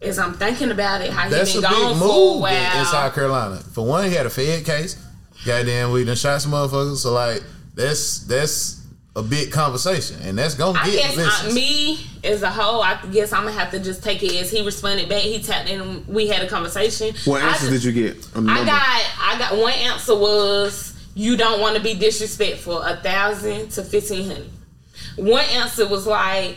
as 0.00 0.20
I'm 0.20 0.34
thinking 0.34 0.70
about 0.70 1.00
it, 1.00 1.10
how 1.10 1.24
he 1.24 1.30
That's 1.30 1.50
a 1.56 1.60
been 1.60 1.68
big 1.68 1.70
gone 1.72 1.98
for 1.98 2.04
a 2.04 2.06
move 2.06 2.36
in, 2.36 2.40
while. 2.42 2.78
in 2.78 2.86
South 2.86 3.14
Carolina. 3.16 3.56
For 3.56 3.84
one, 3.84 4.04
he 4.08 4.14
had 4.14 4.26
a 4.26 4.30
Fed 4.30 4.64
case. 4.64 5.04
Goddamn, 5.44 5.90
we 5.90 6.04
done 6.04 6.14
shot 6.14 6.40
some 6.40 6.52
motherfuckers. 6.52 6.98
So 6.98 7.12
like, 7.12 7.42
that's 7.74 8.20
that's 8.28 8.79
a 9.16 9.22
big 9.22 9.50
conversation, 9.50 10.16
and 10.22 10.38
that's 10.38 10.54
gonna 10.54 10.78
I 10.78 10.84
get 10.86 11.14
guess. 11.16 11.18
Uh, 11.18 11.50
I, 11.50 11.52
me 11.52 11.98
as 12.22 12.42
a 12.42 12.50
whole, 12.50 12.80
I 12.82 13.00
guess 13.12 13.32
I'm 13.32 13.44
gonna 13.44 13.58
have 13.58 13.70
to 13.72 13.80
just 13.80 14.02
take 14.04 14.22
it 14.22 14.34
as 14.36 14.50
he 14.50 14.64
responded 14.64 15.08
back. 15.08 15.22
He 15.22 15.42
tapped 15.42 15.68
in, 15.68 15.80
and 15.80 16.06
we 16.08 16.28
had 16.28 16.42
a 16.42 16.48
conversation. 16.48 17.14
What 17.24 17.42
I 17.42 17.48
answers 17.48 17.70
just- 17.70 17.82
did 17.84 17.94
you 17.94 18.08
get? 18.12 18.28
I 18.34 18.40
number? 18.40 18.64
got, 18.66 19.02
I 19.20 19.36
got 19.38 19.56
one 19.58 19.72
answer 19.72 20.14
was 20.16 20.96
you 21.14 21.36
don't 21.36 21.60
want 21.60 21.76
to 21.76 21.82
be 21.82 21.94
disrespectful. 21.94 22.80
A 22.82 22.96
thousand 22.96 23.70
to 23.70 23.82
fifteen 23.82 24.26
hundred. 24.28 24.50
One 25.16 25.44
answer 25.44 25.88
was 25.88 26.06
like 26.06 26.56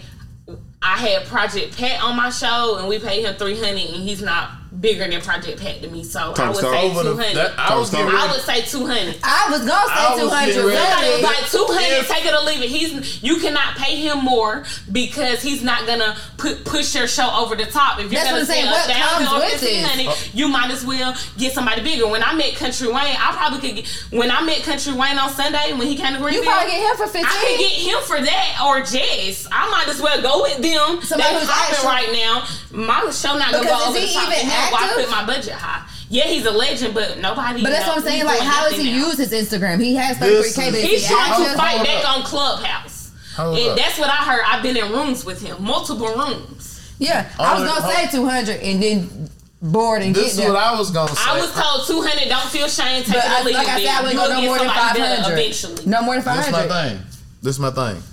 I 0.81 0.97
had 0.97 1.25
Project 1.25 1.75
Pat 1.77 2.03
on 2.03 2.15
my 2.15 2.29
show, 2.29 2.77
and 2.77 2.87
we 2.87 2.99
paid 2.99 3.25
him 3.25 3.35
three 3.35 3.55
hundred, 3.55 3.89
and 3.95 4.03
he's 4.03 4.21
not 4.21 4.51
bigger 4.79 5.07
than 5.07 5.21
Project 5.21 5.61
Pat 5.61 5.81
to 5.81 5.87
me. 5.89 6.03
So 6.03 6.33
I 6.35 6.47
would 6.49 6.57
Starr 6.57 6.73
say 6.73 6.85
Over 6.89 7.01
two 7.03 7.09
the, 7.09 7.15
hundred. 7.23 7.35
that, 7.35 7.59
I 7.59 7.75
was 7.77 7.89
Tom. 7.91 8.07
I 8.09 8.31
would 8.31 8.41
say 8.41 8.61
two 8.61 8.85
hundred. 8.85 9.15
I 9.23 9.47
was 9.51 9.65
gonna 9.65 9.87
say 9.87 10.21
two 10.21 10.29
hundred. 10.29 10.53
getting 10.53 10.65
ready- 10.67 10.81
Somebody 10.81 11.07
was 11.09 11.15
really. 11.15 11.21
like 11.23 11.51
two 11.51 11.65
hundred, 11.69 11.97
If- 11.99 12.07
take 12.09 12.25
it 12.25 12.33
or 12.33 12.43
leave 12.45 12.61
it. 12.63 12.69
He's 12.69 13.23
you 13.23 13.37
cannot 13.39 13.75
pay 13.77 13.95
him 13.95 14.19
more 14.23 14.63
because 14.91 15.41
he's 15.41 15.61
not 15.63 15.85
gonna 15.85 16.17
put 16.37 16.65
push 16.65 16.95
your 16.95 17.07
show 17.07 17.29
over 17.29 17.55
the 17.55 17.65
top. 17.65 17.99
If 17.99 18.11
you're 18.11 18.21
That's 18.21 18.29
gonna 18.31 18.45
say 18.45 18.53
saying. 18.61 18.67
a 18.67 18.71
What 18.71 18.89
thousand 18.89 19.27
comes 19.27 19.43
or 19.43 19.49
fifteen 19.49 19.83
hundred, 19.83 20.07
this? 20.07 20.29
you 20.33 20.47
might 20.47 20.71
as 20.71 20.85
well 20.85 21.15
get 21.37 21.53
somebody 21.53 21.81
bigger. 21.81 22.07
When 22.07 22.23
I 22.23 22.33
met 22.33 22.55
Country 22.55 22.87
Wayne, 22.87 23.15
I 23.19 23.31
probably 23.37 23.59
could 23.59 23.75
get 23.77 23.87
when 24.11 24.31
I 24.31 24.41
met 24.41 24.63
Country 24.63 24.93
Wayne 24.93 25.17
on 25.17 25.29
Sunday 25.31 25.73
when 25.73 25.87
he 25.87 25.95
came 25.95 26.13
to 26.13 26.19
Greenville. 26.19 26.43
You 26.43 26.49
probably 26.49 26.71
get 26.71 26.81
him 26.81 26.97
for 26.97 27.03
I 27.17 27.21
could 27.21 27.59
get 27.59 27.71
him 27.71 27.99
for 28.03 28.19
that 28.21 28.59
or 28.65 28.79
Jess. 28.81 29.47
I 29.51 29.69
might 29.69 29.87
as 29.87 30.01
well 30.01 30.19
go 30.21 30.41
with 30.41 30.57
them. 30.57 31.01
Somebody 31.03 31.33
they 31.33 31.39
who's 31.39 31.49
popping 31.49 31.73
actually- 31.75 31.87
right 31.87 32.11
now. 32.13 32.43
My 32.73 32.99
show 33.11 33.37
not 33.37 33.51
gonna 33.51 33.63
Because 33.63 33.69
go 33.69 33.81
is 33.83 33.87
over 33.89 33.99
he 33.99 34.07
the 34.07 34.13
top. 34.13 34.33
even 34.33 34.49
And 34.65 34.73
that's 34.73 34.95
why 34.95 35.01
I 35.01 35.03
put 35.03 35.11
my 35.11 35.25
budget 35.25 35.53
high. 35.53 35.87
Yeah, 36.09 36.25
he's 36.25 36.45
a 36.45 36.51
legend, 36.51 36.93
but 36.93 37.19
nobody. 37.19 37.61
But 37.63 37.71
that's 37.71 37.87
what 37.87 37.97
I'm 37.97 38.03
saying. 38.03 38.17
he's 38.17 38.25
Like, 38.25 38.39
how 38.41 38.69
does 38.69 38.77
he 38.79 38.91
now. 38.91 39.07
use 39.07 39.17
his 39.17 39.31
Instagram? 39.31 39.81
He 39.81 39.95
has 39.95 40.19
This 40.19 40.55
33k, 40.55 40.65
but 40.71 40.77
is- 40.79 40.83
is 40.83 40.89
He's 40.89 41.07
trying 41.07 41.43
to 41.45 41.57
fight 41.57 41.83
back 41.83 42.05
up. 42.05 42.17
on 42.17 42.23
Clubhouse. 42.23 43.11
Hold 43.35 43.57
and 43.57 43.69
up. 43.71 43.77
that's 43.77 43.97
what 43.97 44.09
I 44.09 44.17
heard. 44.17 44.41
I've 44.45 44.61
been 44.61 44.77
in 44.77 44.91
rooms 44.91 45.25
with 45.25 45.41
him, 45.41 45.57
multiple 45.63 46.07
rooms. 46.13 46.79
Yeah, 46.99 47.27
I 47.39 47.59
was 47.59 47.67
gonna 47.69 47.93
say 47.93 48.07
two 48.11 48.27
hundred 48.27 48.61
and 48.61 48.81
then 48.83 49.29
bored 49.61 50.03
and 50.03 50.13
This 50.13 50.33
is 50.33 50.37
get 50.37 50.43
there. 50.43 50.53
what 50.53 50.61
I 50.63 50.77
was 50.77 50.91
gonna 50.91 51.15
say. 51.15 51.21
I 51.25 51.39
was 51.41 51.51
told 51.53 51.87
200. 51.87 52.29
Don't 52.29 52.47
feel 52.49 52.67
shame. 52.67 53.01
Take 53.03 53.07
but 53.15 53.25
it 53.25 53.31
I, 53.31 53.41
or 53.41 53.45
leave 53.45 53.55
like 53.55 53.67
I 53.67 53.79
said, 53.83 53.87
I 53.89 54.01
wouldn't 54.01 54.13
You 54.21 54.27
go 54.27 54.33
no 54.33 54.41
more 54.43 54.57
than 54.59 54.67
five 54.67 54.77
somebody 54.77 54.99
better 54.99 55.21
hundred. 55.23 55.39
Eventually. 55.39 55.85
No 55.87 56.01
more 56.03 56.13
than 56.15 56.23
500. 56.23 56.43
This 56.43 56.47
is 56.47 56.51
my 56.69 56.89
thing. 56.89 56.99
This 57.41 57.55
is 57.55 57.59
my 57.59 57.71
thing. 57.71 58.03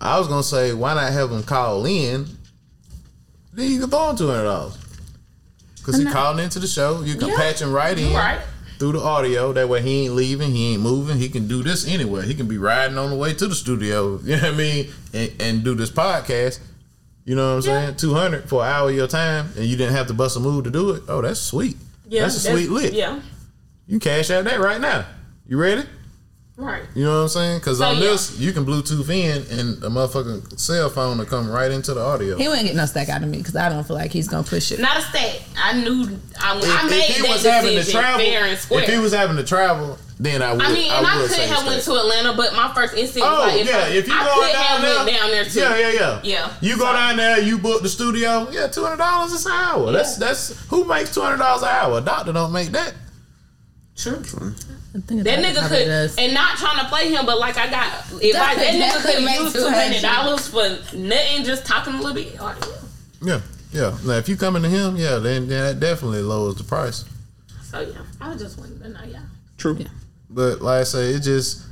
I 0.00 0.18
was 0.18 0.26
gonna 0.28 0.42
say, 0.42 0.72
why 0.74 0.94
not 0.94 1.12
have 1.12 1.30
him 1.30 1.42
call 1.44 1.86
in? 1.86 2.26
Then 3.52 3.70
you 3.70 3.80
can 3.80 3.88
throw 3.90 4.10
him 4.10 4.16
two 4.16 4.26
hundred 4.26 4.44
dollars. 4.44 4.76
Cause 5.84 5.96
he 5.98 6.04
called 6.06 6.40
into 6.40 6.58
the 6.58 6.66
show. 6.66 7.02
You 7.02 7.14
can 7.14 7.28
Yeah. 7.28 7.36
patch 7.36 7.60
him 7.60 7.70
right 7.72 7.96
in 7.98 8.12
Right. 8.14 8.40
through 8.78 8.92
the 8.92 9.00
audio. 9.00 9.52
That 9.52 9.68
way 9.68 9.82
he 9.82 10.04
ain't 10.06 10.14
leaving, 10.14 10.50
he 10.52 10.72
ain't 10.72 10.82
moving. 10.82 11.18
He 11.18 11.28
can 11.28 11.46
do 11.46 11.62
this 11.62 11.86
anywhere. 11.86 12.22
He 12.22 12.34
can 12.34 12.46
be 12.46 12.56
riding 12.58 12.96
on 12.98 13.10
the 13.10 13.16
way 13.16 13.34
to 13.34 13.46
the 13.46 13.54
studio. 13.54 14.18
You 14.24 14.36
know 14.36 14.42
what 14.42 14.52
I 14.54 14.56
mean? 14.56 14.88
And, 15.12 15.30
and 15.40 15.64
do 15.64 15.74
this 15.74 15.90
podcast. 15.90 16.58
You 17.26 17.34
know 17.36 17.50
what 17.50 17.54
I'm 17.56 17.62
saying? 17.62 17.96
Two 17.96 18.14
hundred 18.14 18.48
for 18.48 18.62
an 18.64 18.70
hour 18.70 18.90
of 18.90 18.94
your 18.96 19.06
time, 19.06 19.48
and 19.56 19.64
you 19.64 19.76
didn't 19.76 19.94
have 19.94 20.06
to 20.08 20.14
bust 20.14 20.36
a 20.36 20.40
move 20.40 20.64
to 20.64 20.70
do 20.70 20.90
it. 20.90 21.02
Oh, 21.08 21.22
that's 21.22 21.40
sweet. 21.40 21.76
Yeah, 22.08 22.22
that's 22.22 22.36
a 22.36 22.40
sweet 22.50 22.70
lick. 22.70 22.92
Yeah. 22.92 23.14
You 23.86 23.98
can 23.98 24.00
cash 24.00 24.30
out 24.30 24.44
that 24.44 24.60
right 24.60 24.80
now. 24.80 25.06
You 25.48 25.56
ready? 25.58 25.84
Right. 26.56 26.84
You 26.94 27.02
know 27.02 27.16
what 27.16 27.22
I'm 27.22 27.28
saying? 27.30 27.58
Because 27.58 27.78
So, 27.78 27.84
on 27.86 27.96
yeah. 27.96 28.00
this, 28.02 28.38
you 28.38 28.52
can 28.52 28.64
Bluetooth 28.64 29.08
in, 29.10 29.42
and 29.58 29.82
a 29.82 29.88
motherfucking 29.88 30.56
cell 30.56 30.88
phone 30.88 31.18
will 31.18 31.24
come 31.26 31.50
right 31.50 31.68
into 31.68 31.92
the 31.94 32.00
audio. 32.00 32.36
He 32.36 32.46
wouldn't 32.46 32.66
get 32.68 32.76
no 32.76 32.86
stack 32.86 33.08
out 33.08 33.24
of 33.24 33.28
me 33.28 33.38
because 33.38 33.56
I 33.56 33.68
don't 33.68 33.84
feel 33.84 33.96
like 33.96 34.12
he's 34.12 34.28
gonna 34.28 34.44
push 34.44 34.70
it. 34.70 34.78
Not 34.78 34.96
a 34.96 35.02
stat. 35.02 35.42
I 35.56 35.72
knew. 35.80 36.16
I, 36.40 36.56
If, 36.58 36.64
I 36.84 36.88
made 36.88 37.10
if 37.10 37.16
he 37.16 37.22
that 37.22 37.28
was 37.32 37.42
having 37.44 37.74
to 37.82 37.90
travel, 37.90 38.24
fair 38.24 38.44
and 38.44 38.56
square. 38.56 38.82
if 38.84 38.88
he 38.88 38.98
was 38.98 39.12
having 39.12 39.36
to 39.36 39.42
travel, 39.42 39.98
then 40.20 40.42
I 40.42 40.52
would. 40.52 40.62
I 40.62 40.72
mean, 40.72 40.92
and 40.92 41.04
I, 41.04 41.14
could 41.16 41.30
say 41.32 41.48
have 41.48 41.66
went 41.66 41.82
to 41.82 41.92
Atlanta, 41.96 42.34
but 42.34 42.54
my 42.54 42.72
first 42.72 42.94
instinct 42.94 43.26
Oh 43.28 43.46
was 43.46 43.52
like, 43.52 43.60
if 43.62 43.66
yeah, 43.68 43.76
I, 43.78 43.88
if 43.88 44.06
you 44.06 44.14
I 44.14 44.24
go 44.24 44.34
could 44.34 44.52
down 44.52 44.62
have 44.62 45.06
there, 45.06 45.18
down 45.18 45.30
there 45.32 45.44
too. 45.44 45.58
Yeah, 45.58 45.76
yeah, 45.78 45.90
yeah. 45.92 46.20
Yeah. 46.22 46.52
You 46.60 46.78
go 46.78 46.84
So- 46.86 46.92
down 46.92 47.16
there, 47.16 47.40
you 47.40 47.58
book 47.58 47.82
the 47.82 47.88
studio. 47.88 48.48
Yeah, 48.52 48.68
two 48.68 48.84
hundred 48.84 48.98
dollars 48.98 49.44
an 49.44 49.50
hour. 49.50 49.90
That's 49.90 50.16
that's 50.18 50.56
who 50.68 50.84
makes 50.84 51.12
two 51.12 51.20
hundred 51.20 51.38
dollars 51.38 51.62
an 51.64 51.68
hour. 51.70 51.98
A 51.98 52.00
doctor 52.00 52.32
don't 52.32 52.52
make 52.52 52.68
that. 52.68 52.94
True. 53.96 54.18
I 54.18 54.22
think 54.22 54.54
That 54.94 55.40
nigga 55.40 55.68
could, 55.68 55.86
does. 55.86 56.16
and 56.18 56.32
not 56.32 56.56
trying 56.56 56.78
to 56.78 56.88
play 56.88 57.10
him, 57.12 57.26
but 57.26 57.40
like 57.40 57.56
I 57.58 57.68
got, 57.68 57.88
if 58.22 58.36
I, 58.36 58.54
that 58.54 58.56
That 58.56 58.74
nigga 58.74 59.02
could 59.02 59.14
could 59.16 59.24
make 59.24 59.40
use 59.40 59.52
two 59.52 59.68
hundred 59.68 59.96
$200. 60.02 60.50
for 60.90 60.96
nothing, 60.96 61.44
just 61.44 61.66
talking 61.66 61.94
a 61.94 61.96
little 61.96 62.14
bit. 62.14 62.40
Like, 62.40 62.56
yeah. 62.64 62.70
Yeah, 63.20 63.40
yeah. 63.72 63.98
Now 64.04 64.12
if 64.18 64.28
you 64.28 64.36
coming 64.36 64.62
to 64.62 64.68
him, 64.68 64.96
yeah, 64.96 65.16
then, 65.16 65.48
then 65.48 65.64
that 65.64 65.80
definitely 65.80 66.22
lowers 66.22 66.54
the 66.56 66.64
price. 66.64 67.04
So 67.62 67.80
yeah, 67.80 67.98
I 68.20 68.28
was 68.32 68.40
just 68.40 68.56
wanting 68.56 68.78
to 68.80 68.88
know, 68.90 69.00
yeah. 69.04 69.22
True. 69.58 69.78
But 70.30 70.62
like 70.62 70.82
I 70.82 70.84
say, 70.84 71.10
it 71.14 71.20
just 71.20 71.62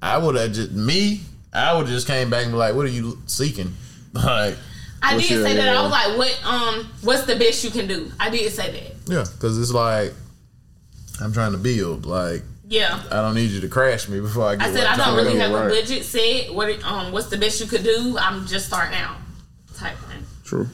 I 0.00 0.16
would 0.18 0.36
have 0.36 0.52
just 0.52 0.70
me. 0.70 1.22
I 1.52 1.76
would 1.76 1.86
just 1.88 2.06
came 2.06 2.30
back 2.30 2.44
and 2.44 2.52
be 2.52 2.58
like, 2.58 2.74
"What 2.76 2.84
are 2.86 2.90
you 2.90 3.18
seeking?" 3.26 3.74
Like, 4.14 4.56
I 5.02 5.16
did 5.18 5.28
your- 5.30 5.44
say 5.44 5.56
that. 5.56 5.76
I 5.76 5.82
was 5.82 5.90
like, 5.90 6.16
"What? 6.16 6.40
Um, 6.44 6.88
what's 7.02 7.24
the 7.24 7.34
best 7.36 7.64
you 7.64 7.70
can 7.70 7.88
do?" 7.88 8.10
I 8.20 8.30
didn't 8.30 8.52
say 8.52 8.70
that. 8.70 9.12
yeah, 9.12 9.24
because 9.32 9.58
it's 9.58 9.72
like 9.72 10.12
I'm 11.20 11.32
trying 11.32 11.52
to 11.52 11.58
build. 11.58 12.06
Like, 12.06 12.42
Yeah. 12.68 13.02
I 13.10 13.16
don't 13.16 13.34
need 13.34 13.50
you 13.50 13.60
to 13.60 13.68
crash 13.68 14.08
me 14.08 14.20
before 14.20 14.48
I 14.48 14.56
get. 14.56 14.68
I 14.68 14.72
said 14.72 14.84
what 14.84 14.86
I 15.00 15.04
don't 15.04 15.16
really 15.16 15.32
do. 15.34 15.38
have 15.38 15.50
a 15.52 15.68
budget 15.68 16.04
set. 16.04 16.52
What? 16.54 16.82
Um, 16.84 17.12
what's 17.12 17.28
the 17.28 17.36
best 17.36 17.60
you 17.60 17.66
could 17.66 17.84
do? 17.84 18.16
I'm 18.18 18.46
just 18.46 18.66
starting 18.66 18.96
out. 18.98 19.16
Type 19.76 19.96
thing. 19.98 20.24
True. 20.44 20.68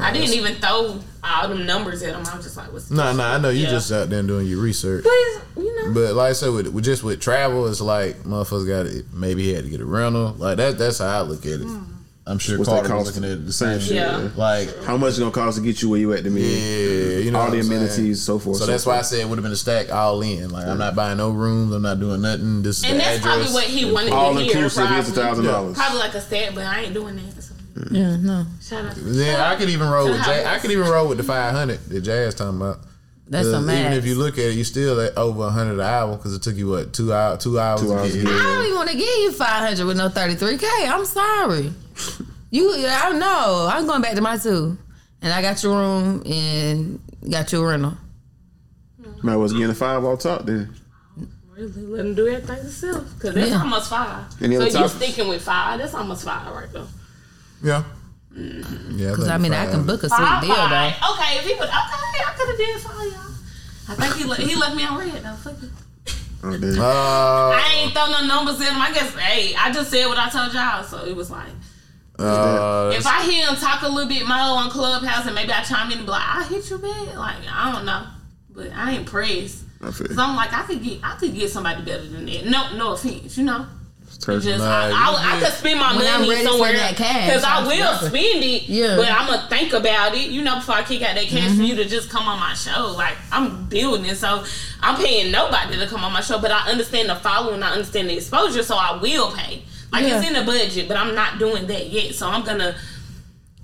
I 0.00 0.12
didn't 0.12 0.34
even 0.34 0.56
throw 0.56 0.98
all 1.22 1.48
them 1.48 1.64
numbers 1.64 2.02
at 2.02 2.08
him. 2.14 2.26
I 2.26 2.34
was 2.36 2.44
just 2.44 2.56
like, 2.56 2.72
"What's?" 2.72 2.88
the 2.88 2.96
No, 2.96 3.02
best 3.04 3.18
no, 3.18 3.22
you 3.24 3.30
I 3.34 3.38
know 3.38 3.48
you 3.50 3.62
Yeah. 3.64 3.70
just 3.70 3.92
out 3.92 4.10
there 4.10 4.20
doing 4.24 4.46
your 4.48 4.60
research. 4.60 5.04
Please, 5.04 5.38
you 5.56 5.76
know. 5.86 5.92
But 5.94 6.14
like 6.14 6.30
I 6.30 6.32
said, 6.32 6.50
with, 6.52 6.66
with 6.68 6.84
just 6.84 7.04
with 7.04 7.20
travel, 7.20 7.68
it's 7.68 7.80
like 7.80 8.24
motherfuckers 8.24 8.66
got 8.66 8.82
to 8.86 9.04
maybe 9.12 9.44
he 9.44 9.52
had 9.54 9.62
to 9.64 9.70
get 9.70 9.80
a 9.80 9.84
rental. 9.84 10.34
Like 10.38 10.56
that. 10.56 10.76
That's 10.78 10.98
how 10.98 11.06
I 11.06 11.20
look 11.20 11.46
at 11.46 11.60
it. 11.60 11.68
I'm 12.28 12.38
sure 12.40 12.58
What's 12.58 12.68
that 12.68 12.80
Carter 12.84 12.96
was 12.96 13.04
cost? 13.10 13.16
looking 13.20 13.30
at 13.30 13.38
it 13.38 13.46
the 13.46 13.52
same 13.52 13.78
shit. 13.78 13.92
Yeah. 13.96 14.28
Like 14.34 14.82
How 14.82 14.96
much 14.96 15.10
it's 15.10 15.18
gonna 15.20 15.30
cost 15.30 15.58
to 15.58 15.62
get 15.62 15.80
you 15.80 15.90
where 15.90 16.00
you 16.00 16.12
at 16.12 16.24
the 16.24 16.30
Yeah, 16.30 17.18
you 17.18 17.30
know 17.30 17.38
all 17.38 17.44
what 17.44 17.52
the 17.52 17.58
I'm 17.58 17.62
saying? 17.66 17.82
amenities, 17.82 18.20
so 18.22 18.40
forth. 18.40 18.56
So 18.58 18.66
that's 18.66 18.84
why 18.84 18.98
I 18.98 19.02
said 19.02 19.20
it 19.20 19.28
would 19.28 19.38
have 19.38 19.44
been 19.44 19.52
a 19.52 19.56
stack 19.56 19.92
all 19.92 20.20
in. 20.22 20.50
Like 20.50 20.66
I'm 20.66 20.76
not 20.78 20.96
buying 20.96 21.18
no 21.18 21.30
rooms. 21.30 21.72
I'm 21.72 21.82
not 21.82 22.00
doing 22.00 22.20
nothing. 22.22 22.62
This 22.62 22.78
is 22.78 22.84
and 22.84 22.94
the 22.94 22.98
that's 22.98 23.18
address. 23.18 23.36
probably 23.36 23.52
what 23.54 23.64
he 23.64 23.84
wanted 23.92 24.12
all 24.12 24.34
to 24.34 24.40
hear. 24.40 24.50
inclusive. 24.52 24.88
Here's 24.88 25.08
a 25.08 25.12
Probably. 25.12 25.22
thousand 25.22 25.44
Yeah. 25.44 25.50
dollars. 25.52 25.76
Probably 25.76 25.98
like 26.00 26.14
a 26.14 26.20
stat, 26.20 26.52
but 26.54 26.64
I 26.64 26.80
ain't 26.80 26.94
doing 26.94 27.14
that. 27.16 27.42
So. 27.42 27.54
Yeah, 27.92 28.16
no, 28.16 28.46
Shout 28.60 28.86
out. 28.86 28.96
Yeah, 29.04 29.48
I 29.50 29.54
could 29.56 29.68
even 29.68 29.88
roll 29.88 30.08
with 30.08 30.18
So 30.18 30.24
Jazz. 30.32 30.46
how- 30.46 30.54
I 30.54 30.58
could 30.58 30.70
even 30.72 30.88
roll 30.88 31.06
with 31.08 31.18
the 31.18 31.24
500 31.24 31.78
that 31.90 32.00
Jazz 32.00 32.34
talking 32.34 32.56
about. 32.56 32.80
that's 33.28 33.46
uh, 33.46 33.52
'Cause 33.52 33.60
some 33.66 33.70
Even 33.70 33.92
if 33.92 34.04
you 34.06 34.14
look 34.16 34.34
at 34.38 34.46
it, 34.46 34.54
you 34.54 34.64
still 34.64 34.98
at 35.00 35.16
over 35.16 35.40
100 35.42 35.74
an 35.74 35.80
hour 35.80 36.16
because 36.16 36.34
it 36.34 36.42
took 36.42 36.56
you 36.56 36.68
what 36.70 36.92
two 36.92 37.12
hours, 37.12 37.42
two 37.44 37.60
hours, 37.60 37.82
Two 37.82 37.92
hours 37.94 38.12
to 38.12 38.18
get 38.22 38.26
I 38.32 38.42
don't 38.42 38.64
even 38.64 38.76
want 38.76 38.90
to 38.90 38.96
give 38.96 39.06
you 39.06 39.30
five 39.32 39.68
hundred 39.68 39.86
with 39.86 39.96
no 39.96 40.08
thirty 40.08 40.34
three 40.34 40.56
k. 40.58 40.66
I'm 40.88 41.04
sorry. 41.04 41.72
You, 42.50 42.70
I 42.86 43.08
don't 43.10 43.18
know. 43.18 43.68
I'm 43.70 43.86
going 43.86 44.02
back 44.02 44.14
to 44.14 44.20
my 44.20 44.36
two, 44.38 44.78
and 45.22 45.32
I 45.32 45.42
got 45.42 45.62
your 45.62 45.76
room 45.76 46.22
and 46.24 47.00
got 47.30 47.50
your 47.52 47.68
rental. 47.68 47.94
Might 49.22 49.32
as 49.32 49.38
well 49.38 49.48
getting 49.48 49.70
a 49.70 49.74
five 49.74 50.04
all 50.04 50.16
top 50.16 50.46
then. 50.46 50.72
Really 51.56 51.72
let 51.82 52.06
him 52.06 52.14
do 52.14 52.28
everything 52.28 52.58
himself. 52.58 53.04
Cause 53.18 53.34
that's 53.34 53.50
Yeah. 53.50 53.60
almost 53.62 53.88
five. 53.90 54.30
So 54.38 54.46
you 54.46 54.60
are 54.62 54.88
sticking 54.88 55.28
with 55.28 55.42
five? 55.42 55.78
That's 55.80 55.94
almost 55.94 56.24
five 56.24 56.52
right 56.54 56.70
there. 56.72 56.84
Yeah, 57.62 57.82
Mm-hmm. 58.34 58.98
yeah. 58.98 59.10
Because 59.10 59.28
I 59.28 59.38
mean, 59.38 59.54
I 59.54 59.66
can 59.70 59.86
book 59.86 60.02
a 60.02 60.08
sweet 60.08 60.18
Five, 60.18 60.42
deal 60.42 60.54
though. 60.54 60.92
Okay, 61.12 61.38
if 61.38 61.44
he 61.46 61.54
would, 61.54 61.62
okay, 61.64 61.72
I 61.72 62.34
could 62.36 62.48
have 62.48 62.58
did 62.58 62.80
five, 62.80 63.12
y'all. 63.12 63.32
I 63.88 63.94
think 63.94 64.16
he 64.16 64.24
le- 64.24 64.36
he 64.36 64.54
left 64.54 64.76
me 64.76 64.84
on 64.84 64.98
red 64.98 65.22
though. 65.22 65.34
Fuck 65.36 65.54
it. 65.62 65.70
Oh, 66.44 66.56
damn. 66.58 66.78
Uh, 66.78 66.84
I 66.84 67.74
ain't 67.78 67.92
throw 67.94 68.06
no 68.10 68.26
numbers 68.26 68.60
in 68.60 68.66
him. 68.66 68.80
I 68.80 68.92
guess, 68.92 69.14
hey, 69.16 69.54
I 69.56 69.72
just 69.72 69.90
said 69.90 70.06
what 70.06 70.18
I 70.18 70.28
told 70.28 70.52
y'all, 70.52 70.84
so 70.84 71.04
it 71.06 71.16
was 71.16 71.30
like. 71.30 71.48
Uh, 72.18 72.92
If 72.94 73.06
I 73.06 73.22
hear 73.30 73.46
him 73.46 73.56
talk 73.56 73.82
a 73.82 73.88
little 73.88 74.08
bit 74.08 74.26
more 74.26 74.36
on 74.36 74.70
Clubhouse 74.70 75.26
and 75.26 75.34
maybe 75.34 75.52
I 75.52 75.62
chime 75.62 75.90
in 75.92 75.98
and 75.98 76.06
be 76.06 76.12
like, 76.12 76.22
I 76.24 76.44
hit 76.44 76.68
you 76.70 76.78
bad. 76.78 77.14
Like, 77.16 77.36
I 77.52 77.72
don't 77.72 77.84
know. 77.84 78.06
But 78.50 78.72
I 78.74 78.92
ain't 78.92 79.06
pressed. 79.06 79.64
I 79.82 79.90
feel 79.90 80.06
Cause 80.08 80.18
I'm 80.18 80.34
like, 80.34 80.52
I 80.54 80.62
could 80.62 80.82
get 80.82 81.00
I 81.04 81.16
could 81.16 81.34
get 81.34 81.50
somebody 81.50 81.82
better 81.82 82.06
than 82.06 82.24
that. 82.26 82.46
No, 82.46 82.74
no 82.76 82.92
offense, 82.92 83.36
you 83.36 83.44
know. 83.44 83.66
it's 84.06 84.16
It 84.16 84.20
turkey. 84.22 84.46
just 84.46 84.64
I, 84.64 84.88
I, 84.90 85.36
I 85.36 85.40
could 85.40 85.52
spend 85.52 85.78
my 85.78 85.94
When 85.94 86.04
money 86.26 86.42
somewhere 86.42 86.72
that 86.72 86.96
cash, 86.96 87.26
because 87.26 87.44
I 87.44 87.66
will 87.66 87.94
spend 87.98 88.42
it. 88.42 88.62
Yeah. 88.70 88.96
But 88.96 89.10
I'm 89.12 89.26
gonna 89.26 89.46
think 89.50 89.74
about 89.74 90.14
it, 90.14 90.30
you 90.30 90.40
know, 90.42 90.56
before 90.56 90.76
I 90.76 90.82
kick 90.82 91.02
out 91.02 91.14
that 91.14 91.26
cash 91.26 91.54
for 91.54 91.62
you 91.62 91.76
to 91.76 91.84
just 91.84 92.08
come 92.08 92.26
on 92.26 92.40
my 92.40 92.54
show. 92.54 92.94
Like 92.96 93.16
I'm 93.30 93.66
building 93.66 94.06
it, 94.06 94.16
so 94.16 94.42
I'm 94.80 94.96
paying 94.96 95.30
nobody 95.30 95.76
to 95.78 95.86
come 95.86 96.02
on 96.02 96.12
my 96.14 96.22
show. 96.22 96.40
But 96.40 96.50
I 96.52 96.70
understand 96.70 97.10
the 97.10 97.16
following, 97.16 97.62
I 97.62 97.72
understand 97.72 98.08
the 98.08 98.16
exposure, 98.16 98.62
so 98.62 98.76
I 98.76 98.98
will 99.02 99.32
pay. 99.32 99.62
Like 99.92 100.04
Yeah. 100.04 100.18
it's 100.18 100.26
in 100.26 100.34
the 100.34 100.44
budget, 100.44 100.88
but 100.88 100.96
I'm 100.96 101.14
not 101.14 101.38
doing 101.38 101.66
that 101.66 101.90
yet. 101.90 102.14
So 102.14 102.28
I'm 102.28 102.44
gonna 102.44 102.76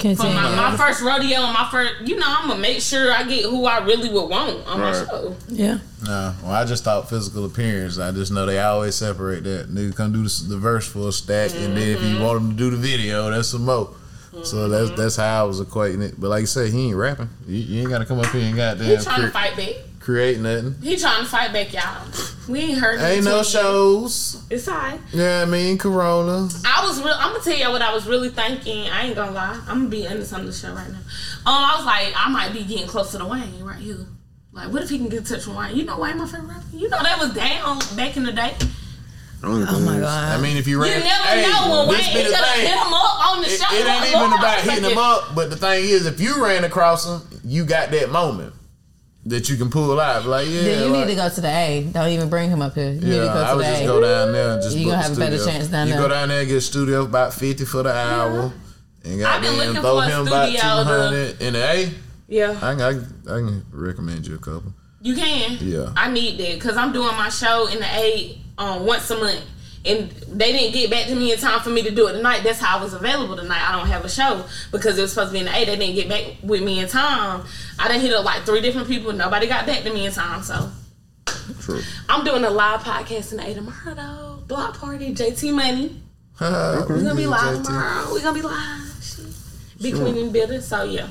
for 0.02 0.24
my, 0.24 0.56
my 0.56 0.76
first 0.76 1.00
rodeo 1.00 1.40
and 1.42 1.52
my 1.52 1.68
first, 1.70 2.08
you 2.08 2.16
know, 2.16 2.26
I'm 2.26 2.48
gonna 2.48 2.60
make 2.60 2.80
sure 2.80 3.12
I 3.12 3.22
get 3.22 3.44
who 3.44 3.66
I 3.66 3.84
really 3.84 4.08
would 4.08 4.28
want 4.28 4.66
on 4.66 4.80
my 4.80 4.92
show. 4.92 5.36
yeah. 5.48 5.78
Nah, 6.04 6.34
well, 6.42 6.52
I 6.52 6.64
just 6.64 6.82
thought 6.82 7.08
physical 7.08 7.44
appearance. 7.44 7.98
I 7.98 8.10
just 8.10 8.32
know 8.32 8.44
they 8.44 8.58
always 8.58 8.96
separate 8.96 9.44
that. 9.44 9.68
Nigga 9.68 9.94
come 9.94 10.12
do 10.12 10.24
the, 10.24 10.44
the 10.48 10.58
verse 10.58 10.88
for 10.88 11.08
a 11.08 11.12
stack, 11.12 11.52
and 11.54 11.76
then 11.76 11.96
if 11.96 12.02
you 12.02 12.16
mm-hmm. 12.16 12.24
want 12.24 12.42
him 12.42 12.50
to 12.50 12.56
do 12.56 12.70
the 12.70 12.76
video, 12.76 13.30
that's 13.30 13.48
some 13.48 13.64
more. 13.64 13.94
So 14.42 14.56
mm-hmm. 14.56 14.70
that's 14.72 14.90
that's 14.90 15.16
how 15.16 15.44
I 15.44 15.46
was 15.46 15.60
equating 15.60 16.02
it. 16.02 16.20
But 16.20 16.30
like 16.30 16.40
you 16.40 16.46
said, 16.46 16.72
he 16.72 16.88
ain't 16.88 16.96
rapping. 16.96 17.28
You, 17.46 17.58
you 17.58 17.80
ain't 17.82 17.90
got 17.90 17.98
to 17.98 18.06
come 18.06 18.18
up 18.18 18.26
here 18.26 18.40
and 18.40 18.50
He 18.50 18.56
goddamn 18.56 19.02
trying 19.02 19.20
to 19.20 19.30
fight 19.30 19.56
back. 19.56 19.74
Create 20.03 20.38
nothing. 20.40 20.74
He 20.82 20.96
trying 20.96 21.22
to 21.22 21.28
fight 21.28 21.53
back, 21.53 21.72
y'all. 21.72 22.07
We 22.48 22.59
ain't 22.61 22.78
heard. 22.78 23.00
Ain't 23.00 23.24
no 23.24 23.42
shows. 23.42 24.42
It's 24.50 24.68
alright. 24.68 25.00
Yeah, 25.12 25.42
I 25.42 25.44
mean 25.44 25.78
Corona. 25.78 26.48
I 26.66 26.84
was 26.86 27.00
real. 27.00 27.14
I'm 27.16 27.32
gonna 27.32 27.44
tell 27.44 27.57
y'all 27.57 27.72
what 27.72 27.82
I 27.82 27.94
was 27.94 28.07
really 28.07 28.28
thinking. 28.30 28.88
I 28.88 29.07
ain't 29.07 29.14
gonna 29.16 29.30
lie. 29.32 29.61
I'm 29.68 29.78
gonna 29.78 29.88
be 29.88 30.07
honest 30.07 30.32
on 30.34 30.44
the 30.44 30.53
show 30.53 30.72
right 30.74 30.88
now. 30.88 30.98
Um, 30.98 31.03
I 31.46 31.74
was 31.76 31.86
like, 31.86 32.12
I 32.16 32.28
might 32.30 32.53
be 32.53 32.64
getting 32.64 32.86
close 32.86 33.12
to 33.12 33.18
the 33.18 33.26
Wayne 33.26 33.62
right 33.62 33.78
here. 33.78 34.07
Like, 34.53 34.72
what 34.72 34.82
if 34.82 34.90
he 34.90 34.98
can 34.98 35.09
get 35.09 35.20
in 35.20 35.24
touch 35.24 35.46
with 35.46 35.57
Wayne? 35.57 35.76
You 35.76 35.84
know 35.84 35.98
Wayne, 35.98 36.18
my 36.18 36.26
favorite 36.26 36.48
rapper. 36.48 36.62
You 36.74 36.88
know 36.88 37.03
that 37.03 37.18
was 37.18 37.32
down 37.32 37.78
back 37.96 38.16
in 38.16 38.24
the 38.24 38.32
day. 38.32 38.55
Oh 39.44 39.80
my 39.80 39.98
god. 39.98 40.38
I 40.38 40.40
mean, 40.42 40.57
if 40.57 40.66
you 40.68 40.80
ran, 40.80 40.98
You 40.98 41.05
never 41.05 41.24
hey, 41.24 41.42
know 41.42 41.70
when 41.70 41.88
Wayne 41.88 41.98
this 41.98 42.07
he 42.09 42.12
could 42.24 42.34
hit 42.34 42.68
him 42.70 42.92
up 42.94 43.26
on 43.28 43.40
the 43.40 43.46
It, 43.48 43.59
show. 43.61 43.74
it 43.74 43.78
ain't 43.80 43.88
Like, 43.88 44.09
even 44.09 44.32
about 44.38 44.61
hitting 44.61 44.90
him 44.90 44.98
up, 44.98 45.34
but 45.34 45.50
the 45.50 45.57
thing 45.57 45.84
is, 45.84 46.07
if 46.07 46.20
you 46.20 46.44
ran 46.44 46.62
across 46.64 47.07
him, 47.09 47.40
you 47.44 47.64
got 47.64 47.90
that 47.90 48.11
moment 48.11 48.55
that 49.26 49.48
you 49.48 49.56
can 49.56 49.70
pull 49.70 50.00
out. 50.00 50.24
Like, 50.26 50.48
yeah, 50.48 50.62
Then 50.62 50.78
you 50.84 50.90
like- 50.90 51.06
need 51.06 51.14
to 51.14 51.20
go 51.20 51.28
to 51.28 51.40
the 51.40 51.48
A. 51.48 51.88
Don't 51.92 52.08
even 52.08 52.28
bring 52.28 52.50
him 52.50 52.60
up 52.62 52.74
here. 52.74 52.86
You 52.90 52.94
need 52.94 53.00
to 53.02 53.06
Yeah, 53.08 53.24
go 53.26 53.34
to 53.34 53.38
I 53.46 53.54
would 53.54 53.64
the 53.64 53.70
just 53.70 53.82
A. 53.82 53.86
go 53.86 54.00
down 54.00 54.32
there 54.32 54.50
and 54.54 54.62
just 54.62 54.76
You 54.76 54.84
book 54.86 54.92
gonna 54.94 55.02
the 55.02 55.08
have 55.08 55.16
a 55.16 55.20
better 55.20 55.44
chance 55.44 55.68
down 55.68 55.86
you 55.86 55.92
there. 55.94 56.02
You 56.02 56.08
go 56.08 56.14
down 56.14 56.28
there 56.28 56.38
and 56.40 56.48
get 56.48 56.56
a 56.56 56.60
studio 56.60 57.02
about 57.04 57.32
fifty 57.34 57.64
for 57.64 57.82
the 57.84 57.92
hour, 57.92 58.52
and 59.04 59.24
I've 59.24 59.40
been 59.42 59.50
goddamn 59.52 59.56
looking 59.56 59.80
throw 59.82 60.00
for 60.00 60.04
a 60.04 60.08
him 60.08 60.26
about 60.26 60.48
two 60.50 60.58
hundred 60.58 61.38
to- 61.38 61.46
in 61.46 61.52
the 61.54 61.64
A. 61.64 61.92
Yeah, 62.28 62.50
I, 62.62 62.74
can- 62.74 62.80
I, 62.80 62.92
can- 62.92 63.14
I 63.26 63.34
can 63.38 63.66
recommend 63.72 64.26
you 64.26 64.34
a 64.36 64.38
couple. 64.38 64.72
you 65.02 65.14
can. 65.14 65.58
Yeah. 65.60 65.92
I 65.96 66.10
need 66.10 66.38
that 66.38 66.54
because 66.54 66.76
I'm 66.76 66.92
doing 66.92 67.14
my 67.16 67.28
show 67.28 67.66
in 67.68 67.78
the 67.78 67.84
A 67.86 68.38
um, 68.58 68.86
once 68.86 69.10
a 69.10 69.16
month. 69.18 69.40
And 69.85 70.11
they 70.11 70.53
didn't 70.53 70.72
get 70.74 70.91
back 70.91 71.07
to 71.09 71.14
me 71.16 71.33
in 71.33 71.39
time 71.39 71.59
for 71.61 71.70
me 71.70 71.83
to 71.83 71.91
do 71.91 72.07
it 72.07 72.12
tonight. 72.12 72.43
That's 72.45 72.61
how 72.61 72.78
I 72.78 72.83
was 72.83 72.95
available 72.95 73.35
tonight. 73.37 73.68
I 73.68 73.76
don't 73.76 73.89
have 73.89 74.05
a 74.05 74.09
show 74.09 74.45
because 74.70 74.97
it 74.97 75.03
was 75.03 75.12
supposed 75.12 75.30
to 75.30 75.33
be 75.33 75.41
in 75.41 75.47
the 75.47 75.51
A. 75.57 75.64
They 75.64 75.76
didn't 75.76 75.95
get 75.97 76.09
back 76.09 76.24
with 76.43 76.62
me 76.62 76.78
in 76.78 76.89
time. 76.89 77.45
I 77.80 77.89
done 77.89 77.99
hit 78.01 78.12
up 78.12 78.24
like 78.24 78.43
three 78.45 78.61
different 78.61 78.87
people. 78.87 79.12
Nobody 79.12 79.49
got 79.49 79.66
back 79.66 79.83
to 79.83 79.93
me 79.93 80.07
in 80.07 80.12
time. 80.12 80.43
So 80.45 80.70
True. 81.61 81.80
I'm 82.09 82.24
doing 82.24 82.45
a 82.45 82.51
live 82.51 82.80
podcast 82.83 83.33
in 83.33 83.39
the 83.39 83.49
A 83.51 83.55
tomorrow 83.55 83.95
though. 83.95 84.43
Block 84.47 84.78
party, 84.78 85.14
JT 85.14 85.53
Money. 85.53 86.01
We're 86.41 86.87
gonna 86.87 87.14
be 87.14 87.26
live 87.26 87.62
tomorrow. 87.64 88.07
We're 88.12 88.20
gonna 88.22 88.35
be 88.35 88.43
live. 88.43 88.99
Shit. 89.03 89.26
B. 89.80 89.91
Queen 89.93 90.16
and 90.16 90.33
Bitter. 90.33 90.61
So 90.61 90.85
yeah, 90.85 91.09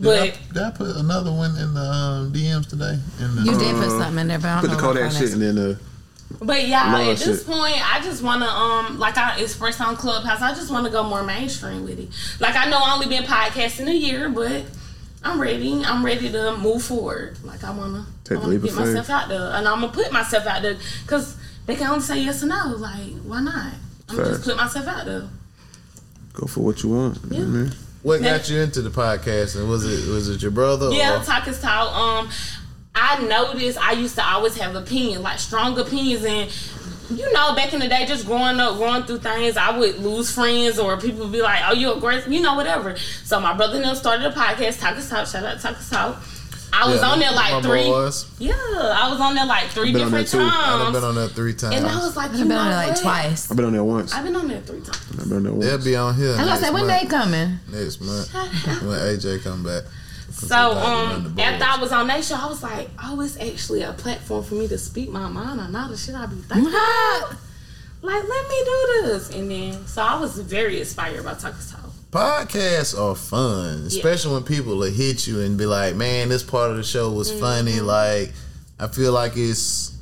Did 0.00 0.08
I, 0.08 0.30
but 0.30 0.54
did 0.54 0.62
I 0.62 0.70
put 0.70 0.96
another 0.96 1.32
one 1.32 1.50
in 1.58 1.74
the 1.74 1.80
um, 1.80 2.32
DMs 2.32 2.68
today? 2.68 2.98
In 3.20 3.36
the, 3.36 3.42
You 3.42 3.58
did 3.58 3.76
put 3.76 3.90
something 3.90 4.18
in 4.20 4.28
there, 4.28 4.38
but 4.38 4.46
I 4.48 4.60
don't 4.62 4.70
Put 4.70 4.76
the 4.76 4.82
know 4.82 4.88
what 4.88 4.96
Kodak 4.96 5.12
shit 5.12 5.34
of- 5.34 5.40
and 5.40 5.42
then 5.42 5.58
uh, 5.58 5.78
but 6.40 6.66
y'all 6.68 6.92
Lord 6.92 7.08
at 7.08 7.18
this 7.18 7.38
shit. 7.38 7.46
point, 7.46 7.94
I 7.94 8.00
just 8.02 8.22
wanna 8.22 8.46
um 8.46 8.98
like 8.98 9.16
I 9.16 9.38
expressed 9.40 9.80
on 9.80 9.96
Clubhouse. 9.96 10.42
I 10.42 10.54
just 10.54 10.70
wanna 10.70 10.90
go 10.90 11.02
more 11.02 11.22
mainstream 11.22 11.84
with 11.84 11.98
it. 11.98 12.08
Like 12.40 12.56
I 12.56 12.68
know 12.68 12.78
I 12.78 12.94
only 12.94 13.06
been 13.08 13.24
podcasting 13.24 13.88
a 13.88 13.96
year, 13.96 14.28
but. 14.28 14.64
I'm 15.24 15.40
ready. 15.40 15.82
I'm 15.84 16.04
ready 16.04 16.30
to 16.30 16.56
move 16.58 16.84
forward. 16.84 17.36
Like 17.42 17.64
I 17.64 17.70
wanna, 17.76 18.06
Take 18.22 18.38
I 18.38 18.40
wanna 18.42 18.58
get 18.58 18.70
of 18.70 18.76
faith. 18.76 18.86
myself 18.86 19.10
out 19.10 19.28
there, 19.28 19.50
and 19.54 19.66
I'm 19.66 19.80
gonna 19.80 19.92
put 19.92 20.12
myself 20.12 20.46
out 20.46 20.62
there 20.62 20.76
because 21.02 21.36
they 21.66 21.74
can 21.74 21.88
only 21.88 22.00
say 22.02 22.20
yes 22.20 22.44
or 22.44 22.46
no. 22.46 22.76
Like 22.76 23.12
why 23.24 23.40
not? 23.40 23.72
I'm 24.08 24.16
gonna 24.16 24.28
just 24.28 24.44
put 24.44 24.56
myself 24.56 24.86
out 24.86 25.04
there. 25.04 25.28
go 26.32 26.46
for 26.46 26.60
what 26.60 26.80
you 26.84 26.90
want. 26.90 27.18
You 27.24 27.30
know 27.30 27.36
what 27.38 27.44
I 27.44 27.62
mean? 27.62 27.72
what 28.02 28.22
got 28.22 28.48
you 28.48 28.60
into 28.60 28.82
the 28.82 28.90
podcasting? 28.90 29.68
Was 29.68 29.84
it 29.84 30.08
was 30.12 30.28
it 30.28 30.40
your 30.42 30.52
brother? 30.52 30.90
Yeah, 30.92 31.20
or- 31.20 31.24
talk 31.24 31.48
is 31.48 31.60
talk. 31.60 31.92
Um, 31.92 32.30
I 32.98 33.20
noticed 33.26 33.78
I 33.78 33.92
used 33.92 34.14
to 34.16 34.26
always 34.26 34.56
have 34.56 34.74
opinions, 34.74 35.22
like 35.22 35.38
strong 35.38 35.78
opinions, 35.78 36.24
and 36.24 36.50
you 37.18 37.30
know, 37.32 37.54
back 37.54 37.72
in 37.72 37.78
the 37.78 37.86
day, 37.88 38.04
just 38.06 38.26
growing 38.26 38.58
up, 38.58 38.78
going 38.78 39.04
through 39.04 39.18
things, 39.18 39.56
I 39.56 39.78
would 39.78 39.98
lose 40.00 40.32
friends 40.34 40.78
or 40.78 40.96
people 40.96 41.20
would 41.20 41.32
be 41.32 41.42
like, 41.42 41.60
"Oh, 41.68 41.72
you 41.74 41.92
aggressive," 41.92 42.32
you 42.32 42.40
know, 42.40 42.54
whatever. 42.54 42.96
So 43.24 43.38
my 43.38 43.52
brother 43.54 43.76
and 43.76 43.84
them 43.84 43.94
started 43.94 44.26
a 44.26 44.32
podcast, 44.32 44.80
Talk 44.80 44.96
is 44.96 45.08
Talk. 45.08 45.26
Shout 45.28 45.44
out 45.44 45.60
Talk 45.60 45.78
is 45.78 45.88
Talk. 45.90 46.16
I 46.72 46.90
was 46.90 47.00
Yeah, 47.00 47.08
on 47.08 47.18
there 47.20 47.32
like 47.32 47.62
three. 47.62 47.84
boys. 47.84 48.26
Yeah, 48.38 48.52
I 48.54 49.08
was 49.10 49.20
on 49.20 49.34
there 49.36 49.46
like 49.46 49.68
three 49.68 49.92
Been 49.92 50.02
on 50.02 50.10
different 50.10 50.28
there 50.30 50.40
too. 50.42 50.50
I've 50.52 50.92
been 50.92 51.04
on 51.04 51.14
there 51.14 51.28
three 51.28 51.54
times. 51.54 51.76
and 51.76 51.86
I 51.86 51.96
was 51.96 52.16
like, 52.16 52.30
I've 52.32 52.38
been 52.38 52.48
know 52.48 52.58
on 52.58 52.72
it 52.72 52.76
like 52.76 52.88
what? 52.88 53.00
twice. 53.02 53.50
I've 53.50 53.56
been 53.56 53.66
on 53.66 53.72
there 53.72 53.84
once. 53.84 54.12
I've 54.12 54.24
been 54.24 54.36
on 54.36 54.48
there 54.48 54.60
three 54.60 54.80
times. 54.80 55.00
I've 55.12 55.28
been 55.28 55.36
on 55.36 55.42
there 55.44 55.52
once. 55.52 55.64
They'll 55.64 55.84
be 55.84 55.96
on 55.96 56.14
here. 56.16 56.34
I 56.34 56.38
was 56.38 56.38
gonna 56.48 56.60
say 56.60 56.70
when 56.72 56.86
month. 56.86 57.00
they 57.02 57.06
coming. 57.06 57.58
next 57.72 58.00
month 58.00 58.34
when 58.82 58.98
AJ 58.98 59.42
come 59.44 59.62
back. 59.62 59.84
So 60.36 60.72
about 60.72 60.74
to 60.74 60.76
run 60.80 61.26
um, 61.26 61.38
after. 61.38 61.64
I 61.64 61.78
was 61.80 61.92
on 61.92 62.06
that 62.08 62.24
show, 62.24 62.34
I 62.36 62.46
was 62.46 62.62
like, 62.62 62.88
oh, 63.02 63.20
it's 63.22 63.38
actually 63.38 63.82
a 63.82 63.92
platform 63.92 64.44
for 64.44 64.54
me 64.54 64.68
to 64.68 64.76
speak 64.78 65.08
my 65.10 65.28
mind 65.28 65.60
on 65.60 65.74
all 65.74 65.88
the 65.88 65.96
shit 65.96 66.14
I 66.14 66.26
be 66.26 66.36
thinking. 66.36 66.68
about. 66.68 67.36
Like, 68.02 68.22
let 68.28 68.48
me 68.48 68.64
do 68.64 69.02
this, 69.06 69.30
and 69.34 69.50
then 69.50 69.86
so 69.86 70.02
I 70.02 70.20
was 70.20 70.38
very 70.38 70.78
inspired 70.78 71.24
by 71.24 71.34
Talk 71.34 71.58
is 71.58 71.70
Talk. 71.72 71.80
Podcasts 72.12 72.96
are 72.98 73.14
fun, 73.16 73.84
especially 73.86 74.34
when 74.34 74.42
people 74.44 74.76
will 74.76 74.92
hit 74.92 75.26
you 75.26 75.40
and 75.40 75.56
be 75.58 75.66
like, 75.66 75.96
"Man, 75.96 76.28
this 76.28 76.42
part 76.42 76.70
of 76.70 76.76
the 76.76 76.84
show 76.84 77.10
was 77.10 77.30
Mm-hmm. 77.30 77.40
funny." 77.40 77.80
Like, 77.80 78.32
I 78.78 78.86
feel 78.88 79.12
like 79.12 79.32
it's 79.36 79.98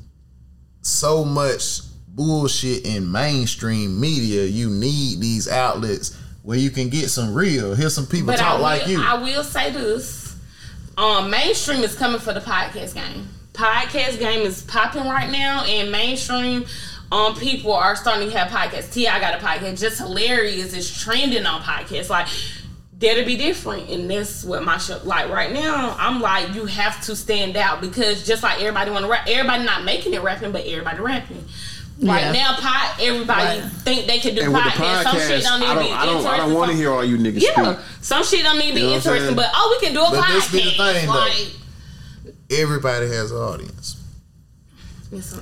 so 0.83 1.25
much 1.25 1.81
bullshit 2.09 2.85
in 2.85 3.11
mainstream 3.11 3.99
media. 4.01 4.45
You 4.45 4.69
need 4.71 5.21
these 5.21 5.49
outlets 5.49 6.17
where 6.43 6.59
you 6.59 6.71
can 6.71 6.89
get 6.91 7.09
some 7.11 7.33
real. 7.33 7.75
Hear 7.75 7.89
some 7.89 8.07
people 8.07 8.27
But 8.27 8.39
talk 8.39 8.57
will, 8.57 8.63
like 8.63 8.87
you. 8.87 9.01
I 9.03 9.15
will 9.15 9.45
say 9.45 9.71
this: 9.73 10.24
um, 10.97 11.31
mainstream 11.31 11.83
is 11.83 11.95
coming 11.97 12.21
for 12.21 12.33
the 12.33 12.41
podcast 12.41 12.95
game. 12.95 13.29
Podcast 13.53 14.19
game 14.19 14.41
is 14.47 14.63
popping 14.63 15.05
right 15.05 15.31
now, 15.31 15.65
and 15.65 15.91
mainstream. 15.91 16.67
Um, 17.13 17.37
people 17.37 17.73
are 17.73 17.95
starting 17.95 18.29
to 18.29 18.37
have 18.37 18.49
podcasts. 18.49 18.93
T.I. 18.93 19.21
got 19.21 19.41
a 19.41 19.45
podcast, 19.45 19.79
just 19.79 19.99
hilarious. 19.99 20.73
It's 20.73 21.03
trending 21.03 21.47
on 21.47 21.61
podcasts. 21.63 22.11
Like 22.11 22.27
that'll 22.99 23.25
be 23.25 23.37
different, 23.37 23.89
and 23.91 24.11
that's 24.11 24.45
what 24.45 24.65
my 24.65 24.79
show. 24.79 25.01
Like 25.05 25.31
right 25.31 25.53
now, 25.53 25.95
I'm 25.99 26.21
like 26.21 26.55
you 26.55 26.67
have 26.67 27.01
to 27.05 27.15
stand 27.15 27.57
out 27.57 27.81
because 27.81 28.27
just 28.27 28.43
like 28.43 28.59
everybody 28.61 28.91
want 28.91 29.05
to 29.05 29.11
rap, 29.11 29.27
everybody 29.29 29.65
not 29.65 29.85
making 29.85 30.15
it 30.15 30.23
rapping, 30.23 30.53
but 30.53 30.65
everybody 30.67 31.01
rapping. 31.01 31.45
Right 32.03 32.23
Yeah. 32.23 32.33
now, 32.33 32.57
pod 32.57 33.01
everybody 33.01 33.61
Right. 33.61 33.71
think 33.85 34.07
they 34.09 34.19
can 34.19 34.35
do 34.35 34.43
And 34.43 34.53
with 34.53 34.65
the 34.65 34.71
podcasts. 34.71 35.03
Some 35.05 35.17
shit 35.17 35.43
podcast, 35.43 35.43
don't 35.45 35.61
need 35.61 35.67
I 35.67 35.75
to 35.75 35.81
be 35.81 35.87
don't, 35.89 35.97
I 35.99 36.07
don't, 36.07 36.27
I 36.27 36.37
don't 36.39 36.55
want 36.55 36.71
to 36.73 36.77
hear 36.77 36.91
all 36.93 37.05
you 37.05 37.17
niggas 37.17 37.41
yeah, 37.41 37.75
speak. 37.75 37.85
some 38.01 38.25
shit 38.25 38.43
don't 38.43 38.59
need 38.59 38.71
to 38.71 38.75
be 38.75 38.81
You 38.81 38.87
know 38.89 38.95
interesting, 38.97 39.37
but 39.37 39.51
oh, 39.55 39.77
we 39.81 39.87
can 39.87 39.95
do 39.95 40.03
a 40.05 40.11
But 40.11 40.25
podcast. 40.25 40.33
this 40.35 40.53
be 40.53 40.65
the 40.65 40.71
thing, 40.93 41.07
though. 41.07 41.13
like, 41.13 41.47
Everybody 42.51 43.09
has 43.09 43.31
an 43.31 43.37
audience. 43.39 43.97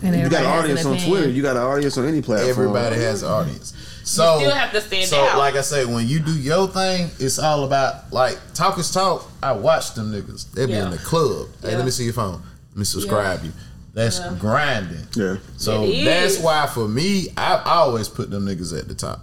And 0.03 0.15
You 0.15 0.29
got 0.29 0.41
an 0.45 0.51
has 0.51 0.63
audience 0.65 0.85
on. 0.85 0.99
Twitter. 0.99 1.29
You 1.31 1.43
got 1.43 1.57
an 1.57 1.63
audience 1.63 1.97
on 1.97 2.07
any 2.07 2.21
platform. 2.21 2.51
Everybody 2.51 2.97
has 2.97 3.23
an 3.23 3.31
audience. 3.31 3.73
So 4.05 4.39
still 4.41 4.51
have 4.55 4.73
to 4.73 4.81
stand 4.81 5.09
so 5.09 5.25
out. 5.29 5.39
like 5.39 5.55
I 5.55 5.61
say, 5.63 5.85
when 5.87 6.07
you 6.09 6.21
do 6.21 6.33
your 6.33 6.69
thing, 6.69 7.09
it's 7.19 7.39
all 7.39 7.65
about 7.65 8.13
like 8.13 8.39
talk 8.53 8.79
is 8.79 8.91
talk. 8.91 9.31
I 9.43 9.53
watch 9.53 9.95
them 9.95 10.13
niggas. 10.13 10.53
They 10.53 10.67
be 10.67 10.73
Yeah. 10.73 10.85
in 10.87 10.91
the 10.91 10.99
club. 10.99 11.47
Hey, 11.63 11.71
Yeah. 11.71 11.77
let 11.77 11.85
me 11.87 11.91
see 11.91 12.05
your 12.05 12.13
phone. 12.13 12.43
Let 12.73 12.77
me 12.77 12.85
subscribe 12.85 13.45
you. 13.45 13.53
That's 13.95 14.19
Yeah. 14.19 14.35
grinding. 14.39 15.07
Yeah. 15.15 15.37
So 15.59 15.87
that's 15.91 16.39
why 16.39 16.67
for 16.67 16.89
me, 16.89 17.29
I 17.37 17.63
always 17.65 18.09
put 18.09 18.31
them 18.31 18.47
niggas 18.47 18.77
at 18.79 18.89
the 18.89 18.95
top 18.95 19.21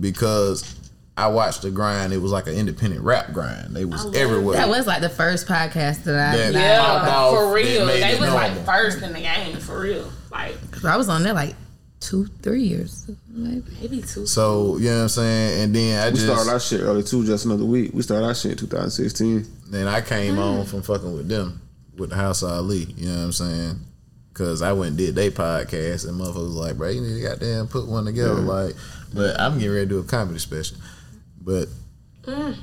because 0.00 0.74
I 1.18 1.28
watched 1.28 1.62
the 1.62 1.70
grind. 1.70 2.12
It 2.12 2.18
was 2.18 2.32
like 2.32 2.46
an 2.46 2.54
independent 2.54 3.02
rap 3.02 3.32
grind. 3.32 3.74
They 3.74 3.84
was 3.84 4.04
love 4.04 4.14
everywhere. 4.14 4.56
That 4.56 4.68
was 4.68 4.86
like 4.86 5.00
the 5.00 5.08
first 5.08 5.46
podcast 5.46 6.04
that 6.04 6.14
I. 6.14 6.36
That- 6.36 6.52
that 6.54 6.60
yeah, 6.60 6.80
off, 7.14 7.34
for 7.34 7.52
real. 7.52 7.86
They 7.86 8.10
was 8.12 8.20
normal. 8.20 8.34
like 8.36 8.64
first 8.66 9.02
in 9.02 9.12
the 9.12 9.20
game, 9.20 9.56
for 9.58 9.80
real. 9.80 10.10
Like 10.30 10.56
I, 10.84 10.94
I 10.94 10.96
was 10.96 11.08
on 11.08 11.22
there 11.22 11.32
like 11.32 11.54
two, 12.00 12.26
three 12.42 12.62
years. 12.62 13.10
Maybe. 13.28 13.62
maybe 13.80 14.02
two. 14.02 14.26
so 14.26 14.76
you 14.78 14.84
know 14.90 14.96
what 14.96 15.02
I'm 15.02 15.08
saying. 15.08 15.62
And 15.62 15.74
then 15.76 16.00
I 16.00 16.08
We 16.08 16.14
just 16.14 16.26
started 16.26 16.50
our 16.50 16.60
shit 16.60 16.80
early 16.80 17.02
too, 17.02 17.24
just 17.26 17.44
another 17.46 17.64
week. 17.64 17.90
We 17.94 18.02
started 18.02 18.24
our 18.26 18.34
shit 18.34 18.52
in 18.52 18.58
2016. 18.58 19.46
Then 19.70 19.88
I 19.88 20.00
came 20.00 20.36
Mm. 20.36 20.60
on 20.60 20.66
from 20.66 20.82
fucking 20.82 21.12
with 21.14 21.28
them, 21.28 21.60
with 21.98 22.10
the 22.10 22.16
House 22.16 22.42
of 22.42 22.50
Ali. 22.50 22.94
You 22.96 23.08
know 23.08 23.16
what 23.18 23.24
I'm 23.24 23.32
saying? 23.32 23.80
Cause 24.36 24.60
I 24.60 24.72
went 24.74 24.88
and 24.90 24.98
did 24.98 25.14
their 25.14 25.30
podcast 25.30 26.06
and 26.06 26.20
motherfuckers 26.20 26.34
was 26.34 26.54
like, 26.56 26.76
bro, 26.76 26.90
you 26.90 27.00
need 27.00 27.14
to 27.22 27.26
goddamn 27.26 27.68
put 27.68 27.86
one 27.86 28.04
together. 28.04 28.34
Like, 28.34 28.74
but 29.14 29.40
I'm 29.40 29.54
getting 29.54 29.70
ready 29.72 29.86
to 29.86 29.88
do 29.88 29.98
a 30.00 30.04
comedy 30.04 30.38
special. 30.38 30.76
But 31.40 31.68
Mm. 32.26 32.54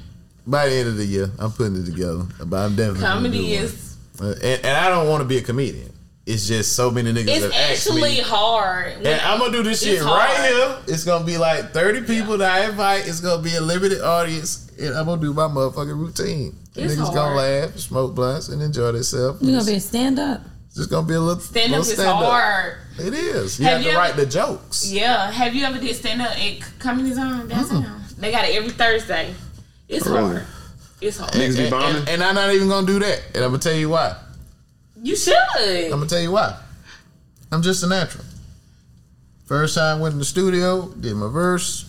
by 0.45 0.67
the 0.69 0.75
end 0.75 0.89
of 0.89 0.97
the 0.97 1.05
year, 1.05 1.31
I'm 1.39 1.51
putting 1.51 1.75
it 1.77 1.85
together. 1.85 2.25
But 2.45 2.57
I'm 2.57 2.75
definitely 2.75 2.99
gonna 3.01 3.13
Comedy 3.15 3.37
do 3.39 3.43
one. 3.55 3.63
is 3.63 3.95
and, 4.21 4.43
and 4.65 4.77
I 4.77 4.89
don't 4.89 5.07
want 5.09 5.21
to 5.21 5.27
be 5.27 5.37
a 5.37 5.41
comedian. 5.41 5.89
It's 6.27 6.47
just 6.47 6.73
so 6.75 6.91
many 6.91 7.11
niggas 7.11 7.27
it's 7.27 7.43
have 7.43 7.51
asked 7.53 7.89
me. 7.89 7.95
actually 8.03 8.19
hard. 8.19 8.93
And 9.05 9.19
I'm 9.21 9.39
gonna 9.39 9.51
do 9.51 9.63
this 9.63 9.81
shit 9.81 9.99
hard. 9.99 10.29
right 10.29 10.49
here. 10.49 10.77
It's 10.93 11.03
gonna 11.05 11.25
be 11.25 11.37
like 11.37 11.71
30 11.73 12.01
people 12.01 12.37
that 12.37 12.51
I 12.51 12.69
invite. 12.69 13.07
It's 13.07 13.19
gonna 13.19 13.41
be 13.41 13.55
a 13.55 13.61
limited 13.61 14.01
audience. 14.01 14.69
And 14.79 14.93
I'm 14.95 15.05
gonna 15.05 15.19
do 15.21 15.33
my 15.33 15.47
motherfucking 15.47 15.97
routine. 15.97 16.55
The 16.75 16.83
It's 16.83 16.93
niggas 16.93 17.05
hard. 17.05 17.15
gonna 17.15 17.35
laugh, 17.35 17.77
smoke 17.79 18.13
blunts, 18.15 18.49
and 18.49 18.61
enjoy 18.61 18.91
themselves. 18.91 19.41
You 19.41 19.53
gonna 19.53 19.65
be 19.65 19.73
a 19.75 19.79
stand 19.79 20.19
up? 20.19 20.41
It's 20.73 20.79
just 20.79 20.89
gonna 20.89 21.05
be 21.07 21.13
a 21.13 21.19
little 21.19 21.39
stand 21.39 21.71
up 21.75 21.81
is 21.81 21.93
stand-up. 21.93 22.15
hard. 22.23 22.77
It 22.97 23.13
is. 23.13 23.59
You 23.59 23.65
Have 23.65 23.73
have, 23.73 23.81
you 23.83 23.87
to 23.89 23.91
ever- 23.91 23.99
write 23.99 24.15
the 24.15 24.25
jokes. 24.25 24.89
Yeah. 24.91 25.29
Have 25.31 25.53
you 25.53 25.63
ever 25.65 25.77
did 25.77 25.95
stand 25.95 26.19
up 26.19 26.31
at 26.35 26.79
Comedy 26.79 27.13
Zone 27.13 27.47
downtown? 27.47 28.01
They 28.17 28.31
got 28.31 28.45
it 28.49 28.55
every 28.55 28.71
Thursday. 28.71 29.35
It's 29.87 30.07
really? 30.07 30.31
hard. 30.37 30.45
It's 30.99 31.17
hard. 31.19 31.31
Niggas 31.33 31.57
be 31.57 31.61
And, 31.63 31.69
bombing. 31.71 31.95
and, 31.97 32.09
and 32.09 32.23
I'm 32.23 32.33
not 32.33 32.51
even 32.55 32.69
gonna 32.69 32.87
do 32.87 32.97
that. 32.99 33.21
And 33.35 33.43
I'm 33.43 33.51
gonna 33.51 33.59
tell 33.59 33.75
you 33.75 33.89
why. 33.89 34.15
You 35.03 35.15
should. 35.15 35.35
I'm 35.59 35.89
gonna 35.91 36.07
tell 36.07 36.21
you 36.21 36.31
why. 36.31 36.57
I'm 37.51 37.61
just 37.61 37.83
a 37.83 37.87
natural. 37.87 38.23
First 39.45 39.75
time 39.75 39.99
went 39.99 40.13
in 40.13 40.19
the 40.19 40.25
studio, 40.25 40.87
did 40.99 41.13
my 41.15 41.27
verse, 41.31 41.85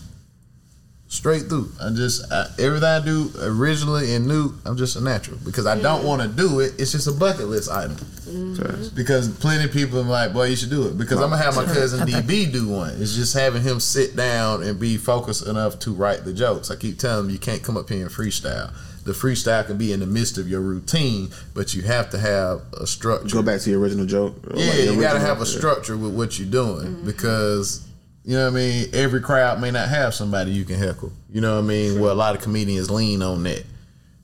straight 1.15 1.43
through. 1.43 1.71
I 1.81 1.89
just 1.91 2.31
I, 2.31 2.47
everything 2.59 2.87
I 2.87 3.03
do 3.03 3.31
originally 3.41 4.13
and 4.13 4.27
new, 4.27 4.53
I'm 4.65 4.77
just 4.77 4.95
a 4.95 5.01
natural 5.01 5.37
because 5.43 5.65
I 5.65 5.79
don't 5.79 6.03
want 6.03 6.21
to 6.21 6.27
do 6.27 6.59
it. 6.59 6.73
It's 6.77 6.91
just 6.91 7.07
a 7.07 7.11
bucket 7.11 7.47
list 7.47 7.71
item. 7.71 7.95
Mm-hmm. 7.95 8.55
Facts. 8.55 8.89
Because 8.89 9.29
plenty 9.29 9.65
of 9.65 9.71
people 9.71 9.99
are 9.99 10.03
like, 10.03 10.33
boy, 10.33 10.45
you 10.45 10.55
should 10.55 10.69
do 10.69 10.87
it. 10.87 10.97
Because 10.97 11.21
I'm 11.21 11.29
gonna 11.29 11.41
have 11.41 11.55
my 11.55 11.65
cousin 11.65 12.07
DB 12.07 12.51
do 12.51 12.67
one. 12.67 12.93
It's 13.01 13.15
just 13.15 13.33
having 13.33 13.61
him 13.61 13.79
sit 13.79 14.15
down 14.15 14.63
and 14.63 14.79
be 14.79 14.97
focused 14.97 15.47
enough 15.47 15.79
to 15.79 15.93
write 15.93 16.25
the 16.25 16.33
jokes. 16.33 16.69
I 16.69 16.75
keep 16.75 16.99
telling 16.99 17.25
him 17.25 17.31
you 17.31 17.39
can't 17.39 17.63
come 17.63 17.77
up 17.77 17.89
here 17.89 18.01
and 18.01 18.11
freestyle. 18.11 18.73
The 19.05 19.11
freestyle 19.11 19.65
can 19.65 19.77
be 19.77 19.93
in 19.93 19.99
the 19.99 20.07
midst 20.07 20.39
of 20.39 20.49
your 20.49 20.61
routine, 20.61 21.29
but 21.53 21.75
you 21.75 21.83
have 21.83 22.09
to 22.09 22.17
have 22.17 22.61
a 22.73 22.87
structure. 22.87 23.35
Go 23.35 23.43
back 23.43 23.61
to 23.61 23.69
your 23.69 23.79
original 23.79 24.07
joke. 24.07 24.35
or 24.49 24.57
Yeah, 24.57 24.65
like 24.65 24.79
your 24.79 24.93
you 24.95 25.01
gotta 25.01 25.19
have 25.19 25.41
a 25.41 25.45
structure 25.45 25.95
with 25.95 26.15
what 26.15 26.39
you're 26.39 26.49
doing 26.49 26.87
mm-hmm. 26.87 27.05
because 27.05 27.87
you 28.25 28.35
know 28.35 28.45
what 28.49 28.53
I 28.53 28.55
mean. 28.55 28.89
Every 28.93 29.21
crowd 29.21 29.61
may 29.61 29.69
not 29.71 29.87
have 29.87 30.13
somebody 30.13 30.51
you 30.51 30.65
can 30.65 30.77
heckle. 30.77 31.11
You 31.31 31.41
know 31.41 31.55
what 31.55 31.63
I 31.63 31.67
mean. 31.67 31.99
Well, 31.99 32.11
a 32.11 32.15
lot 32.15 32.35
of 32.35 32.41
comedians 32.41 32.89
lean 32.89 33.21
on 33.21 33.43
that. 33.43 33.63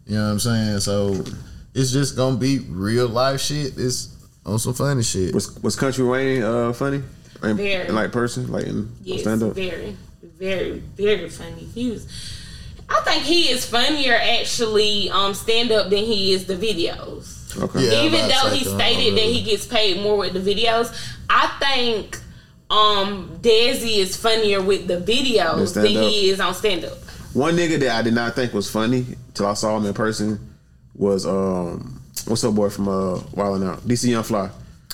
You 0.08 0.16
know 0.18 0.26
what 0.26 0.32
I'm 0.32 0.40
saying. 0.40 0.80
So 0.80 1.24
it's 1.76 1.92
just 1.92 2.16
gonna 2.16 2.38
be 2.38 2.60
real 2.60 3.08
life 3.08 3.42
shit. 3.42 3.74
It's 3.78 4.16
on 4.46 4.58
some 4.60 4.74
funny 4.74 5.04
shit. 5.04 5.34
Was 5.34 5.58
was 5.62 5.76
Country 5.76 6.04
Wayne 6.04 6.42
uh, 6.44 6.74
funny? 6.74 7.04
In, 7.44 7.58
Very. 7.58 7.88
in 7.88 7.96
like 7.96 8.12
person, 8.12 8.52
like 8.52 8.66
in 8.66 8.92
Yes, 9.04 9.22
stand 9.22 9.42
up. 9.44 9.54
very, 9.54 9.96
very, 10.38 10.80
very 10.80 11.30
funny. 11.30 11.66
He 11.74 11.92
was. 11.92 12.08
I 12.90 13.00
think 13.02 13.24
he 13.24 13.50
is 13.50 13.66
funnier 13.66 14.16
actually 14.16 15.10
um 15.12 15.34
stand 15.34 15.72
up 15.72 15.90
than 15.90 16.00
he 16.04 16.34
is 16.34 16.46
the 16.46 16.56
videos. 16.56 17.38
Okay. 17.62 17.86
Yeah. 17.86 18.04
Even 18.04 18.28
though 18.28 18.50
he 18.50 18.64
stated 18.64 19.16
that 19.16 19.24
he 19.26 19.44
gets 19.44 19.66
paid 19.68 20.02
more 20.02 20.18
with 20.18 20.34
the 20.34 20.40
videos, 20.40 20.92
I 21.30 21.48
think 21.60 22.18
um 22.72 23.38
Desi 23.42 23.98
is 23.98 24.16
funnier 24.16 24.62
with 24.62 24.88
the 24.88 24.98
videos 24.98 25.74
than 25.74 25.86
he 25.88 26.30
is 26.30 26.40
on 26.40 26.54
stand 26.54 26.86
up. 26.86 26.98
One 27.34 27.56
nigga 27.56 27.80
that 27.82 27.92
I 27.92 28.02
did 28.02 28.14
not 28.14 28.36
think 28.36 28.54
was 28.54 28.70
funny 28.70 29.06
till 29.34 29.46
I 29.48 29.54
saw 29.54 29.78
him 29.78 29.86
in 29.86 29.94
person 29.94 30.40
was 30.96 31.26
um 31.26 32.02
what's 32.28 32.44
up 32.44 32.56
boy 32.56 32.70
from 32.70 32.88
uh 32.88 33.18
Wildin' 33.36 33.68
Out 33.70 33.82
DC 33.88 34.10
Young 34.10 34.24
Fly. 34.24 34.50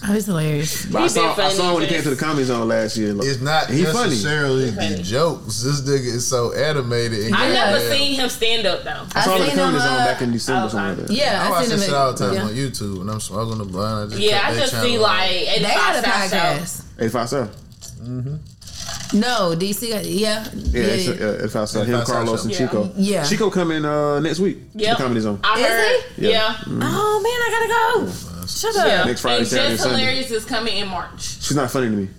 Oh, 0.08 0.14
he's 0.14 0.28
hilarious. 0.28 0.86
But 0.86 1.02
I 1.02 1.08
saw, 1.08 1.36
been 1.36 1.46
I 1.46 1.50
saw 1.50 1.74
when 1.74 1.82
he 1.82 1.90
came 1.90 2.04
to 2.04 2.12
the 2.12 2.16
comedy 2.16 2.44
zone 2.46 2.68
last 2.68 2.98
year. 2.98 3.16
It's 3.20 3.42
not 3.42 3.68
he's 3.68 3.92
funny. 3.92 4.12
necessarily 4.12 4.70
funny. 4.70 4.94
the 4.94 5.02
jokes. 5.02 5.64
This 5.64 5.82
nigga 5.82 6.06
is 6.06 6.28
so 6.28 6.54
animated. 6.54 7.26
And 7.26 7.36
I 7.36 7.48
Yeah. 7.48 7.72
never 7.72 7.80
seen 7.96 8.14
him 8.14 8.30
stand 8.30 8.68
up 8.68 8.84
though. 8.84 9.08
I 9.16 9.26
saw 9.26 9.36
him 9.38 9.42
at 9.42 9.50
the 9.50 9.56
comedy 9.60 9.80
zone 9.80 9.94
uh, 9.94 10.06
back 10.06 10.22
in 10.22 10.32
December. 10.32 10.66
oh, 10.66 10.70
something 10.70 10.98
like 11.00 11.08
that. 11.08 11.16
Yeah, 11.16 11.42
I 11.42 11.48
I 11.48 11.50
watch 11.50 11.62
seen 11.62 11.70
that 11.70 11.76
him. 11.78 11.82
shit 11.82 11.94
all 11.96 12.14
the 12.14 12.20
time 12.20 12.34
yeah. 12.36 12.44
on 12.44 12.50
YouTube, 12.54 13.02
and 13.02 13.10
I'm 13.10 13.20
smoking 13.20 13.58
the 13.58 13.66
blind. 13.66 13.98
I 14.14 14.16
just 14.16 14.22
Yeah, 14.22 14.42
I 14.46 14.54
just 14.54 14.72
channel 14.74 14.88
see 14.88 14.98
like 15.00 15.30
They 15.32 15.48
85 15.56 15.74
got 15.74 15.96
a 15.96 16.02
South 16.30 16.32
podcast. 16.32 16.84
85 17.00 17.30
South. 17.98 19.14
No, 19.14 19.56
DC. 19.56 19.90
got- 19.90 20.06
Yeah, 20.06 20.46
Yeah, 20.54 20.82
it's, 20.84 21.08
uh, 21.08 21.40
85 21.44 21.70
South. 21.70 21.88
Him, 21.88 21.96
85 21.96 22.08
Karlous, 22.08 22.38
show. 22.38 22.42
and 22.44 22.52
Yeah. 22.52 22.58
Chico. 22.58 22.92
Yeah. 22.98 23.24
Chico 23.24 23.50
coming 23.50 23.86
uh, 23.86 24.20
next 24.20 24.40
week 24.40 24.58
Yeah, 24.76 24.92
the 24.96 24.98
comedy 25.04 25.22
zone. 25.22 25.40
I 25.44 25.60
Is 25.60 25.66
heard. 25.66 26.04
he? 26.18 26.32
Yeah. 26.32 26.56
Oh 26.68 27.20
man, 27.24 27.32
I 27.42 27.50
gotta 27.52 28.06
go. 28.08 28.46
Shut 28.48 28.76
up. 28.78 28.88
Yeah. 28.88 29.04
Next 29.06 29.22
Friday, 29.22 29.40
and 29.40 29.48
Saturday, 29.48 29.70
Jess 29.74 29.82
Sunday. 29.82 30.00
Hilarious 30.00 30.32
is 30.32 30.46
coming 30.46 30.78
in 30.78 30.88
March. 30.88 31.22
She's 31.42 31.56
not 31.56 31.70
funny 31.72 31.88
to 31.90 31.96
me. 31.96 32.10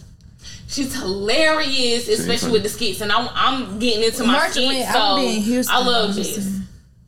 She's 0.68 0.94
hilarious, 0.94 2.08
especially 2.08 2.52
with 2.52 2.62
the 2.62 2.68
skits. 2.68 3.00
And 3.00 3.10
I'm, 3.10 3.28
I'm 3.32 3.78
getting 3.78 4.04
into 4.04 4.24
my 4.24 4.32
March 4.34 4.50
skits, 4.52 4.66
when- 4.66 4.92
so 4.92 4.98
I'll 4.98 5.16
be 5.18 5.36
in 5.36 5.42
Houston. 5.42 5.74
I 5.74 5.78
love 5.80 6.14
Jess. 6.14 6.60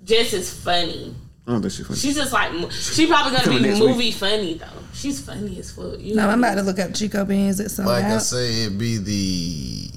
Jess 0.05 0.33
is 0.33 0.51
funny. 0.53 1.15
I 1.47 1.53
don't 1.53 1.61
think 1.63 1.73
she's 1.73 1.87
funny. 1.87 1.99
She's 1.99 2.15
just 2.17 2.33
like 2.33 2.53
she's 2.71 3.09
probably 3.09 3.33
gonna 3.33 3.45
Coming 3.45 3.63
be 3.63 3.69
next 3.71 3.81
movie 3.81 4.13
funny 4.13 4.55
though. 4.55 4.67
She's 4.93 5.21
funny 5.21 5.59
as 5.59 5.71
fuck. 5.73 5.99
You 5.99 6.15
No, 6.17 6.23
know? 6.27 6.31
I'm 6.31 6.39
about 6.43 6.57
to 6.57 6.63
look 6.63 6.79
up 6.79 6.95
Chico 6.95 7.25
Beans. 7.25 7.61
It's 7.61 7.75
sold 7.75 7.89
Like 7.89 8.05
I 8.05 8.19
say, 8.19 8.65
it 8.65 8.79
be 8.79 8.97
the 8.99 9.91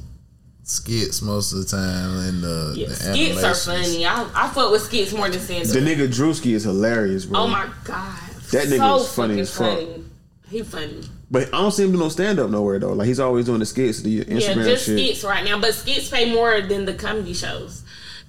skits 0.64 1.22
most 1.22 1.52
of 1.52 1.60
the 1.60 1.66
time, 1.66 2.18
and 2.20 2.44
the, 2.44 2.74
yeah, 2.78 2.88
the 2.88 2.96
skits 2.96 3.44
are 3.44 3.56
funny. 3.56 4.06
I, 4.06 4.30
I 4.36 4.50
fuck 4.50 4.72
with 4.72 4.82
skits 4.84 5.12
more 5.14 5.30
than 5.30 5.40
stand 5.40 5.66
The 5.68 5.80
nigga 5.80 6.08
Drewski 6.08 6.54
is 6.54 6.64
hilarious, 6.64 7.26
bro. 7.26 7.42
Oh 7.42 7.48
my 7.48 7.68
god, 7.84 8.18
That 8.52 8.68
nigga 8.68 8.78
so 8.78 8.96
is 9.04 9.14
funny 9.14 9.40
as 9.42 9.56
fuck. 9.56 9.78
funny. 9.80 10.04
He 10.50 10.62
funny. 10.62 11.02
But 11.32 11.48
I 11.48 11.58
don't 11.58 11.72
see 11.72 11.84
him 11.84 11.92
do 11.92 11.98
no 11.98 12.10
stand 12.10 12.38
up 12.40 12.50
nowhere 12.52 12.78
though. 12.78 12.94
Like 12.94 13.08
he's 13.08 13.20
always 13.20 13.46
doing 13.48 13.60
the 13.60 13.66
skits, 13.66 14.02
the 14.02 14.24
Instagram 14.26 14.56
Yeah, 14.58 14.64
just 14.66 14.86
shit. 14.86 15.00
skits 15.00 15.24
right 15.24 15.44
now, 15.44 15.60
but 15.60 15.74
skits 15.74 16.10
pay 16.10 16.32
more 16.32 16.62
than 16.62 16.86
the 16.86 16.94
comedy 16.94 17.34
shows. 17.34 17.83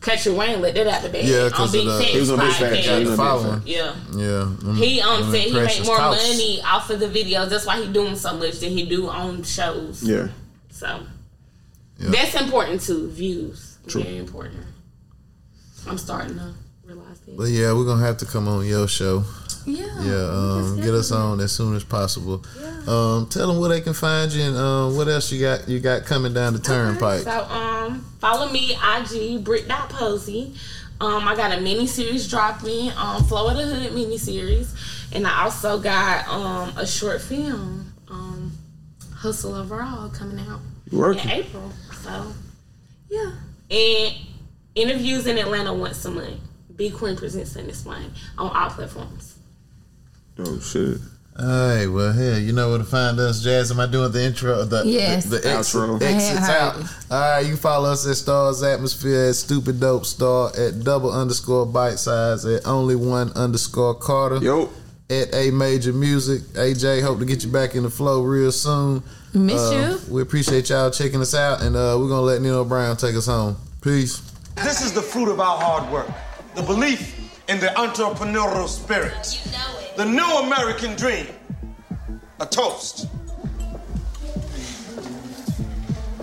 Country 0.05 0.33
Wayne 0.33 0.61
let 0.61 0.75
that 0.75 0.87
out 0.87 1.03
the 1.03 1.09
bag. 1.09 1.25
Yeah, 1.25 1.45
on 1.45 1.51
'cause 1.51 1.73
Big 1.73 1.87
of 1.87 1.93
the- 1.95 1.99
Facts 1.99 2.13
He 2.13 2.21
was 2.21 2.31
on 2.31 2.39
Big 2.39 2.53
Fat. 2.53 2.73
podcast. 2.73 2.85
Yeah, 2.85 2.99
he 2.99 3.05
was 3.07 3.19
on 3.19 3.61
Big 3.65 3.75
Yeah. 3.75 3.95
Yeah, 4.15 4.25
them- 4.63 4.77
He 4.77 5.01
um 5.01 5.21
them 5.23 5.31
said 5.33 5.41
he 5.41 5.53
precious 5.53 5.79
make 5.81 5.87
more 5.87 5.97
costs. 5.97 6.29
money 6.29 6.63
off 6.63 6.91
of 6.91 7.01
the 7.01 7.07
videos. 7.09 7.49
That's 7.49 7.67
why 7.67 7.81
he 7.83 7.89
doing 7.93 8.17
so 8.17 8.37
much 8.37 8.61
than 8.61 8.71
he 8.71 8.85
do 8.85 9.09
on 9.09 9.43
shows. 9.43 10.03
Yeah. 10.03 10.29
So 10.71 11.01
Yeah. 11.99 12.11
that's 12.11 12.35
important 12.35 12.81
too. 12.83 13.09
Views 13.11 13.79
True. 13.87 14.03
very 14.03 14.19
important. 14.19 14.61
I'm 15.87 15.99
starting 15.99 16.37
to 16.37 16.53
realize 16.87 17.19
that. 17.27 17.37
But 17.37 17.49
yeah, 17.49 17.73
we're 17.73 17.85
gonna 17.85 18.05
have 18.05 18.19
to 18.19 18.27
come 18.27 18.47
on 18.49 18.67
your 18.67 18.87
show. 18.89 19.25
Yeah. 19.67 20.03
Yeah, 20.03 20.29
um, 20.31 20.77
get 20.77 20.93
us 20.95 21.11
on 21.11 21.41
as 21.41 21.53
soon 21.53 21.75
as 21.75 21.85
possible. 21.85 22.45
Um, 22.87 23.27
tell 23.29 23.49
them 23.49 23.59
where 23.59 23.71
they 23.71 23.81
can 23.81 23.95
find 23.95 24.31
you 24.33 24.43
and 24.43 24.57
um, 24.57 24.97
what 24.97 25.09
else 25.09 25.33
you 25.33 25.41
got 25.41 25.69
you 25.69 25.81
got 25.81 26.05
coming 26.05 26.35
down 26.35 26.53
the 26.53 26.59
turnpike. 26.59 27.23
So 27.23 27.45
um, 27.45 28.05
follow 28.21 28.51
me 28.51 28.77
IG 28.97 29.43
Britt.posey. 29.43 30.55
Um, 31.01 31.27
I 31.27 31.35
got 31.35 31.57
a 31.57 31.61
mini 31.61 31.87
series 31.87 32.29
dropping, 32.29 32.91
um, 32.97 33.25
Flow 33.25 33.49
of 33.49 33.57
the 33.57 33.65
Hood 33.65 33.95
mini 33.95 34.17
series, 34.19 34.75
and 35.13 35.27
I 35.27 35.45
also 35.45 35.79
got 35.79 36.29
um 36.29 36.77
a 36.77 36.87
short 36.87 37.21
film, 37.21 37.93
um, 38.09 38.53
Hustle 39.15 39.55
Overall 39.55 40.09
coming 40.11 40.39
out 40.47 40.61
working? 40.93 41.25
in 41.25 41.31
April. 41.31 41.73
So 42.03 42.33
yeah, 43.09 43.33
and 43.71 44.15
interviews 44.75 45.27
in 45.27 45.39
Atlanta 45.39 45.73
once 45.73 46.05
a 46.05 46.11
month. 46.11 46.41
B. 46.77 46.91
Queen 46.91 47.17
presents 47.17 47.55
and 47.57 47.73
one 47.87 48.13
on 48.37 48.51
all 48.51 48.71
platforms. 48.71 49.34
Oh 50.39 50.59
shit. 50.61 50.99
All 51.37 51.45
right, 51.47 51.87
well, 51.87 52.13
here 52.13 52.39
you 52.39 52.53
know 52.53 52.69
where 52.71 52.79
to 52.79 52.85
find 52.85 53.19
us. 53.19 53.43
Jazz, 53.43 53.73
am 53.73 53.81
I 53.81 53.87
doing 53.87 54.13
the 54.13 54.23
intro? 54.23 54.65
The 54.65 54.85
Yes. 54.87 55.25
the, 55.25 55.39
the 55.39 55.49
exit, 55.51 55.81
Outro. 55.81 56.01
exits 56.03 56.49
out. 56.49 56.77
All 57.11 57.21
right, 57.21 57.41
you 57.41 57.57
follow 57.57 57.91
us 57.91 58.07
at 58.07 58.15
Stars 58.17 58.63
Atmosphere 58.63 59.31
at 59.31 59.35
Stupid 59.35 59.81
Dope 59.81 60.07
Star 60.07 60.53
at 60.57 60.85
double 60.85 61.11
underscore 61.13 61.67
bite 61.67 61.99
size 61.99 62.45
at 62.47 62.65
only 62.67 62.95
one 62.95 63.33
underscore 63.33 63.95
Carter 63.97 64.37
Yo. 64.37 64.71
at 65.11 65.35
A 65.35 65.51
Major 65.51 65.93
Music. 65.93 66.43
AJ, 66.55 67.03
hope 67.03 67.19
to 67.19 67.25
get 67.25 67.43
you 67.45 67.51
back 67.51 67.75
in 67.75 67.83
the 67.83 67.91
flow 67.91 68.23
real 68.23 68.53
soon. 68.53 69.03
Miss 69.33 69.61
Uh, 69.61 69.99
you. 70.09 70.15
We 70.15 70.23
appreciate 70.23 70.69
y'all 70.71 70.93
checking 70.93 71.21
us 71.21 71.35
out, 71.35 71.63
and 71.63 71.75
uh, 71.75 71.97
we're 71.99 72.09
gonna 72.09 72.21
let 72.23 72.43
Neil 72.43 72.65
Brown 72.65 72.97
take 72.97 73.17
us 73.17 73.27
home. 73.27 73.57
Peace. 73.81 74.21
This 74.63 74.83
is 74.85 74.93
the 74.93 75.03
fruit 75.03 75.29
of 75.29 75.41
our 75.41 75.59
hard 75.61 75.93
work. 75.93 76.07
The 76.55 76.63
belief 76.63 77.19
in 77.49 77.59
the 77.59 77.67
entrepreneurial 77.77 78.69
spirit. 78.69 79.41
The 79.97 80.05
new 80.05 80.39
American 80.39 80.97
dream. 80.97 81.29
A 82.41 82.47
toast. 82.47 83.09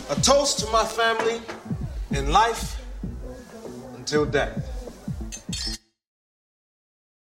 A 0.10 0.16
toast 0.16 0.60
to 0.60 0.68
my 0.72 0.84
family 0.84 1.42
in 2.12 2.34
life 2.34 2.84
until 3.96 4.26
death. 4.26 4.71